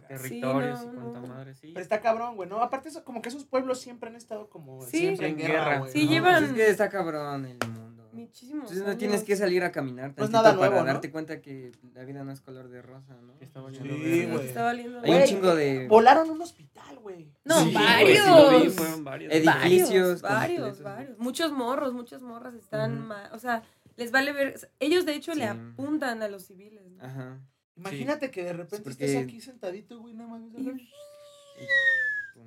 Sí, 0.00 0.06
territorios 0.40 0.86
no, 0.86 0.92
y 0.92 0.96
cuanta 0.96 1.20
no. 1.20 1.26
madre, 1.26 1.54
sí. 1.54 1.68
Pero 1.72 1.80
está 1.80 2.00
cabrón, 2.00 2.36
güey, 2.36 2.48
¿no? 2.48 2.62
Aparte, 2.62 2.88
eso, 2.88 3.04
como 3.04 3.20
que 3.22 3.28
esos 3.28 3.44
pueblos 3.44 3.80
siempre 3.80 4.08
han 4.10 4.16
estado 4.16 4.48
como 4.50 4.82
Sí. 4.86 4.98
siempre 4.98 5.26
en 5.28 5.32
En 5.34 5.38
guerra, 5.38 5.64
guerra. 5.64 5.78
güey. 5.80 5.92
Sí, 5.92 6.04
¿no? 6.06 6.10
llevan- 6.12 6.38
Pues 6.40 6.50
es 6.50 6.56
que 6.56 6.70
está 6.70 6.88
cabrón 6.88 7.46
el 7.46 7.58
mundo. 7.68 7.92
Muchísimos 8.12 8.64
Entonces 8.70 8.86
no 8.86 8.96
tienes 8.98 9.24
que 9.24 9.34
salir 9.36 9.64
a 9.64 9.72
caminar 9.72 10.14
Pues 10.14 10.28
nada 10.28 10.52
nuevo, 10.52 10.70
para 10.72 10.82
¿no? 10.82 10.86
darte 10.86 11.10
cuenta 11.10 11.40
que 11.40 11.72
la 11.94 12.04
vida 12.04 12.22
no 12.22 12.30
es 12.32 12.42
color 12.42 12.68
de 12.68 12.82
rosa, 12.82 13.14
¿no? 13.22 13.38
Que 13.38 13.46
está 13.46 13.60
Sí, 13.60 13.64
valiendo 13.64 13.94
Sí, 13.94 14.02
verga. 14.10 14.26
güey. 14.32 14.40
que 14.42 14.48
está 14.48 14.62
valiendo 14.64 15.00
Hay 15.02 15.10
un 15.14 15.24
chingo 15.24 15.54
de 15.54 15.88
Volaron 15.88 16.28
un 16.30 16.42
hospital, 16.42 16.98
güey. 16.98 17.32
No, 17.44 17.56
Sí, 17.60 17.72
güey, 17.72 17.74
varios. 17.74 18.18
sí 18.18 18.30
lo 18.30 18.60
vi, 18.60 18.68
fueron 18.70 19.04
varios. 19.04 19.32
Edificios 19.32 20.20
Varios, 20.20 20.82
varios. 20.82 21.18
Muchos 21.18 21.52
morros, 21.52 21.94
muchas 21.94 22.20
morras 22.20 22.52
están 22.54 22.98
Ujú. 22.98 23.06
ma- 23.06 23.30
O 23.32 23.38
sea, 23.38 23.62
les 23.96 24.10
vale 24.10 24.32
ver. 24.32 24.60
Ellos, 24.78 25.06
de 25.06 25.14
hecho, 25.14 25.32
le 25.34 25.46
apuntan 25.46 26.22
a 26.22 26.28
los 26.28 26.44
civiles. 26.46 26.82
¿no? 26.92 27.04
Ajá. 27.04 27.38
Imagínate 27.76 28.30
que 28.30 28.44
de 28.44 28.52
repente 28.52 28.84
porque- 28.84 29.04
estés 29.06 29.22
aquí 29.24 29.40
sentadito, 29.40 29.98
güey, 30.00 30.14
nada 30.14 30.30
más. 30.38 30.42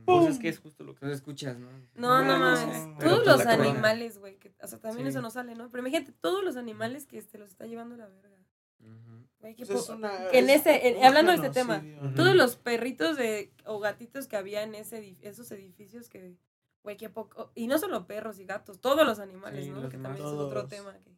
Pues 0.05 0.27
es 0.27 0.39
que 0.39 0.49
es 0.49 0.59
justo 0.59 0.83
lo 0.83 0.93
que... 0.93 1.01
Tú 1.01 1.07
escuchas, 1.11 1.57
¿no? 1.57 1.69
No, 1.95 2.23
no 2.23 2.37
mames. 2.37 2.87
pero 2.99 3.21
Todos 3.21 3.25
los 3.25 3.45
animales, 3.47 4.17
güey. 4.19 4.37
que- 4.37 4.53
O 4.61 4.67
sea, 4.67 4.79
también 4.79 5.05
Sí. 5.07 5.09
eso 5.11 5.21
no 5.21 5.29
sale, 5.31 5.55
¿no? 5.55 5.69
Pero 5.69 5.81
imagínate, 5.87 6.11
todos 6.11 6.43
los 6.43 6.57
animales 6.57 7.05
que 7.07 7.17
este, 7.17 7.37
los 7.37 7.49
está 7.49 7.65
llevando 7.65 7.95
la 7.95 8.07
verga. 8.07 8.29
Pues 9.39 9.59
es 9.69 9.89
una- 9.89 10.29
en 10.31 10.49
es 10.49 10.61
ese- 10.61 10.87
en- 10.89 10.97
un 10.97 11.03
hablando 11.05 11.31
de 11.31 11.37
este 11.37 11.49
tema, 11.51 11.77
¿no? 11.79 12.13
Todos 12.15 12.35
los 12.35 12.55
perritos 12.55 13.15
de, 13.15 13.51
o 13.65 13.79
gatitos 13.79 14.27
que 14.27 14.35
había 14.37 14.63
en 14.63 14.73
ese, 14.75 15.01
edif- 15.01 15.19
esos 15.21 15.51
edificios 15.51 16.09
que, 16.09 16.35
güey, 16.83 16.97
qué 16.97 17.09
poco. 17.09 17.51
Y 17.55 17.67
no 17.67 17.77
solo 17.77 18.05
perros 18.07 18.39
y 18.39 18.45
gatos, 18.45 18.79
todos 18.81 19.05
los 19.05 19.19
animales, 19.19 19.65
Sí, 19.65 19.71
¿no? 19.71 19.81
los 19.81 19.91
Que 19.91 19.97
también 19.97 20.25
es 20.25 20.31
otro 20.31 20.67
tema. 20.67 20.93
Que, 20.93 21.11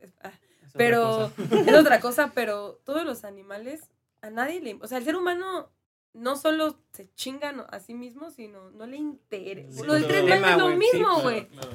es- 0.00 0.12
ah, 0.22 0.32
es 0.64 0.72
pero 0.74 1.30
es 1.68 1.74
otra 1.74 2.00
cosa, 2.00 2.32
pero 2.34 2.80
todos 2.84 3.04
los 3.04 3.24
animales, 3.24 3.90
a 4.22 4.30
nadie 4.30 4.60
le. 4.60 4.74
O 4.80 4.86
sea, 4.86 4.98
el 4.98 5.04
ser 5.04 5.16
humano 5.16 5.70
no 6.12 6.36
solo 6.36 6.78
se 6.92 7.08
chingan 7.14 7.64
a 7.70 7.80
sí 7.80 7.94
mismo, 7.94 8.30
sino 8.30 8.70
no 8.70 8.86
le 8.86 8.96
interesa. 8.96 9.80
Sí, 9.80 9.86
lo 9.86 9.94
del 9.94 10.06
tema, 10.06 10.52
es 10.52 10.58
lo 10.58 10.64
güey, 10.64 10.74
sí, 10.74 10.78
mismo, 10.96 11.08
claro, 11.14 11.22
güey. 11.22 11.48
claro. 11.48 11.70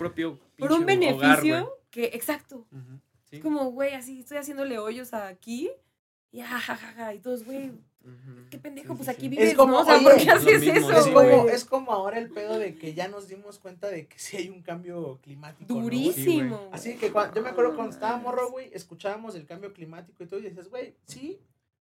Por 0.57 0.71
un 0.71 0.83
hogar, 0.83 0.85
beneficio 0.85 1.77
que, 1.91 2.05
exacto. 2.13 2.65
Sí. 3.29 3.35
Es 3.37 3.41
como, 3.43 3.71
güey, 3.71 3.93
así 3.93 4.21
estoy 4.21 4.37
haciéndole 4.37 4.79
hoyos 4.79 5.13
aquí. 5.13 5.69
Y 6.31 6.41
jajaja, 6.41 7.13
y 7.13 7.19
todos, 7.19 7.43
güey, 7.43 7.71
qué 8.49 8.59
pendejo, 8.59 8.95
pues 8.95 9.09
aquí 9.09 9.29
vives, 9.29 9.49
Es 9.49 9.55
como, 9.55 9.73
¿no? 9.73 9.79
O 9.81 9.85
sea, 9.85 9.95
oye, 9.95 10.03
¿por 10.03 10.17
qué 10.17 10.29
haces 10.29 10.61
mismo, 10.61 10.91
eso, 10.91 10.99
Es 10.99 11.07
como, 11.07 11.41
güey? 11.41 11.55
es 11.55 11.65
como 11.65 11.91
ahora 11.91 12.19
el 12.19 12.29
pedo 12.29 12.59
de 12.59 12.75
que 12.75 12.93
ya 12.93 13.07
nos 13.07 13.27
dimos 13.27 13.59
cuenta 13.59 13.87
de 13.87 14.07
que 14.07 14.19
sí 14.19 14.37
hay 14.37 14.49
un 14.49 14.61
cambio 14.61 15.19
climático. 15.23 15.73
Durísimo. 15.73 16.69
Así 16.71 16.97
que 16.97 17.11
cuando, 17.11 17.35
yo 17.35 17.41
me 17.41 17.49
acuerdo 17.49 17.75
cuando 17.75 17.93
estaba 17.93 18.17
morro, 18.17 18.51
güey, 18.51 18.69
escuchábamos 18.73 19.35
el 19.35 19.45
cambio 19.45 19.73
climático 19.73 20.23
y 20.23 20.27
todo, 20.27 20.39
y 20.39 20.43
decías, 20.43 20.69
güey, 20.69 20.95
sí, 21.05 21.41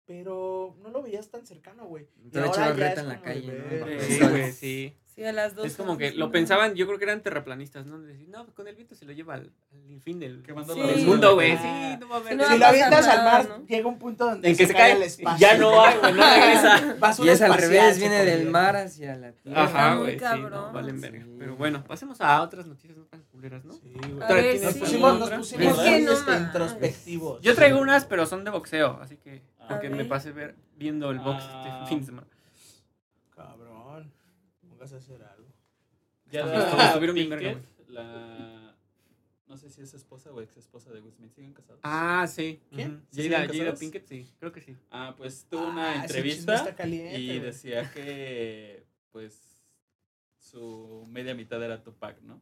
pero 0.06 0.74
no 0.82 0.90
lo 0.90 1.02
veías 1.02 1.28
tan 1.28 1.46
cercano, 1.46 1.86
güey. 1.86 2.06
Toda 2.32 2.46
ahora 2.46 2.56
ya 2.56 2.64
chavarreta 2.64 2.92
es 2.92 2.98
en 2.98 3.08
la 3.08 3.20
calle, 3.20 3.52
¿no? 3.52 4.00
Sí, 4.00 4.18
güey, 4.20 4.52
sí. 4.52 4.96
Sí, 5.20 5.26
a 5.26 5.32
las 5.32 5.54
dos. 5.54 5.66
Es 5.66 5.76
como 5.76 5.98
que 5.98 6.12
lo 6.12 6.30
pensaban, 6.30 6.74
yo 6.74 6.86
creo 6.86 6.98
que 6.98 7.04
eran 7.04 7.20
terraplanistas, 7.22 7.84
¿no? 7.86 8.00
De 8.00 8.08
decir, 8.08 8.28
no, 8.30 8.46
con 8.54 8.66
el 8.68 8.74
viento 8.74 8.94
se 8.94 9.04
lo 9.04 9.12
lleva 9.12 9.34
al, 9.34 9.52
al 9.72 10.00
fin 10.00 10.18
del, 10.18 10.42
Sí. 10.46 10.52
la 10.78 10.86
del 10.86 11.04
mundo, 11.06 11.34
güey. 11.34 11.52
Ah. 11.52 11.92
Sí, 11.92 11.98
no 12.00 12.08
va 12.08 12.16
a 12.16 12.18
haber. 12.20 12.36
No 12.36 12.44
si 12.48 12.58
lo 12.58 12.66
avientas 12.66 13.06
al 13.06 13.24
mar, 13.24 13.48
¿no? 13.48 13.66
llega 13.66 13.86
un 13.88 13.98
punto 13.98 14.24
donde 14.24 14.48
En 14.48 14.56
que 14.56 14.66
se 14.66 14.72
cae 14.72 14.92
al 14.92 15.00
y 15.00 15.02
espacio. 15.04 15.38
ya 15.46 15.58
no 15.58 15.78
hay, 15.84 15.98
güey, 15.98 16.12
no 16.14 16.22
regresa. 16.34 16.96
Y 17.22 17.28
es 17.28 17.42
al 17.42 17.54
revés, 17.54 17.94
se 17.94 18.00
viene 18.00 18.24
del 18.24 18.48
mar 18.50 18.76
hacia 18.76 19.14
la 19.16 19.32
tierra. 19.32 19.62
Ajá, 19.64 19.94
muy 19.96 20.02
güey, 20.04 20.14
sí, 20.14 20.20
cabrón. 20.20 20.50
no, 20.52 20.72
valen 20.72 21.00
verga. 21.00 21.26
Pero 21.38 21.56
bueno, 21.56 21.84
pasemos 21.84 22.20
a 22.22 22.40
otras 22.40 22.66
noticias 22.66 22.96
no 22.96 23.04
tan 23.04 23.22
culeras, 23.24 23.62
¿no? 23.64 23.74
Sí, 23.74 23.92
güey. 23.94 24.12
A 24.12 24.24
Otra, 24.24 24.34
ver, 24.36 24.44
¿tienes 24.52 24.62
Nos 24.62 24.74
pusimos, 24.76 25.18
nos 25.18 25.30
pusimos 25.30 25.78
este, 25.86 26.36
introspectivos. 26.36 27.42
Yo 27.42 27.54
traigo 27.54 27.78
unas, 27.78 28.04
pero 28.06 28.24
son 28.26 28.44
de 28.44 28.50
boxeo, 28.50 28.98
así 29.02 29.16
que 29.16 29.42
porque 29.68 29.88
me 29.90 30.04
pasé 30.06 30.32
ver, 30.32 30.56
viendo 30.76 31.10
el 31.10 31.18
box 31.18 31.44
Ah. 31.46 31.80
este 31.82 31.88
fin 31.90 32.00
de 32.00 32.06
semana. 32.06 32.26
Pongas 34.80 34.94
a 34.94 34.96
hacer 34.96 35.22
algo. 35.22 35.46
Ya 36.32 36.40
Estuvieron- 36.40 36.76
la 36.78 36.86
estuvieron 36.86 37.14
bien 37.14 37.28
verga, 37.30 37.52
Pinkett, 37.52 37.88
la... 37.90 38.74
No 39.46 39.56
sé 39.58 39.68
si 39.68 39.82
es 39.82 39.92
esposa 39.92 40.30
o 40.32 40.40
ex 40.40 40.56
esposa 40.56 40.90
de 40.90 41.00
Will 41.02 41.12
Smith. 41.12 41.32
¿Siguen 41.34 41.52
casados? 41.52 41.80
Ah, 41.82 42.26
sí. 42.26 42.62
¿Quién? 42.72 43.04
¿Sí 43.10 43.28
Jada? 43.28 43.74
Pinkett, 43.74 44.06
sí, 44.06 44.26
creo 44.38 44.52
que 44.52 44.62
sí. 44.62 44.76
Ah, 44.90 45.12
pues 45.18 45.44
tuvo 45.50 45.66
Ah, 45.66 45.70
una 45.70 45.92
chisme 45.92 46.04
entrevista 46.06 46.54
está 46.54 46.74
caliente, 46.76 47.18
y 47.20 47.38
decía 47.40 47.90
que, 47.92 48.86
pues, 49.12 49.38
su 50.38 51.04
media 51.10 51.34
mitad 51.34 51.62
era 51.62 51.82
Tupac, 51.82 52.22
¿no? 52.22 52.40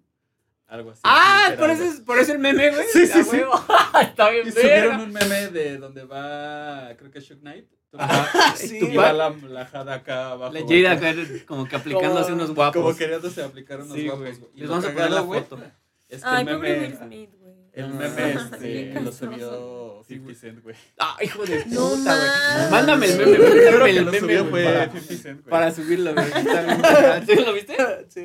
Algo 0.68 0.90
así. 0.92 1.00
Ah, 1.04 1.54
por 1.58 1.70
eso, 1.70 1.82
es, 1.82 2.00
por 2.02 2.18
eso 2.20 2.32
el 2.32 2.38
meme, 2.38 2.70
güey. 2.70 2.86
Sí, 2.92 3.06
sí, 3.06 3.24
sí. 3.24 3.40
Está 4.02 4.30
bien 4.30 4.46
Y 4.46 4.52
subieron 4.52 5.00
un 5.00 5.12
meme 5.12 5.48
de 5.48 5.78
donde 5.78 6.04
va, 6.04 6.94
creo 6.98 7.10
que 7.10 7.18
Shook 7.20 7.40
Knight. 7.40 7.66
Ajá, 7.96 8.54
Sí, 8.56 8.80
Tupac. 8.80 8.98
va 8.98 9.12
la, 9.12 9.30
la 9.48 9.66
jada 9.66 9.94
acá 9.94 10.30
abajo. 10.32 10.52
La 10.52 10.60
güey, 10.60 10.82
Jada 10.82 10.96
como- 10.98 11.08
acá 11.22 11.44
como 11.46 11.64
que 11.68 11.76
aplicándose 11.76 12.24
Como- 12.30 12.34
unos 12.36 12.54
guapos. 12.54 12.82
Como 12.82 12.96
queriéndose 12.96 13.42
aplicar 13.42 13.80
unos 13.80 13.94
Sí, 13.96 14.04
guapos. 14.06 14.20
güey. 14.20 14.36
güey. 14.38 14.50
Y 14.54 14.60
Les 14.60 14.68
vamos 14.68 14.84
a 14.84 14.92
poner 14.92 15.10
la 15.10 15.20
güey, 15.22 15.40
foto. 15.40 15.62
Es 16.08 16.22
que 16.22 16.28
Ay, 16.28 16.46
el 16.48 16.56
Will 16.56 16.60
meme, 16.62 16.96
Smith, 16.96 17.30
güey. 17.38 17.54
el 17.74 17.88
No, 17.90 17.94
meme 17.96 18.32
sí, 18.32 18.38
este, 18.38 18.90
qué 18.92 19.00
lo 19.02 19.12
subió 19.12 20.02
Sí, 20.08 20.14
50 20.14 20.24
güey. 20.24 20.34
Cent, 20.36 20.62
güey. 20.62 20.76
Ah, 20.98 21.16
hijo 21.22 21.44
de 21.44 21.66
No 21.66 21.88
puta, 21.90 22.16
güey. 22.16 22.70
Mándame 22.70 23.06
el 23.06 23.18
meme, 23.18 23.36
creo 23.36 23.48
mándame 23.50 23.84
que 23.84 23.90
el 23.90 23.96
lo 23.96 24.04
meme, 24.12 24.18
subió 24.20 24.46
güey, 24.48 24.64
fue 24.64 24.72
para, 24.72 24.84
50 24.90 25.22
Cent, 25.22 25.40
güey. 25.42 25.50
para 25.50 25.74
subirlo, 25.74 26.14
güey. 26.14 26.26
¿Sí 27.26 27.34
lo 27.44 27.52
viste? 27.52 27.76
Sí. 28.08 28.24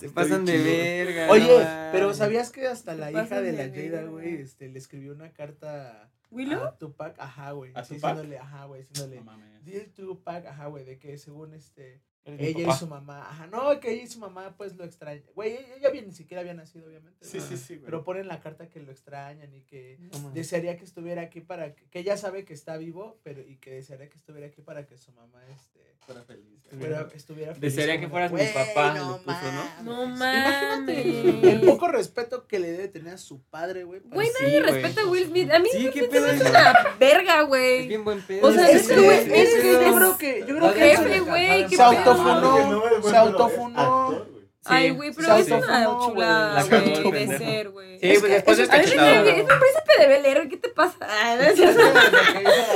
Se 0.00 0.08
pasan 0.10 0.44
de 0.44 0.58
verga. 0.58 1.28
Oye, 1.30 1.46
no 1.58 1.92
pero 1.92 2.12
¿sabías 2.14 2.50
que 2.50 2.66
hasta 2.66 2.94
la 2.96 3.10
hija 3.12 3.40
de 3.40 3.52
la 3.52 3.68
Jada, 3.72 4.02
güey, 4.08 4.40
este, 4.40 4.68
le 4.68 4.78
escribió 4.80 5.12
una 5.12 5.30
carta 5.32 6.08
¿Willow? 6.32 6.64
a 6.64 6.78
Tupac? 6.78 7.14
Ajá, 7.18 7.52
güey. 7.52 7.72
¿A 7.74 7.82
Tupac? 7.82 7.94
diciéndole, 7.94 8.38
ajá, 8.38 8.64
güey, 8.64 8.82
diciéndole, 8.82 9.16
No 9.16 9.24
mames. 9.24 9.64
Dear 9.64 9.86
Tupac, 9.94 10.46
ajá, 10.46 10.66
güey, 10.66 10.84
de 10.84 10.98
que 10.98 11.18
según 11.18 11.54
este, 11.54 12.02
Ella 12.24 12.68
y 12.72 12.78
su 12.78 12.86
mamá, 12.86 13.28
ajá, 13.28 13.48
no, 13.48 13.80
que 13.80 13.90
ella 13.92 14.04
y 14.04 14.06
su 14.06 14.20
mamá, 14.20 14.54
pues, 14.56 14.76
lo 14.76 14.84
extrañan. 14.84 15.24
Güey, 15.34 15.54
ella, 15.56 15.74
ella 15.76 15.90
bien, 15.90 16.06
ni 16.06 16.12
siquiera 16.12 16.40
había 16.42 16.54
nacido, 16.54 16.86
obviamente. 16.86 17.24
Sí, 17.24 17.38
¿no? 17.38 17.44
sí, 17.46 17.56
sí, 17.56 17.74
güey. 17.74 17.84
Pero 17.86 18.04
ponen 18.04 18.28
la 18.28 18.38
carta 18.40 18.68
que 18.68 18.78
lo 18.80 18.92
extrañan 18.92 19.52
y 19.52 19.62
que 19.62 19.98
No 19.98 20.30
desearía 20.30 20.76
que 20.76 20.84
estuviera 20.84 21.22
aquí 21.22 21.40
para 21.40 21.74
que, 21.74 21.84
que 21.90 21.98
ella 21.98 22.16
sabe 22.16 22.44
que 22.44 22.54
está 22.54 22.76
vivo, 22.76 23.18
pero 23.24 23.40
y 23.40 23.56
que 23.56 23.72
desearía 23.72 24.08
que 24.08 24.18
estuviera 24.18 24.46
aquí 24.46 24.62
para 24.62 24.86
que 24.86 24.96
su 24.98 25.10
mamá 25.12 25.42
este 25.52 25.80
Fuera 26.06 26.22
feliz. 26.22 26.44
güey. 26.70 27.06
estuviera, 27.14 27.54
feliz 27.54 27.60
Desearía 27.60 28.00
que 28.00 28.08
fueras 28.08 28.30
de, 28.32 28.36
mi 28.38 28.42
"Güey, 28.52 28.54
papá", 28.74 28.94
le 28.94 29.00
puso, 29.00 29.22
mames". 29.26 29.82
No 29.84 30.04
Imagínate 30.04 31.04
mames. 31.04 31.44
el 31.44 31.60
poco 31.62 31.88
respeto 31.88 32.46
que 32.46 32.58
le 32.60 32.70
debe 32.72 32.88
tener 32.88 33.14
a 33.14 33.18
su 33.18 33.42
padre, 33.42 33.82
güey. 33.84 34.00
Güey, 34.00 34.28
nadie 34.40 34.60
güey. 34.60 34.72
respeta 34.72 35.02
a 35.02 35.06
Will 35.06 35.26
Smith. 35.26 35.50
A 35.50 35.58
mí 35.58 35.68
Sí, 35.72 35.78
Will 35.78 35.92
qué 35.92 36.04
pedo. 36.04 36.26
es 36.28 36.40
una 36.40 36.96
verga, 36.98 37.42
Es 37.42 37.46
güey. 37.48 37.88
bien 37.88 38.04
buen 38.04 38.20
pedo. 38.22 38.46
O 38.46 38.52
sea, 38.52 38.68
es 38.70 38.82
ese 38.82 38.94
que, 38.94 39.00
güey- 39.00 39.12
es 39.18 39.24
que 39.24 39.42
ese 39.42 39.62
yo 39.62 39.80
es- 39.80 39.94
creo 39.96 40.18
que, 40.18 40.40
yo 40.40 40.56
creo 40.56 40.72
que 40.74 41.20
güey, 41.20 41.66
qué 41.68 41.76
se 41.76 41.82
autofunó, 42.20 42.82
se 43.10 43.16
autofunó. 43.16 44.24
Ay, 44.64 44.90
güey, 44.90 45.12
pero 45.12 45.34
es 45.34 45.48
una 45.50 45.84
chulada, 46.06 46.54
La 46.54 46.62
güey, 46.64 47.02
de 47.02 47.10
pendejo. 47.10 47.38
ser, 47.44 47.70
güey. 47.70 47.98
Sí, 47.98 48.06
Es 48.10 48.20
pues 48.20 48.22
que 48.22 48.34
después 48.34 48.58
es- 48.60 48.68
cachetado. 48.68 49.24
cae- 49.24 49.36
es 49.36 49.42
un 49.42 49.48
príncipe 49.48 49.98
de 50.00 50.06
Bel 50.08 50.24
Air, 50.26 50.48
¿qué 50.48 50.56
te 50.56 50.68
pasa? 50.68 50.96
Ah, 51.00 51.34
no 51.36 51.42
es 51.42 51.56
cierto. 51.56 51.80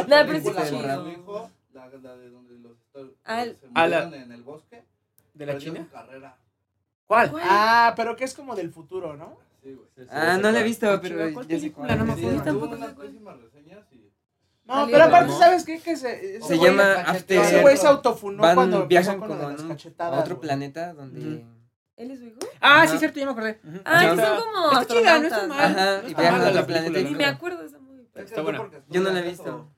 No, 0.09 0.27
película 0.27 0.37
está 0.37 0.53
con 0.53 0.81
chido. 0.81 0.83
la, 1.73 1.87
la 2.03 2.17
de 2.17 2.31
donde 2.31 2.59
los 2.59 2.73
se 2.93 3.89
la- 3.89 4.17
en 4.17 4.33
el 4.33 4.43
bosque. 4.43 4.83
¿De 5.35 5.47
la 5.47 5.59
China? 5.59 5.87
¿Cuál? 7.07 7.33
Ah, 7.43 7.93
pero 7.97 8.17
que 8.17 8.25
es 8.25 8.35
como 8.35 8.57
del 8.57 8.73
futuro, 8.73 9.15
¿no? 9.17 9.37
Sí, 9.63 9.73
güey. 9.75 10.09
Ah, 10.11 10.39
no 10.43 10.51
la 10.51 10.61
he 10.61 10.65
visto, 10.65 10.87
pero 11.01 11.19
chido, 11.29 11.35
¿cuál 11.35 11.47
ya 11.47 11.55
sé 11.57 11.61
película? 11.61 11.87
cuál. 11.87 11.99
No 11.99 12.05
me 12.05 12.13
acuerdo. 12.13 12.43
Tampoco 12.43 12.67
tuvo 12.67 12.77
sé 12.77 12.83
unas 12.83 12.95
cuál. 12.95 13.07
pésimas 13.09 13.41
reseñas 13.41 13.93
y... 13.93 14.11
No, 14.67 14.75
Salió 14.75 14.93
pero 14.93 15.05
aparte, 15.05 15.29
¿no? 15.33 15.39
¿sabes 15.39 15.65
qué? 15.65 15.81
Que 15.81 15.97
se, 15.97 16.41
Se 16.43 16.59
llama 16.59 16.93
After. 17.07 17.39
Ese 17.41 17.61
güey 17.63 17.77
se 17.77 17.87
autofunó 17.87 18.43
Van, 18.43 18.55
cuando 18.57 18.87
viajan 18.87 19.21
con 19.21 19.29
como 19.29 19.51
en 19.51 19.61
un- 19.61 19.79
a 19.99 20.11
otro 20.11 20.41
planeta 20.41 20.93
donde. 20.93 21.45
¿Él 21.97 22.11
es 22.11 22.19
su 22.19 22.27
hijo? 22.27 22.39
Ah, 22.61 22.83
Ajá. 22.83 22.89
sí, 22.89 22.99
cierto, 22.99 23.19
ya 23.21 23.27
me 23.27 23.33
acordé. 23.33 23.61
Ah, 23.85 24.01
que 24.15 24.21
son 24.21 24.41
como 24.45 24.73
Está 24.81 24.95
chida, 24.95 25.19
no 25.21 25.27
está 25.29 25.47
mal. 25.47 25.61
Ajá, 25.61 26.03
y 26.09 26.15
viajan 26.15 26.41
a 26.41 26.45
otro 26.45 26.55
la 26.61 26.67
planeta. 26.67 26.99
Ni 27.01 27.15
me 27.15 27.25
acuerdo 27.25 27.61
de 27.63 27.67
esa 27.69 27.79
movie. 27.79 28.07
Está 28.15 28.43
buena. 28.43 28.69
Yo 28.89 29.01
no 29.01 29.11
la 29.11 29.21
he 29.21 29.23
visto. 29.23 29.71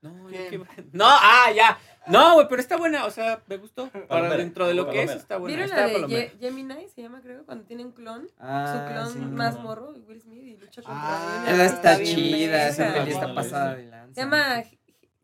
No, 0.00 0.26
¿Quién? 0.28 0.50
¿qué- 0.50 0.84
no, 0.92 1.04
ah, 1.06 1.50
ya. 1.54 1.78
No, 2.06 2.34
güey, 2.34 2.46
pero 2.48 2.60
está 2.60 2.76
buena, 2.76 3.06
o 3.06 3.10
sea, 3.10 3.42
me 3.46 3.56
gustó. 3.56 3.88
Para 3.88 4.06
Palomera, 4.06 4.36
dentro 4.36 4.66
de 4.66 4.74
lo 4.74 4.84
que 4.90 5.02
es, 5.02 5.06
palomera. 5.06 5.20
está 5.20 5.36
buena. 5.38 5.56
¿Vieron 5.56 5.70
Está 5.70 5.86
la 5.98 6.06
de. 6.06 6.14
Ge- 6.30 6.36
Gemini? 6.38 6.88
Se 6.94 7.02
llama, 7.02 7.20
creo, 7.22 7.44
cuando 7.46 7.64
tienen 7.64 7.92
clon. 7.92 8.28
Ah, 8.38 8.84
su 8.86 8.92
clon 8.92 9.12
sí. 9.30 9.34
más 9.34 9.58
morro, 9.60 9.92
Will 10.06 10.20
Smith, 10.20 10.42
y 10.44 10.56
lucha 10.56 10.82
contra 10.82 10.94
Ah, 10.96 11.42
aliens. 11.46 11.60
Esa 11.60 11.74
está 11.76 12.02
chida, 12.02 12.68
esa 12.68 12.92
peli 12.94 13.10
está 13.10 13.22
Vale, 13.26 13.34
pasada 13.34 13.74
de 13.76 13.84
lanza. 13.86 14.14
Se 14.14 14.20
llama 14.20 14.62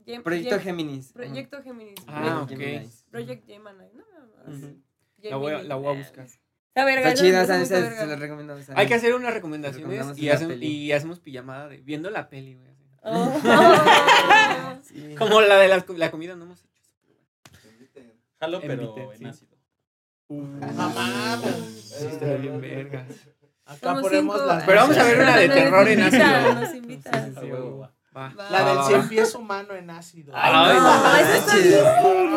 Gem- 0.07 0.23
Proyecto 0.23 0.57
Gem- 0.57 0.63
Géminis. 0.63 1.13
Proyecto 1.13 1.63
Géminis. 1.63 1.95
Ah, 2.07 2.47
Project- 2.49 2.87
ok. 2.87 3.11
Project 3.11 3.47
Gemini. 3.47 3.89
No, 3.95 4.05
no, 4.47 4.59
no. 4.59 4.75
La 5.23 5.37
voy, 5.37 5.53
a, 5.53 5.63
la 5.63 5.75
voy 5.75 5.95
a 5.95 5.99
buscar. 5.99 6.25
Está 6.25 6.85
verga. 6.85 7.09
Está 7.11 7.23
chida, 7.23 7.45
verga. 7.47 7.67
se 7.67 8.07
la 8.07 8.17
recomiendo. 8.17 8.57
esa. 8.57 8.73
Hay 8.79 8.87
que 8.87 8.95
hacer 8.95 9.15
unas 9.15 9.35
recomendaciones 9.35 9.87
Recomendamos 10.07 10.19
y, 10.19 10.47
peli. 10.47 10.67
y 10.67 10.93
hacemos 10.93 11.21
pijamada 11.21 11.69
de 11.69 11.77
viendo 11.79 12.09
la 12.11 12.31
peli, 12.31 12.55
güey. 12.55 12.69
así. 12.69 12.79
Oh. 13.03 13.41
Sí. 14.83 15.15
Como 15.17 15.41
la 15.41 15.57
de 15.59 15.69
la, 15.69 15.85
la 15.97 16.11
comida 16.11 16.35
no 16.37 16.45
hemos. 16.45 16.65
Jalo, 18.41 18.61
pero 18.61 19.11
en 19.13 19.19
sí. 19.19 19.25
ácido. 19.27 19.57
No 20.29 20.91
mames. 20.91 21.95
Sí, 21.99 22.07
está 22.07 22.27
bien 22.35 22.61
verga. 22.61 23.07
Acá 23.67 23.79
Somos 23.89 24.03
ponemos 24.03 24.37
cinco. 24.37 24.47
las. 24.47 24.65
Pero 24.65 24.81
vamos 24.81 24.97
a 24.99 25.03
ver 25.05 25.21
una 25.21 25.37
de 25.37 25.49
terror 25.61 25.89
en 25.89 26.01
ácido. 26.03 26.55
Nos. 26.55 26.71
Sí, 26.71 27.51
va. 27.51 27.93
va. 28.17 28.51
La 28.51 28.63
Va, 28.63 28.75
del 28.75 28.85
cien 28.85 29.09
pies 29.09 29.35
humano 29.35 29.75
en 29.75 29.91
ácido. 29.91 30.33
Ay, 30.35 30.53
no, 30.53 30.83
no 30.83 31.17
esa 31.17 31.37
está 31.37 31.57
bien 31.57 31.79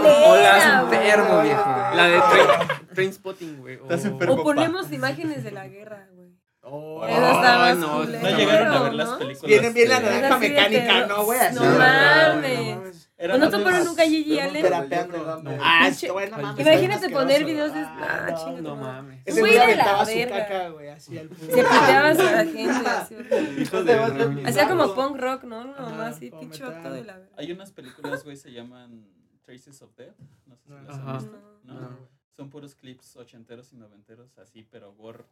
O 0.05 0.35
la- 0.35 0.81
enfermo, 0.81 1.41
viejo. 1.41 1.69
La 1.95 2.07
de 2.07 2.19
Train, 2.21 2.87
Trainspotting, 2.93 3.57
güey. 3.61 3.77
o-. 3.77 4.33
O 4.33 4.43
ponemos 4.43 4.91
imágenes 4.91 5.43
de 5.43 5.51
la 5.51 5.67
guerra, 5.67 6.07
güey. 6.13 6.33
Oh, 6.65 7.05
Eso 7.05 7.75
no, 7.75 7.97
culero, 7.97 8.21
No 8.29 8.37
llegaron 8.37 8.67
a 8.73 8.83
ver 8.83 8.91
¿no? 8.91 8.97
las 8.97 9.09
películas. 9.17 9.41
Vienen 9.41 9.73
bien 9.73 9.89
la 9.89 9.99
naranja 9.99 10.37
mecánica. 10.37 11.05
¿no, 11.07 11.25
güey? 11.25 11.39
No 11.53 11.61
mames. 11.63 13.02
Mames. 13.27 13.35
Eran 13.37 13.39
¿No 13.39 13.49
toparon 13.57 13.85
nunca 13.85 14.03
a 14.03 14.05
Gigi 14.05 14.39
Allen? 14.39 14.65
Ah, 14.73 15.83
Pinche- 15.85 15.87
esto, 15.89 16.13
güey, 16.13 16.29
no 16.29 16.37
mames. 16.37 16.59
Imagínate 16.65 17.09
poner 17.09 17.45
videos 17.45 17.73
de- 17.73 17.79
Ah, 17.79 18.27
ah. 18.29 18.55
No 18.61 18.75
mames. 18.75 19.21
Ese 19.25 19.39
Güey 19.39 19.53
güey 19.55 19.67
de 19.67 19.75
la 19.75 19.83
aventaba 19.83 20.05
su 20.05 20.15
verga. 20.15 20.37
caca, 20.47 20.69
güey, 20.69 20.89
así 20.89 21.17
al 21.17 21.27
puro. 21.29 21.39
Se 21.55 21.63
puteabas 21.63 22.19
a 22.19 22.31
la 22.31 22.45
gente. 22.45 22.89
Así, 22.89 23.15
horrible. 23.15 23.61
Hijos 23.61 23.85
de- 23.85 24.43
Hacía 24.47 24.67
como 24.69 24.95
punk 24.95 25.17
rock, 25.17 25.43
¿no? 25.43 25.63
No, 25.63 25.73
Ajá, 25.77 26.07
así, 26.07 26.31
pinche 26.31 26.63
vato 26.63 26.91
de 26.91 27.03
la 27.03 27.17
verga. 27.17 27.35
Hay 27.37 27.51
unas 27.51 27.71
películas, 27.71 28.23
güey, 28.23 28.35
se 28.37 28.51
llaman 28.51 29.07
Traces 29.45 29.81
of 29.81 29.95
Death. 29.95 30.15
No 30.45 30.55
sé 30.55 30.63
si 30.67 30.71
las 30.85 30.97
han 30.97 31.17
visto. 31.17 31.59
No. 31.63 31.97
Son 32.35 32.49
puros 32.49 32.75
clips 32.75 33.15
ochenteros 33.15 33.71
y 33.73 33.77
noventeros, 33.77 34.37
así, 34.39 34.67
pero 34.69 34.93
gore 34.93 35.23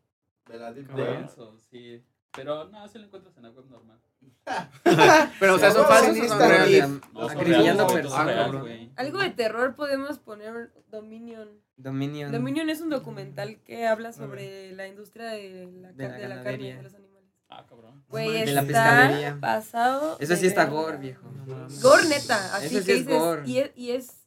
De 0.47 0.57
la 0.59 0.71
Deep 0.71 0.87
sí. 1.69 2.03
Pero 2.33 2.65
no, 2.69 2.87
si 2.87 2.97
lo 2.99 3.05
encuentras 3.05 3.35
en 3.37 3.43
la 3.43 3.49
web 3.49 3.65
normal. 3.69 3.99
Pero, 5.39 5.55
o 5.55 5.59
sea, 5.59 5.71
son 5.71 5.83
Sí, 5.85 5.89
falsos 5.89 6.09
o 6.11 6.13
sí, 6.21 6.27
son 6.27 6.39
reales. 6.39 6.89
No, 7.13 7.21
Acribillando 7.29 7.87
personas. 7.87 8.53
Algo 8.95 9.19
de 9.19 9.29
terror 9.31 9.75
podemos 9.75 10.19
poner 10.19 10.71
Dominion. 10.89 11.49
Dominion. 11.77 12.31
Dominion 12.31 12.69
es 12.69 12.81
un 12.81 12.89
documental 12.89 13.59
que 13.63 13.87
habla 13.87 14.13
sobre 14.13 14.71
la 14.73 14.87
industria 14.87 15.27
de 15.31 15.67
la, 15.81 15.91
De 15.93 16.07
la 16.07 16.17
de 16.17 16.27
la 16.29 16.43
carne 16.43 16.75
de 16.75 16.83
los 16.83 16.93
animales. 16.95 17.29
Ah, 17.49 17.65
cabrón. 17.67 18.03
Güey, 18.07 18.45
De 18.45 18.51
la 18.53 18.61
está 18.61 18.67
pescadería. 18.67 19.37
pasado. 19.41 20.17
Eso 20.19 20.35
sí 20.35 20.47
está 20.47 20.65
gore, 20.65 20.97
viejo. 20.97 21.27
Gore 21.81 22.07
neta, 22.07 22.55
así 22.55 22.67
Eso 22.67 22.79
sí 22.79 22.85
que 22.85 22.91
es 22.93 23.05
dices, 23.05 23.19
gore. 23.19 23.41
y 23.45 23.57
es, 23.57 23.71
y 23.75 23.91
es 23.91 24.17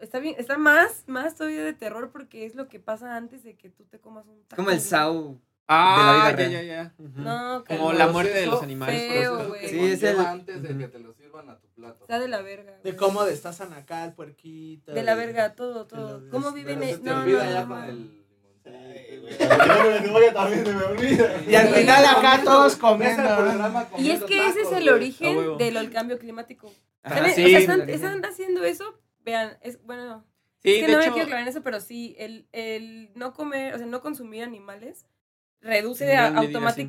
está 0.00 0.18
bien, 0.20 0.34
está 0.38 0.56
más, 0.58 1.04
más 1.06 1.34
todavía 1.34 1.62
de 1.64 1.72
terror 1.74 2.10
porque 2.10 2.46
es 2.46 2.54
lo 2.54 2.68
que 2.68 2.80
pasa 2.80 3.14
antes 3.16 3.42
de 3.44 3.56
que 3.56 3.68
tú 3.68 3.84
te 3.84 4.00
comas 4.00 4.26
un 4.26 4.42
taco. 4.44 4.56
Como 4.56 4.70
el. 4.70 4.80
Sau. 4.80 5.38
Ah, 5.68 6.32
de 6.36 6.42
la 6.44 6.48
ya, 6.48 6.48
vida 6.48 6.62
ya, 6.62 6.82
ya. 6.82 6.94
Ujú. 6.98 7.20
No, 7.20 7.64
que 7.64 7.76
Como 7.76 7.92
la 7.92 8.08
muerte 8.08 8.34
de 8.34 8.46
los 8.46 8.62
animales. 8.62 9.00
feo, 9.12 9.48
güey. 9.48 9.68
Sí, 9.68 9.80
es 9.92 10.02
el- 10.02 10.18
antes 10.20 10.62
de 10.62 10.76
que 10.76 10.88
te 10.88 10.98
lo 10.98 11.14
sirvan 11.14 11.48
a 11.48 11.58
tu 11.58 11.68
plato. 11.68 12.04
Está 12.04 12.18
de 12.18 12.28
la 12.28 12.42
verga. 12.42 12.72
De 12.82 12.90
güey. 12.92 12.96
cómo 12.96 13.24
destazan 13.24 13.72
acá 13.72 14.04
el 14.04 14.12
puerquito. 14.12 14.92
De 14.92 15.02
la 15.02 15.14
y- 15.14 15.16
verga, 15.16 15.54
todo, 15.54 15.86
todo. 15.86 16.28
¿Cómo 16.30 16.52
viven? 16.52 16.80
Pero 16.80 16.90
es- 16.90 16.96
se 16.96 17.02
te 17.02 17.08
No, 17.10 17.16
no, 17.16 17.22
olvida 17.22 17.44
no, 17.44 17.50
ya 17.52 17.60
no, 17.62 17.68
con 17.68 17.78
no. 17.78 17.84
el 17.84 18.22
Ay, 18.64 19.18
güey. 19.20 19.32
limoncito. 19.32 20.04
Yo 20.04 20.12
me 20.20 20.30
también 20.32 20.66
se 20.66 20.72
me 20.74 20.82
olvida. 20.84 21.42
Y 21.48 21.54
al 21.54 21.68
final 21.68 22.04
acá 22.06 22.40
todos 22.44 22.64
Ves 22.64 22.74
el 22.74 22.80
comiendo. 22.80 23.22
¿no? 23.22 23.36
programa 23.36 23.80
Y 23.80 24.10
es 24.10 24.20
comiendo 24.20 24.26
que 24.26 24.38
ese 24.48 24.48
es 24.48 24.54
tacos, 24.70 24.72
el 24.78 24.82
güey. 24.84 24.88
A 24.88 24.94
origen 24.94 25.36
huevo. 25.38 25.56
del 25.56 25.90
cambio 25.90 26.18
climático. 26.18 26.72
Ajá, 27.02 27.16
¿Saben? 27.16 27.34
sí, 27.34 27.44
o 27.44 27.48
sea, 27.48 27.56
es 27.58 27.62
están, 27.62 27.88
están 27.90 28.24
haciendo 28.24 28.64
eso. 28.64 28.98
Vean, 29.20 29.56
es 29.62 29.82
bueno. 29.84 30.24
Sí, 30.62 30.74
es 30.74 30.80
que 30.80 30.86
de 30.86 30.92
no 30.92 30.98
me 30.98 31.04
hecho, 31.04 31.12
quiero 31.14 31.24
aclarar 31.26 31.42
en 31.42 31.48
eso, 31.48 31.62
pero 31.62 31.80
sí, 31.80 32.14
el, 32.18 32.46
el 32.52 33.10
no 33.16 33.32
comer, 33.32 33.74
o 33.74 33.78
sea, 33.78 33.86
no 33.86 34.00
consumir 34.00 34.44
animales 34.44 35.06
reduce 35.62 36.06
sí. 36.10 36.12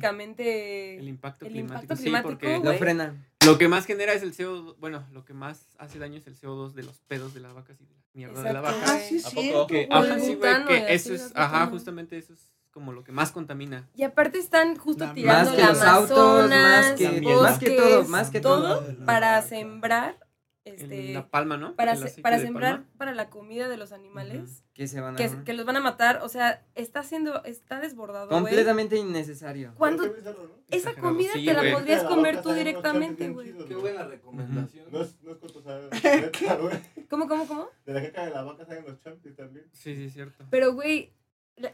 automáticamente 0.04 0.96
el 0.98 1.08
impacto 1.08 1.46
el 1.46 1.52
climático. 1.52 1.74
impacto 1.82 1.96
sí, 1.96 2.02
climático, 2.02 2.28
porque 2.30 2.58
güey. 2.58 2.72
Lo 2.72 2.78
frenan. 2.78 3.26
lo 3.44 3.58
que 3.58 3.68
más 3.68 3.86
genera 3.86 4.12
es 4.12 4.22
el 4.22 4.34
CO2. 4.36 4.76
Bueno, 4.78 5.06
lo 5.12 5.24
que 5.24 5.34
más 5.34 5.66
hace 5.78 5.98
daño 5.98 6.18
es 6.18 6.26
el 6.26 6.36
CO2 6.36 6.72
de 6.74 6.82
los 6.82 6.98
pedos 7.00 7.34
de 7.34 7.40
las 7.40 7.54
vacas 7.54 7.80
y 7.80 7.84
de 7.86 7.94
la 7.94 8.02
mierda 8.12 8.42
de 8.42 8.52
la 8.52 8.60
Exacto, 8.60 8.80
vaca. 8.80 8.92
Ah, 8.94 9.00
sí, 9.08 9.22
¿A 9.24 9.30
sí. 9.30 9.50
poco? 9.52 9.66
Que, 9.66 9.88
ajá, 9.90 10.18
sí, 10.18 10.34
güey, 10.34 10.64
que 10.66 10.94
eso 10.94 11.14
es, 11.14 11.32
ajá, 11.34 11.66
justamente 11.66 12.16
eso 12.18 12.32
es 12.32 12.52
como 12.72 12.92
lo 12.92 13.04
que 13.04 13.12
más 13.12 13.30
contamina. 13.30 13.88
Y 13.94 14.02
aparte 14.02 14.38
están 14.38 14.76
justo 14.76 15.04
La- 15.04 15.14
tirando 15.14 15.50
Más 15.50 15.56
que 15.56 15.62
la 15.62 15.68
los 15.68 15.82
autos, 15.82 16.50
más 16.50 16.52
Amazonas, 16.52 16.92
que, 16.98 17.04
También. 17.06 17.40
más 17.42 17.58
que 17.60 17.70
todo, 17.70 17.86
bosques, 17.98 18.08
más 18.08 18.30
que 18.30 18.40
todo 18.40 18.80
todo. 18.80 19.04
para 19.06 19.42
sembrar 19.42 20.18
Este 20.64 21.12
la 21.12 21.28
palma, 21.28 21.58
¿no? 21.58 21.76
para, 21.76 21.94
se- 21.94 22.08
sembrar 22.10 22.76
palma. 22.76 22.86
para 22.96 23.14
la 23.14 23.28
comida 23.28 23.68
de 23.68 23.76
los 23.76 23.92
animales 23.92 24.64
Que 24.72 24.88
se 24.88 24.98
van 25.00 25.14
a. 25.14 25.16
que, 25.18 25.30
que 25.44 25.52
los 25.52 25.66
van 25.66 25.76
a 25.76 25.80
matar, 25.80 26.20
o 26.22 26.28
sea, 26.30 26.64
está 26.74 27.00
haciendo 27.00 27.44
está 27.44 27.80
desbordado, 27.80 28.28
güey. 28.28 28.40
completamente 28.42 28.96
innecesario. 28.96 29.74
¿Cuándo 29.76 30.04
Pero 30.04 30.14
qué 30.14 30.20
bizarro, 30.20 30.42
¿no? 30.48 30.54
esa 30.70 30.94
comida 30.94 31.32
sí, 31.34 31.44
te 31.44 31.52
la 31.52 31.76
podrías 31.76 32.02
La 32.04 32.08
comer 32.08 32.40
tú 32.40 32.52
directamente, 32.54 33.28
güey? 33.28 33.52
Qué 33.68 33.74
buena 33.76 34.04
recomendación. 34.06 34.86
No 34.90 35.02
es, 35.02 35.16
no 35.22 35.32
es 35.32 35.38
sabe, 35.62 35.88
neta, 36.02 36.56
güey. 36.56 36.76
¿Cómo 37.10 37.28
cómo 37.28 37.46
cómo? 37.46 37.68
De 37.84 37.92
la 37.92 38.02
caca 38.02 38.24
de 38.24 38.30
la 38.32 38.42
vaca 38.42 38.64
salen 38.64 38.84
los 38.86 38.98
champis 39.00 39.36
también. 39.36 39.66
Sí, 39.72 39.94
sí, 39.94 40.08
cierto. 40.08 40.46
Pero 40.50 40.72
güey, 40.72 41.12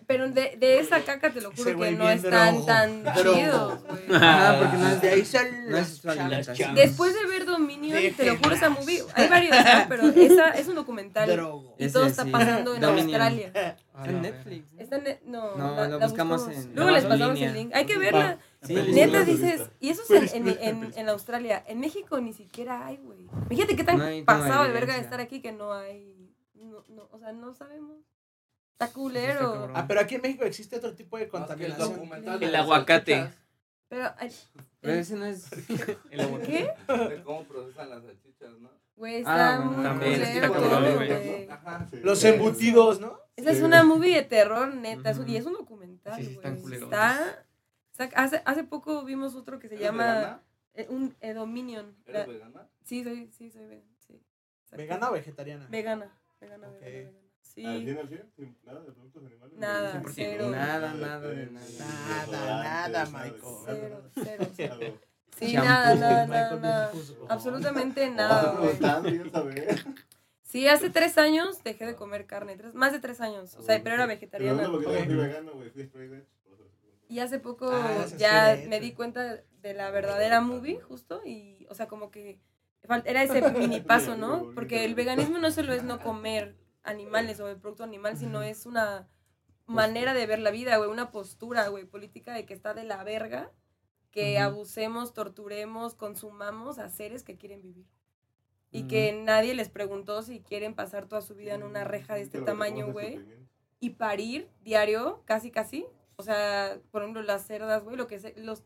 pero 0.06 0.28
de, 0.30 0.56
de 0.58 0.78
esa 0.78 1.02
caca 1.04 1.32
te 1.32 1.40
lo 1.40 1.52
juro 1.52 1.78
que 1.80 1.90
no 1.92 2.08
están 2.10 2.66
tan 2.66 3.02
Drogo. 3.02 3.34
chidos, 3.34 3.82
güey. 3.84 4.00
Ah, 4.12 4.56
porque 4.60 4.76
no 4.76 4.88
es 4.88 5.00
De 5.00 5.08
ahí 5.08 5.24
salen 5.24 5.70
No 5.70 5.78
es 5.78 6.04
las. 6.04 6.46
Después 6.74 7.14
de 7.14 7.26
ver 7.26 7.46
Dominion, 7.46 7.98
te 8.14 8.26
lo 8.26 8.36
juro 8.36 8.54
esa 8.54 8.68
movie, 8.68 9.02
hay 9.14 9.28
varios, 9.28 9.56
¿no? 9.56 9.64
pero 9.88 10.08
esa 10.08 10.50
es 10.50 10.68
un 10.68 10.74
documental 10.74 11.28
Drogo. 11.30 11.74
y 11.78 11.84
Ese 11.84 11.94
todo 11.94 12.04
está 12.06 12.24
sí. 12.24 12.30
pasando 12.30 12.74
en 12.74 12.80
Dominion. 12.82 13.22
Australia. 13.22 13.76
En 14.02 14.22
Netflix. 14.22 14.72
¿no? 14.72 14.80
Está 14.80 14.96
en 14.96 15.04
net- 15.04 15.20
no, 15.26 15.56
No, 15.56 15.74
la, 15.76 15.88
lo 15.88 15.98
la 15.98 16.06
buscamos 16.06 16.40
buscamos. 16.46 16.64
en- 16.66 16.74
Luego 16.74 16.90
les 16.90 17.04
pasamos 17.04 17.34
línea. 17.34 17.48
el 17.50 17.54
link. 17.54 17.70
Hay 17.74 17.84
que 17.84 17.98
verla. 17.98 18.38
Sí, 18.62 18.74
Neta 18.74 19.24
dices, 19.24 19.68
y 19.78 19.90
eso 19.90 20.02
es 20.14 20.32
en, 20.32 20.48
en, 20.48 20.56
en, 20.60 20.92
en 20.96 21.08
Australia. 21.10 21.62
En 21.66 21.80
México 21.80 22.18
ni 22.18 22.32
siquiera 22.32 22.86
hay, 22.86 22.96
güey. 22.96 23.28
Fíjate 23.50 23.76
qué 23.76 23.84
tan 23.84 23.98
No 23.98 24.04
hay 24.04 24.24
como 24.24 24.38
pasado 24.40 24.64
de 24.64 24.70
verga 24.70 24.94
de 24.94 25.00
estar 25.00 25.20
aquí 25.20 25.42
que 25.42 25.52
no 25.52 25.74
hay. 25.74 26.32
No, 26.54 26.82
no, 26.88 27.08
o 27.10 27.18
sea, 27.18 27.32
no 27.32 27.52
sabemos. 27.52 27.98
Está 28.80 28.86
está 28.86 28.94
culero. 28.98 29.70
Ah, 29.74 29.84
pero 29.86 30.00
aquí 30.00 30.14
en 30.14 30.22
México 30.22 30.44
existe 30.44 30.76
otro 30.76 30.94
tipo 30.94 31.18
de 31.18 31.24
el 31.24 31.28
contaminación. 31.28 32.00
El 32.42 32.50
las 32.52 32.62
aguacate. 32.62 33.30
pero, 33.88 34.10
ay, 34.16 34.32
Pero 34.80 34.94
ese 34.94 35.16
no 35.16 35.26
es. 35.26 35.48
El 36.10 36.20
agua- 36.20 36.40
¿qué? 36.40 36.72
De 36.88 37.22
cómo 37.22 37.44
procesan 37.44 37.90
las 37.90 38.02
salchichas, 38.02 38.58
¿no? 38.58 38.70
Güey, 38.96 39.16
está 39.16 39.56
Ah, 39.56 39.60
muy 39.60 39.82
también 39.84 40.12
culero 40.14 40.34
está 40.46 40.46
todo, 40.48 40.70
cabrón, 40.70 40.94
güey. 40.96 41.08
güey. 41.08 41.48
Ajá. 41.50 41.86
Sí. 41.90 41.96
Los 42.02 42.24
embutidos, 42.24 43.00
¿no? 43.00 43.18
Esa 43.36 43.50
es 43.50 43.60
una 43.62 43.82
movie 43.84 44.14
de 44.14 44.22
terror, 44.22 44.74
neta. 44.74 45.10
un- 45.12 45.20
Ujú. 45.20 45.30
Y 45.30 45.36
es 45.36 45.44
un 45.44 45.52
documental, 45.54 46.16
Sí, 46.18 46.26
sí, 46.26 46.32
están 46.36 46.60
güey. 46.62 46.74
Está, 46.82 47.44
está- 47.92 48.18
hace, 48.18 48.42
hace 48.46 48.64
poco 48.64 49.04
vimos 49.04 49.34
otro 49.34 49.58
que 49.58 49.68
se 49.68 49.74
¿Eres 49.74 49.86
llama 49.88 50.06
vegana? 50.06 50.42
eh, 50.72 50.86
un 50.88 51.14
eh, 51.20 51.34
Dominion. 51.34 51.94
La- 52.06 52.22
¿Eres 52.22 52.28
vegana? 52.28 52.66
sí, 52.84 53.04
soy, 53.04 53.30
sí, 53.30 53.50
soy 53.50 53.66
vegana. 53.66 53.90
Sí. 53.98 54.22
¿Vegana 54.72 55.10
o 55.10 55.12
vegetariana? 55.12 55.66
Vegana, 55.68 56.10
vegana, 56.40 56.68
Ok. 56.68 56.80
vegana, 56.80 56.88
vegana. 57.10 57.19
Sí, 57.54 57.64
¿Al 57.66 57.82
100 57.84 57.98
al 57.98 58.08
100? 58.08 58.30
Sin 58.36 58.56
Nada 58.64 58.80
de 58.80 58.92
productos 58.92 59.24
animales. 59.24 59.58
Nada, 59.58 60.02
100%. 60.02 60.12
cero. 60.14 60.50
Nada, 60.50 60.94
nada 60.94 61.20
de 61.20 61.46
nada. 61.46 61.66
Nada, 62.30 62.62
nada, 62.88 63.04
Michael. 63.06 63.42
cero, 64.14 64.50
cero. 64.54 64.98
Sí, 65.38 65.54
nada, 65.54 65.94
nada, 65.94 66.26
nada, 66.26 66.26
Michael 66.26 66.60
nada. 66.62 66.88
juzgo. 66.92 67.26
Absolutamente 67.28 68.08
nada, 68.10 68.52
güey. 68.52 69.66
Sí, 70.42 70.66
hace 70.68 70.90
tres 70.90 71.16
años 71.18 71.62
dejé 71.64 71.86
de 71.86 71.94
comer 71.94 72.26
carne, 72.26 72.56
tres- 72.56 72.74
más 72.74 72.92
de 72.92 72.98
tres 73.00 73.20
años, 73.20 73.54
o 73.54 73.62
sea, 73.62 73.80
pero 73.82 73.94
era 73.94 74.06
vegetariana. 74.06 74.68
Y 77.08 77.18
hace 77.18 77.38
poco 77.40 77.68
Ah, 77.72 78.06
ya 78.18 78.56
me 78.68 78.78
di 78.80 78.92
cuenta 78.92 79.40
de 79.62 79.74
la 79.74 79.90
verdadera 79.90 80.40
movie, 80.40 80.80
justo, 80.80 81.22
y, 81.24 81.66
o 81.68 81.74
sea, 81.74 81.88
como 81.88 82.10
que 82.10 82.38
era 83.04 83.22
ese 83.24 83.42
mini 83.52 83.80
paso, 83.80 84.16
¿no? 84.16 84.52
Porque 84.54 84.84
el 84.84 84.94
veganismo 84.94 85.38
no 85.38 85.50
solo 85.50 85.72
es 85.72 85.82
no 85.82 86.00
comer 86.00 86.54
animales 86.90 87.40
o 87.40 87.48
el 87.48 87.58
producto 87.58 87.84
animal, 87.84 88.16
sino 88.16 88.42
es 88.42 88.66
una 88.66 89.08
manera 89.66 90.14
de 90.14 90.26
ver 90.26 90.40
la 90.40 90.50
vida, 90.50 90.76
güey, 90.76 90.90
una 90.90 91.10
postura, 91.10 91.68
güey, 91.68 91.84
política 91.84 92.34
de 92.34 92.44
que 92.44 92.54
está 92.54 92.74
de 92.74 92.84
la 92.84 93.02
verga, 93.04 93.50
que 94.10 94.36
Ujú. 94.36 94.44
abusemos, 94.44 95.14
torturemos, 95.14 95.94
consumamos 95.94 96.78
a 96.78 96.88
seres 96.88 97.22
que 97.22 97.36
quieren 97.36 97.62
vivir. 97.62 97.86
Y 98.72 98.84
que 98.84 99.12
nadie 99.12 99.54
les 99.54 99.68
preguntó 99.68 100.22
si 100.22 100.40
quieren 100.40 100.74
pasar 100.74 101.06
toda 101.06 101.22
su 101.22 101.34
vida 101.34 101.54
en 101.54 101.64
una 101.64 101.82
reja 101.82 102.14
de 102.14 102.22
este 102.22 102.38
Pero 102.38 102.44
tamaño, 102.44 102.92
güey 102.92 103.18
y 103.80 103.90
parir 103.90 104.48
diario, 104.62 105.22
casi 105.24 105.50
casi. 105.50 105.86
O 106.16 106.22
sea, 106.22 106.78
por 106.90 107.02
ejemplo, 107.02 107.22
las 107.22 107.46
cerdas, 107.46 107.82
güey, 107.82 107.96
lo 107.96 108.06
que 108.06 108.16
es 108.16 108.36
los, 108.36 108.62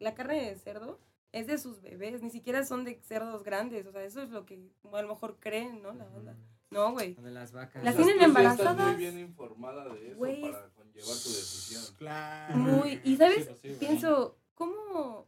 la 0.00 0.14
carne 0.14 0.50
de 0.50 0.56
cerdo 0.56 0.98
es 1.32 1.46
de 1.46 1.56
sus 1.56 1.80
bebés, 1.80 2.20
ni 2.20 2.30
siquiera 2.30 2.64
son 2.64 2.84
de 2.84 3.00
cerdos 3.02 3.44
grandes, 3.44 3.86
o 3.86 3.92
sea, 3.92 4.02
eso 4.02 4.20
es 4.20 4.30
lo 4.30 4.44
que 4.44 4.58
a 4.92 5.02
lo 5.02 5.08
mejor 5.08 5.38
creen, 5.38 5.80
¿no? 5.80 5.92
La 5.92 6.08
banda. 6.08 6.36
No, 6.70 6.92
güey. 6.92 7.16
O 7.18 7.22
de 7.22 7.30
las 7.32 7.52
vacas. 7.52 7.82
Las 7.82 7.96
tienen 7.96 8.14
sí 8.18 8.24
estás 8.24 8.28
embarazadas. 8.28 8.86
muy 8.88 8.96
bien 8.96 9.18
informada 9.18 9.88
de 9.92 10.08
eso 10.08 10.16
Güey. 10.18 10.40
para 10.42 10.68
conllevar 10.70 11.08
tu 11.08 11.28
decisión. 11.28 11.82
Claro. 11.98 12.56
Muy, 12.56 13.00
y 13.04 13.16
sabes, 13.16 13.46
Sí, 13.62 13.70
sí, 13.70 13.76
pienso, 13.80 14.38
¿cómo? 14.54 15.26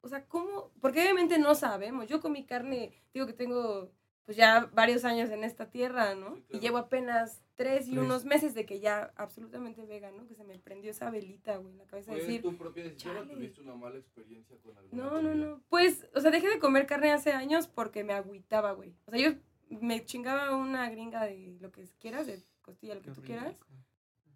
O 0.00 0.08
sea, 0.08 0.26
¿cómo? 0.26 0.72
Porque 0.80 1.00
obviamente 1.02 1.38
no 1.38 1.54
sabemos. 1.54 2.08
Yo 2.08 2.20
con 2.20 2.32
mi 2.32 2.44
carne, 2.44 2.92
digo 3.14 3.26
que 3.26 3.32
tengo 3.32 3.90
pues 4.24 4.36
ya 4.36 4.70
varios 4.72 5.04
años 5.04 5.30
en 5.30 5.42
esta 5.42 5.68
tierra, 5.68 6.14
¿no? 6.14 6.36
Sí, 6.36 6.42
claro. 6.42 6.58
Y 6.58 6.60
llevo 6.60 6.78
apenas 6.78 7.42
tres 7.56 7.86
y 7.88 7.90
Tres. 7.92 8.04
unos 8.04 8.24
meses 8.24 8.54
de 8.54 8.64
que 8.66 8.78
ya 8.78 9.12
absolutamente 9.16 9.84
vegano, 9.84 10.26
que 10.28 10.34
se 10.36 10.44
me 10.44 10.58
prendió 10.60 10.92
esa 10.92 11.10
velita, 11.10 11.56
güey, 11.56 11.72
en 11.72 11.78
la 11.78 11.86
cabeza 11.86 12.12
de 12.12 12.18
¿Fue 12.18 12.26
decir, 12.26 12.42
tu 12.42 12.56
propia 12.56 12.84
decisión 12.84 13.16
o 13.18 13.26
tuviste 13.26 13.60
una 13.60 13.74
mala 13.74 13.98
experiencia 13.98 14.56
con 14.62 14.76
alguna 14.78 15.02
no, 15.02 15.10
no, 15.10 15.28
comida? 15.30 15.34
no. 15.46 15.62
Pues, 15.68 16.06
o 16.14 16.20
sea, 16.20 16.30
dejé 16.30 16.48
de 16.48 16.60
comer 16.60 16.86
carne 16.86 17.12
hace 17.12 17.32
años 17.32 17.66
porque 17.66 18.04
me 18.04 18.12
agüitaba, 18.12 18.72
güey. 18.72 18.94
O 19.06 19.10
sea, 19.10 19.20
yo 19.20 19.36
me 19.80 20.04
chingaba 20.04 20.54
una 20.56 20.88
gringa 20.90 21.24
de 21.24 21.56
lo 21.60 21.70
que 21.72 21.84
quieras, 22.00 22.26
de 22.26 22.42
costilla, 22.62 22.94
lo 22.94 23.00
que 23.00 23.08
Qué 23.08 23.14
tú 23.14 23.20
rico. 23.22 23.26
quieras. 23.26 23.54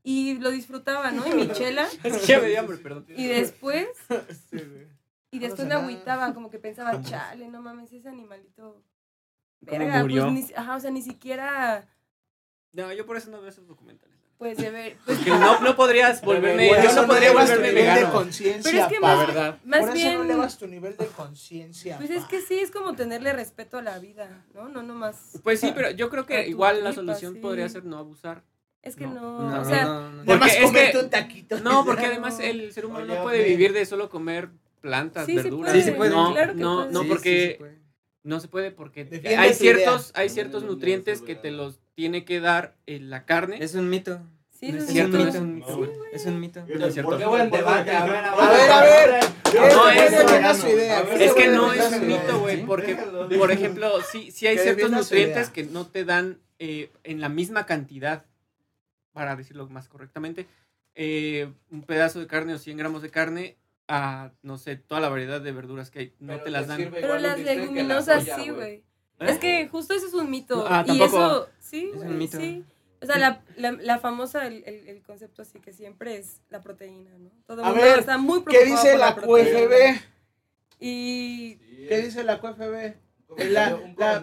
Y 0.03 0.39
lo 0.39 0.51
disfrutaba, 0.51 1.11
¿no? 1.11 1.27
Y 1.27 1.35
mi 1.35 1.49
chela. 1.53 1.87
Es 2.05 2.19
que 2.19 2.27
ya 2.27 2.41
me 2.41 2.49
dio 2.49 2.61
hambre, 2.61 2.77
perdón. 2.79 3.07
Y 3.09 3.27
después 3.27 3.89
Sí, 4.51 4.57
güey. 4.59 4.87
Y 5.33 5.39
después 5.41 5.67
me 5.69 5.75
agüitaba, 5.75 6.33
como 6.33 6.49
que 6.51 6.59
pensaba, 6.59 7.03
chale, 7.03 7.49
no 7.49 7.61
mames, 7.61 7.93
ese 7.93 8.09
animalito. 8.09 8.83
¿Cómo 9.67 9.79
Verga, 9.79 10.01
murió? 10.03 10.23
pues 10.31 10.33
ni, 10.49 10.55
ajá, 10.55 10.77
o 10.77 10.81
sea, 10.81 10.91
ni 10.91 11.03
siquiera, 11.03 11.87
No, 12.73 12.93
yo 12.93 13.05
por 13.05 13.17
eso 13.17 13.31
no 13.31 13.41
veo 13.41 13.49
esos 13.51 13.67
documentales. 13.67 14.16
Pues, 14.39 14.57
de 14.59 14.71
ver. 14.71 14.97
Pues, 15.05 15.19
Que 15.19 15.31
no, 15.31 15.61
no 15.61 15.77
podrías 15.77 16.21
volverme. 16.23 16.69
Por 16.69 16.83
Yo 16.83 16.91
eso 16.91 17.03
no 17.03 17.09
podría 17.09 17.33
volverme 17.33 17.69
nivel 17.69 17.75
de 17.75 17.83
vegano. 17.95 18.13
conciencia. 18.13 18.71
pero 18.73 18.85
es 18.85 18.93
que 18.93 19.01
más, 19.01 19.19
verdad. 19.27 19.59
más 19.65 19.81
Por 19.81 19.89
eso 19.91 19.95
bien. 19.97 20.15
no 20.19 20.23
elevas 20.25 20.59
tu 20.59 20.67
nivel 20.67 20.97
de 20.97 21.07
conciencia. 21.07 21.97
Pues 21.99 22.11
es 22.11 22.23
pa. 22.23 22.29
que 22.29 22.41
sí, 22.43 22.59
es 22.59 22.71
como 22.71 22.95
tenerle 22.95 23.33
respeto 23.33 23.79
a 23.79 23.83
la 23.83 23.99
vida, 23.99 24.45
¿no? 24.55 24.69
No 24.69 24.83
nomás. 24.83 25.17
Pues 25.43 25.61
sí, 25.61 25.73
pero 25.75 25.91
yo 25.91 26.11
creo 26.11 26.27
que 26.27 26.47
igual 26.49 26.83
la 26.85 26.93
solución 26.93 27.35
sí. 27.35 27.41
podría 27.41 27.69
ser 27.69 27.85
no 27.85 27.99
abusar. 27.99 28.43
Es 28.83 28.95
que 28.95 29.07
No. 29.07 29.15
no. 29.15 29.51
No, 29.51 29.63
o 29.63 29.65
sea, 29.65 29.85
no, 29.85 30.01
no, 30.03 30.11
no. 30.11 30.17
Porque 30.19 30.27
Nada 30.27 30.39
más 30.41 30.55
es 30.55 30.63
comerte 30.65 30.93
que- 30.93 30.99
un 30.99 31.11
taquito. 31.11 31.61
No, 31.61 31.85
porque 31.85 32.03
No. 32.03 32.09
además 32.09 32.39
el 32.41 32.73
ser 32.73 32.87
humano 32.87 33.05
Oye, 33.05 33.15
no 33.17 33.23
puede 33.23 33.39
hombre. 33.39 33.51
vivir 33.51 33.73
de 33.73 33.85
solo 33.87 34.09
comer 34.11 34.51
plantas, 34.81 35.27
Sí, 35.27 35.35
verduras. 35.35 35.73
Sí, 35.73 35.83
se 35.83 35.93
puede. 35.93 36.11
No, 36.11 36.33
claro 36.33 36.53
que 36.55 36.61
no, 36.61 36.77
puede. 36.77 36.93
no, 36.93 37.01
Sí, 37.01 37.05
sí, 37.05 37.09
porque 37.11 37.49
se 37.53 37.59
puede. 37.59 37.79
no 38.23 38.41
se 38.41 38.49
puede 38.49 38.71
porque 38.71 39.05
Defiende 39.05 39.37
hay 39.37 39.49
tu 39.57 39.65
idea. 39.65 39.75
ciertos, 39.77 40.13
hay 40.15 40.29
No, 40.29 40.35
ciertos 40.35 40.63
no, 40.63 40.69
no, 40.69 40.75
nutrientes 40.75 41.21
no, 41.21 41.27
que 41.27 41.35
no, 41.35 41.41
te 41.41 41.51
no. 41.51 41.57
los 41.57 41.81
tiene 41.97 42.25
que 42.25 42.39
dar 42.41 42.77
eh, 42.87 43.01
la 43.01 43.25
carne. 43.25 43.57
Es 43.61 43.75
un 43.75 43.89
mito. 43.91 44.21
sí, 44.51 44.71
no 44.71 44.79
es 44.79 44.85
es 44.85 44.91
cierto, 44.93 45.17
un 45.17 45.29
es 45.29 45.41
mito. 45.41 45.79
un. 45.79 45.91
Es 46.13 46.27
un 46.27 46.39
mito. 46.41 46.65
No 46.69 46.87
es 46.87 46.93
cierto. 46.95 47.11
¿Por 47.11 47.19
Qué 47.19 47.27
buen 47.27 47.49
por 47.51 47.59
debate, 47.59 47.91
qué? 47.91 47.97
a 47.97 48.05
ver, 48.05 48.25
a 48.25 48.81
ver. 48.83 49.25
No, 49.75 49.89
es- 49.89 50.57
su 50.59 50.69
idea. 50.69 51.01
Es 51.19 51.33
que 51.33 51.49
no 51.49 51.73
es 51.73 51.93
un 51.93 52.07
mito, 52.07 52.39
güey, 52.39 52.65
porque, 52.67 52.95
por 53.39 53.51
ejemplo, 53.51 53.91
sí, 54.03 54.31
sí 54.31 54.47
hay 54.47 54.59
ciertos 54.59 54.91
nutrientes 54.91 55.49
que 55.51 55.65
no 55.65 55.87
te 55.87 56.05
dan 56.05 56.39
eh, 56.59 56.91
en 57.05 57.21
la 57.21 57.29
misma 57.31 57.65
cantidad, 57.67 58.25
para 59.13 59.35
decirlo 59.37 59.67
más 59.69 59.89
correctamente, 59.89 60.47
eh, 60.95 61.49
un 61.71 61.83
pedazo 61.83 62.21
de 62.21 62.27
carne 62.27 62.55
o 62.55 62.59
100 62.59 62.77
gramos 62.77 63.01
de 63.03 63.11
carne 63.11 63.57
a, 63.89 64.33
no 64.43 64.59
sé, 64.59 64.77
toda 64.77 65.01
la 65.01 65.09
variedad 65.09 65.41
de 65.41 65.53
verduras 65.53 65.91
que 65.91 65.99
hay, 66.01 66.15
no 66.19 66.33
Pero 66.35 66.45
te 66.45 66.51
las 66.51 66.67
dan. 66.67 66.89
Pero 66.93 67.19
las 67.19 67.39
la 67.39 67.55
leguminosas 67.55 68.25
sí, 68.37 68.51
güey. 68.51 68.83
¿Eh? 69.21 69.27
Es 69.31 69.39
que 69.39 69.69
justo 69.69 69.95
eso 69.95 70.07
es 70.07 70.15
un 70.15 70.31
mito. 70.31 70.65
Ah, 70.69 70.85
y 70.87 71.03
eso, 71.03 71.49
sí, 71.59 71.91
Es 71.95 72.01
un 72.03 72.19
mito. 72.19 72.39
sí. 72.39 72.65
O 73.03 73.07
sea, 73.07 73.19
la, 73.19 73.43
la, 73.57 73.73
la 73.73 73.99
famosa, 73.99 74.47
el, 74.47 74.65
el, 74.65 74.89
el 74.89 75.03
concepto 75.03 75.43
así 75.43 75.61
que 75.61 75.73
siempre 75.73 76.17
es 76.17 76.41
la 76.49 76.61
proteína, 76.63 77.11
¿no? 77.19 77.31
Todo 77.47 77.61
el 77.61 77.67
mundo 77.69 77.83
ver, 77.83 77.99
está 78.01 78.17
muy 78.19 78.39
¿Qué 78.39 78.45
preocupado 78.45 78.83
dice 78.83 78.91
por 78.93 79.01
la. 79.01 79.15
QFB? 79.15 80.03
Y 80.81 81.59
Sí, 81.61 81.87
¿Qué 81.89 82.03
dice 82.03 82.25
la 82.25 82.41
QFB? 82.41 82.95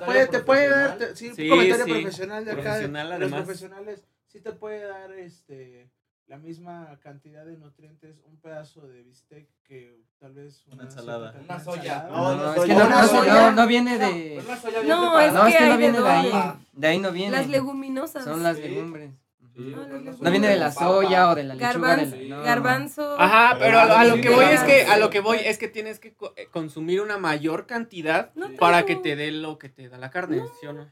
puede, 0.05 0.27
te 0.27 0.39
puede 0.39 0.69
dar, 0.69 0.97
te- 0.97 1.15
sí, 1.15 1.29
un 1.29 1.35
Sí, 1.35 1.49
comentario 1.49 1.85
sí. 1.85 1.91
profesional 1.91 2.45
de 2.45 2.51
acá. 2.51 2.61
Profesional, 2.61 3.07
de 3.07 3.13
los 3.19 3.21
además. 3.21 3.45
profesionales 3.45 4.03
sí 4.27 4.39
te 4.41 4.51
puede 4.53 4.83
dar 4.85 5.11
este 5.13 5.89
la 6.27 6.37
misma 6.37 6.97
cantidad 7.01 7.45
de 7.45 7.57
nutrientes 7.57 8.17
un 8.25 8.37
pedazo 8.39 8.87
de 8.87 9.03
bistec 9.03 9.47
que 9.63 10.01
tal 10.19 10.33
vez 10.33 10.63
Una 10.71 10.83
ensalada. 10.83 11.35
Una 11.43 11.59
soya. 11.59 12.07
No, 12.09 12.35
No, 12.35 12.35
no 12.37 12.53
es 12.55 12.61
que 12.63 12.73
no, 12.73 12.89
no, 12.89 13.07
soya. 13.07 13.33
no, 13.33 13.51
no 13.51 13.67
viene 13.67 13.97
de. 13.97 14.43
No, 14.87 15.19
es 15.19 15.33
No, 15.33 15.47
es 15.47 15.55
que 15.55 15.65
no 15.65 15.71
de 15.71 15.77
viene 15.77 16.01
de 16.01 16.09
ahí. 16.09 16.31
De 16.71 16.87
ahí 16.87 16.99
no 16.99 17.11
viene. 17.11 17.31
las 17.37 17.47
leguminosas. 17.49 18.23
Son 18.23 18.41
las 18.41 18.57
Sí. 18.57 18.63
legumbres. 18.63 19.11
Sí, 19.55 19.71
Ah, 19.77 19.85
No 20.19 20.31
viene 20.31 20.47
de 20.47 20.55
la 20.57 20.71
soya 20.71 21.29
o 21.29 21.35
de 21.35 21.43
la 21.43 21.53
lechuga. 21.53 21.73
Garbanzo, 21.73 22.15
no. 22.27 22.41
garbanzo. 22.41 23.15
Ajá, 23.21 23.55
pero 23.59 23.77
a, 23.77 23.99
a 23.99 24.05
lo 24.05 24.15
que 24.15 24.29
voy 24.29 24.45
es 24.45 24.63
que 24.63 24.85
a 24.85 24.97
lo 24.97 25.11
que 25.11 25.19
voy 25.19 25.37
es 25.37 25.59
que 25.59 25.67
tienes 25.67 25.99
que 25.99 26.15
co- 26.15 26.33
consumir 26.49 27.01
una 27.01 27.17
mayor 27.19 27.67
cantidad 27.67 28.33
No 28.33 28.49
para 28.55 28.83
que 28.85 28.95
te 28.95 29.15
dé 29.15 29.29
lo 29.31 29.59
que 29.59 29.69
te 29.69 29.89
da 29.89 29.99
la 29.99 30.09
carne, 30.09 30.41
¿sí 30.59 30.65
o 30.65 30.73
no? 30.73 30.89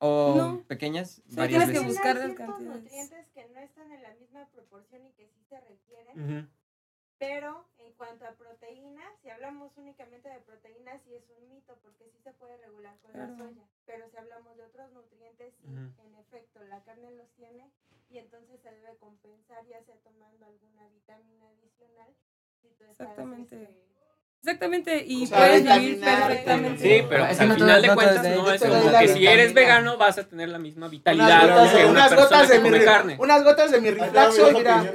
O 0.00 0.34
No. 0.36 0.62
pequeñas, 0.68 1.22
Sí, 1.28 1.36
varias 1.36 1.66
tienes 1.66 1.70
que 1.70 1.78
veces. 1.86 1.96
buscar 1.96 2.16
Hay 2.16 2.28
las 2.28 2.36
cantidades. 2.36 2.82
nutrientes 2.82 3.26
que 3.34 3.48
no 3.48 3.60
están 3.60 3.90
en 3.92 4.02
la 4.02 4.14
misma 4.14 4.46
proporción 4.50 5.06
y 5.06 5.12
que 5.12 5.26
sí 5.28 5.42
se 5.48 5.60
requieren, 5.60 6.48
pero 7.18 7.66
en 7.78 7.92
cuanto 7.94 8.24
a 8.26 8.32
proteína, 8.36 9.02
si 9.22 9.28
hablamos 9.30 9.76
únicamente 9.76 10.28
de 10.28 10.38
proteína, 10.40 10.96
sí 10.98 11.14
es 11.16 11.28
un 11.30 11.48
mito, 11.48 11.76
porque 11.82 12.08
sí 12.10 12.18
se 12.22 12.32
puede 12.34 12.56
regular 12.58 12.96
con 13.00 13.12
la 13.12 13.26
soya, 13.36 13.64
pero 13.86 14.08
si 14.08 14.16
hablamos 14.16 14.56
de 14.56 14.64
otros 14.64 14.92
nutrientes, 14.92 15.52
sí, 15.56 15.66
en 15.66 16.14
efecto, 16.14 16.62
la 16.64 16.80
carne 16.84 17.10
los 17.12 17.28
tiene 17.32 17.68
y 18.08 18.18
entonces 18.18 18.60
se 18.60 18.70
debe 18.70 18.96
compensar 18.98 19.66
ya 19.66 19.82
sea 19.82 19.96
tomando 19.96 20.46
alguna 20.46 20.88
vitamina 20.90 21.48
adicional. 21.48 22.14
Si 22.62 22.68
tú 22.70 22.84
estás, 22.84 23.08
Exactamente. 23.08 23.62
este, 23.62 23.84
Exactamente, 24.40 25.04
y 25.06 25.24
O 25.24 25.26
sea, 25.26 25.38
puedes 25.38 25.64
vivir 25.64 26.00
perfectamente. 26.00 26.78
Sí, 26.82 27.04
pero 27.08 27.26
pues, 27.26 27.40
al 27.40 27.48
no 27.48 27.54
final 27.56 27.82
de 27.82 27.94
cuentas 27.94 28.22
de- 28.22 28.36
no 28.36 28.50
es 28.52 28.62
como 28.62 28.98
que 28.98 29.08
si 29.08 29.26
eres 29.26 29.52
vegano 29.52 29.96
vas 29.98 30.16
a 30.18 30.24
tener 30.28 30.48
la 30.48 30.58
misma 30.58 30.86
Unas 30.86 30.90
vitalidad 30.92 31.42
gotas, 31.42 31.72
que 31.72 31.78
de, 31.78 31.84
una 31.84 31.90
unas 31.92 32.08
persona 32.08 32.24
gotas 32.24 32.48
de 32.48 32.62
que 32.62 32.70
mi 32.70 32.84
carne. 32.84 33.16
unas 33.18 33.44
gotas 33.44 33.70
de 33.72 33.80
mi 33.80 33.90
mira. 33.90 34.92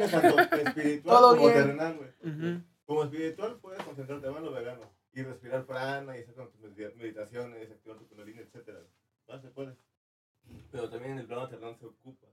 Todo 1.04 1.30
como 1.36 1.42
bien. 1.42 1.54
terrenal, 1.54 1.98
güey. 1.98 2.10
Ujú. 2.34 2.62
Como 2.86 3.04
espiritual 3.04 3.58
puedes 3.62 3.84
concentrarte 3.84 4.28
más 4.30 4.38
en 4.40 4.46
lo 4.46 4.52
vegano 4.54 4.92
y 5.14 5.22
respirar 5.24 5.66
prana 5.66 6.18
y 6.18 6.22
hacer 6.22 6.34
con 6.36 6.50
tus 6.52 6.62
medita- 6.62 6.96
meditaciones, 6.98 7.70
activar 7.70 7.98
tu 7.98 8.08
kundalini, 8.08 8.40
etcétera. 8.40 8.80
Va, 9.30 9.42
se 9.42 9.48
puede. 9.50 9.76
Pero 10.72 10.90
también 10.90 11.14
en 11.14 11.20
el 11.20 11.26
plano 11.26 11.48
terrenal 11.50 11.76
se 11.80 11.86
ocupa. 11.86 12.28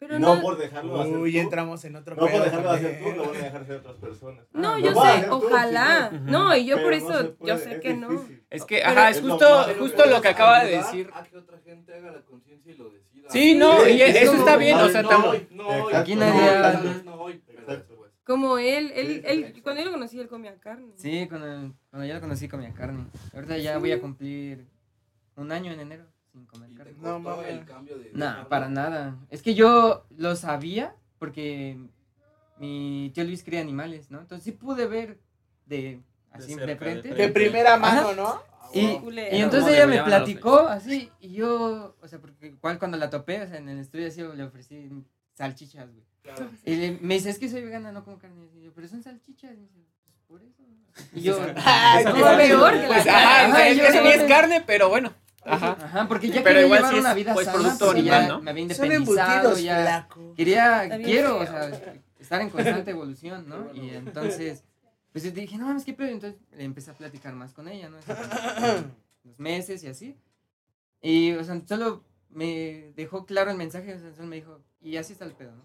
Pero 0.00 0.18
no, 0.18 0.34
no, 0.36 0.40
por 0.40 0.56
dejarlo 0.56 0.94
de 0.96 1.00
hacer 1.02 1.16
Uy, 1.18 1.32
tú, 1.32 1.38
entramos 1.38 1.84
en 1.84 1.94
otro 1.96 2.16
no 2.16 2.22
por 2.22 2.30
dejarlo 2.42 2.70
de 2.72 2.76
hacer 2.76 3.02
tú, 3.02 3.10
lo 3.16 3.22
van 3.26 3.36
a 3.36 3.38
dejar 3.44 3.60
hacer 3.62 3.76
otras 3.76 3.96
personas. 3.96 4.44
no, 4.52 4.68
Ah, 4.72 4.78
yo 4.80 4.90
lo 4.92 5.02
sé, 5.02 5.22
tú, 5.28 5.34
ojalá. 5.34 6.08
sí. 6.10 6.16
No, 6.22 6.56
y 6.56 6.64
yo 6.64 6.76
Pero 6.76 6.86
por 6.86 6.94
eso, 6.94 7.36
yo 7.40 7.58
sé 7.58 7.72
es 7.72 7.80
que 7.80 7.94
no. 7.94 8.26
Es 8.48 8.64
que, 8.64 8.76
Pero 8.78 8.88
ajá, 8.88 9.10
es 9.10 9.16
es 9.18 9.22
lo 9.24 9.30
justo, 9.34 9.64
justo 9.78 10.06
lo 10.06 10.20
que 10.22 10.28
acaba 10.28 10.64
de 10.64 10.70
decir. 10.78 11.10
A 11.12 11.22
que 11.22 11.36
otra 11.36 11.58
gente 11.58 11.94
haga 11.94 12.12
la 12.12 12.22
conciencia 12.22 12.72
y 12.72 12.76
lo 12.78 12.88
decida. 12.88 13.28
Sí, 13.28 13.54
no, 13.54 13.86
y 13.86 14.00
es 14.00 14.16
eso 14.16 14.32
está 14.32 14.56
bien, 14.56 14.78
o 14.78 14.88
sea, 14.88 15.02
no 15.02 15.10
tam- 15.10 15.28
hoy, 15.28 15.46
no 15.50 15.66
hoy. 15.68 15.74
Exacto. 15.76 15.96
Aquí 15.98 16.14
no 16.14 16.20
nadie. 16.26 17.04
Como 18.24 18.58
él, 18.58 18.92
él, 18.94 19.22
él, 19.26 19.60
cuando 19.62 19.80
yo 19.82 19.86
lo 19.86 19.92
conocí, 19.92 20.18
él 20.18 20.28
comía 20.28 20.58
carne. 20.60 20.92
Sí, 20.96 21.26
cuando, 21.28 21.74
cuando 21.90 22.06
yo 22.08 22.14
la 22.14 22.20
conocí 22.20 22.48
comía 22.48 22.72
carne. 22.72 23.04
Ahorita 23.34 23.58
ya 23.58 23.76
voy 23.78 23.92
a 23.92 24.00
cumplir 24.00 24.66
un 25.36 25.52
año 25.52 25.72
en 25.72 25.80
enero 25.80 26.04
sin 26.32 26.46
comer 26.46 26.70
carne. 26.74 26.92
No, 27.00 27.14
costó 27.22 27.36
mames. 27.36 27.48
el 27.48 27.64
cambio 27.64 27.98
de 27.98 28.10
No, 28.14 28.24
dejarlo. 28.26 28.48
para 28.48 28.68
nada. 28.68 29.16
Es 29.30 29.42
que 29.42 29.54
yo 29.54 30.06
lo 30.16 30.36
sabía 30.36 30.94
porque 31.18 31.78
mi 32.58 33.10
tío 33.14 33.24
Luis 33.24 33.42
cría 33.42 33.60
animales, 33.60 34.10
¿no? 34.10 34.20
Entonces 34.20 34.44
sí 34.44 34.52
pude 34.52 34.86
ver 34.86 35.18
de 35.66 36.00
así 36.30 36.48
de, 36.48 36.54
cerca, 36.54 36.66
de 36.66 36.76
frente. 36.76 37.02
frente. 37.08 37.22
De 37.22 37.28
primera 37.30 37.76
mano, 37.76 38.00
Ajá. 38.08 38.14
¿no? 38.14 38.28
Ah, 38.28 38.68
Y, 38.72 38.80
y 38.80 39.40
entonces 39.40 39.60
¿Cómo 39.62 39.68
le 39.70 39.76
ella 39.76 39.86
me 39.86 40.02
platicó 40.04 40.58
así 40.60 41.10
y 41.20 41.32
yo, 41.32 41.96
o 42.00 42.06
sea, 42.08 42.20
porque 42.20 42.48
igual 42.48 42.78
cuando 42.78 42.96
la 42.98 43.10
topé, 43.10 43.42
o 43.42 43.48
sea, 43.48 43.58
en 43.58 43.68
el 43.68 43.78
estudio 43.80 44.06
así 44.08 44.22
le 44.22 44.42
ofrecí 44.44 44.90
salchichas, 45.34 45.90
güey. 45.90 46.04
Claro. 46.22 46.50
Y 46.64 46.76
le- 46.76 46.98
me 47.00 47.14
dice, 47.14 47.30
es 47.30 47.38
que 47.38 47.48
soy 47.48 47.62
vegana, 47.62 47.92
no 47.92 48.04
como 48.04 48.18
carne. 48.18 48.46
Y 48.54 48.62
yo, 48.64 48.72
pero 48.74 48.86
son 48.86 49.02
salchichas. 49.02 49.52
Y 49.52 49.56
me 49.56 49.62
dice, 49.62 49.80
pues 50.04 50.16
por 50.28 50.42
eso. 50.42 50.62
Y 51.14 51.22
yo, 51.22 51.38
Ay, 51.64 52.02
"Esa 52.02 52.12
qué 52.12 52.18
no 52.18 52.24
va 52.24 52.32
a 52.32 52.36
ser". 52.36 52.48
peor 52.48 52.72
que 52.72 52.78
la 52.82 52.86
Pues, 52.88 53.04
carne. 53.04 53.10
ajá, 53.24 53.44
Ajá, 53.44 53.52
o 53.52 53.56
sea, 53.56 53.68
es 53.70 53.76
yo 53.78 53.84
que 53.86 53.92
sí 53.92 53.98
no 53.98 54.04
es 54.10 54.22
me- 54.22 54.28
carne, 54.28 54.60
pero 54.66 54.88
bueno. 54.90 55.12
Ajá. 55.42 55.72
Ajá, 55.80 56.08
porque 56.08 56.28
ya 56.28 56.42
Pero 56.42 56.44
quería 56.44 56.62
igual 56.66 56.78
llevar 56.80 56.92
sí 56.94 57.00
una 57.00 57.14
vida 57.14 57.34
pues, 57.34 57.46
sana, 57.46 57.58
producto 57.58 57.84
porque 57.86 58.00
animal, 58.00 58.22
ya 58.22 58.28
¿no? 58.28 58.42
me 58.42 58.50
había 58.50 58.62
independizado, 58.62 59.58
ya 59.58 59.80
flaco. 59.82 60.34
quería, 60.34 60.84
Está 60.84 60.98
quiero, 60.98 61.38
o 61.38 61.46
sea, 61.46 61.70
estar 62.18 62.40
en 62.42 62.50
constante 62.50 62.90
evolución, 62.90 63.48
¿no? 63.48 63.74
Y 63.74 63.90
entonces, 63.90 64.64
pues 65.12 65.24
yo 65.24 65.30
dije, 65.30 65.56
no 65.56 65.66
mames, 65.66 65.84
qué 65.84 65.94
pedo, 65.94 66.08
entonces 66.08 66.38
le 66.52 66.64
empecé 66.64 66.90
a 66.90 66.94
platicar 66.94 67.34
más 67.34 67.52
con 67.52 67.68
ella, 67.68 67.88
¿no? 67.88 67.96
Los 69.24 69.38
meses 69.38 69.82
y 69.84 69.88
así. 69.88 70.16
Y, 71.02 71.32
o 71.32 71.44
sea, 71.44 71.60
solo 71.66 72.04
me 72.28 72.92
dejó 72.96 73.24
claro 73.26 73.50
el 73.50 73.56
mensaje, 73.56 73.94
o 73.94 73.98
sea, 73.98 74.12
solo 74.14 74.28
me 74.28 74.36
dijo, 74.36 74.60
y 74.80 74.96
así 74.96 75.14
está 75.14 75.24
el 75.24 75.32
pedo, 75.32 75.52
¿no? 75.52 75.64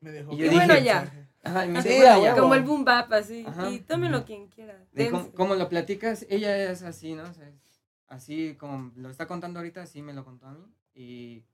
Me 0.00 0.10
dejó 0.10 0.32
Y 0.32 0.36
yo 0.38 0.44
dije, 0.44 0.56
bueno, 0.56 0.78
ya. 0.78 1.28
Ajá, 1.44 1.64
y 1.66 1.68
me 1.68 1.78
a 1.78 1.82
ya. 1.82 2.18
huevo. 2.18 2.36
Como 2.38 2.54
el 2.54 2.62
boom 2.62 2.84
bap, 2.84 3.12
así. 3.12 3.44
Ajá. 3.46 3.70
Y 3.70 3.80
tómenlo 3.80 4.24
quien 4.24 4.48
quiera. 4.48 4.78
De 4.92 5.10
cómo, 5.10 5.30
cómo 5.32 5.54
lo 5.54 5.68
platicas, 5.68 6.26
ella 6.28 6.70
es 6.70 6.82
así, 6.82 7.14
¿no? 7.14 7.22
O 7.22 7.32
sea, 7.34 7.48
es 7.48 7.71
así 8.12 8.54
como 8.58 8.92
lo 8.96 9.10
está 9.10 9.26
contando 9.26 9.58
ahorita, 9.58 9.82
así 9.82 10.02
me 10.02 10.12
lo 10.12 10.24
contó 10.24 10.46
a 10.46 10.52
mí. 10.54 10.64
Y 10.94 11.44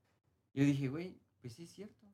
yo 0.53 0.63
dije, 0.65 0.87
güey, 0.89 1.17
pues 1.41 1.53
sí 1.53 1.63
es 1.63 1.71
cierto. 1.71 2.05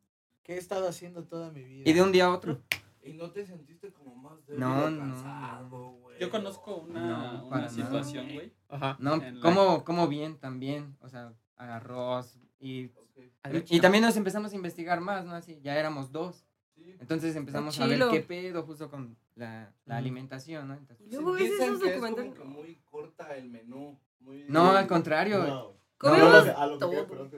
¿Qué 0.43 0.53
he 0.53 0.57
estado 0.57 0.87
haciendo 0.87 1.23
toda 1.25 1.51
mi 1.51 1.63
vida? 1.63 1.89
Y 1.89 1.93
de 1.93 2.01
un 2.01 2.11
día 2.11 2.25
a 2.25 2.31
otro, 2.33 2.61
¿Y 3.03 3.13
no 3.13 3.29
te 3.31 3.45
sentiste 3.45 3.91
como 3.93 4.15
más 4.15 4.43
débil 4.47 4.61
No, 4.61 4.89
no, 4.89 4.99
cansado, 4.99 5.89
güey? 5.91 6.19
Yo 6.19 6.31
conozco 6.31 6.75
una, 6.77 7.33
No, 7.33 7.47
una 7.47 7.69
situación, 7.69 8.33
güey. 8.33 8.51
Ajá. 8.69 8.95
No, 8.99 9.15
En 9.15 9.35
la- 9.35 9.41
como, 9.41 9.83
como 9.83 10.07
bien 10.07 10.37
también, 10.39 10.97
o 11.01 11.09
sea, 11.09 11.33
arroz 11.55 12.39
y, 12.59 12.85
Ok, 12.87 13.65
y 13.69 13.79
también 13.79 14.03
nos 14.03 14.17
empezamos 14.17 14.53
a 14.53 14.55
investigar 14.55 15.01
más, 15.01 15.23
¿no? 15.25 15.33
Así, 15.33 15.59
ya 15.61 15.77
éramos 15.77 16.11
dos. 16.11 16.45
sí. 16.75 16.95
Entonces 16.99 17.35
empezamos 17.35 17.79
a 17.79 17.85
ver 17.85 17.99
qué 18.09 18.21
pedo 18.21 18.63
justo 18.63 18.89
con 18.89 19.15
la, 19.35 19.71
la 19.85 19.97
alimentación, 19.97 20.67
¿no? 20.67 20.73
Entonces, 20.73 21.07
Y 21.07 21.11
luego 21.11 21.33
ves 21.33 21.43
esos 21.43 21.59
que 21.81 21.89
es 21.89 21.95
como 21.95 22.07
documentales. 22.09 22.33
que 22.33 22.43
muy 22.43 22.75
corta 22.85 23.35
el 23.37 23.49
menú. 23.49 23.99
Muy... 24.19 24.45
no, 24.47 24.71
al 24.71 24.87
contrario. 24.87 25.43
No. 25.45 25.75
Comemos 25.97 26.29
No, 26.29 26.35
a 26.35 26.39
lo 26.39 26.43
que- 26.45 26.49
a 26.51 26.65
lo 26.67 26.73
que 26.73 26.79
todo. 26.79 26.89
quería- 26.91 27.07
perdón 27.07 27.31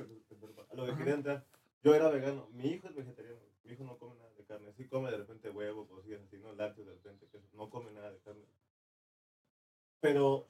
a 0.70 0.76
lo 0.76 0.86
que 0.86 0.96
quería 0.96 1.14
entrar. 1.16 1.46
Yo 1.84 1.96
era 1.96 2.10
vegano. 2.10 2.50
Mi 2.52 2.68
hijo 2.68 2.88
es 2.88 2.96
vegetariano. 2.96 3.40
Mi 3.64 3.74
hijo 3.74 3.84
no 3.84 3.98
come 3.98 4.16
nada 4.16 4.30
de 4.38 4.44
carne. 4.46 4.74
Sí 4.74 4.88
come 4.88 5.12
de 5.12 5.18
repente 5.18 5.50
huevo, 5.50 5.88
cosillas 5.88 6.22
así, 6.22 6.38
no 6.38 6.54
lácteos 6.54 6.88
de 6.88 6.94
repente, 6.94 7.28
queso. 7.32 7.48
No 7.54 7.70
come 7.70 7.92
nada 7.92 8.12
de 8.12 8.20
carne. 8.20 8.46
Pero 10.00 10.48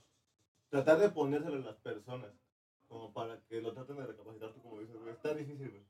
tratar 0.70 1.00
de 1.00 1.10
ponérselo 1.10 1.56
a 1.56 1.60
las 1.60 1.76
personas 1.78 2.32
como 2.88 3.14
para 3.14 3.40
que 3.50 3.62
lo 3.62 3.74
traten 3.74 3.98
de 3.98 4.06
recapacitar, 4.06 4.54
tú 4.54 4.62
como 4.62 4.80
dices, 4.80 4.96
güey, 4.96 5.14
está 5.14 5.34
difícil, 5.34 5.70
güey. 5.70 5.84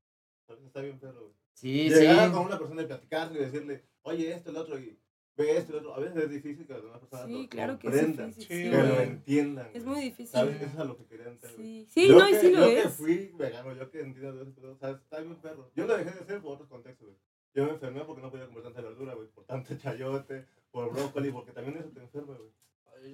Está 0.66 0.82
bien 0.82 1.00
perro, 1.00 1.22
güey. 1.22 1.34
Sí, 1.54 1.90
Llegar 1.90 2.28
sí. 2.30 2.34
con 2.34 2.46
una 2.46 2.58
persona 2.58 2.82
y 2.84 2.86
platicarle 2.86 3.40
y 3.40 3.44
decirle, 3.46 3.84
oye, 4.04 4.32
esto, 4.34 4.52
el 4.52 4.58
otro, 4.58 4.80
y 4.80 4.98
ve 5.44 5.58
esto, 5.58 5.74
el 5.74 5.80
otro. 5.80 5.94
A 5.96 6.00
veces 6.00 6.24
es 6.24 6.30
difícil 6.30 6.66
que 6.68 6.74
las 6.74 6.82
demás 6.84 7.00
personas 7.00 7.26
Sí, 7.28 7.44
lo 7.44 7.50
claro 7.50 7.80
que 7.80 7.88
es 7.88 7.94
comprendan, 7.94 8.30
difícil. 8.30 8.58
Sí, 8.58 8.64
que 8.72 8.78
lo 8.78 9.00
entiendan. 9.02 9.70
Es 9.74 9.86
muy 9.86 10.02
difícil. 10.02 10.28
¿Sabes? 10.28 10.56
Eso 10.62 10.66
es 10.74 10.78
a 10.80 10.84
lo 10.84 10.98
que 10.98 11.06
quería 11.06 11.28
entrar. 11.28 11.54
Sí, 11.56 11.88
sí 11.90 12.08
Yo 12.08 12.20
no, 12.20 12.28
y 12.28 12.32
que- 12.32 12.40
sí 12.40 12.52
lo 12.52 12.60
yo 12.60 12.66
que 12.68 12.80
es. 12.82 12.94
fui 12.94 13.32
vegano, 13.38 13.74
yo 13.74 13.92
que 13.92 14.00
entiendo 14.02 14.34
de 14.34 14.44
eso, 14.44 14.52
pero, 14.56 14.78
¿sabes? 14.78 15.02
Está 15.02 15.20
bien 15.20 15.36
perro. 15.38 15.72
Yo 15.76 15.86
lo 15.88 15.98
dejé 15.98 16.12
de 16.12 16.20
hacer 16.20 16.42
por 16.42 16.54
otros 16.54 16.68
contextos, 16.70 17.08
güey. 17.08 17.20
Yo 17.54 17.66
me 17.66 17.72
enfermé 17.72 18.02
porque 18.06 18.22
no 18.22 18.30
podía 18.30 18.46
comer 18.48 18.64
tanta 18.64 18.82
verdura, 18.82 19.14
güey. 19.16 19.28
Por 19.30 19.46
tanto 19.46 19.76
chayote, 19.78 20.46
por 20.72 20.92
brócoli, 20.92 21.32
porque 21.32 21.52
también 21.52 21.78
eso 21.78 21.90
te 21.90 22.02
enferma, 22.02 22.36
güey. 22.38 22.52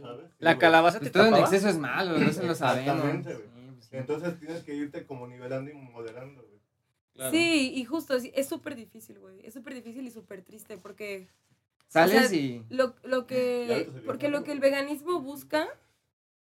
¿Sabes? 0.02 0.30
Sí, 0.32 0.36
La 0.40 0.58
calabaza 0.58 0.98
te 1.00 1.06
Pues 1.06 1.12
todo 1.12 1.26
en 1.28 1.36
exceso 1.36 1.68
es 1.70 1.78
malo, 1.78 2.16
eso 2.18 2.42
lo 2.44 2.56
sabemos. 2.56 2.96
Exactamente, 3.06 3.34
güey. 3.36 3.48
Sí, 3.48 3.72
pues 3.74 3.86
sí. 3.86 3.98
Entonces 3.98 4.40
tienes 4.40 4.64
que 4.64 4.74
irte 4.76 5.06
como 5.06 5.28
nivelando 5.28 5.70
y 5.72 5.74
moderando, 5.74 6.42
güey. 6.42 6.54
Claro. 7.14 7.32
Sí, 7.32 7.74
y 7.76 7.86
justo, 7.86 8.16
es 8.16 8.48
súper 8.48 8.76
difícil, 8.76 9.20
güey. 9.20 9.46
Es 9.46 9.54
súper 9.54 9.76
difícil 9.76 10.08
y 10.08 10.10
súper 10.10 10.42
triste 10.42 10.78
porque 10.78 11.28
Sales 11.94 12.26
o 12.26 12.30
sea, 12.30 12.38
y... 12.38 12.66
lo, 12.70 12.96
lo 13.04 13.28
que 13.28 13.90
porque 14.06 14.30
lo 14.30 14.44
que 14.44 14.52
el 14.52 14.60
veganismo 14.60 15.22
busca 15.22 15.68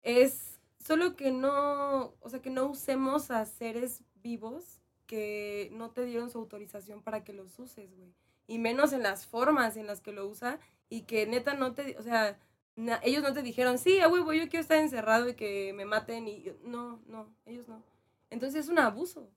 es 0.04 0.60
solo 0.80 1.16
que 1.16 1.32
no, 1.32 2.14
o 2.22 2.30
sea, 2.30 2.42
que 2.42 2.50
no 2.50 2.68
usemos 2.68 3.32
a 3.32 3.46
seres 3.46 4.04
vivos 4.24 4.80
que 5.06 5.70
no 5.74 5.90
te 5.92 6.06
dieron 6.06 6.30
su 6.30 6.38
autorización 6.38 7.02
para 7.02 7.24
que 7.24 7.34
los 7.34 7.58
uses, 7.60 7.96
güey. 7.98 8.14
Y 8.48 8.60
menos 8.60 8.94
en 8.94 9.04
las 9.04 9.26
formas 9.26 9.76
en 9.78 9.88
las 9.88 10.02
que 10.02 10.12
lo 10.12 10.28
usa 10.28 10.60
y 10.90 11.02
que 11.02 11.26
neta 11.26 11.54
no 11.56 11.74
te, 11.74 11.98
o 11.98 12.04
sea, 12.04 12.38
na- 12.76 13.00
ellos 13.04 13.24
no 13.24 13.34
te 13.34 13.42
dijeron, 13.42 13.78
sí, 13.78 14.00
a 14.00 14.08
huevo, 14.08 14.34
yo 14.34 14.48
quiero 14.50 14.62
estar 14.62 14.78
encerrado 14.78 15.30
y 15.30 15.34
que 15.34 15.74
me 15.74 15.86
maten 15.86 16.28
y 16.28 16.46
no, 16.64 17.00
no, 17.08 17.28
ellos 17.46 17.68
no. 17.68 17.82
Entonces 18.30 18.66
es 18.66 18.70
un 18.70 18.80
abuso. 18.80 19.28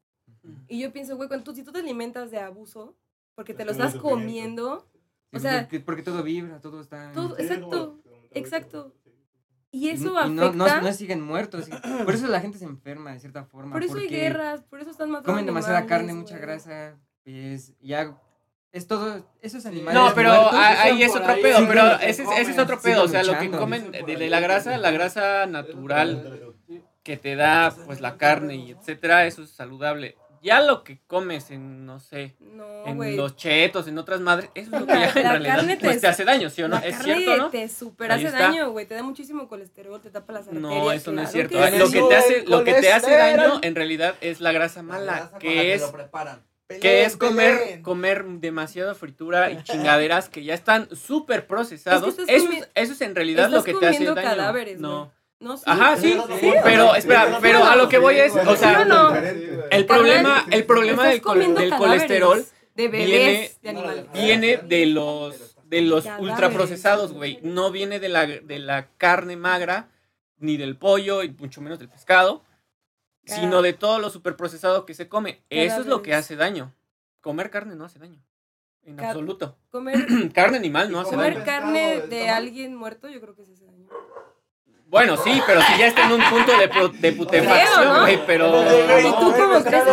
Y 0.69 0.81
yo 0.81 0.93
pienso, 0.93 1.17
güey, 1.17 1.29
cuando 1.29 1.45
tú, 1.45 1.55
si 1.55 1.63
tú 1.63 1.73
te 1.73 1.79
alimentas 1.79 2.31
de 2.31 2.39
abuso, 2.39 2.95
porque 3.35 3.55
te 3.55 3.65
lo 3.65 3.73
Es 3.73 3.79
un 3.79 3.85
estás 3.85 4.01
comiendo, 4.01 4.87
o 5.33 5.39
sea, 5.41 5.61
porque, 5.63 5.81
porque 5.81 6.03
todo 6.03 6.23
vibra, 6.23 6.61
todo 6.61 6.81
está... 6.81 7.11
todo- 7.13 7.37
exacto, 7.39 8.01
exacto. 8.33 8.95
y 9.71 9.89
eso 9.89 10.05
no- 10.07 10.13
y 10.13 10.17
afecta. 10.19 10.29
no, 10.35 10.53
no, 10.53 10.81
no 10.83 10.93
siguen 10.93 11.21
muertos. 11.23 11.69
Por 12.05 12.15
eso 12.15 12.27
la 12.29 12.41
gente 12.41 12.59
se 12.59 12.65
enferma 12.65 13.13
de 13.13 13.21
cierta 13.21 13.45
forma. 13.45 13.73
por 13.73 13.83
eso 13.83 13.97
hay 13.97 14.09
guerras, 14.09 14.63
por 14.65 14.81
eso 14.81 14.91
están 14.91 15.11
matando 15.11 15.33
Comen 15.33 15.47
demasiada 15.47 15.79
animales, 15.79 15.99
carne, 16.07 16.15
mucha 16.15 16.39
grasa. 16.39 16.97
Es, 17.25 17.73
ya... 17.81 18.17
Es 18.73 18.87
todo... 18.87 19.23
Esos 19.43 19.67
animales 19.67 19.95
No, 19.95 20.15
pero 20.15 20.31
muertos, 20.33 20.55
ahí 20.59 21.03
es 21.03 21.15
otro 21.15 21.29
ahí, 21.33 21.43
pedo, 21.43 21.59
pero 21.69 21.93
ese, 22.01 22.23
es- 22.23 22.31
ese 22.39 22.51
es 22.53 22.59
otro 22.59 22.81
pedo, 22.81 23.03
o 23.05 23.09
sea, 23.09 23.23
lo 23.23 23.39
que 23.39 23.51
comen 23.51 23.91
de, 23.91 24.03
de 24.17 24.31
la 24.31 24.41
grasa, 24.41 24.79
la 24.79 24.91
grasa 24.91 25.45
natural 25.47 26.55
que 27.03 27.17
te 27.19 27.35
da 27.37 27.75
pues 27.87 28.01
la 28.01 28.17
carne 28.17 28.55
y 28.57 28.71
etcétera, 28.71 29.27
eso 29.27 29.43
es 29.43 29.51
saludable. 29.51 30.17
Ya 30.43 30.61
lo 30.61 30.83
que 30.83 30.99
comes 31.07 31.53
en, 31.53 31.87
no 31.87 32.01
sé, 32.01 32.35
No, 32.41 32.85
en 32.85 32.97
güey. 32.97 33.15
los 33.17 33.37
chetos, 33.37 33.87
en 33.87 33.97
otras 33.97 34.21
madres, 34.21 34.51
eso 34.57 34.75
es 34.75 34.81
lo 34.81 34.87
que 34.89 34.93
ya 34.99 35.07
en 35.09 35.15
realidad 35.15 35.57
carne 35.57 35.77
te- 35.77 35.85
pues, 35.87 36.01
te 36.01 36.09
hace 36.09 36.25
daño, 36.25 36.51
¿sí 36.51 36.63
o 36.63 36.69
no? 36.69 36.81
La 36.81 36.85
¿Es 36.87 36.97
carne 36.97 37.15
cierto, 37.15 37.37
no? 37.37 37.51
te 37.51 37.69
super 37.69 38.11
Ahí 38.11 38.19
hace 38.19 38.27
está. 38.35 38.49
daño, 38.49 38.71
güey. 38.73 38.85
Te 38.87 38.95
da 38.97 39.03
muchísimo 39.05 39.47
colesterol, 39.49 40.01
te 40.01 40.11
tapa 40.11 40.33
las 40.33 40.49
arterias. 40.49 40.63
No, 40.63 40.91
eso 40.91 41.13
no 41.13 41.23
es 41.23 41.31
claro 41.31 41.49
cierto. 41.49 41.71
que 41.71 41.79
Lo 41.79 41.91
que 41.91 42.09
te 42.09 42.17
hace, 42.17 42.45
lo 42.47 42.65
que 42.65 42.75
te 42.75 42.93
hace 42.93 43.11
daño 43.17 43.61
en 43.63 43.75
realidad 43.77 44.17
es 44.21 44.41
la 44.41 44.51
grasa 44.51 44.81
La 44.81 44.83
mala, 44.83 45.13
grasa 45.13 45.31
con 45.31 45.35
la 45.35 45.39
que 45.39 45.75
es 45.75 45.81
lo 45.81 45.93
preparan. 45.93 46.43
que 46.81 47.05
es 47.05 47.17
comer, 47.17 47.81
comer 47.83 48.25
demasiada 48.27 48.95
fritura 48.97 49.51
y 49.53 49.63
chingaderas 49.63 50.29
que 50.29 50.43
ya 50.43 50.55
están 50.55 50.89
súper 50.97 51.47
procesados. 51.47 52.19
Es 52.19 52.27
que 52.27 52.35
eso, 52.37 52.51
es, 52.51 52.69
eso 52.75 52.93
es 52.95 53.01
en 53.03 53.15
realidad 53.15 53.49
lo 53.49 53.63
que 53.63 53.75
te 53.75 53.87
hace 53.87 54.05
daño. 54.07 54.15
cadáveres, 54.21 54.81
no. 54.81 55.13
No, 55.43 55.57
sí. 55.57 55.65
Ajá, 55.67 55.97
sí, 55.97 56.17
Sí, 56.41 56.53
pero 56.63 56.95
espera, 56.95 57.39
pero 57.43 57.65
a 57.65 57.77
lo 57.77 57.89
que 57.89 57.99
voy 57.99 58.17
es, 58.17 58.35
o 58.35 58.57
sea, 58.57 58.85
no. 58.85 59.15
el 59.15 59.87
problema, 59.87 60.47
el 60.51 60.65
problema 60.65 61.09
del, 61.09 61.21
col- 61.21 61.55
del 61.55 61.71
colesterol 61.75 62.45
de 62.75 62.89
bebés, 62.89 63.07
viene- 63.07 63.51
de 63.63 63.69
animales. 63.69 64.13
viene 64.13 64.57
de 64.59 64.87
los 64.87 65.57
de 65.67 65.81
los 65.81 66.05
ultraprocesados, 66.19 67.13
güey. 67.13 67.39
No 67.43 67.71
viene 67.71 67.99
de 67.99 68.09
la, 68.11 68.27
de 68.27 68.59
la 68.59 68.89
carne 68.99 69.37
magra, 69.37 69.89
ni 70.39 70.57
del 70.59 70.77
pollo, 70.77 71.23
y 71.23 71.31
mucho 71.31 71.61
menos 71.63 71.79
del 71.79 71.89
pescado, 71.89 72.45
Cada- 73.27 73.41
sino 73.41 73.63
de 73.63 73.73
todo 73.73 73.99
lo 73.99 74.11
superprocesado 74.11 74.85
que 74.85 74.93
se 74.95 75.09
come. 75.09 75.41
Eso 75.49 75.81
es 75.81 75.87
lo 75.87 76.03
que 76.03 76.13
hace 76.15 76.37
daño. 76.37 76.75
Comer 77.23 77.49
carne 77.51 77.75
no 77.75 77.85
hace 77.87 77.99
daño. 77.99 78.23
En 78.85 78.99
absoluto. 79.01 79.57
Comer, 79.71 79.95
carne 80.35 80.57
animal 80.59 80.91
no 80.91 81.01
hace 81.01 81.13
comer 81.13 81.35
daño. 81.35 81.45
comer 81.45 81.61
carne 81.63 82.01
de 82.09 82.29
alguien 82.29 82.75
muerto, 82.75 83.09
yo 83.09 83.21
creo 83.21 83.35
que 83.35 83.43
daño. 83.45 83.62
Bueno, 84.93 85.17
sí, 85.17 85.43
pero 85.47 85.61
si 85.63 85.79
ya 85.79 85.87
está 85.87 86.05
en 86.05 86.13
un 86.13 86.21
punto 86.31 86.53
de, 86.57 86.71
pu- 86.71 86.93
de 86.93 87.13
putrefacción, 87.13 87.89
¿no? 87.89 88.01
güey, 88.03 88.21
pero... 88.27 88.47
¿Y 89.01 89.07
¿Y 89.09 89.13
tú 89.15 89.31
no. 89.31 89.37
cómo 89.37 89.65
crees 89.65 89.85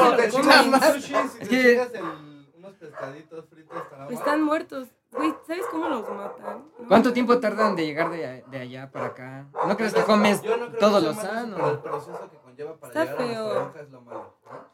que 1.48 1.72
el- 1.72 2.50
unos 2.58 2.74
pescaditos 2.74 3.46
fritos. 3.50 3.78
Están 4.10 4.44
muertos. 4.44 4.90
Güey, 5.12 5.34
¿sabes 5.48 5.64
cómo 5.72 5.88
los 5.90 6.02
matan? 6.10 6.66
No. 6.78 6.88
¿Cuánto 6.88 7.14
tiempo 7.14 7.40
tardan 7.40 7.76
de 7.78 7.86
llegar 7.86 8.12
de, 8.12 8.44
de 8.46 8.60
allá 8.60 8.92
para 8.92 9.06
acá? 9.08 9.48
¿No 9.68 9.76
crees 9.78 9.94
que 9.94 10.04
comes 10.04 10.42
Yo 10.42 10.58
no 10.58 10.68
creo 10.68 10.80
conlleva 12.60 12.78
para 12.80 12.94
Está 12.94 13.06
llegar 13.06 13.22
a 13.22 13.72
feo. 13.72 13.74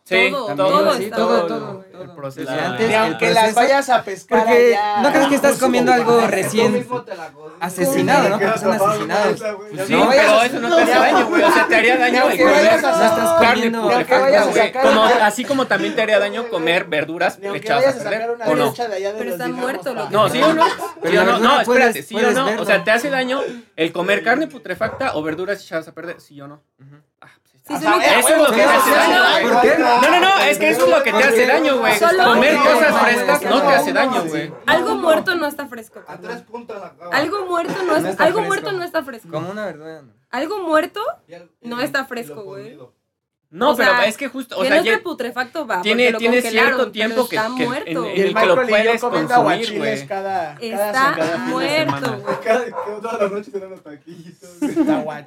Sí, 0.05 0.29
Todo, 0.31 0.55
todo, 0.55 0.69
todo 0.69 0.93
sí, 0.95 1.03
está 1.05 1.15
todo. 1.17 1.83
El 1.99 2.11
proceso. 2.11 2.51
Ah. 2.51 2.65
antes, 2.67 2.89
el 2.89 2.95
aunque 2.95 3.33
las 3.33 3.53
vayas 3.55 3.89
a 3.89 4.03
pescar 4.03 4.39
Porque 4.39 4.75
allá. 4.75 5.01
¿no 5.01 5.09
crees 5.11 5.27
que 5.27 5.35
estás 5.35 5.57
comiendo 5.57 5.91
algo 5.91 6.21
recién 6.27 6.87
la 7.07 7.31
asesinado, 7.59 8.29
no? 8.29 8.39
Porque 8.39 8.59
son 8.59 8.71
asesinados. 8.73 9.39
Pues 9.41 9.87
sí, 9.87 9.93
No 9.93 10.05
vayas 10.07 10.25
pero 10.25 10.41
eso 10.43 10.59
no 10.59 10.75
te 10.75 10.81
hace 10.83 10.91
daño, 10.93 11.27
güey. 11.27 11.43
O 11.43 11.51
sea, 11.51 11.67
te 11.67 11.75
haría 11.75 11.97
daño 11.97 12.29
el 12.29 12.37
comer 12.37 12.63
No 12.63 12.71
estás 12.71 13.41
carne 13.41 13.71
comiendo- 13.71 14.81
Como, 14.81 15.03
así 15.03 15.43
como 15.45 15.67
también 15.67 15.95
te 15.95 16.01
haría 16.03 16.19
daño 16.19 16.47
comer 16.49 16.85
verduras 16.85 17.39
echadas 17.41 17.99
a 17.99 18.03
perder, 18.09 18.29
¿o 18.45 18.55
no? 18.55 18.71
de 18.71 18.87
de 18.87 19.13
Pero 19.17 19.31
están 19.31 19.51
muertos. 19.53 20.11
No, 20.11 20.29
¿sí 20.29 20.41
o 20.41 20.53
no? 20.53 20.63
Pero 21.01 21.11
¿Sí 21.11 21.17
o 21.17 21.23
la 21.25 21.31
no? 21.33 21.39
No, 21.39 21.61
espérate, 21.61 22.03
¿sí 22.03 22.15
o 22.15 22.31
no? 22.31 22.61
O 22.61 22.65
sea, 22.65 22.83
¿te 22.83 22.91
hace 22.91 23.09
daño 23.09 23.41
el 23.75 23.91
comer 23.91 24.23
carne 24.23 24.47
putrefacta 24.47 25.15
o 25.15 25.23
verduras 25.23 25.61
echadas 25.61 25.87
a 25.87 25.93
perder? 25.93 26.21
¿Sí 26.21 26.39
o 26.39 26.47
no? 26.47 26.61
Ah, 27.21 27.27
pues, 27.41 27.44
Sí, 27.67 27.73
Eso 27.73 28.29
es 28.29 28.37
lo 28.37 28.45
que 28.45 28.57
te 28.57 28.63
hace 28.63 28.91
daño, 28.91 29.49
¿Por 29.49 29.61
qué? 29.61 29.77
No, 29.79 30.01
no, 30.01 30.19
no, 30.19 30.37
es 30.43 30.59
que 30.59 30.69
eso 30.69 30.85
es 30.85 30.91
lo 30.91 30.97
que 31.03 31.11
te 31.11 31.17
¿Por 31.17 31.23
hace 31.23 31.47
daño, 31.47 31.79
güey. 31.79 31.99
Comer 31.99 32.57
cosas 32.57 33.01
frescas 33.01 33.41
no, 33.41 33.61
te 33.61 33.67
hace 33.73 33.93
daño, 33.93 34.23
güey. 34.25 34.53
Algo 34.67 34.95
muerto 34.95 35.35
no 35.35 35.47
está 35.47 35.67
fresco. 35.67 36.01
A 36.07 36.17
tres 36.17 36.43
puntos. 36.43 36.77
Algo 37.11 37.45
muerto 37.47 37.73
no 37.83 37.95
es, 37.95 38.05
está 38.05 38.23
algo 38.23 38.39
fresco. 38.41 38.47
muerto 38.47 38.71
no 38.71 38.83
está 38.83 39.03
fresco. 39.03 39.29
Como 39.31 39.49
una 39.49 39.65
verdura, 39.65 40.03
¿no? 40.03 40.13
Algo 40.29 40.59
muerto 40.59 41.01
no 41.61 41.81
está 41.81 42.05
fresco, 42.05 42.43
güey. 42.43 42.77
No, 43.55 43.71
O 43.71 43.75
pero 43.77 43.89
sea, 43.91 44.05
es 44.05 44.17
que 44.17 44.27
justo, 44.27 44.57
o 44.57 44.61
que 44.61 44.67
sea, 44.67 44.77
no 44.77 44.83
ya 44.83 44.91
esté 44.93 45.03
putrefacto 45.03 45.65
va, 45.65 45.81
tiene, 45.81 46.11
lo 46.11 46.17
tiene 46.17 46.41
cierto 46.41 46.77
pero 46.77 46.91
tiempo 46.91 47.27
que, 47.29 47.35
está 47.37 47.49
que 47.57 47.65
muerto. 47.65 47.89
en, 47.89 47.95
Y 47.95 47.97
en 47.97 48.05
el 48.09 48.27
el 48.27 48.35
que 48.35 48.45
lo 48.45 48.53
y 48.63 48.67
puedes 48.67 49.01
consumir, 49.01 49.77
güey. 49.77 50.07
cada, 50.07 50.55
cada, 50.55 50.59
Está 50.59 51.13
cada 51.15 51.31
de 51.31 51.37
muerto, 51.51 52.17
güey. 52.21 52.35
Cada- 52.43 52.65
todas 52.85 53.21
las 53.21 53.31
noches 53.31 53.55
eran 53.55 53.69
los 53.71 53.81
taquitos. 53.81 54.49
semana. 54.59 55.25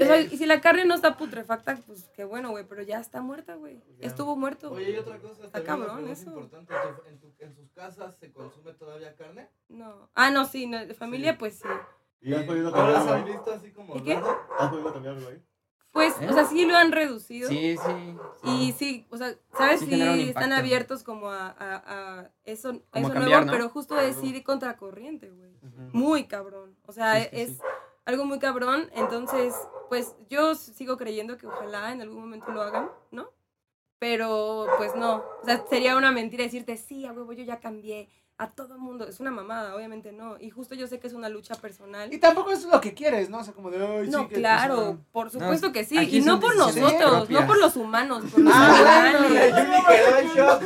O 0.00 0.04
sea, 0.04 0.20
y 0.20 0.36
si 0.36 0.46
la 0.46 0.60
carne 0.60 0.84
no 0.84 0.94
está 0.94 1.16
putrefacta, 1.16 1.78
pues 1.86 2.10
qué 2.14 2.24
bueno, 2.24 2.50
güey, 2.50 2.64
pero 2.68 2.82
ya 2.82 3.00
está 3.00 3.20
muerta, 3.22 3.54
güey. 3.54 3.80
Estuvo 4.00 4.36
muerto. 4.36 4.70
Oye, 4.70 4.90
y 4.90 4.96
otra 4.98 5.18
cosa, 5.18 5.50
también 5.50 5.64
cabrón 5.64 6.08
eso. 6.10 6.30
importante, 6.30 6.74
¿tu- 6.74 7.08
en, 7.08 7.18
tu- 7.20 7.34
en 7.38 7.54
sus 7.54 7.70
casas 7.72 8.14
se 8.20 8.30
consume 8.32 8.72
todavía 8.74 9.14
carne? 9.16 9.48
No. 9.68 10.10
Ah, 10.14 10.30
no, 10.30 10.44
sí, 10.44 10.66
no, 10.66 10.84
de 10.84 10.94
familia, 10.94 11.32
Sí. 11.32 11.36
pues 11.38 11.58
sí. 11.60 11.68
¿Y 12.20 12.34
has 12.34 12.42
podido 12.44 12.70
¿No 12.70 12.76
cambiar 12.76 12.92
las 12.92 13.02
algo 13.02 13.14
han 13.14 13.24
ahí? 13.24 13.30
¿Y? 14.04 14.12
¿Has 14.58 14.68
podido 14.70 14.92
cambiar 14.92 15.14
algo 15.16 15.28
ahí? 15.30 15.42
Pues, 15.94 16.20
¿Eh? 16.20 16.26
o 16.28 16.32
sea, 16.32 16.44
sí 16.44 16.66
lo 16.66 16.76
han 16.76 16.90
reducido. 16.90 17.48
Sí, 17.48 17.76
sí. 17.76 18.16
Y 18.42 18.72
sí, 18.72 19.06
o 19.10 19.16
sea, 19.16 19.32
¿sabes? 19.56 19.78
Sí 19.78 19.86
Sí, 19.86 20.28
están 20.28 20.52
abiertos 20.52 21.04
como 21.04 21.30
a, 21.30 21.46
a, 21.56 21.82
a 21.86 22.30
eso, 22.44 22.82
a 22.90 22.98
eso 22.98 23.12
cambiar, 23.12 23.28
nuevo, 23.28 23.44
¿no? 23.44 23.52
pero 23.52 23.68
justo 23.68 23.96
es 24.00 24.20
ir 24.24 24.42
contracorriente, 24.42 25.30
güey. 25.30 25.52
Muy 25.92 26.24
cabrón. 26.24 26.76
O 26.86 26.92
sea, 26.92 27.22
es 27.22 27.60
algo 28.06 28.24
muy 28.24 28.40
cabrón. 28.40 28.90
Entonces, 28.92 29.54
pues 29.88 30.16
yo 30.28 30.56
sigo 30.56 30.96
creyendo 30.96 31.38
que 31.38 31.46
ojalá 31.46 31.92
en 31.92 32.00
algún 32.00 32.18
momento 32.18 32.50
lo 32.50 32.62
hagan, 32.62 32.90
¿no? 33.12 33.30
Pero, 34.00 34.66
pues 34.76 34.96
no. 34.96 35.22
O 35.42 35.44
sea, 35.44 35.64
sería 35.70 35.96
una 35.96 36.10
mentira 36.10 36.42
decirte, 36.42 36.76
sí, 36.76 37.06
a 37.06 37.12
huevo, 37.12 37.32
yo 37.34 37.44
ya 37.44 37.60
cambié. 37.60 38.10
A 38.36 38.50
todo 38.50 38.78
mundo. 38.78 39.06
Es 39.06 39.20
una 39.20 39.30
mamada, 39.30 39.76
obviamente 39.76 40.10
no. 40.12 40.36
Y 40.40 40.50
justo 40.50 40.74
yo 40.74 40.88
sé 40.88 40.98
que 40.98 41.06
es 41.06 41.12
una 41.12 41.28
lucha 41.28 41.54
personal. 41.54 42.12
Y 42.12 42.18
tampoco 42.18 42.50
es 42.50 42.64
lo 42.64 42.80
que 42.80 42.92
quieres, 42.92 43.30
¿no? 43.30 43.38
O 43.38 43.44
sea, 43.44 43.54
como 43.54 43.70
de, 43.70 44.04
sí, 44.06 44.10
No, 44.10 44.28
claro, 44.28 44.76
sea, 44.76 44.96
por 45.12 45.30
supuesto 45.30 45.72
que 45.72 45.84
sí. 45.84 45.96
Y 45.98 46.20
no 46.20 46.40
por 46.40 46.56
nosotros, 46.56 46.92
propias. 46.92 47.40
no 47.40 47.46
por 47.46 47.58
los 47.58 47.76
humanos, 47.76 48.24
por 48.30 48.40
los 48.40 48.52
Ah, 48.54 49.18
bueno, 49.20 50.58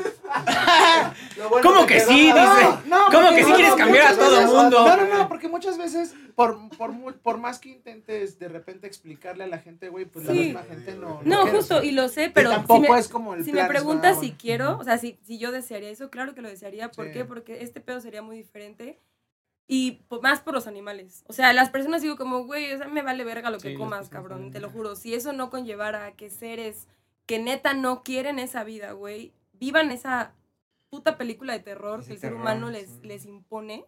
bueno 1.50 1.62
¿Cómo 1.62 1.86
que 1.86 2.00
sí? 2.00 2.32
Dice. 2.32 2.78
No, 2.86 3.06
¿Cómo 3.12 3.30
que 3.30 3.44
sí 3.44 3.52
quieres 3.52 3.74
cambiar 3.74 4.14
a 4.14 4.16
todo 4.16 4.42
mundo? 4.46 4.88
No, 4.88 4.96
no, 4.96 5.18
no, 5.18 5.28
porque 5.28 5.48
muchas 5.48 5.76
veces, 5.76 6.14
por, 6.38 6.68
por, 6.78 7.16
por 7.16 7.38
más 7.38 7.58
que 7.58 7.68
intentes 7.68 8.38
de 8.38 8.46
repente 8.46 8.86
explicarle 8.86 9.42
a 9.42 9.48
la 9.48 9.58
gente, 9.58 9.88
güey, 9.88 10.04
pues 10.04 10.24
la 10.24 10.32
misma 10.32 10.62
gente 10.62 10.94
no. 10.94 11.20
No, 11.24 11.42
quiere, 11.42 11.58
justo, 11.58 11.78
o 11.78 11.80
sea, 11.80 11.84
y 11.84 11.90
lo 11.90 12.08
sé, 12.08 12.26
que 12.26 12.30
pero 12.30 12.50
tampoco 12.50 12.84
si 12.84 12.92
me, 12.92 12.98
es 13.00 13.08
como 13.08 13.34
el 13.34 13.44
si 13.44 13.50
plan, 13.50 13.64
me 13.66 13.68
preguntas 13.68 14.20
si 14.20 14.30
quiero, 14.30 14.78
o 14.78 14.84
sea, 14.84 14.98
si, 14.98 15.18
si 15.24 15.38
yo 15.38 15.50
desearía 15.50 15.90
eso, 15.90 16.10
claro 16.10 16.36
que 16.36 16.40
lo 16.42 16.48
desearía. 16.48 16.92
¿Por 16.92 17.06
Sí. 17.06 17.12
qué? 17.12 17.24
Porque 17.24 17.64
este 17.64 17.80
pedo 17.80 18.00
sería 18.00 18.22
muy 18.22 18.36
diferente. 18.36 19.00
Y 19.66 20.02
más 20.22 20.38
por 20.38 20.54
los 20.54 20.68
animales. 20.68 21.24
O 21.26 21.32
sea, 21.32 21.52
las 21.52 21.70
personas 21.70 22.02
digo 22.02 22.16
como, 22.16 22.44
güey, 22.44 22.72
o 22.72 22.78
sea, 22.78 22.86
me 22.86 23.02
vale 23.02 23.24
verga 23.24 23.50
lo 23.50 23.58
que 23.58 23.70
Sí, 23.70 23.74
comas, 23.74 24.08
cabrón, 24.08 24.52
te 24.52 24.60
lo 24.60 24.70
juro. 24.70 24.94
Si 24.94 25.14
eso 25.14 25.32
no 25.32 25.50
conllevara 25.50 26.04
a 26.04 26.12
que 26.12 26.30
seres 26.30 26.86
que 27.26 27.40
neta 27.40 27.74
no 27.74 28.04
quieren 28.04 28.38
esa 28.38 28.62
vida, 28.62 28.92
güey, 28.92 29.32
vivan 29.54 29.90
esa 29.90 30.34
puta 30.88 31.18
película 31.18 31.52
de 31.52 31.58
terror 31.58 31.98
Ese 31.98 32.10
que 32.10 32.14
el 32.14 32.20
ser 32.20 32.34
humano 32.34 32.70
les, 32.70 32.88
sí. 32.90 33.00
les 33.02 33.26
impone. 33.26 33.86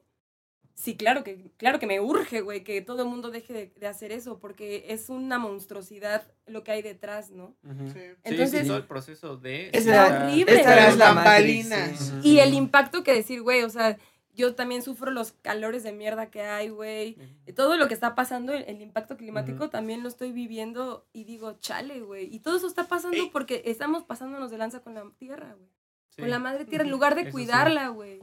Sí, 0.81 0.97
claro 0.97 1.23
que, 1.25 1.51
claro 1.59 1.79
que 1.79 1.87
me 1.87 2.01
urge, 2.01 2.41
güey, 2.41 2.65
que 2.65 2.81
todo 2.81 3.03
el 3.03 3.09
mundo 3.09 3.31
deje 3.31 3.53
de, 3.53 3.73
de 3.79 3.87
hacer 3.87 4.13
eso, 4.13 4.39
porque 4.39 4.87
es 4.89 5.11
una 5.11 5.39
monstruosidad 5.39 6.27
lo 6.47 6.65
que 6.65 6.73
hay 6.73 6.81
detrás, 6.81 7.31
¿no? 7.31 7.55
Sí, 7.93 8.01
Entonces- 8.25 8.63
sí, 8.63 8.67
todo 8.67 8.79
el 8.79 8.87
proceso 8.87 9.37
de... 9.37 9.69
Es 9.75 9.87
horrible. 9.87 10.55
Esta 10.57 10.89
es 10.89 10.97
la. 10.97 11.13
Ujú. 11.13 12.27
Y 12.27 12.39
el 12.39 12.55
impacto 12.55 13.05
que 13.05 13.13
decir, 13.13 13.43
güey, 13.43 13.63
o 13.63 13.69
sea, 13.69 13.99
yo 14.35 14.55
también 14.55 14.81
sufro 14.81 15.11
los 15.11 15.33
calores 15.33 15.83
de 15.83 15.93
mierda 15.93 16.31
que 16.31 16.41
hay, 16.41 16.71
güey. 16.71 17.19
Todo 17.55 17.77
lo 17.77 17.87
que 17.87 17.93
está 17.93 18.15
pasando, 18.15 18.55
el, 18.55 18.63
el 18.63 18.81
impacto 18.81 19.19
climático 19.19 19.69
también 19.69 20.03
lo 20.03 20.09
estoy 20.09 20.33
viviendo 20.33 21.07
y 21.13 21.25
digo, 21.25 21.59
chale, 21.61 22.01
güey. 22.01 22.35
Y 22.35 22.39
todo 22.41 22.57
eso 22.57 22.67
está 22.67 22.89
pasando 22.89 23.19
Ey. 23.19 23.29
porque 23.31 23.63
estamos 23.67 24.05
pasándonos 24.05 24.51
de 24.51 24.57
lanza 24.57 24.81
con 24.81 24.95
la 24.95 25.05
tierra, 25.19 25.55
güey. 25.59 25.69
Sí. 26.09 26.23
Con 26.23 26.31
la 26.31 26.39
madre 26.39 26.65
tierra, 26.65 26.85
en 26.85 26.91
lugar 26.91 27.17
de 27.17 27.23
Eso 27.23 27.33
cuidarla, 27.33 27.89
güey. 27.89 28.23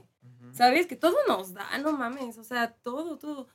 ¿Sabes? 0.54 0.88
Que 0.88 0.95
todo 0.95 1.16
nos 1.28 1.54
da, 1.54 1.78
no 1.80 1.91
mames. 1.94 2.38
O 2.38 2.44
sea, 2.44 2.72
todo, 2.84 3.18
todo. 3.18 3.48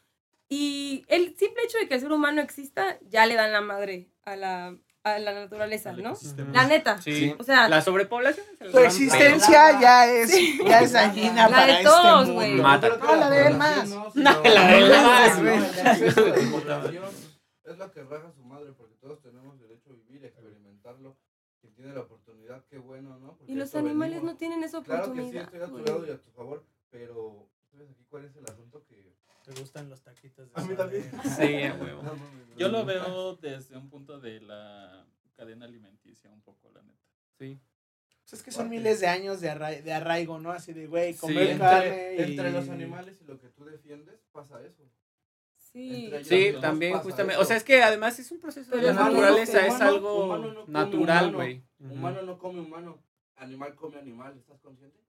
Y 0.49 1.05
el 1.09 1.36
simple 1.36 1.62
hecho 1.65 1.78
de 1.78 1.89
que 1.89 1.94
el 1.94 2.01
ser 2.01 2.12
humano 2.12 2.40
exista, 2.43 2.99
ya 3.09 3.27
le 3.27 3.35
dan 3.35 3.53
la 3.53 3.61
madre 3.62 4.11
a 4.24 4.36
la, 4.36 4.77
a 5.03 5.19
la 5.19 5.32
naturaleza, 5.32 5.90
Al 5.90 6.03
¿no? 6.03 6.12
La 6.53 6.65
neta. 6.66 7.01
Sí. 7.01 7.35
O 7.39 7.43
sea, 7.43 7.69
La 7.69 7.81
sobrepoblación 7.81 8.47
es 8.53 8.61
el 8.61 8.70
gran 8.73 8.85
existencia 8.85 9.81
ya 9.81 10.07
es, 10.07 10.31
ya 10.65 10.81
es 10.81 10.93
dañina 10.93 11.49
La 11.49 11.57
para 11.57 11.77
de 11.78 11.82
todos, 11.85 12.20
este 12.23 12.32
güey. 12.35 12.49
mundo. 12.51 12.62
Mata. 12.65 12.89
No, 12.89 13.01
que 13.01 13.16
la 13.16 13.31
de 13.31 13.47
él 13.47 13.57
más. 13.57 13.89
no, 13.89 14.12
No, 14.15 14.43
la 14.44 14.66
de 14.69 14.78
él 14.78 14.89
No, 14.90 15.03
más, 15.03 15.39
no, 15.39 15.43
güey. 15.43 17.01
Es 17.65 17.78
lo 17.78 17.90
que 17.93 18.03
raja 18.03 18.31
su 18.32 18.43
madre, 18.44 18.73
porque 18.77 18.94
todos 18.97 19.23
tenemos 19.23 19.59
derecho 19.59 19.90
a 19.90 19.93
vivir, 19.94 20.24
a 20.24 20.27
experimentarlo. 20.28 21.16
Quien 21.62 21.74
tiene 21.74 21.93
la 21.94 22.01
oportunidad, 22.01 22.64
qué 22.66 22.76
bueno, 22.78 23.18
¿no? 23.20 23.36
Porque 23.39 23.52
y 23.52 23.55
los 23.55 23.74
animales 23.76 24.16
venimos. 24.16 24.32
no 24.32 24.36
tienen 24.39 24.62
esa 24.64 24.82
Claro 24.82 25.12
que 25.14 25.20
sí, 25.22 25.39
oportunidad. 25.39 25.44
estoy 25.44 25.60
a 25.60 25.66
tu 25.68 25.78
lado 25.78 26.06
y 26.06 26.10
a 26.10 26.18
tu 26.20 26.30
favor, 26.32 26.64
pero 26.90 27.48
¿sabes 27.70 27.89
aquí 27.89 28.05
cuál 28.10 28.24
es 28.24 28.36
el 28.36 28.44
asunto 28.44 28.84
que... 28.84 29.14
Te 29.44 29.52
gustan 29.60 29.89
los 29.89 30.01
taquitos 30.02 30.52
de 30.52 30.60
A 30.60 30.64
mí 30.64 30.74
también. 30.76 31.10
Sí, 31.36 31.62
a 31.64 31.74
huevo. 31.74 32.02
Yo 32.56 32.68
lo 32.68 32.84
veo 32.84 33.36
desde 33.36 33.76
un 33.76 33.89
punto 33.90 34.18
de 34.20 34.40
la 34.40 35.05
cadena 35.36 35.64
alimenticia 35.66 36.30
un 36.30 36.43
poco, 36.43 36.68
la 36.70 36.82
neta. 36.82 36.98
Sí. 37.39 37.59
Pues 38.24 38.32
es 38.34 38.43
que 38.44 38.51
son 38.52 38.68
miles 38.68 39.01
de 39.01 39.06
años 39.09 39.40
de, 39.40 39.51
arra- 39.51 39.82
de 39.82 39.93
arraigo, 39.93 40.39
¿no? 40.39 40.51
Así 40.52 40.72
de, 40.72 40.86
güey, 40.86 41.12
Sí, 41.14 41.18
comer 41.20 41.51
entre- 41.51 41.59
carne 41.59 42.14
y... 42.18 42.22
Entre 42.22 42.51
los 42.52 42.68
animales 42.68 43.20
y 43.20 43.24
lo 43.24 43.39
que 43.39 43.48
tú 43.48 43.64
defiendes, 43.64 44.20
pasa 44.32 44.60
eso. 44.64 44.82
Sí. 45.73 46.55
También 46.61 46.99
justamente. 46.99 47.32
eso. 47.35 47.43
O 47.43 47.44
sea, 47.44 47.57
es 47.57 47.65
que 47.65 47.82
además 47.82 48.19
es 48.19 48.31
un 48.31 48.40
proceso 48.40 48.77
de 48.77 48.82
la 48.82 48.93
humano- 48.93 49.11
naturaleza, 49.11 49.61
es 49.66 49.74
humano- 49.74 49.85
algo 49.90 50.24
humano 50.24 50.47
no 50.49 50.61
come 50.61 50.73
natural, 50.73 51.24
humano. 51.24 51.36
güey. 51.39 51.62
Humano 51.81 52.23
no 52.23 52.39
come 52.39 52.61
humano, 52.61 52.99
animal 53.36 53.74
come 53.74 53.99
animal, 53.99 54.36
¿estás 54.39 54.61
consciente? 54.61 55.01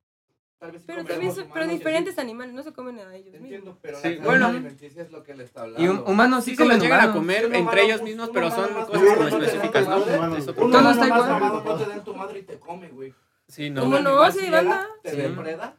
Tal 0.60 0.72
vez 0.72 0.84
Pero 0.88 1.04
también 1.04 1.32
son, 1.36 1.44
pero 1.50 1.56
humanos 1.66 1.76
y 1.76 1.78
diferentes 1.80 2.14
así. 2.14 2.22
animales, 2.22 2.54
no 2.54 2.64
se 2.64 2.72
comen 2.72 2.98
a 3.00 3.14
ellos 3.14 3.34
mismos. 3.34 3.42
Entiendo, 3.42 3.78
pero 3.82 3.98
Sí, 4.00 4.16
bueno. 4.24 4.46
alimenticia 4.48 5.02
es 5.04 5.12
lo 5.12 5.22
que 5.22 5.36
le 5.36 5.44
está 5.44 5.64
hablando. 5.64 5.84
Y 5.84 5.90
hum- 5.90 6.04
humanos 6.10 6.46
sí, 6.46 6.52
Sí 6.52 6.56
se 6.56 6.66
los 6.66 6.80
llegan 6.80 7.10
a 7.10 7.12
comer 7.12 7.40
Sí, 7.42 7.46
un 7.48 7.56
entre 7.56 7.82
ellos 7.84 8.00
un 8.00 8.06
mismos, 8.06 8.30
pero 8.34 8.50
son 8.50 8.70
cosas 8.74 8.88
como 9.18 9.28
específicas, 9.28 9.88
¿no? 9.90 9.98
Un 9.98 10.04
Todo 10.04 10.90
está 10.92 11.06
igual. 11.08 11.64
no 11.66 11.76
te 11.78 11.86
da 11.86 12.04
tu 12.06 12.16
madre 12.16 12.40
y 12.40 12.44
te 12.44 12.60
come, 12.60 12.88
güey. 12.88 13.14
Sí, 13.50 13.70
no. 13.70 13.82
¿Cómo 13.82 13.98
Un 13.98 14.04
no? 14.06 14.32
Sí, 14.32 14.50
banda. 14.50 14.88
Te 15.04 15.14
depreda, 15.18 15.76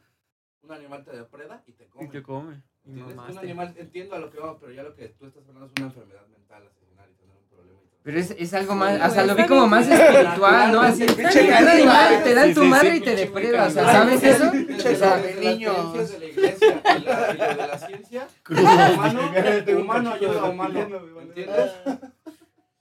un 0.61 0.73
animal 0.73 1.02
te 1.02 1.16
depreda 1.16 1.62
y 1.66 1.73
te 1.73 1.85
Y 1.85 1.89
come. 1.89 2.09
te 2.09 2.23
come. 2.23 2.62
¿Entiendes? 2.86 3.16
Un 3.16 3.39
animal, 3.39 3.74
entiendo 3.78 4.15
a 4.15 4.19
lo 4.19 4.31
que 4.31 4.39
va, 4.39 4.59
pero 4.59 4.73
ya 4.73 4.82
lo 4.82 4.94
que 4.94 5.09
tú 5.09 5.27
estás 5.27 5.43
hablando 5.48 5.66
es 5.66 5.73
una 5.78 5.86
enfermedad 5.86 6.27
mental, 6.27 6.66
asesinar 6.66 7.09
y 7.11 7.15
tener 7.15 7.36
un 7.36 7.48
problema. 7.48 7.81
y 7.82 7.86
todo. 7.86 8.01
Pero 8.02 8.19
es, 8.19 8.31
es 8.32 8.55
algo 8.55 8.74
más, 8.74 8.90
güey, 8.90 9.02
hasta 9.02 9.24
lo 9.24 9.35
vi 9.35 9.47
como 9.47 9.66
más 9.66 9.89
espiritual, 9.89 10.73
¿no? 10.73 10.81
Así, 10.82 11.06
Pinche 11.06 11.48
un 11.48 11.69
animal, 11.69 12.23
te 12.23 12.35
dan 12.35 12.52
tu 12.55 12.65
madre 12.65 12.97
y 12.97 13.01
te 13.01 13.16
depreda, 13.16 13.66
o 13.66 13.70
sea. 13.70 13.85
¿sabes 13.90 14.23
eso? 14.23 14.44
Sabe, 14.98 15.35
las 15.35 15.40
niños. 15.40 16.11
de 16.11 16.19
la 16.19 16.24
iglesia 16.27 16.82
y, 16.85 17.02
la, 17.05 17.32
de 17.32 17.66
la 17.66 17.78
ciencia, 17.78 18.28
humano, 18.51 19.20
humano 19.81 20.12
ayuda 20.12 20.40
a 20.40 20.51
humano, 20.51 20.81
¿entiendes? 21.23 21.73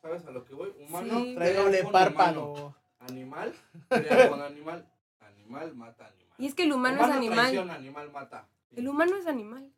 ¿Sabes 0.02 0.26
a 0.26 0.32
lo 0.32 0.44
que 0.44 0.54
voy? 0.54 0.74
Humano 0.86 1.20
Sí. 1.24 1.36
Trae 1.36 1.54
doble 1.54 1.84
párpado. 1.86 2.76
Animal 3.00 3.54
crea 3.88 4.30
con 4.30 4.42
animal, 4.42 4.86
animal 5.22 5.76
mata 5.76 6.08
animal. 6.08 6.36
Y 6.38 6.46
es 6.48 6.56
que 6.56 6.64
el 6.64 6.74
humano, 6.74 7.06
es 7.06 7.12
animal. 7.12 7.38
traiciona, 7.38 7.76
animal 7.76 8.12
mata. 8.12 8.48
El 8.76 8.88
humano 8.90 9.16
es 9.18 9.28
animal. 9.28 9.72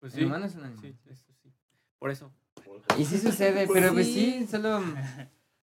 Pues 0.00 0.14
El 0.14 0.20
sí. 0.20 0.24
humano 0.26 0.46
es 0.46 0.54
un 0.54 0.64
animal. 0.64 0.82
Sí, 0.82 0.94
eso 1.10 1.32
sí. 1.42 1.52
Por 1.98 2.10
eso. 2.10 2.32
Y 2.98 3.04
sí 3.04 3.18
sucede, 3.18 3.66
pero 3.72 3.92
pues 3.92 4.06
sí, 4.06 4.46
solo... 4.50 4.80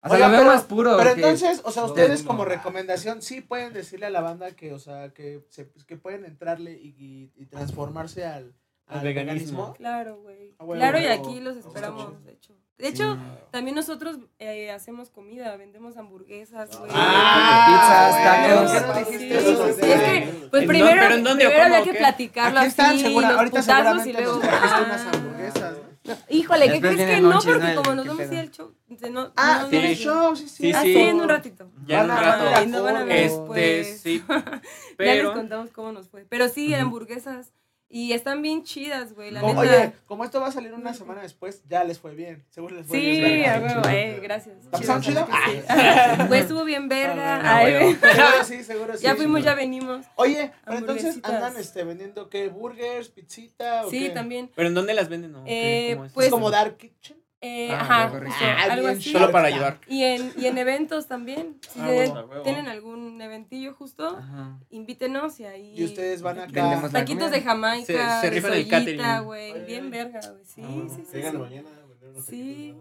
Hasta 0.01 0.17
Oiga, 0.17 0.27
lo 0.27 0.33
veo 0.33 0.41
pero- 0.43 0.53
más 0.53 0.65
puro. 0.65 0.97
Pero 0.97 1.15
que- 1.15 1.21
entonces, 1.21 1.61
o 1.65 1.71
sea, 1.71 1.85
ustedes 1.85 2.23
no. 2.23 2.29
como 2.29 2.45
recomendación 2.45 3.23
sí 3.23 3.41
pueden 3.41 3.73
decirle 3.73 4.07
a 4.07 4.11
la 4.11 4.21
banda 4.21 4.51
que, 4.57 4.73
o 4.73 4.79
sea, 4.81 5.11
que, 5.15 5.47
se, 5.49 5.71
que 5.87 5.97
pueden 5.97 6.25
entrarle 6.25 6.73
y, 6.73 6.89
y- 6.99 7.33
y 7.37 7.47
transformarse 7.47 8.25
al, 8.25 8.53
Al 8.87 8.99
al 8.99 9.05
veganismo. 9.05 9.59
veganismo. 9.59 9.75
Claro, 9.75 10.21
güey. 10.23 10.57
Ah, 10.59 10.65
bueno, 10.65 10.81
claro, 10.81 10.99
y 10.99 11.03
pero- 11.03 11.15
aquí 11.23 11.41
los 11.41 11.57
esperamos, 11.57 12.25
de 12.25 12.33
hecho. 12.33 12.53
De 12.83 12.89
hecho, 12.89 13.15
Sí. 13.15 13.21
también 13.53 13.77
nosotros 13.77 14.19
eh, 14.41 14.73
hacemos 14.73 15.09
comida, 15.09 15.57
vendemos 15.57 15.97
hamburguesas, 15.97 16.69
güey. 16.77 16.91
pizzas, 16.91 18.11
bueno, 18.11 18.71
tacos. 18.71 18.83
¿por 18.83 18.95
qué 19.07 19.19
no 19.19 19.19
Sí, 19.19 19.33
es 19.71 19.77
que, 19.77 20.49
pues 20.51 20.63
¿En 20.63 20.69
primero, 20.69 20.89
dónde- 20.89 21.03
pero 21.03 21.15
en 21.15 21.25
dónde 21.25 21.47
o 21.47 21.49
primero 21.51 21.65
había 21.75 21.85
que 21.85 21.93
qué? 21.93 21.99
platicarlo 21.99 22.59
Aquí 22.59 22.69
están, 22.69 22.87
así, 22.95 23.03
segura, 23.03 23.29
los 23.29 23.39
ahorita 23.39 23.61
putazos 23.61 24.07
y 24.07 24.13
luego... 24.13 24.39
trajiste 24.41 24.67
ah. 24.75 24.83
unas 24.85 25.07
hamburguesas, 25.15 25.73
¿no? 26.05 26.15
Híjole, 26.29 26.65
¿qué 26.67 26.73
Después 26.73 26.93
crees 26.95 27.11
que 27.15 27.21
no? 27.21 27.41
Porque 27.41 27.75
¿no? 27.75 27.83
como 27.83 27.95
nos 27.95 28.03
¿Qué 28.05 28.09
vamos 28.11 28.29
a 28.31 28.35
ir 28.35 28.41
al 28.41 28.51
show, 28.51 28.75
no, 29.13 29.33
Ah, 29.37 29.59
no, 29.63 29.69
tiene 29.69 29.95
sí. 29.95 30.03
show, 30.03 30.35
sí, 30.37 30.49
sí. 30.49 30.57
Sí, 30.65 30.73
Ah, 30.75 30.83
sí. 30.83 30.97
en 30.97 31.21
un 31.21 31.29
ratito. 31.29 31.71
Ya 31.87 31.99
en 32.03 32.11
un 32.11 32.17
Van 32.17 32.25
a- 32.25 32.31
rato. 32.37 32.45
Ay, 32.57 32.67
no 32.67 32.83
van 32.83 32.97
a 32.97 33.05
ver 33.05 33.17
Este. 33.17 34.23
Ya 34.99 35.15
les 35.15 35.31
contamos 35.31 35.71
cómo 35.71 35.93
nos 35.93 36.09
fue. 36.09 36.27
Pero 36.29 36.49
sí, 36.49 36.75
hamburguesas. 36.75 37.53
Y 37.95 38.15
están 38.15 38.41
bien 38.41 38.63
chidas, 38.65 39.13
güey, 39.13 39.31
la 39.31 39.43
Como- 39.43 39.63
neta. 39.63 39.77
oye, 39.77 39.93
como 40.07 40.25
esto 40.25 40.41
va 40.41 40.47
a 40.47 40.51
salir 40.51 40.73
una 40.73 40.95
semana 40.95 41.21
después, 41.21 41.63
ya 41.69 41.85
les 41.85 41.99
fue 41.99 42.15
bien. 42.15 42.43
Seguro 42.49 42.75
les 42.75 42.87
fue 42.87 42.99
Sí, 42.99 43.05
bien. 43.21 43.51
a 43.51 43.59
verga. 43.59 43.83
huevo, 43.83 43.89
eh, 43.91 44.21
gracias. 44.23 44.65
¿La 44.65 44.71
pasaron 44.71 45.03
chido? 45.03 45.27
Sí. 45.27 46.25
Güey, 46.29 46.41
estuvo 46.41 46.65
bien 46.65 46.89
verga. 46.89 47.37
Ah, 47.45 47.57
Ay, 47.59 47.73
bueno. 47.73 47.87
güey. 48.01 48.15
Seguro 48.15 48.45
sí, 48.45 48.65
seguro 48.65 48.97
sí. 48.97 49.03
Ya 49.05 49.15
fuimos, 49.15 49.45
ya 49.45 49.55
venimos. 49.55 50.07
Oye, 50.17 50.53
pero 50.65 50.79
entonces 50.79 51.21
andan 51.23 51.55
este, 51.59 51.85
vendiendo 51.85 52.31
qué, 52.31 52.49
burgers, 52.49 53.11
pizzita 53.11 53.85
o 53.85 53.91
Sí, 53.91 54.05
qué? 54.05 54.11
también. 54.11 54.51
¿Pero 54.55 54.69
en 54.69 54.75
dónde 54.75 54.95
las 54.95 55.11
venden? 55.11 55.35
o 55.37 55.45
qué? 55.45 55.91
Eh, 55.91 55.95
¿Cómo 55.95 56.07
es? 56.07 56.13
pues- 56.13 56.27
Es 56.29 56.33
como 56.33 56.51
Dark 56.51 56.79
Kitchen. 56.79 57.22
Eh, 57.45 57.71
Ah, 57.73 57.81
ajá, 57.81 58.09
justo, 58.11 58.35
Ah, 58.41 58.63
algo 58.71 58.87
así. 58.87 59.11
Solo 59.11 59.33
para 59.33 59.49
ayudar. 59.49 59.81
Y 59.89 60.05
en, 60.05 60.33
y 60.37 60.47
en 60.47 60.59
eventos 60.59 61.09
también. 61.09 61.59
Si 61.69 61.81
Ah, 61.81 61.87
bueno. 61.89 62.19
A 62.39 62.43
tienen 62.45 62.69
algún 62.69 63.21
eventillo 63.21 63.75
justo, 63.75 64.17
Ajá. 64.17 64.61
invítenos 64.71 65.41
y 65.41 65.45
ahí. 65.45 65.75
Y 65.77 65.85
ustedes 65.85 66.23
van 66.23 66.39
acá. 66.39 66.53
Vendemos 66.53 66.93
la 66.93 67.01
Taquitos 67.01 67.33
de 67.33 67.41
Jamaica, 67.43 68.21
Se- 68.21 68.29
se 68.29 68.31
rifan 68.33 68.53
el 68.53 68.69
catering. 68.69 69.25
güey. 69.25 69.65
Bien 69.67 69.91
verga, 69.91 70.21
güey. 70.21 70.45
Sí, 70.45 70.63
Ah, 70.65 70.87
sí, 70.89 71.03
sí. 71.05 71.17
Llegan 71.17 71.33
sí. 71.33 71.39
mañana 71.39 71.69
a 71.69 72.23
Sí. 72.23 72.75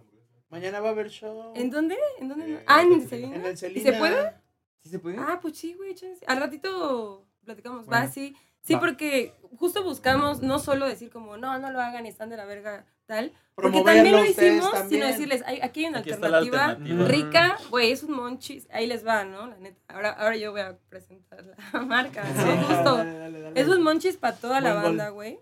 Mañana 0.49 0.79
va 0.79 0.89
a 0.89 0.91
haber 0.91 1.09
show. 1.09 1.53
¿En 1.55 1.69
dónde? 1.71 1.97
¿En 2.19 2.27
dónde? 2.27 2.53
Eh, 2.53 2.63
ah, 2.67 2.81
en 2.83 2.91
el 2.93 3.07
Celina. 3.07 3.35
En 3.37 3.45
el 3.45 3.53
¿Y 3.77 3.79
se 3.81 3.93
puede? 3.93 4.33
¿Sí 4.83 4.89
se 4.89 4.99
puede? 4.99 5.17
Ah, 5.17 5.39
pues 5.41 5.57
sí, 5.57 5.73
güey. 5.73 5.95
chance. 5.95 6.23
Al 6.27 6.39
ratito 6.39 7.25
platicamos. 7.45 7.85
Bueno. 7.87 8.05
Va, 8.05 8.11
sí. 8.11 8.35
Sí, 8.61 8.73
Va. 8.73 8.79
porque 8.79 9.33
justo 9.57 9.83
buscamos 9.83 10.41
no 10.41 10.59
solo 10.59 10.87
decir 10.87 11.09
como, 11.09 11.37
no, 11.37 11.57
no 11.59 11.71
lo 11.71 11.79
hagan 11.81 12.05
y 12.05 12.09
están 12.09 12.29
de 12.29 12.37
la 12.37 12.45
verga, 12.45 12.85
tal. 13.05 13.31
Porque 13.55 13.81
también 13.81 14.15
lo 14.15 14.25
hicimos, 14.25 14.71
también. 14.71 14.89
sino 14.89 15.05
decirles, 15.05 15.43
hay, 15.45 15.59
aquí 15.61 15.81
hay 15.83 15.89
una 15.89 15.99
Aquí 15.99 16.11
alternativa, 16.11 16.65
alternativa. 16.65 17.07
rica, 17.07 17.57
güey, 17.69 17.91
es 17.91 18.01
un 18.01 18.13
monchis. 18.15 18.67
Ahí 18.71 18.87
les 18.87 19.05
va, 19.05 19.23
¿no? 19.23 19.47
La 19.47 19.57
neta. 19.57 19.79
Ahora, 19.93 20.11
ahora 20.11 20.35
yo 20.37 20.51
voy 20.51 20.61
a 20.61 20.77
presentar 20.89 21.43
la 21.73 21.81
marca, 21.85 22.23
¿no? 22.23 22.41
Sí. 22.41 22.57
Justo. 22.65 22.97
Dale, 22.97 23.17
dale, 23.19 23.41
dale. 23.41 23.61
Es 23.61 23.67
un 23.67 23.83
monchis 23.83 24.17
para 24.17 24.35
toda 24.37 24.61
la 24.61 24.71
Buen 24.73 24.83
banda, 24.83 25.09
güey. 25.09 25.39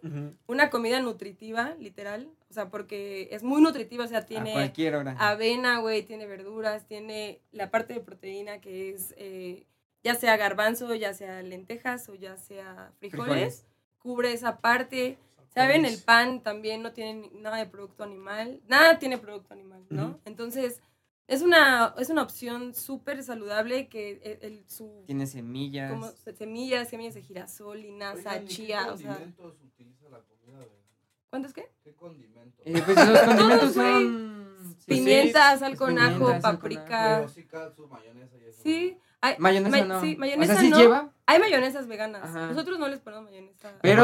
Una 0.48 0.70
comida 0.70 1.00
nutritiva, 1.00 1.76
literal. 1.80 2.28
O 2.50 2.54
sea, 2.54 2.70
porque 2.70 3.30
es 3.32 3.44
muy 3.44 3.62
nutritiva, 3.62 4.04
o 4.06 4.08
sea, 4.08 4.26
tiene 4.26 4.74
avena, 5.20 5.78
güey, 5.80 6.02
tiene 6.04 6.26
verduras, 6.26 6.88
tiene 6.88 7.41
la 7.52 7.70
parte 7.70 7.94
de 7.94 8.00
proteína 8.02 8.60
que 8.60 8.90
es 8.90 9.14
eh, 9.18 9.66
ya 10.03 10.15
sea 10.15 10.38
garbanzo, 10.38 10.93
ya 10.95 11.13
sea 11.13 11.41
lentejas 11.41 12.07
o 12.09 12.15
ya 12.15 12.38
sea 12.38 12.91
frijoles. 12.99 13.26
Frijoles. 13.27 13.65
cubre 13.99 14.34
esa 14.34 14.59
parte. 14.59 15.17
¿Saben? 15.53 15.84
El 15.84 15.97
pan 16.01 16.41
también 16.43 16.84
no 16.84 16.93
tiene 16.93 17.13
ni- 17.15 17.41
nada 17.41 17.57
de 17.57 17.65
producto 17.65 18.03
animal. 18.03 18.61
Nada 18.67 18.99
tiene 18.99 19.17
producto 19.17 19.53
animal, 19.53 19.84
¿no? 19.89 20.19
Entonces, 20.26 20.80
es 21.27 21.41
una, 21.41 21.95
es 21.97 22.09
una 22.11 22.21
opción 22.21 22.73
súper 22.76 23.23
saludable 23.23 23.89
que 23.89 24.21
el, 24.23 24.39
el- 24.53 24.69
su... 24.69 25.03
Tiene 25.07 25.26
semillas. 25.27 25.91
como 25.91 26.07
semillas, 26.38 26.88
semillas 26.89 27.15
de 27.15 27.23
girasol, 27.23 27.81
linaza, 27.81 28.30
Oigan, 28.31 28.43
¿y 28.43 28.47
chía, 28.47 28.84
¿Qué 28.85 28.89
o 28.91 28.97
sea... 28.97 29.07
condimentos 29.15 29.61
utiliza 29.63 30.09
la 30.09 30.19
comida 30.21 30.59
vegana? 30.59 30.76
¿Cuántos 31.31 31.53
qué? 31.53 31.69
¿Qué 31.84 31.93
condimentos? 31.95 32.61
Eh, 32.65 32.81
pues 32.85 32.95
los 33.09 33.19
condimentos 33.21 33.73
son. 33.73 34.76
sí, 34.80 34.85
Pimienta, 34.85 35.53
sí, 35.53 35.59
sal 35.59 35.73
es 35.73 35.80
con 35.80 35.97
ajo, 35.99 36.39
paprika. 36.41 37.26
Pero 37.27 37.30
sí, 38.63 38.97
mayonesa 39.22 39.36
eso. 39.36 39.36
Sí. 39.36 39.38
Mayonesa 39.40 39.78
ma- 39.78 39.86
no. 39.86 40.02
Sí, 40.02 40.16
o 40.16 40.20
mayonesa 40.20 40.54
sea, 40.54 40.62
sí 40.62 40.70
no. 40.70 40.78
lleva, 40.78 41.10
Hay 41.26 41.40
mayonesas 41.40 41.88
veganas. 41.88 42.24
Ajá. 42.24 42.48
Nosotros 42.48 42.80
no 42.80 42.88
les 42.88 43.00
ponemos 43.00 43.26
mayonesa. 43.26 43.74
pero 43.82 44.04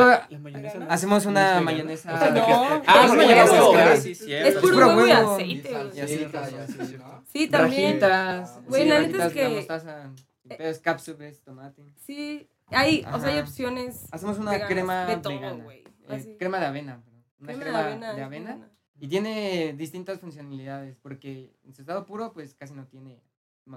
no. 0.79 0.85
hacemos 0.89 1.11
¿No 1.11 1.17
es 1.17 1.25
una 1.25 1.61
mayonesa. 1.61 2.13
O 2.13 2.17
sea, 2.17 2.31
de 2.31 2.41
que- 2.41 2.51
No, 2.51 2.63
Ah, 2.85 3.01
es 3.05 3.11
es 3.11 3.17
mayonesa 3.17 3.51
huevo. 3.53 3.71
clara. 3.71 3.91
Ah, 3.93 3.97
sí, 3.97 4.15
cierto. 4.15 4.47
Es 4.49 4.55
puro 4.55 4.73
puro 4.73 4.87
huevo 4.87 5.07
y 5.07 5.11
aceite, 5.11 5.69
Y 5.71 5.73
¿no? 5.73 7.23
Sí, 7.31 7.47
también. 7.47 7.99
Rajitas. 8.01 8.65
Güey, 8.67 8.83
sí, 8.83 8.89
la 8.89 8.99
neta 8.99 9.25
es 9.27 9.33
que- 9.33 9.49
mostaza. 9.49 10.11
Es 10.47 10.79
cápsulas, 10.79 11.41
tomate. 11.41 11.81
Sí, 12.05 12.47
hay, 12.67 13.03
o 13.11 13.19
sea, 13.19 13.29
hay 13.29 13.39
opciones. 13.39 14.05
Hacemos 14.11 14.37
una 14.37 14.51
veganas 14.51 14.73
crema 14.73 15.05
de 15.05 15.17
todo, 15.17 15.33
vegana. 15.33 15.65
Eh, 16.09 16.35
crema 16.37 16.59
de 16.59 16.65
avena. 16.67 17.03
Una 17.39 17.47
Crema 17.53 17.63
crema, 17.63 17.77
de 17.79 17.85
avena. 17.85 18.13
de 18.13 18.21
es 18.21 18.25
avena. 18.25 18.69
Y 18.99 19.07
tiene 19.07 19.73
distintas 19.75 20.19
funcionalidades, 20.19 20.97
porque 21.01 21.55
en 21.63 21.73
su 21.73 21.81
estado 21.81 22.05
puro, 22.05 22.31
pues 22.33 22.53
casi 22.53 22.73
no 22.75 22.85
tiene 22.85 23.21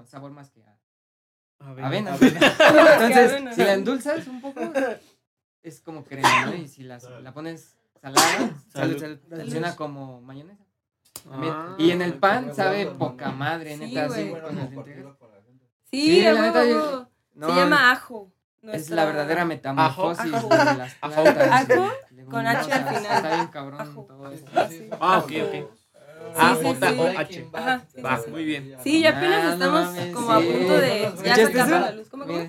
sabor 0.05 0.31
más 0.31 0.51
que 0.51 0.63
a 0.63 0.77
avena. 1.59 2.15
Entonces, 2.21 3.31
avena. 3.31 3.53
si 3.53 3.63
la 3.63 3.73
endulzas 3.73 4.27
un 4.27 4.41
poco, 4.41 4.61
es 5.63 5.81
como 5.81 6.03
crema, 6.03 6.45
¿no? 6.45 6.55
Y 6.55 6.67
si 6.67 6.83
la, 6.83 6.97
la 7.21 7.33
pones 7.33 7.75
salada, 8.01 8.53
Salud. 8.73 9.19
funciona 9.29 9.75
como 9.75 10.21
mayonesa. 10.21 10.63
Ah, 11.29 11.75
y 11.77 11.91
en 11.91 12.01
el 12.01 12.13
pan 12.13 12.55
sabe 12.55 12.85
bueno, 12.85 12.97
poca 12.99 13.31
madre, 13.31 13.75
Sí, 13.77 13.85
neta, 13.85 14.05
así 14.05 14.29
güey. 14.29 14.41
con 14.41 14.55
las 14.55 14.69
lentejas. 14.71 15.17
Sí, 15.91 16.01
Sí, 16.01 16.21
la 16.21 16.41
neta, 16.41 16.65
yo-. 16.65 17.09
No, 17.35 17.47
Se 17.49 17.55
llama 17.55 17.91
ajo. 17.91 18.31
Es 18.61 18.89
la 18.89 19.05
verdadera 19.05 19.45
metamorfosis 19.45 20.33
Ajo. 20.33 20.49
de 20.49 20.57
las 20.57 20.95
Ajo. 21.01 21.23
plantas. 21.23 21.69
Ajo 21.71 21.89
con 22.29 22.45
H 22.45 22.73
al 22.73 22.85
final. 22.95 23.15
Está 23.15 23.35
bien 23.35 23.47
cabrón 23.47 23.81
Ajo. 23.81 24.03
todo 24.05 24.31
eso. 24.31 24.45
Sí. 24.69 24.89
Ah, 24.99 25.19
ok, 25.19 25.31
ok. 25.47 25.78
Ah, 26.35 26.55
sí, 26.59 26.63
J 26.65 26.89
sí. 26.91 26.99
O 26.99 27.07
H. 27.19 27.47
Ajá, 27.53 27.85
sí, 27.93 28.01
Va, 28.01 28.21
muy 28.29 28.43
bien. 28.45 28.75
Sí, 28.83 29.01
ya 29.01 29.09
Ah, 29.09 29.17
apenas 29.17 29.43
no 29.43 29.53
estamos 29.53 30.13
como 30.13 30.31
a 30.31 30.39
punto 30.39 30.73
de 30.77 30.99
ya 31.01 31.07
¿Escuchaste 31.07 31.45
sacarlo 31.45 31.75
a 31.75 31.79
la 31.79 31.91
luz. 31.91 32.09
¿Cómo, 32.09 32.25
cómo? 32.25 32.39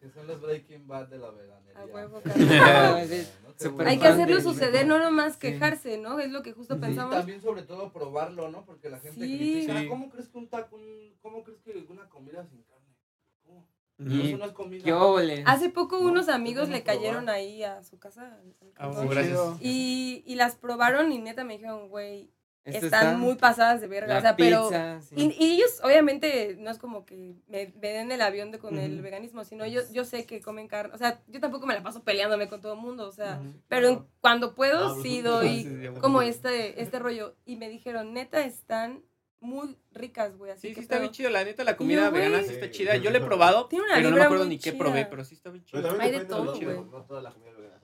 Que 0.00 0.10
son 0.10 0.26
los 0.26 0.40
Breaking 0.40 0.86
Bad 0.86 1.08
de 1.08 1.18
la 1.18 1.30
veganería. 1.30 1.80
A 1.80 1.84
huevo, 1.86 2.20
bueno. 2.24 3.90
Hay 3.90 3.98
que 3.98 4.06
hacerlo 4.08 4.40
suceder, 4.40 4.86
no 4.86 4.98
nomás 4.98 5.34
Sí. 5.34 5.38
quejarse, 5.40 5.98
¿no? 5.98 6.18
Es 6.20 6.30
lo 6.30 6.42
que 6.42 6.52
justo 6.52 6.74
Sí, 6.74 6.80
pensamos. 6.80 7.14
también 7.14 7.40
sobre 7.40 7.62
todo 7.62 7.92
probarlo, 7.92 8.50
¿no? 8.50 8.64
Porque 8.64 8.88
la 8.90 8.98
gente 8.98 9.18
Sí. 9.26 9.36
critica, 9.38 9.80
Sí. 9.80 9.88
¿cómo 9.88 10.10
crees 10.10 10.28
que 10.28 10.38
un 10.38 10.48
taco, 10.48 10.76
un- 10.76 11.14
cómo 11.22 11.42
crees 11.42 11.60
que 11.62 11.86
una 11.88 12.08
comida 12.08 12.44
sin 12.46 12.62
carne? 12.64 12.94
¿Cómo? 13.42 13.66
Y- 13.98 14.28
Eso 14.28 14.36
no 14.38 14.44
es 14.44 14.52
comida. 14.52 14.84
¿Qué? 14.84 15.42
Hace 15.46 15.70
poco 15.70 15.98
No, 16.00 16.08
unos 16.10 16.28
amigos 16.28 16.68
le 16.68 16.82
cayeron 16.82 17.24
probar. 17.24 17.34
ahí 17.36 17.62
a 17.62 17.82
su 17.82 17.98
casa. 17.98 18.38
Ah, 18.76 18.90
gracias. 19.08 19.38
Y, 19.60 20.22
y 20.26 20.34
las 20.34 20.54
probaron 20.56 21.10
y 21.12 21.18
neta 21.18 21.44
me 21.44 21.54
dijeron, 21.54 21.88
güey, 21.88 22.30
Esto 22.66 22.86
están 22.86 23.06
está- 23.06 23.16
muy 23.18 23.34
pasadas 23.36 23.80
de 23.80 23.86
verga. 23.86 24.12
la 24.14 24.18
o 24.18 24.22
sea, 24.22 24.36
pero. 24.36 24.68
pizza, 24.68 25.00
sí. 25.00 25.14
Y, 25.16 25.44
y 25.44 25.54
ellos, 25.54 25.80
obviamente, 25.82 26.56
no 26.58 26.70
es 26.70 26.78
como 26.78 27.04
que 27.06 27.34
me, 27.46 27.72
me 27.80 27.88
den 27.92 28.10
el 28.12 28.20
avión 28.20 28.50
de, 28.50 28.58
con 28.58 28.76
el 28.78 29.00
veganismo, 29.00 29.44
sino 29.44 29.64
yo, 29.66 29.80
yo 29.92 30.04
sé 30.04 30.26
que 30.26 30.40
comen 30.40 30.68
carne. 30.68 30.92
O 30.94 30.98
sea, 30.98 31.20
yo 31.28 31.40
tampoco 31.40 31.66
me 31.66 31.74
la 31.74 31.82
paso 31.82 32.02
peleándome 32.02 32.48
con 32.48 32.60
todo 32.60 32.74
el 32.74 32.80
mundo, 32.80 33.08
o 33.08 33.12
sea, 33.12 33.40
pero 33.68 33.88
en- 33.88 34.06
cuando 34.20 34.54
puedo, 34.54 34.88
Ah, 34.88 34.96
sí 35.02 35.20
doy 35.22 35.62
sí, 35.62 36.00
como 36.00 36.22
este, 36.22 36.82
este 36.82 36.98
rollo. 36.98 37.36
Y 37.44 37.56
me 37.56 37.68
dijeron, 37.68 38.12
neta, 38.12 38.44
están 38.44 39.02
muy 39.38 39.76
ricas, 39.92 40.36
güey. 40.36 40.50
Así 40.50 40.62
Sí, 40.62 40.68
que 40.68 40.74
sí 40.76 40.80
está 40.80 40.98
bien 40.98 41.12
chido, 41.12 41.30
la 41.30 41.44
neta, 41.44 41.62
la 41.62 41.76
comida 41.76 42.10
vegana 42.10 42.42
sí 42.42 42.54
está 42.54 42.70
chida. 42.70 42.96
Yo 42.96 43.10
la 43.10 43.18
he 43.18 43.20
probado, 43.20 43.66
Tiene 43.66 43.84
una 43.84 43.94
pero 43.96 44.10
no 44.10 44.16
me 44.16 44.22
acuerdo 44.22 44.44
ni 44.46 44.58
qué 44.58 44.72
probé, 44.72 45.06
pero 45.06 45.24
sí 45.24 45.34
está 45.34 45.50
bien 45.50 45.64
Pero 45.70 45.82
chido. 45.82 45.90
también 45.96 46.14
Hay 46.14 46.18
de 46.20 46.24
todo, 46.26 46.54
güey. 46.58 46.66
No 46.90 47.02
toda 47.04 47.22
la 47.22 47.30
comida 47.30 47.52
vegana. 47.52 47.75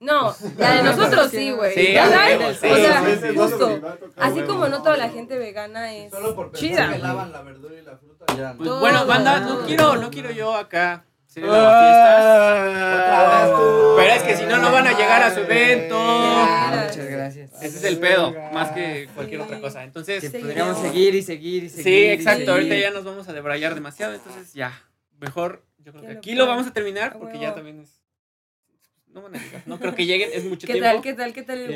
No, 0.00 0.34
la 0.58 0.74
de 0.76 0.82
nosotros 0.84 1.28
sí, 1.30 1.50
güey. 1.50 1.74
Sí, 1.74 1.96
o 1.96 2.04
sí, 2.04 2.10
sea, 2.58 3.04
sí, 3.04 3.18
sí, 3.20 3.36
justo. 3.36 3.80
Así 4.16 4.42
como 4.42 4.68
no 4.68 4.80
toda 4.82 4.96
la 4.96 5.08
gente 5.08 5.36
vegana 5.38 5.92
es 5.94 6.12
Solo 6.12 6.34
por 6.36 6.52
chida. 6.52 6.92
que 6.92 6.98
lavan 6.98 7.32
la 7.32 7.42
verdura 7.42 7.74
y 7.76 7.82
la 7.84 7.96
fruta, 7.96 8.24
ya 8.36 8.52
no. 8.52 8.58
Pues 8.58 8.70
bueno, 8.80 9.06
banda, 9.06 9.40
no 9.40 9.62
quiero, 9.66 9.96
no 9.96 10.10
quiero 10.10 10.30
yo 10.30 10.54
acá. 10.54 11.04
Otra 11.36 13.44
vez 13.44 13.54
tú. 13.56 13.94
Pero 13.96 14.12
es 14.14 14.22
que 14.22 14.36
si 14.36 14.44
no, 14.46 14.58
no 14.58 14.72
van 14.72 14.86
a 14.86 14.92
llegar 14.96 15.22
a 15.22 15.34
su 15.34 15.40
evento. 15.40 15.96
Ah, 15.98 16.84
muchas 16.88 17.06
gracias. 17.06 17.50
Ese 17.62 17.78
es 17.78 17.84
el 17.84 17.98
pedo, 17.98 18.34
más 18.52 18.70
que 18.72 19.08
cualquier 19.14 19.40
Sí. 19.40 19.46
otra 19.46 19.60
cosa. 19.60 19.84
Entonces, 19.84 20.20
Que 20.20 20.30
Sí, 20.30 20.38
podríamos 20.38 20.80
seguir 20.80 21.14
y 21.14 21.22
seguir 21.22 21.64
y 21.64 21.68
seguir. 21.68 21.84
sí, 21.84 22.04
exacto. 22.06 22.38
seguir. 22.38 22.50
Ahorita 22.50 22.74
ya 22.76 22.90
nos 22.90 23.04
vamos 23.04 23.28
a 23.28 23.32
debrayar 23.32 23.74
demasiado, 23.74 24.14
entonces 24.14 24.52
ya. 24.52 24.72
Mejor, 25.20 25.64
yo 25.78 25.92
creo 25.92 26.04
que 26.06 26.12
aquí 26.12 26.34
lo 26.34 26.46
vamos 26.46 26.66
a 26.66 26.72
terminar 26.72 27.16
porque 27.18 27.38
ya 27.38 27.54
también 27.54 27.80
es. 27.80 28.00
No 29.18 29.22
van 29.24 29.34
a 29.36 29.38
llegar. 29.44 29.62
No 29.66 29.78
creo 29.78 29.94
que 29.94 30.06
lleguen, 30.06 30.30
es 30.32 30.44
mucho 30.44 30.66
¿Qué 30.66 30.74
tiempo. 30.74 30.90
tal, 30.90 31.02
qué 31.02 31.12
tal, 31.14 31.32
qué 31.32 31.42
tal 31.42 31.58
el 31.58 31.70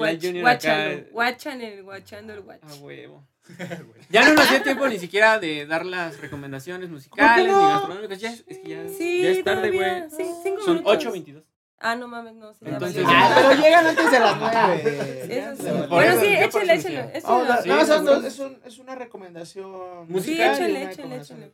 acá- 0.45 1.05
guachan 1.11 1.61
el 1.61 1.83
guachando 1.83 2.33
el 2.35 2.41
watch. 2.41 2.63
A 2.63 2.75
huevo. 2.77 3.27
Ya 4.11 4.25
no 4.29 4.35
nos 4.35 4.49
dio 4.51 4.63
tiempo 4.63 4.87
ni 4.87 4.99
siquiera 4.99 5.39
de 5.41 5.67
dar 5.67 5.85
las 5.85 6.21
recomendaciones 6.21 6.89
musicales 6.91 7.49
no? 7.49 7.61
ni 7.67 7.73
gastronómicas. 7.73 8.21
Ya, 8.21 8.31
es 8.33 8.43
que 8.43 8.69
ya, 8.69 8.89
Sí, 8.89 9.23
ya 9.23 9.31
es 9.31 9.43
tarde, 9.45 9.71
güey. 9.71 10.03
Sí, 10.11 10.25
cinco 10.45 10.61
Son 10.63 10.77
minutos. 10.77 11.05
8.22. 11.07 11.43
Ah, 11.85 11.97
no 11.97 12.07
mames, 12.07 12.35
no. 12.35 12.53
Sí, 12.55 12.61
Entonces. 12.65 13.05
Ah, 13.05 13.35
pero 13.35 13.61
llegan 13.61 13.85
antes 13.85 14.09
de 14.09 14.21
las 14.21 14.39
nueve. 14.39 15.27
Eso 15.29 15.57
sí. 15.57 15.87
Bueno, 15.89 16.13
eso, 16.13 16.21
sí, 16.21 16.27
échale, 16.29 16.75
eso 16.75 16.89
échale. 16.89 17.19
échale. 17.19 17.23
Oh, 17.25 17.43
no, 17.45 17.63
Sí, 17.63 17.69
no, 17.69 17.77
son 17.79 17.87
seguro. 17.87 18.15
dos, 18.15 18.25
es, 18.25 18.39
un, 18.39 18.59
es 18.65 18.79
una 18.79 18.95
recomendación 18.95 20.09
Musical. 20.09 20.51
y 20.71 20.77
Échale, 20.77 20.83
échale, 20.85 21.51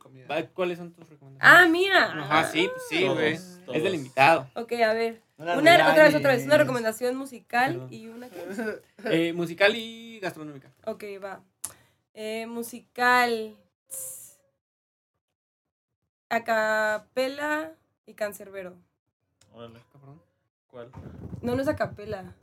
¿Cuáles 0.53 0.77
son 0.77 0.91
tus 0.93 1.09
recomendaciones? 1.09 1.39
Ah, 1.41 1.67
mía. 1.67 2.11
Ajá, 2.13 2.43
sí, 2.51 2.69
sí, 2.89 3.07
güey. 3.07 3.33
Es 3.33 3.83
del 3.83 3.95
invitado. 3.95 4.47
Ok, 4.53 4.73
a 4.73 4.93
ver. 4.93 5.21
Una, 5.39 5.55
otra 5.55 6.03
vez, 6.03 6.15
otra 6.15 6.33
vez. 6.33 6.45
Una 6.45 6.57
recomendación 6.57 7.15
musical 7.15 7.73
Perdón. 7.73 7.93
y 7.93 8.07
una. 8.07 8.29
¿qué? 8.29 8.81
Eh, 9.05 9.33
musical 9.33 9.73
y 9.75 10.19
gastronómica. 10.19 10.69
Ok, 10.85 11.03
va. 11.23 11.41
Eh, 12.13 12.45
musical. 12.45 13.55
Acapela 16.27 17.73
y 18.05 18.13
cancerbero. 18.13 18.75
Órale, 19.53 19.79
Cabrón. 19.93 20.21
¿cuál? 20.67 20.91
No, 21.41 21.55
no 21.55 21.61
es 21.61 21.67
acapela. 21.69 22.35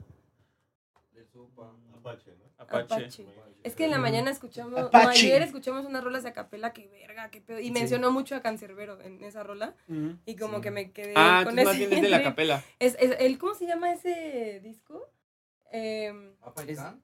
De. 1.13 1.23
Apache, 1.95 2.31
¿no? 2.35 2.46
Apache. 2.57 2.93
Apache. 2.95 3.25
Es 3.63 3.75
que 3.75 3.85
en 3.85 3.91
la 3.91 3.97
mañana 3.97 4.31
escuchamos, 4.31 4.71
no, 4.79 4.89
ayer 4.93 5.41
escuchamos 5.41 5.85
unas 5.85 6.03
rolas 6.03 6.23
de 6.23 6.29
acapela, 6.29 6.73
que 6.73 6.87
verga, 6.87 7.29
qué 7.29 7.41
pedo. 7.41 7.59
Y 7.59 7.65
Sí. 7.65 7.71
mencionó 7.71 8.11
mucho 8.11 8.35
a 8.35 8.41
Cancerbero 8.41 9.01
en 9.01 9.23
esa 9.23 9.43
rola. 9.43 9.75
Y 10.25 10.35
como 10.37 10.57
Sí. 10.57 10.61
que 10.61 10.71
me 10.71 10.91
quedé 10.91 11.13
Ah, 11.15 11.41
con 11.43 11.57
ese 11.59 11.73
bien 11.77 11.93
es 11.93 12.01
de 12.01 12.09
la 12.09 12.23
capela. 12.35 12.63
Es, 12.79 12.95
es 12.99 13.15
el, 13.19 13.37
¿Cómo 13.37 13.53
se 13.55 13.65
llama 13.67 13.91
ese 13.91 14.59
disco? 14.63 15.09
Em, 15.71 16.33
¿Apa 16.41 16.63
y 16.65 16.71
Es- 16.71 16.77
can? 16.79 17.03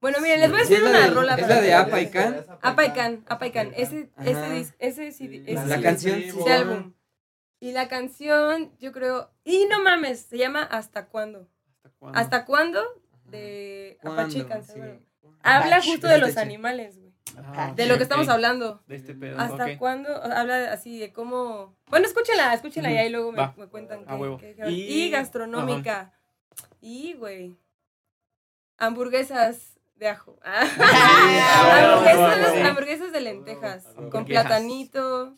bueno, 0.00 0.18
miren, 0.20 0.40
les 0.40 0.50
voy 0.50 0.60
a 0.60 0.80
la 0.80 0.90
una 0.90 1.00
de- 1.00 1.10
rola. 1.10 1.34
es 1.36 1.40
para 1.42 1.54
la 1.56 1.60
de 1.60 1.74
Apa 1.74 2.00
y 2.00 2.10
Can. 2.10 2.44
Apa 2.60 2.84
y 2.86 2.90
Can, 2.92 3.24
Apa 3.28 3.46
y 3.46 3.50
Can. 3.52 3.72
Ese, 3.76 4.10
ese, 4.24 4.74
ese, 4.80 5.12
sí- 5.12 5.44
ese 5.46 5.66
La 5.66 5.76
sí- 5.76 5.82
canción 5.82 6.18
ese 6.20 6.52
álbum. 6.52 6.92
Y 7.60 7.72
la 7.72 7.88
canción, 7.88 8.72
yo 8.78 8.90
creo. 8.92 9.30
Y 9.44 9.66
no 9.66 9.82
mames, 9.84 10.20
se 10.22 10.38
llama 10.38 10.62
¿Hasta 10.64 11.06
cuándo? 11.08 11.46
¿Hasta 11.76 11.90
cuándo? 11.98 12.18
¿Hasta 12.18 12.44
cuándo? 12.46 12.80
De 13.30 13.98
y. 14.02 14.46
Cancerbero. 14.46 15.00
Sí. 15.20 15.28
Habla 15.42 15.76
Apache. 15.76 15.90
justo 15.92 16.08
de 16.08 16.18
los 16.18 16.28
Este- 16.30 16.40
animales, 16.40 16.98
güey. 16.98 17.10
Ah, 17.36 17.72
De 17.76 17.86
lo 17.86 17.96
que 17.96 18.02
estamos 18.02 18.28
hablando. 18.28 18.82
De 18.88 18.96
este 18.96 19.14
pedo. 19.14 19.38
¿Hasta 19.38 19.78
cuándo? 19.78 20.10
Habla 20.22 20.72
así 20.72 20.98
de 20.98 21.12
cómo. 21.12 21.76
Bueno, 21.86 22.06
escúchenla, 22.06 22.52
escúchenla 22.54 22.90
y 22.92 22.96
ahí 22.98 23.08
luego 23.10 23.30
me, 23.32 23.68
cuentan 23.68 24.00
A 24.06 24.14
qué- 24.16 24.20
huevo. 24.20 24.36
qué 24.38 24.48
dijeron. 24.48 24.72
Y- 24.72 25.06
Y, 25.06 25.10
gastronómica. 25.10 26.12
Y, 26.80 27.14
güey. 27.14 27.56
Hamburguesas 28.78 29.78
de 29.96 30.08
ajo. 30.08 30.38
hamburguesas, 30.44 32.52
sí. 32.54 32.60
hamburguesas 32.60 33.12
de 33.12 33.20
lentejas. 33.20 33.84
Con 33.84 34.04
Hamburguesas. 34.06 34.44
platanito. 34.46 35.34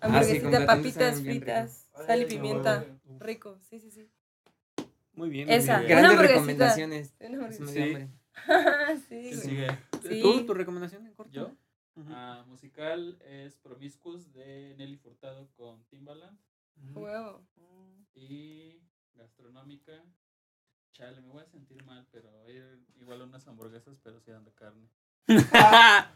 Hamburguesita, 0.00 0.42
con 0.42 0.50
platanito 0.52 0.66
papitas 0.66 1.20
fritas. 1.20 1.86
Sal 2.06 2.22
y 2.22 2.26
pimienta. 2.26 2.84
Rico, 3.18 3.58
sí, 3.68 3.80
sí, 3.80 3.90
sí. 3.90 4.08
Muy 5.18 5.30
bien. 5.30 5.46
muy 5.48 5.56
Esa. 5.56 5.80
bien. 5.80 5.98
Una 5.98 6.00
Grandes 6.00 6.10
hamburguesita. 6.10 6.34
recomendaciones. 6.38 7.14
Una 7.20 7.28
Sí. 9.08 9.34
sí. 9.34 10.22
¿Tú, 10.22 10.46
tu 10.46 10.54
recomendación 10.54 11.04
en 11.06 11.14
corto? 11.14 11.32
¿Yo? 11.32 11.50
Ah, 12.10 12.44
musical 12.46 13.18
es 13.26 13.56
Promiscuous 13.56 14.32
de 14.32 14.74
Nelly 14.78 14.96
Furtado 14.96 15.48
con 15.56 15.84
Timbaland. 15.86 16.38
Huevo. 16.94 17.42
Y 18.14 18.80
gastronómica. 19.14 20.04
Chale, 20.92 21.20
me 21.20 21.28
voy 21.28 21.42
a 21.42 21.46
sentir 21.46 21.84
mal, 21.84 22.06
pero 22.12 22.48
ir 22.48 22.80
igual 23.00 23.22
unas 23.22 23.46
hamburguesas, 23.48 23.98
pero 24.02 24.20
sí 24.20 24.30
eran 24.30 24.44
de 24.44 24.52
carne. 24.52 24.88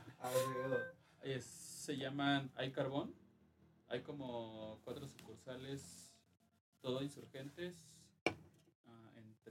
Es- 1.23 1.45
se 1.45 1.97
llaman 1.97 2.51
Hay 2.55 2.70
Carbón. 2.73 3.12
Hay 3.89 4.03
como 4.03 4.81
cuatro 4.85 5.07
sucursales, 5.09 6.15
todo 6.81 7.03
insurgentes. 7.03 7.77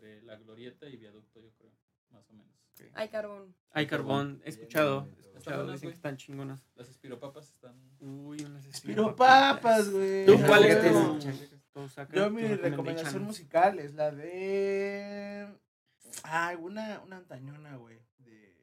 Entre 0.02 0.22
la 0.23 0.36
glorieta 0.38 0.88
y 0.88 0.98
viaducto, 0.98 1.40
yo 1.40 1.52
creo, 1.53 1.72
más 2.10 2.28
o 2.30 2.34
menos. 2.34 2.52
Hay 2.94 3.10
carbón. 3.10 3.56
Hay 3.72 3.86
carbón, 3.86 4.41
he 4.44 4.49
escuchado. 4.49 5.06
he 5.06 5.10
Están 5.10 5.26
escuchado, 5.26 5.57
buenas, 5.57 5.73
dicen 5.76 5.90
que 5.90 5.95
están 5.95 6.18
chingonas. 6.18 6.72
Las 6.76 6.90
espiropapas 6.90 7.49
están... 7.49 7.76
Uy, 7.99 8.44
unas 8.44 8.82
Piropapas, 8.82 9.91
güey. 9.91 10.26
¿Tú 10.26 10.40
cuál 10.48 10.64
Yo 12.11 12.30
mi 12.32 12.48
recomendación 12.48 13.23
musical 13.23 13.80
es 13.80 13.94
la 13.94 14.11
de... 14.11 15.48
Ah, 16.23 16.56
una, 16.60 17.02
una 17.02 17.18
antañona, 17.18 17.76
güey. 17.76 18.02
De 18.18 18.56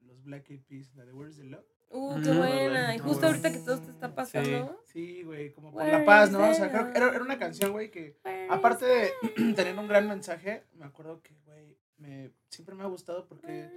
los 0.00 0.22
Black 0.22 0.48
Eyed 0.50 0.62
Peas, 0.62 0.94
la 0.94 1.04
de 1.04 1.12
Where's 1.12 1.36
the 1.36 1.44
Love. 1.44 1.66
Uh, 1.96 2.22
qué 2.22 2.32
buena. 2.32 2.94
Y 2.94 2.98
no, 2.98 3.04
justo 3.04 3.26
ahorita 3.26 3.52
que 3.52 3.58
todo 3.58 3.80
te 3.80 3.90
está 3.90 4.14
pasando. 4.14 4.82
Sí, 4.86 5.22
güey, 5.22 5.52
como 5.52 5.72
por 5.72 5.84
la 5.84 6.04
paz, 6.04 6.30
¿no? 6.30 6.48
O 6.48 6.54
sea, 6.54 6.70
creo 6.70 6.92
que 6.92 6.98
era, 6.98 7.08
era 7.14 7.22
una 7.22 7.38
canción, 7.38 7.72
güey, 7.72 7.90
que 7.90 8.18
aparte 8.50 8.84
de 8.86 9.12
tener 9.54 9.78
un 9.78 9.88
gran 9.88 10.08
mensaje, 10.08 10.64
me 10.74 10.84
acuerdo 10.84 11.22
que, 11.22 11.34
güey, 11.44 11.78
me, 11.98 12.30
siempre 12.50 12.74
me 12.74 12.82
ha 12.82 12.86
gustado 12.86 13.26
porque, 13.26 13.70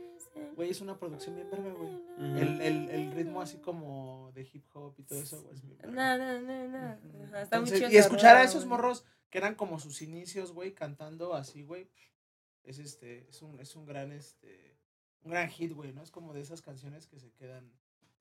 güey, 0.56 0.70
es 0.70 0.82
una 0.82 0.98
producción 0.98 1.36
bien 1.36 1.50
verga, 1.50 1.72
güey. 1.72 2.42
El, 2.42 2.62
el, 2.62 2.90
el 2.90 3.12
ritmo 3.14 3.42
así 3.42 3.58
como 3.58 4.32
de 4.34 4.42
hip 4.52 4.66
hop 4.74 4.96
y 4.98 5.04
todo 5.04 5.20
eso, 5.20 5.42
güey, 5.42 5.56
es 5.56 5.62
bien 5.62 5.80
na, 5.94 6.18
na. 6.18 7.00
Ujú. 7.04 7.24
Ajá, 7.24 7.42
Está 7.42 7.60
muy 7.62 7.70
chido. 7.70 7.90
y 7.90 7.98
escuchar 7.98 8.36
a 8.36 8.44
esos 8.44 8.66
morros 8.66 9.06
que 9.30 9.38
eran 9.38 9.56
como 9.56 9.80
sus 9.80 10.02
inicios, 10.02 10.52
güey, 10.52 10.74
cantando 10.74 11.34
así, 11.34 11.64
güey, 11.64 11.90
es 12.64 12.80
este, 12.80 13.30
es 13.30 13.42
un, 13.42 13.60
es 13.60 13.76
un 13.76 13.86
gran, 13.86 14.12
este, 14.12 14.78
un 15.22 15.32
gran 15.32 15.50
hit, 15.50 15.72
güey, 15.74 15.94
¿no? 15.94 16.02
Es 16.04 16.12
como 16.12 16.34
de 16.34 16.42
esas 16.42 16.62
canciones 16.62 17.08
que 17.08 17.20
se 17.20 17.32
quedan, 17.32 17.72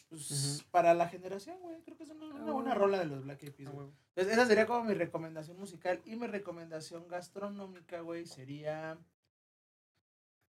pues, 0.09 0.65
para 0.71 0.95
la 0.95 1.09
generación, 1.09 1.59
güey. 1.61 1.81
Creo 1.83 1.97
que 1.97 2.05
es 2.05 2.11
una, 2.11 2.27
una 2.27 2.53
buena 2.53 2.73
Ah. 2.73 2.75
rola 2.75 2.99
de 2.99 3.07
los 3.07 3.23
Black 3.25 3.43
Eyed 3.43 3.53
Peas, 3.53 3.71
Ah. 3.75 3.87
Entonces, 4.15 4.33
esa 4.33 4.47
sería 4.47 4.67
como 4.67 4.85
mi 4.85 4.95
recomendación 4.95 5.59
musical. 5.59 6.01
Y 6.05 6.17
mi 6.17 6.27
recomendación 6.27 7.07
gastronómica, 7.09 8.01
güey, 8.01 8.27
sería. 8.27 8.99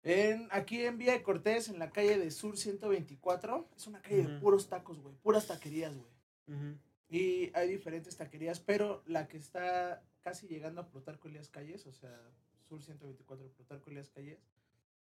En, 0.04 0.48
aquí 0.52 0.84
en 0.84 0.96
Vía 0.96 1.12
de 1.12 1.22
Cortés, 1.22 1.68
en 1.68 1.78
la 1.78 1.90
calle 1.90 2.18
de 2.18 2.30
Sur 2.30 2.56
124. 2.56 3.68
Es 3.76 3.86
una 3.86 4.00
calle 4.00 4.24
de 4.24 4.38
puros 4.38 4.68
tacos, 4.68 5.00
güey. 5.00 5.14
Puras 5.16 5.46
taquerías, 5.46 5.94
güey. 5.96 6.78
Y 7.10 7.50
hay 7.54 7.68
diferentes 7.68 8.16
taquerías, 8.16 8.60
pero 8.60 9.02
la 9.06 9.28
que 9.28 9.38
está 9.38 10.02
casi 10.22 10.46
llegando 10.46 10.80
a 10.82 10.86
Plutarco 10.88 11.28
Elías 11.28 11.48
Calles, 11.48 11.86
o 11.86 11.92
sea, 11.92 12.18
Sur 12.68 12.82
124, 12.82 13.48
Plutarco 13.52 13.90
Elías 13.90 14.08
Calles, 14.10 14.38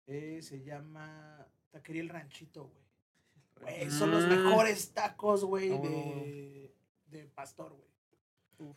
eh, 0.06 0.40
se 0.42 0.62
llama 0.62 1.46
Taquería 1.70 2.02
El 2.02 2.08
Ranchito, 2.10 2.64
güey. 2.68 2.83
Güey, 3.60 3.90
son 3.90 4.10
los 4.10 4.24
Mm. 4.26 4.28
mejores 4.30 4.90
tacos, 4.92 5.44
güey, 5.44 5.70
Oh. 5.70 5.80
de, 5.82 6.74
de 7.06 7.24
pastor, 7.28 7.72
güey. 7.72 8.74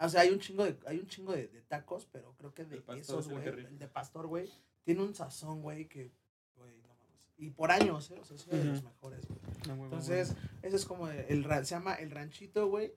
o 0.00 0.08
sea, 0.08 0.22
hay 0.22 0.30
un 0.30 0.38
chingo 0.40 0.64
de, 0.64 0.76
hay 0.86 0.98
un 0.98 1.06
chingo 1.06 1.32
de, 1.32 1.48
de 1.48 1.60
tacos, 1.62 2.06
pero 2.10 2.34
creo 2.36 2.54
que 2.54 2.64
de 2.64 2.76
El 2.76 2.82
pastor 2.82 3.00
esos, 3.20 3.26
es 3.26 3.32
el 3.32 3.52
güey, 3.52 3.66
el 3.66 3.78
de 3.78 3.88
pastor, 3.88 4.26
güey, 4.26 4.50
tiene 4.84 5.02
un 5.02 5.14
sazón, 5.14 5.62
güey, 5.62 5.86
que, 5.86 6.10
güey, 6.56 6.72
no 6.78 6.88
mames. 6.88 7.20
Y 7.38 7.50
por 7.50 7.70
años, 7.70 8.10
¿eh? 8.10 8.18
O 8.20 8.24
sea, 8.24 8.36
es 8.36 8.46
uno 8.46 8.56
de 8.58 8.64
los 8.64 8.82
mejores, 8.82 9.26
güey. 9.26 9.40
Huevo, 9.68 9.84
Entonces, 9.84 10.34
ese 10.62 10.76
es 10.76 10.84
como 10.84 11.08
el, 11.08 11.44
ra- 11.44 11.64
se 11.64 11.70
llama 11.74 11.94
El 11.94 12.10
Ranchito, 12.10 12.68
güey. 12.68 12.92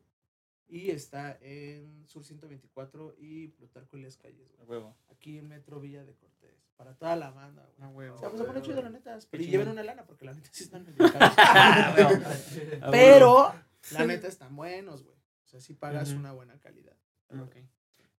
Y 0.67 0.89
está 0.89 1.37
en 1.41 2.07
Sur 2.07 2.23
124 2.23 3.15
y 3.19 3.49
Plutarco 3.49 3.95
Elías 3.97 4.17
Calles, 4.17 4.49
A 4.61 4.63
güey. 4.63 4.81
Aquí 5.09 5.37
en 5.37 5.47
Metro 5.49 5.79
Villa 5.79 6.03
de 6.03 6.13
Cortés. 6.15 6.32
Para 6.75 6.95
toda 6.95 7.15
la 7.15 7.31
banda, 7.31 7.63
güey. 7.63 7.75
Ah, 7.81 7.87
huevo. 7.89 8.15
O 8.15 8.19
sea, 8.19 8.29
pues 8.29 8.41
se 8.41 8.47
pone 8.47 8.61
chido, 8.61 8.81
la 8.81 8.89
neta. 8.89 9.17
Pero 9.29 9.43
lleven 9.43 9.67
una 9.69 9.83
lana 9.83 10.05
porque 10.05 10.25
la 10.25 10.33
neta 10.33 10.49
sí 10.51 10.63
están 10.63 10.83
medio 10.85 11.11
caros. 11.11 11.33
Ah, 11.37 11.93
huevo. 11.95 12.91
Pero 12.91 13.53
la 13.91 14.05
neta 14.05 14.27
están 14.27 14.55
buenos, 14.55 15.03
güey. 15.03 15.15
O 15.15 15.47
sea, 15.47 15.59
sí 15.59 15.73
pagas 15.73 16.11
una 16.11 16.31
buena 16.31 16.59
calidad. 16.59 16.95
Ok. 17.29 17.57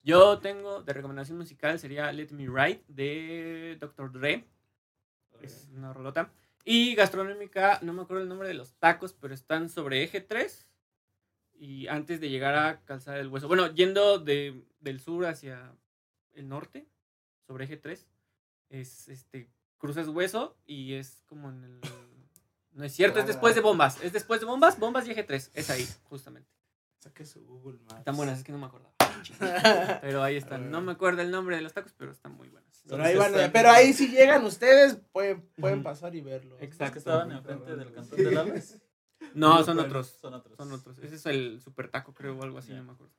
Yo 0.03 0.39
tengo 0.39 0.83
de 0.83 0.93
recomendación 0.93 1.39
musical 1.39 1.79
sería 1.79 2.13
Let 2.13 2.31
Me 2.31 2.47
Ride 2.47 2.85
de 2.89 3.79
Dr. 3.81 4.13
Dre. 4.13 4.45
Es 5.41 5.69
una 5.75 5.93
rolota. 5.93 6.31
Y 6.65 6.95
gastronómica, 6.95 7.79
no 7.83 7.93
me 7.93 8.03
acuerdo 8.03 8.23
el 8.23 8.29
nombre 8.29 8.49
de 8.49 8.55
los 8.55 8.75
tacos, 8.75 9.13
pero 9.15 9.35
están 9.35 9.69
sobre 9.69 10.03
eje 10.03 10.21
3. 10.21 10.67
Y 11.55 11.87
antes 11.89 12.21
de 12.21 12.31
llegar 12.31 12.55
a 12.55 12.81
Calzada 12.85 13.17
del 13.19 13.29
Hueso. 13.29 13.49
Bueno, 13.49 13.73
yendo 13.73 14.19
de, 14.19 14.65
del 14.81 15.01
sur 15.01 15.27
hacia 15.27 15.75
el 16.33 16.49
norte, 16.49 16.87
sobre 17.47 17.65
eje 17.65 17.77
3. 17.77 18.07
Es 18.69 19.09
este. 19.09 19.51
Cruzas 19.78 20.09
hueso 20.09 20.57
y 20.66 20.95
es 20.95 21.23
como 21.27 21.51
en 21.51 21.65
el. 21.65 21.81
No 22.73 22.85
es 22.85 22.93
cierto, 22.93 23.20
es 23.20 23.27
después 23.27 23.55
de 23.55 23.61
bombas. 23.61 24.03
Es 24.03 24.12
después 24.12 24.41
de 24.41 24.47
bombas, 24.47 24.78
bombas 24.78 25.07
y 25.07 25.12
eje 25.12 25.23
3. 25.23 25.53
Es 25.55 25.70
ahí, 25.70 25.86
justamente. 26.05 26.51
Saque 26.99 27.24
su 27.24 27.45
Google 27.45 27.78
Maps. 27.85 27.99
Están 27.99 28.16
buenas, 28.16 28.39
es 28.39 28.45
que 28.45 28.51
no 28.51 28.59
me 28.59 28.66
acordaba. 28.66 28.95
Pero 30.01 30.23
ahí 30.23 30.36
están. 30.36 30.70
No 30.70 30.81
me 30.81 30.93
acuerdo 30.93 31.23
el 31.23 31.31
nombre 31.31 31.57
de 31.57 31.62
los 31.62 31.73
tacos, 31.73 31.93
pero 31.97 32.12
están 32.12 32.32
muy 32.36 32.49
buenas. 32.49 32.82
Pero 32.86 33.03
ahí, 33.03 33.16
van, 33.16 33.32
pero 33.53 33.70
ahí 33.70 33.93
si 33.95 34.09
llegan 34.09 34.45
ustedes, 34.45 34.99
pueden, 35.12 35.41
pueden 35.59 35.82
pasar 35.82 36.15
y 36.15 36.20
verlo. 36.20 36.57
¿Es 36.57 36.65
Exacto. 36.65 36.93
que 36.95 36.99
estaban 36.99 37.32
enfrente 37.32 37.77
del 37.77 37.93
cantón 37.93 38.19
del 38.19 38.39
Alas? 38.39 38.78
No, 39.32 39.65
son 39.65 39.77
bueno, 39.77 39.82
otros. 39.89 40.19
Son 40.20 40.35
otros. 40.35 40.57
Son 40.57 40.70
otros. 40.70 40.99
Ese 40.99 41.15
es 41.15 41.27
el 41.27 41.61
super 41.61 41.89
taco, 41.89 42.12
creo, 42.12 42.36
o 42.36 42.43
algo 42.43 42.59
así, 42.59 42.73
no 42.73 42.85
me 42.85 42.93
acuerdo. 42.93 43.15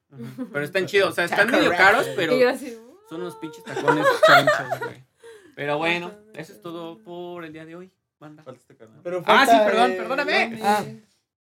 Pero 0.53 0.63
están 0.63 0.85
chidos. 0.85 1.09
O 1.09 1.11
sea, 1.13 1.25
están 1.25 1.49
medio 1.49 1.71
caros, 1.71 2.07
pero 2.15 2.33
así, 2.47 2.75
uh, 2.75 2.95
son 3.09 3.21
unos 3.21 3.35
pinches 3.37 3.63
tacones 3.63 4.05
chanchos, 4.25 4.79
güey. 4.81 5.03
Pero 5.55 5.77
bueno, 5.77 6.11
eso 6.33 6.53
es 6.53 6.61
todo 6.61 6.97
por 7.03 7.43
el 7.45 7.53
día 7.53 7.65
de 7.65 7.75
hoy, 7.75 7.91
banda. 8.19 8.43
Falta 8.43 8.59
este 8.61 8.75
canal. 8.75 8.99
Pero 9.03 9.23
Ah, 9.25 9.45
sí, 9.45 9.51
perdón, 9.65 9.91
perdóname. 9.97 10.43
el 10.43 10.47
ovnis. 10.51 10.61
Ah. 10.63 10.85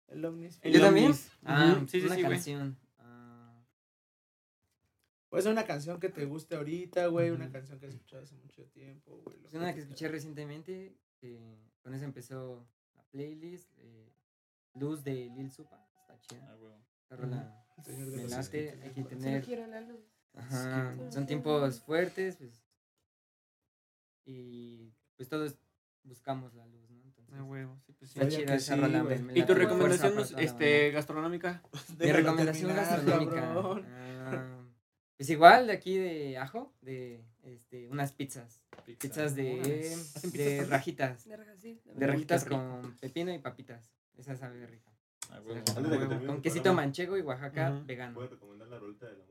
El 0.08 0.24
ovnis. 0.24 0.58
El 0.62 0.72
¿Yo 0.72 0.80
también? 0.80 1.12
Ah, 1.44 1.74
Ujú, 1.76 1.86
sí, 1.88 2.00
sí, 2.00 2.06
una 2.06 2.14
sí, 2.16 2.22
güey. 2.22 2.32
canción. 2.34 2.78
Puede 5.28 5.42
ser 5.42 5.52
una 5.52 5.66
canción 5.66 6.00
que 6.00 6.08
te 6.08 6.24
guste 6.24 6.56
ahorita, 6.56 7.06
güey. 7.08 7.28
Una 7.30 7.50
canción 7.52 7.78
que 7.78 7.86
has 7.86 7.92
escuchado 7.94 8.22
hace 8.22 8.34
mucho 8.36 8.64
tiempo, 8.68 9.20
güey. 9.24 9.36
pues 9.38 9.52
una 9.52 9.74
que 9.74 9.80
escuché 9.80 10.08
recientemente, 10.08 10.96
que 11.20 11.38
con 11.82 11.92
eso 11.94 12.06
empezó 12.06 12.66
la 12.94 13.02
playlist. 13.10 13.70
eh, 13.76 14.10
Luz 14.74 15.04
de 15.04 15.28
Lil 15.36 15.50
Supa. 15.50 15.86
Está 16.00 16.18
chida. 16.20 16.48
Ah. 16.50 16.56
Esa 17.06 17.16
rola 17.16 17.62
de 17.84 17.92
me 18.16 18.28
late, 18.28 18.80
hay 18.82 18.90
que 18.92 19.02
tener 19.04 19.44
quiero 19.44 19.66
la 19.66 19.80
luz. 19.82 20.00
Ajá, 20.34 20.96
son 21.10 21.26
tiempos 21.26 21.80
fuertes, 21.82 22.36
pues. 22.36 22.62
Y 24.30 24.92
pues 25.16 25.28
todos 25.30 25.56
buscamos 26.04 26.52
la 26.54 26.66
luz, 26.66 26.90
¿no? 26.90 27.02
Entonces, 27.02 27.34
Ah, 27.38 27.42
huevo, 27.44 27.78
sí, 27.86 27.92
pues 27.98 28.10
sí. 28.10 28.18
está 28.18 28.24
Vaya 28.26 28.36
chida 28.38 28.46
que 28.52 28.54
esa 28.56 28.74
sí, 28.74 28.80
rola. 28.80 29.02
güey. 29.02 29.18
me- 29.18 29.24
me 29.32 29.38
¿Y 29.38 29.42
tu 29.42 29.54
fuerza 29.54 29.58
recomendación 29.64 30.14
la 30.36 30.42
este, 30.42 30.90
gastronómica? 30.90 31.62
Mi 31.98 32.12
recomendación 32.12 32.68
terminar, 32.74 32.90
gastronómica. 32.90 33.54
ah, 33.56 34.64
pues 35.16 35.30
igual 35.30 35.66
de 35.66 35.72
aquí 35.72 35.96
de 35.96 36.36
Ajo, 36.38 36.72
de 36.82 37.24
este, 37.42 37.88
unas 37.88 38.12
pizzas. 38.12 38.60
Pizza. 38.84 38.98
Pizzas 39.00 39.34
de, 39.34 39.54
Órale. 39.60 39.94
¿Hacen 39.94 40.30
pizzas 40.30 40.46
de 40.46 40.66
rajitas. 40.66 41.24
De 41.24 41.36
rajas, 41.36 41.58
sí, 41.60 41.80
De 41.84 42.06
rajitas 42.06 42.44
rico. 42.44 42.56
con 42.56 42.96
pepino 42.98 43.32
y 43.34 43.38
papitas. 43.38 43.90
Esa 44.16 44.36
sabe 44.36 44.66
rica. 44.66 44.90
Ah, 45.30 45.40
Con 46.26 46.40
quesito 46.40 46.72
manchego 46.72 47.16
y 47.18 47.20
Oaxaca 47.22 47.70
vegano. 47.84 48.14
¿Puedes 48.14 48.30
recomendar 48.30 48.68
la 48.68 48.78
rolita 48.78 49.06
de 49.06 49.16
despeinada? 49.16 49.27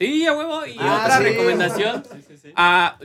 Sí, 0.00 0.26
a 0.26 0.32
huevo. 0.32 0.64
Y 0.66 0.76
Ah, 0.78 1.00
otra 1.02 1.18
sí. 1.18 1.24
recomendación. 1.24 2.04
Sí, 2.10 2.22
sí, 2.26 2.38
sí. 2.38 2.52
Va 2.52 2.86
a 2.86 2.98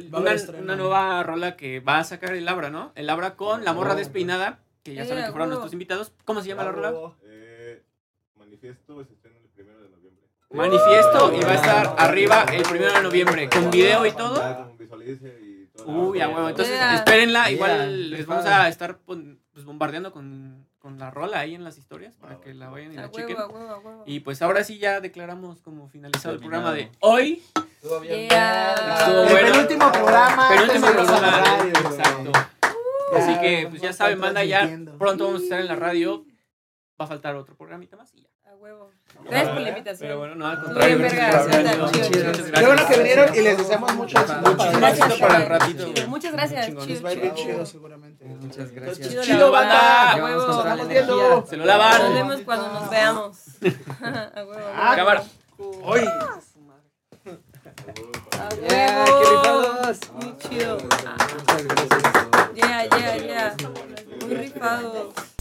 una, 0.62 0.76
nueva 0.78 1.24
rola 1.24 1.58
que 1.58 1.82
va 1.82 2.00
a 2.00 2.04
sacar 2.06 2.34
el 2.34 2.46
Labra, 2.46 2.70
¿no? 2.70 2.94
El 2.96 3.08
Labra 3.08 3.36
con 3.36 3.66
la 3.66 3.74
morra 3.74 3.94
Oh. 3.94 3.98
despeinada, 3.98 4.60
que 4.84 4.94
ya 4.94 5.04
Eh, 5.04 5.08
saben 5.08 5.26
que 5.26 5.32
fueron 5.32 5.50
nuestros 5.50 5.74
invitados. 5.74 6.14
¿Cómo 6.24 6.42
se 6.42 6.48
llama 6.48 6.64
la 6.64 6.72
rola? 6.72 6.92
Bravo. 6.92 7.16
Eh, 7.24 7.84
manifiesto 8.38 9.04
se 9.04 9.14
estrena 9.14 9.38
el 9.40 9.50
primero 9.50 9.82
de 9.82 9.90
noviembre. 9.90 10.24
Manifiesto 10.52 11.34
y 11.36 11.44
va 11.44 11.52
a 11.52 11.56
estar 11.56 11.96
arriba 11.98 12.46
el 12.54 12.64
primero 12.64 12.94
de 12.94 13.02
noviembre, 13.02 13.50
con 13.50 13.70
video 13.72 14.06
y 14.06 14.12
todo. 14.14 14.72
Uy, 15.86 16.22
a 16.22 16.30
huevo. 16.30 16.48
Entonces, 16.50 16.80
espérenla. 16.94 17.52
Igual 17.52 18.10
les 18.12 18.26
vamos 18.26 18.46
a 18.46 18.70
estar 18.70 18.98
pues, 19.00 19.20
bombardeando 19.66 20.14
con, 20.14 20.66
con 20.86 21.00
la 21.00 21.10
rola 21.10 21.40
ahí 21.40 21.56
en 21.56 21.64
las 21.64 21.80
historias 21.80 22.14
para 22.14 22.36
Ah, 22.36 22.40
que 22.42 22.54
la 22.54 22.70
vayan 22.70 22.94
y 22.94 22.96
la 22.96 23.10
chequen. 23.10 23.38
Y 24.06 24.20
pues 24.20 24.44
ahora 24.44 24.64
sí 24.64 24.78
ya 24.78 25.02
declaramos 25.02 25.60
como 25.64 25.90
finalizado 25.90 26.36
el 26.36 26.40
programa 26.40 26.74
de 26.74 26.92
hoy. 27.00 27.42
Estuvo 27.82 28.02
bien. 28.02 28.30
Yeah. 28.30 28.76
Estuvo 29.00 29.22
El 29.36 29.52
penúltimo 29.52 29.92
programa. 29.92 30.48
Penúltimo 30.48 30.86
programa. 30.86 31.44
Exacto. 31.70 32.32
Así 33.16 33.40
que 33.40 33.66
pues 33.68 33.82
ya 33.82 33.94
saben, 33.94 34.20
manda 34.20 34.44
ya. 34.44 34.70
Pronto 35.00 35.26
vamos 35.26 35.42
a 35.42 35.44
estar 35.46 35.60
en 35.60 35.68
la 35.70 35.76
radio. 35.76 36.24
Va 37.02 37.06
a 37.06 37.08
faltar 37.08 37.36
otro 37.36 37.56
programita 37.56 37.98
más 37.98 38.14
y 38.14 38.22
ya. 38.22 38.30
Huevo. 38.60 38.92
Gracias 39.24 39.50
por 39.54 39.62
la 39.62 39.70
invitación. 39.70 40.08
Pero 40.08 40.20
bueno, 40.20 40.36
no, 40.36 40.48
al 40.48 40.62
contrario. 40.62 40.98
Muchas 41.00 41.14
gracias. 42.52 42.86
Que 42.88 42.98
vinieron 42.98 43.36
y 43.36 43.42
les 43.42 43.58
deseamos 43.58 43.96
mucho 43.96 44.20
éxito 44.20 45.20
para 45.20 45.44
el 45.44 45.50
ratito. 45.50 45.88
Muchas 46.08 46.34
gracias. 46.34 46.70
Les 46.70 47.34
chido 47.34 47.66
seguramente. 47.66 48.26
Muchas 48.26 48.72
gracias. 48.72 49.22
Chido 49.22 49.52
banda. 49.52 50.14
Se 51.48 51.58
lo 51.58 51.66
lavan. 51.66 52.02
Nos 52.02 52.14
vemos 52.14 52.42
cuando 52.42 52.72
nos 52.74 52.90
veamos. 52.90 53.38
A 54.02 54.44
huevo. 54.44 54.96
Cámara. 54.96 55.24
Ah, 55.24 55.64
Hoy. 55.84 56.02
A 58.32 58.50
huevo. 58.62 59.82
Muy 60.22 60.38
chido. 60.38 60.78
Yeah, 62.54 62.86
yeah, 62.86 63.18
yeah. 63.18 63.56
Muy 64.22 64.36
rifados. 64.36 65.35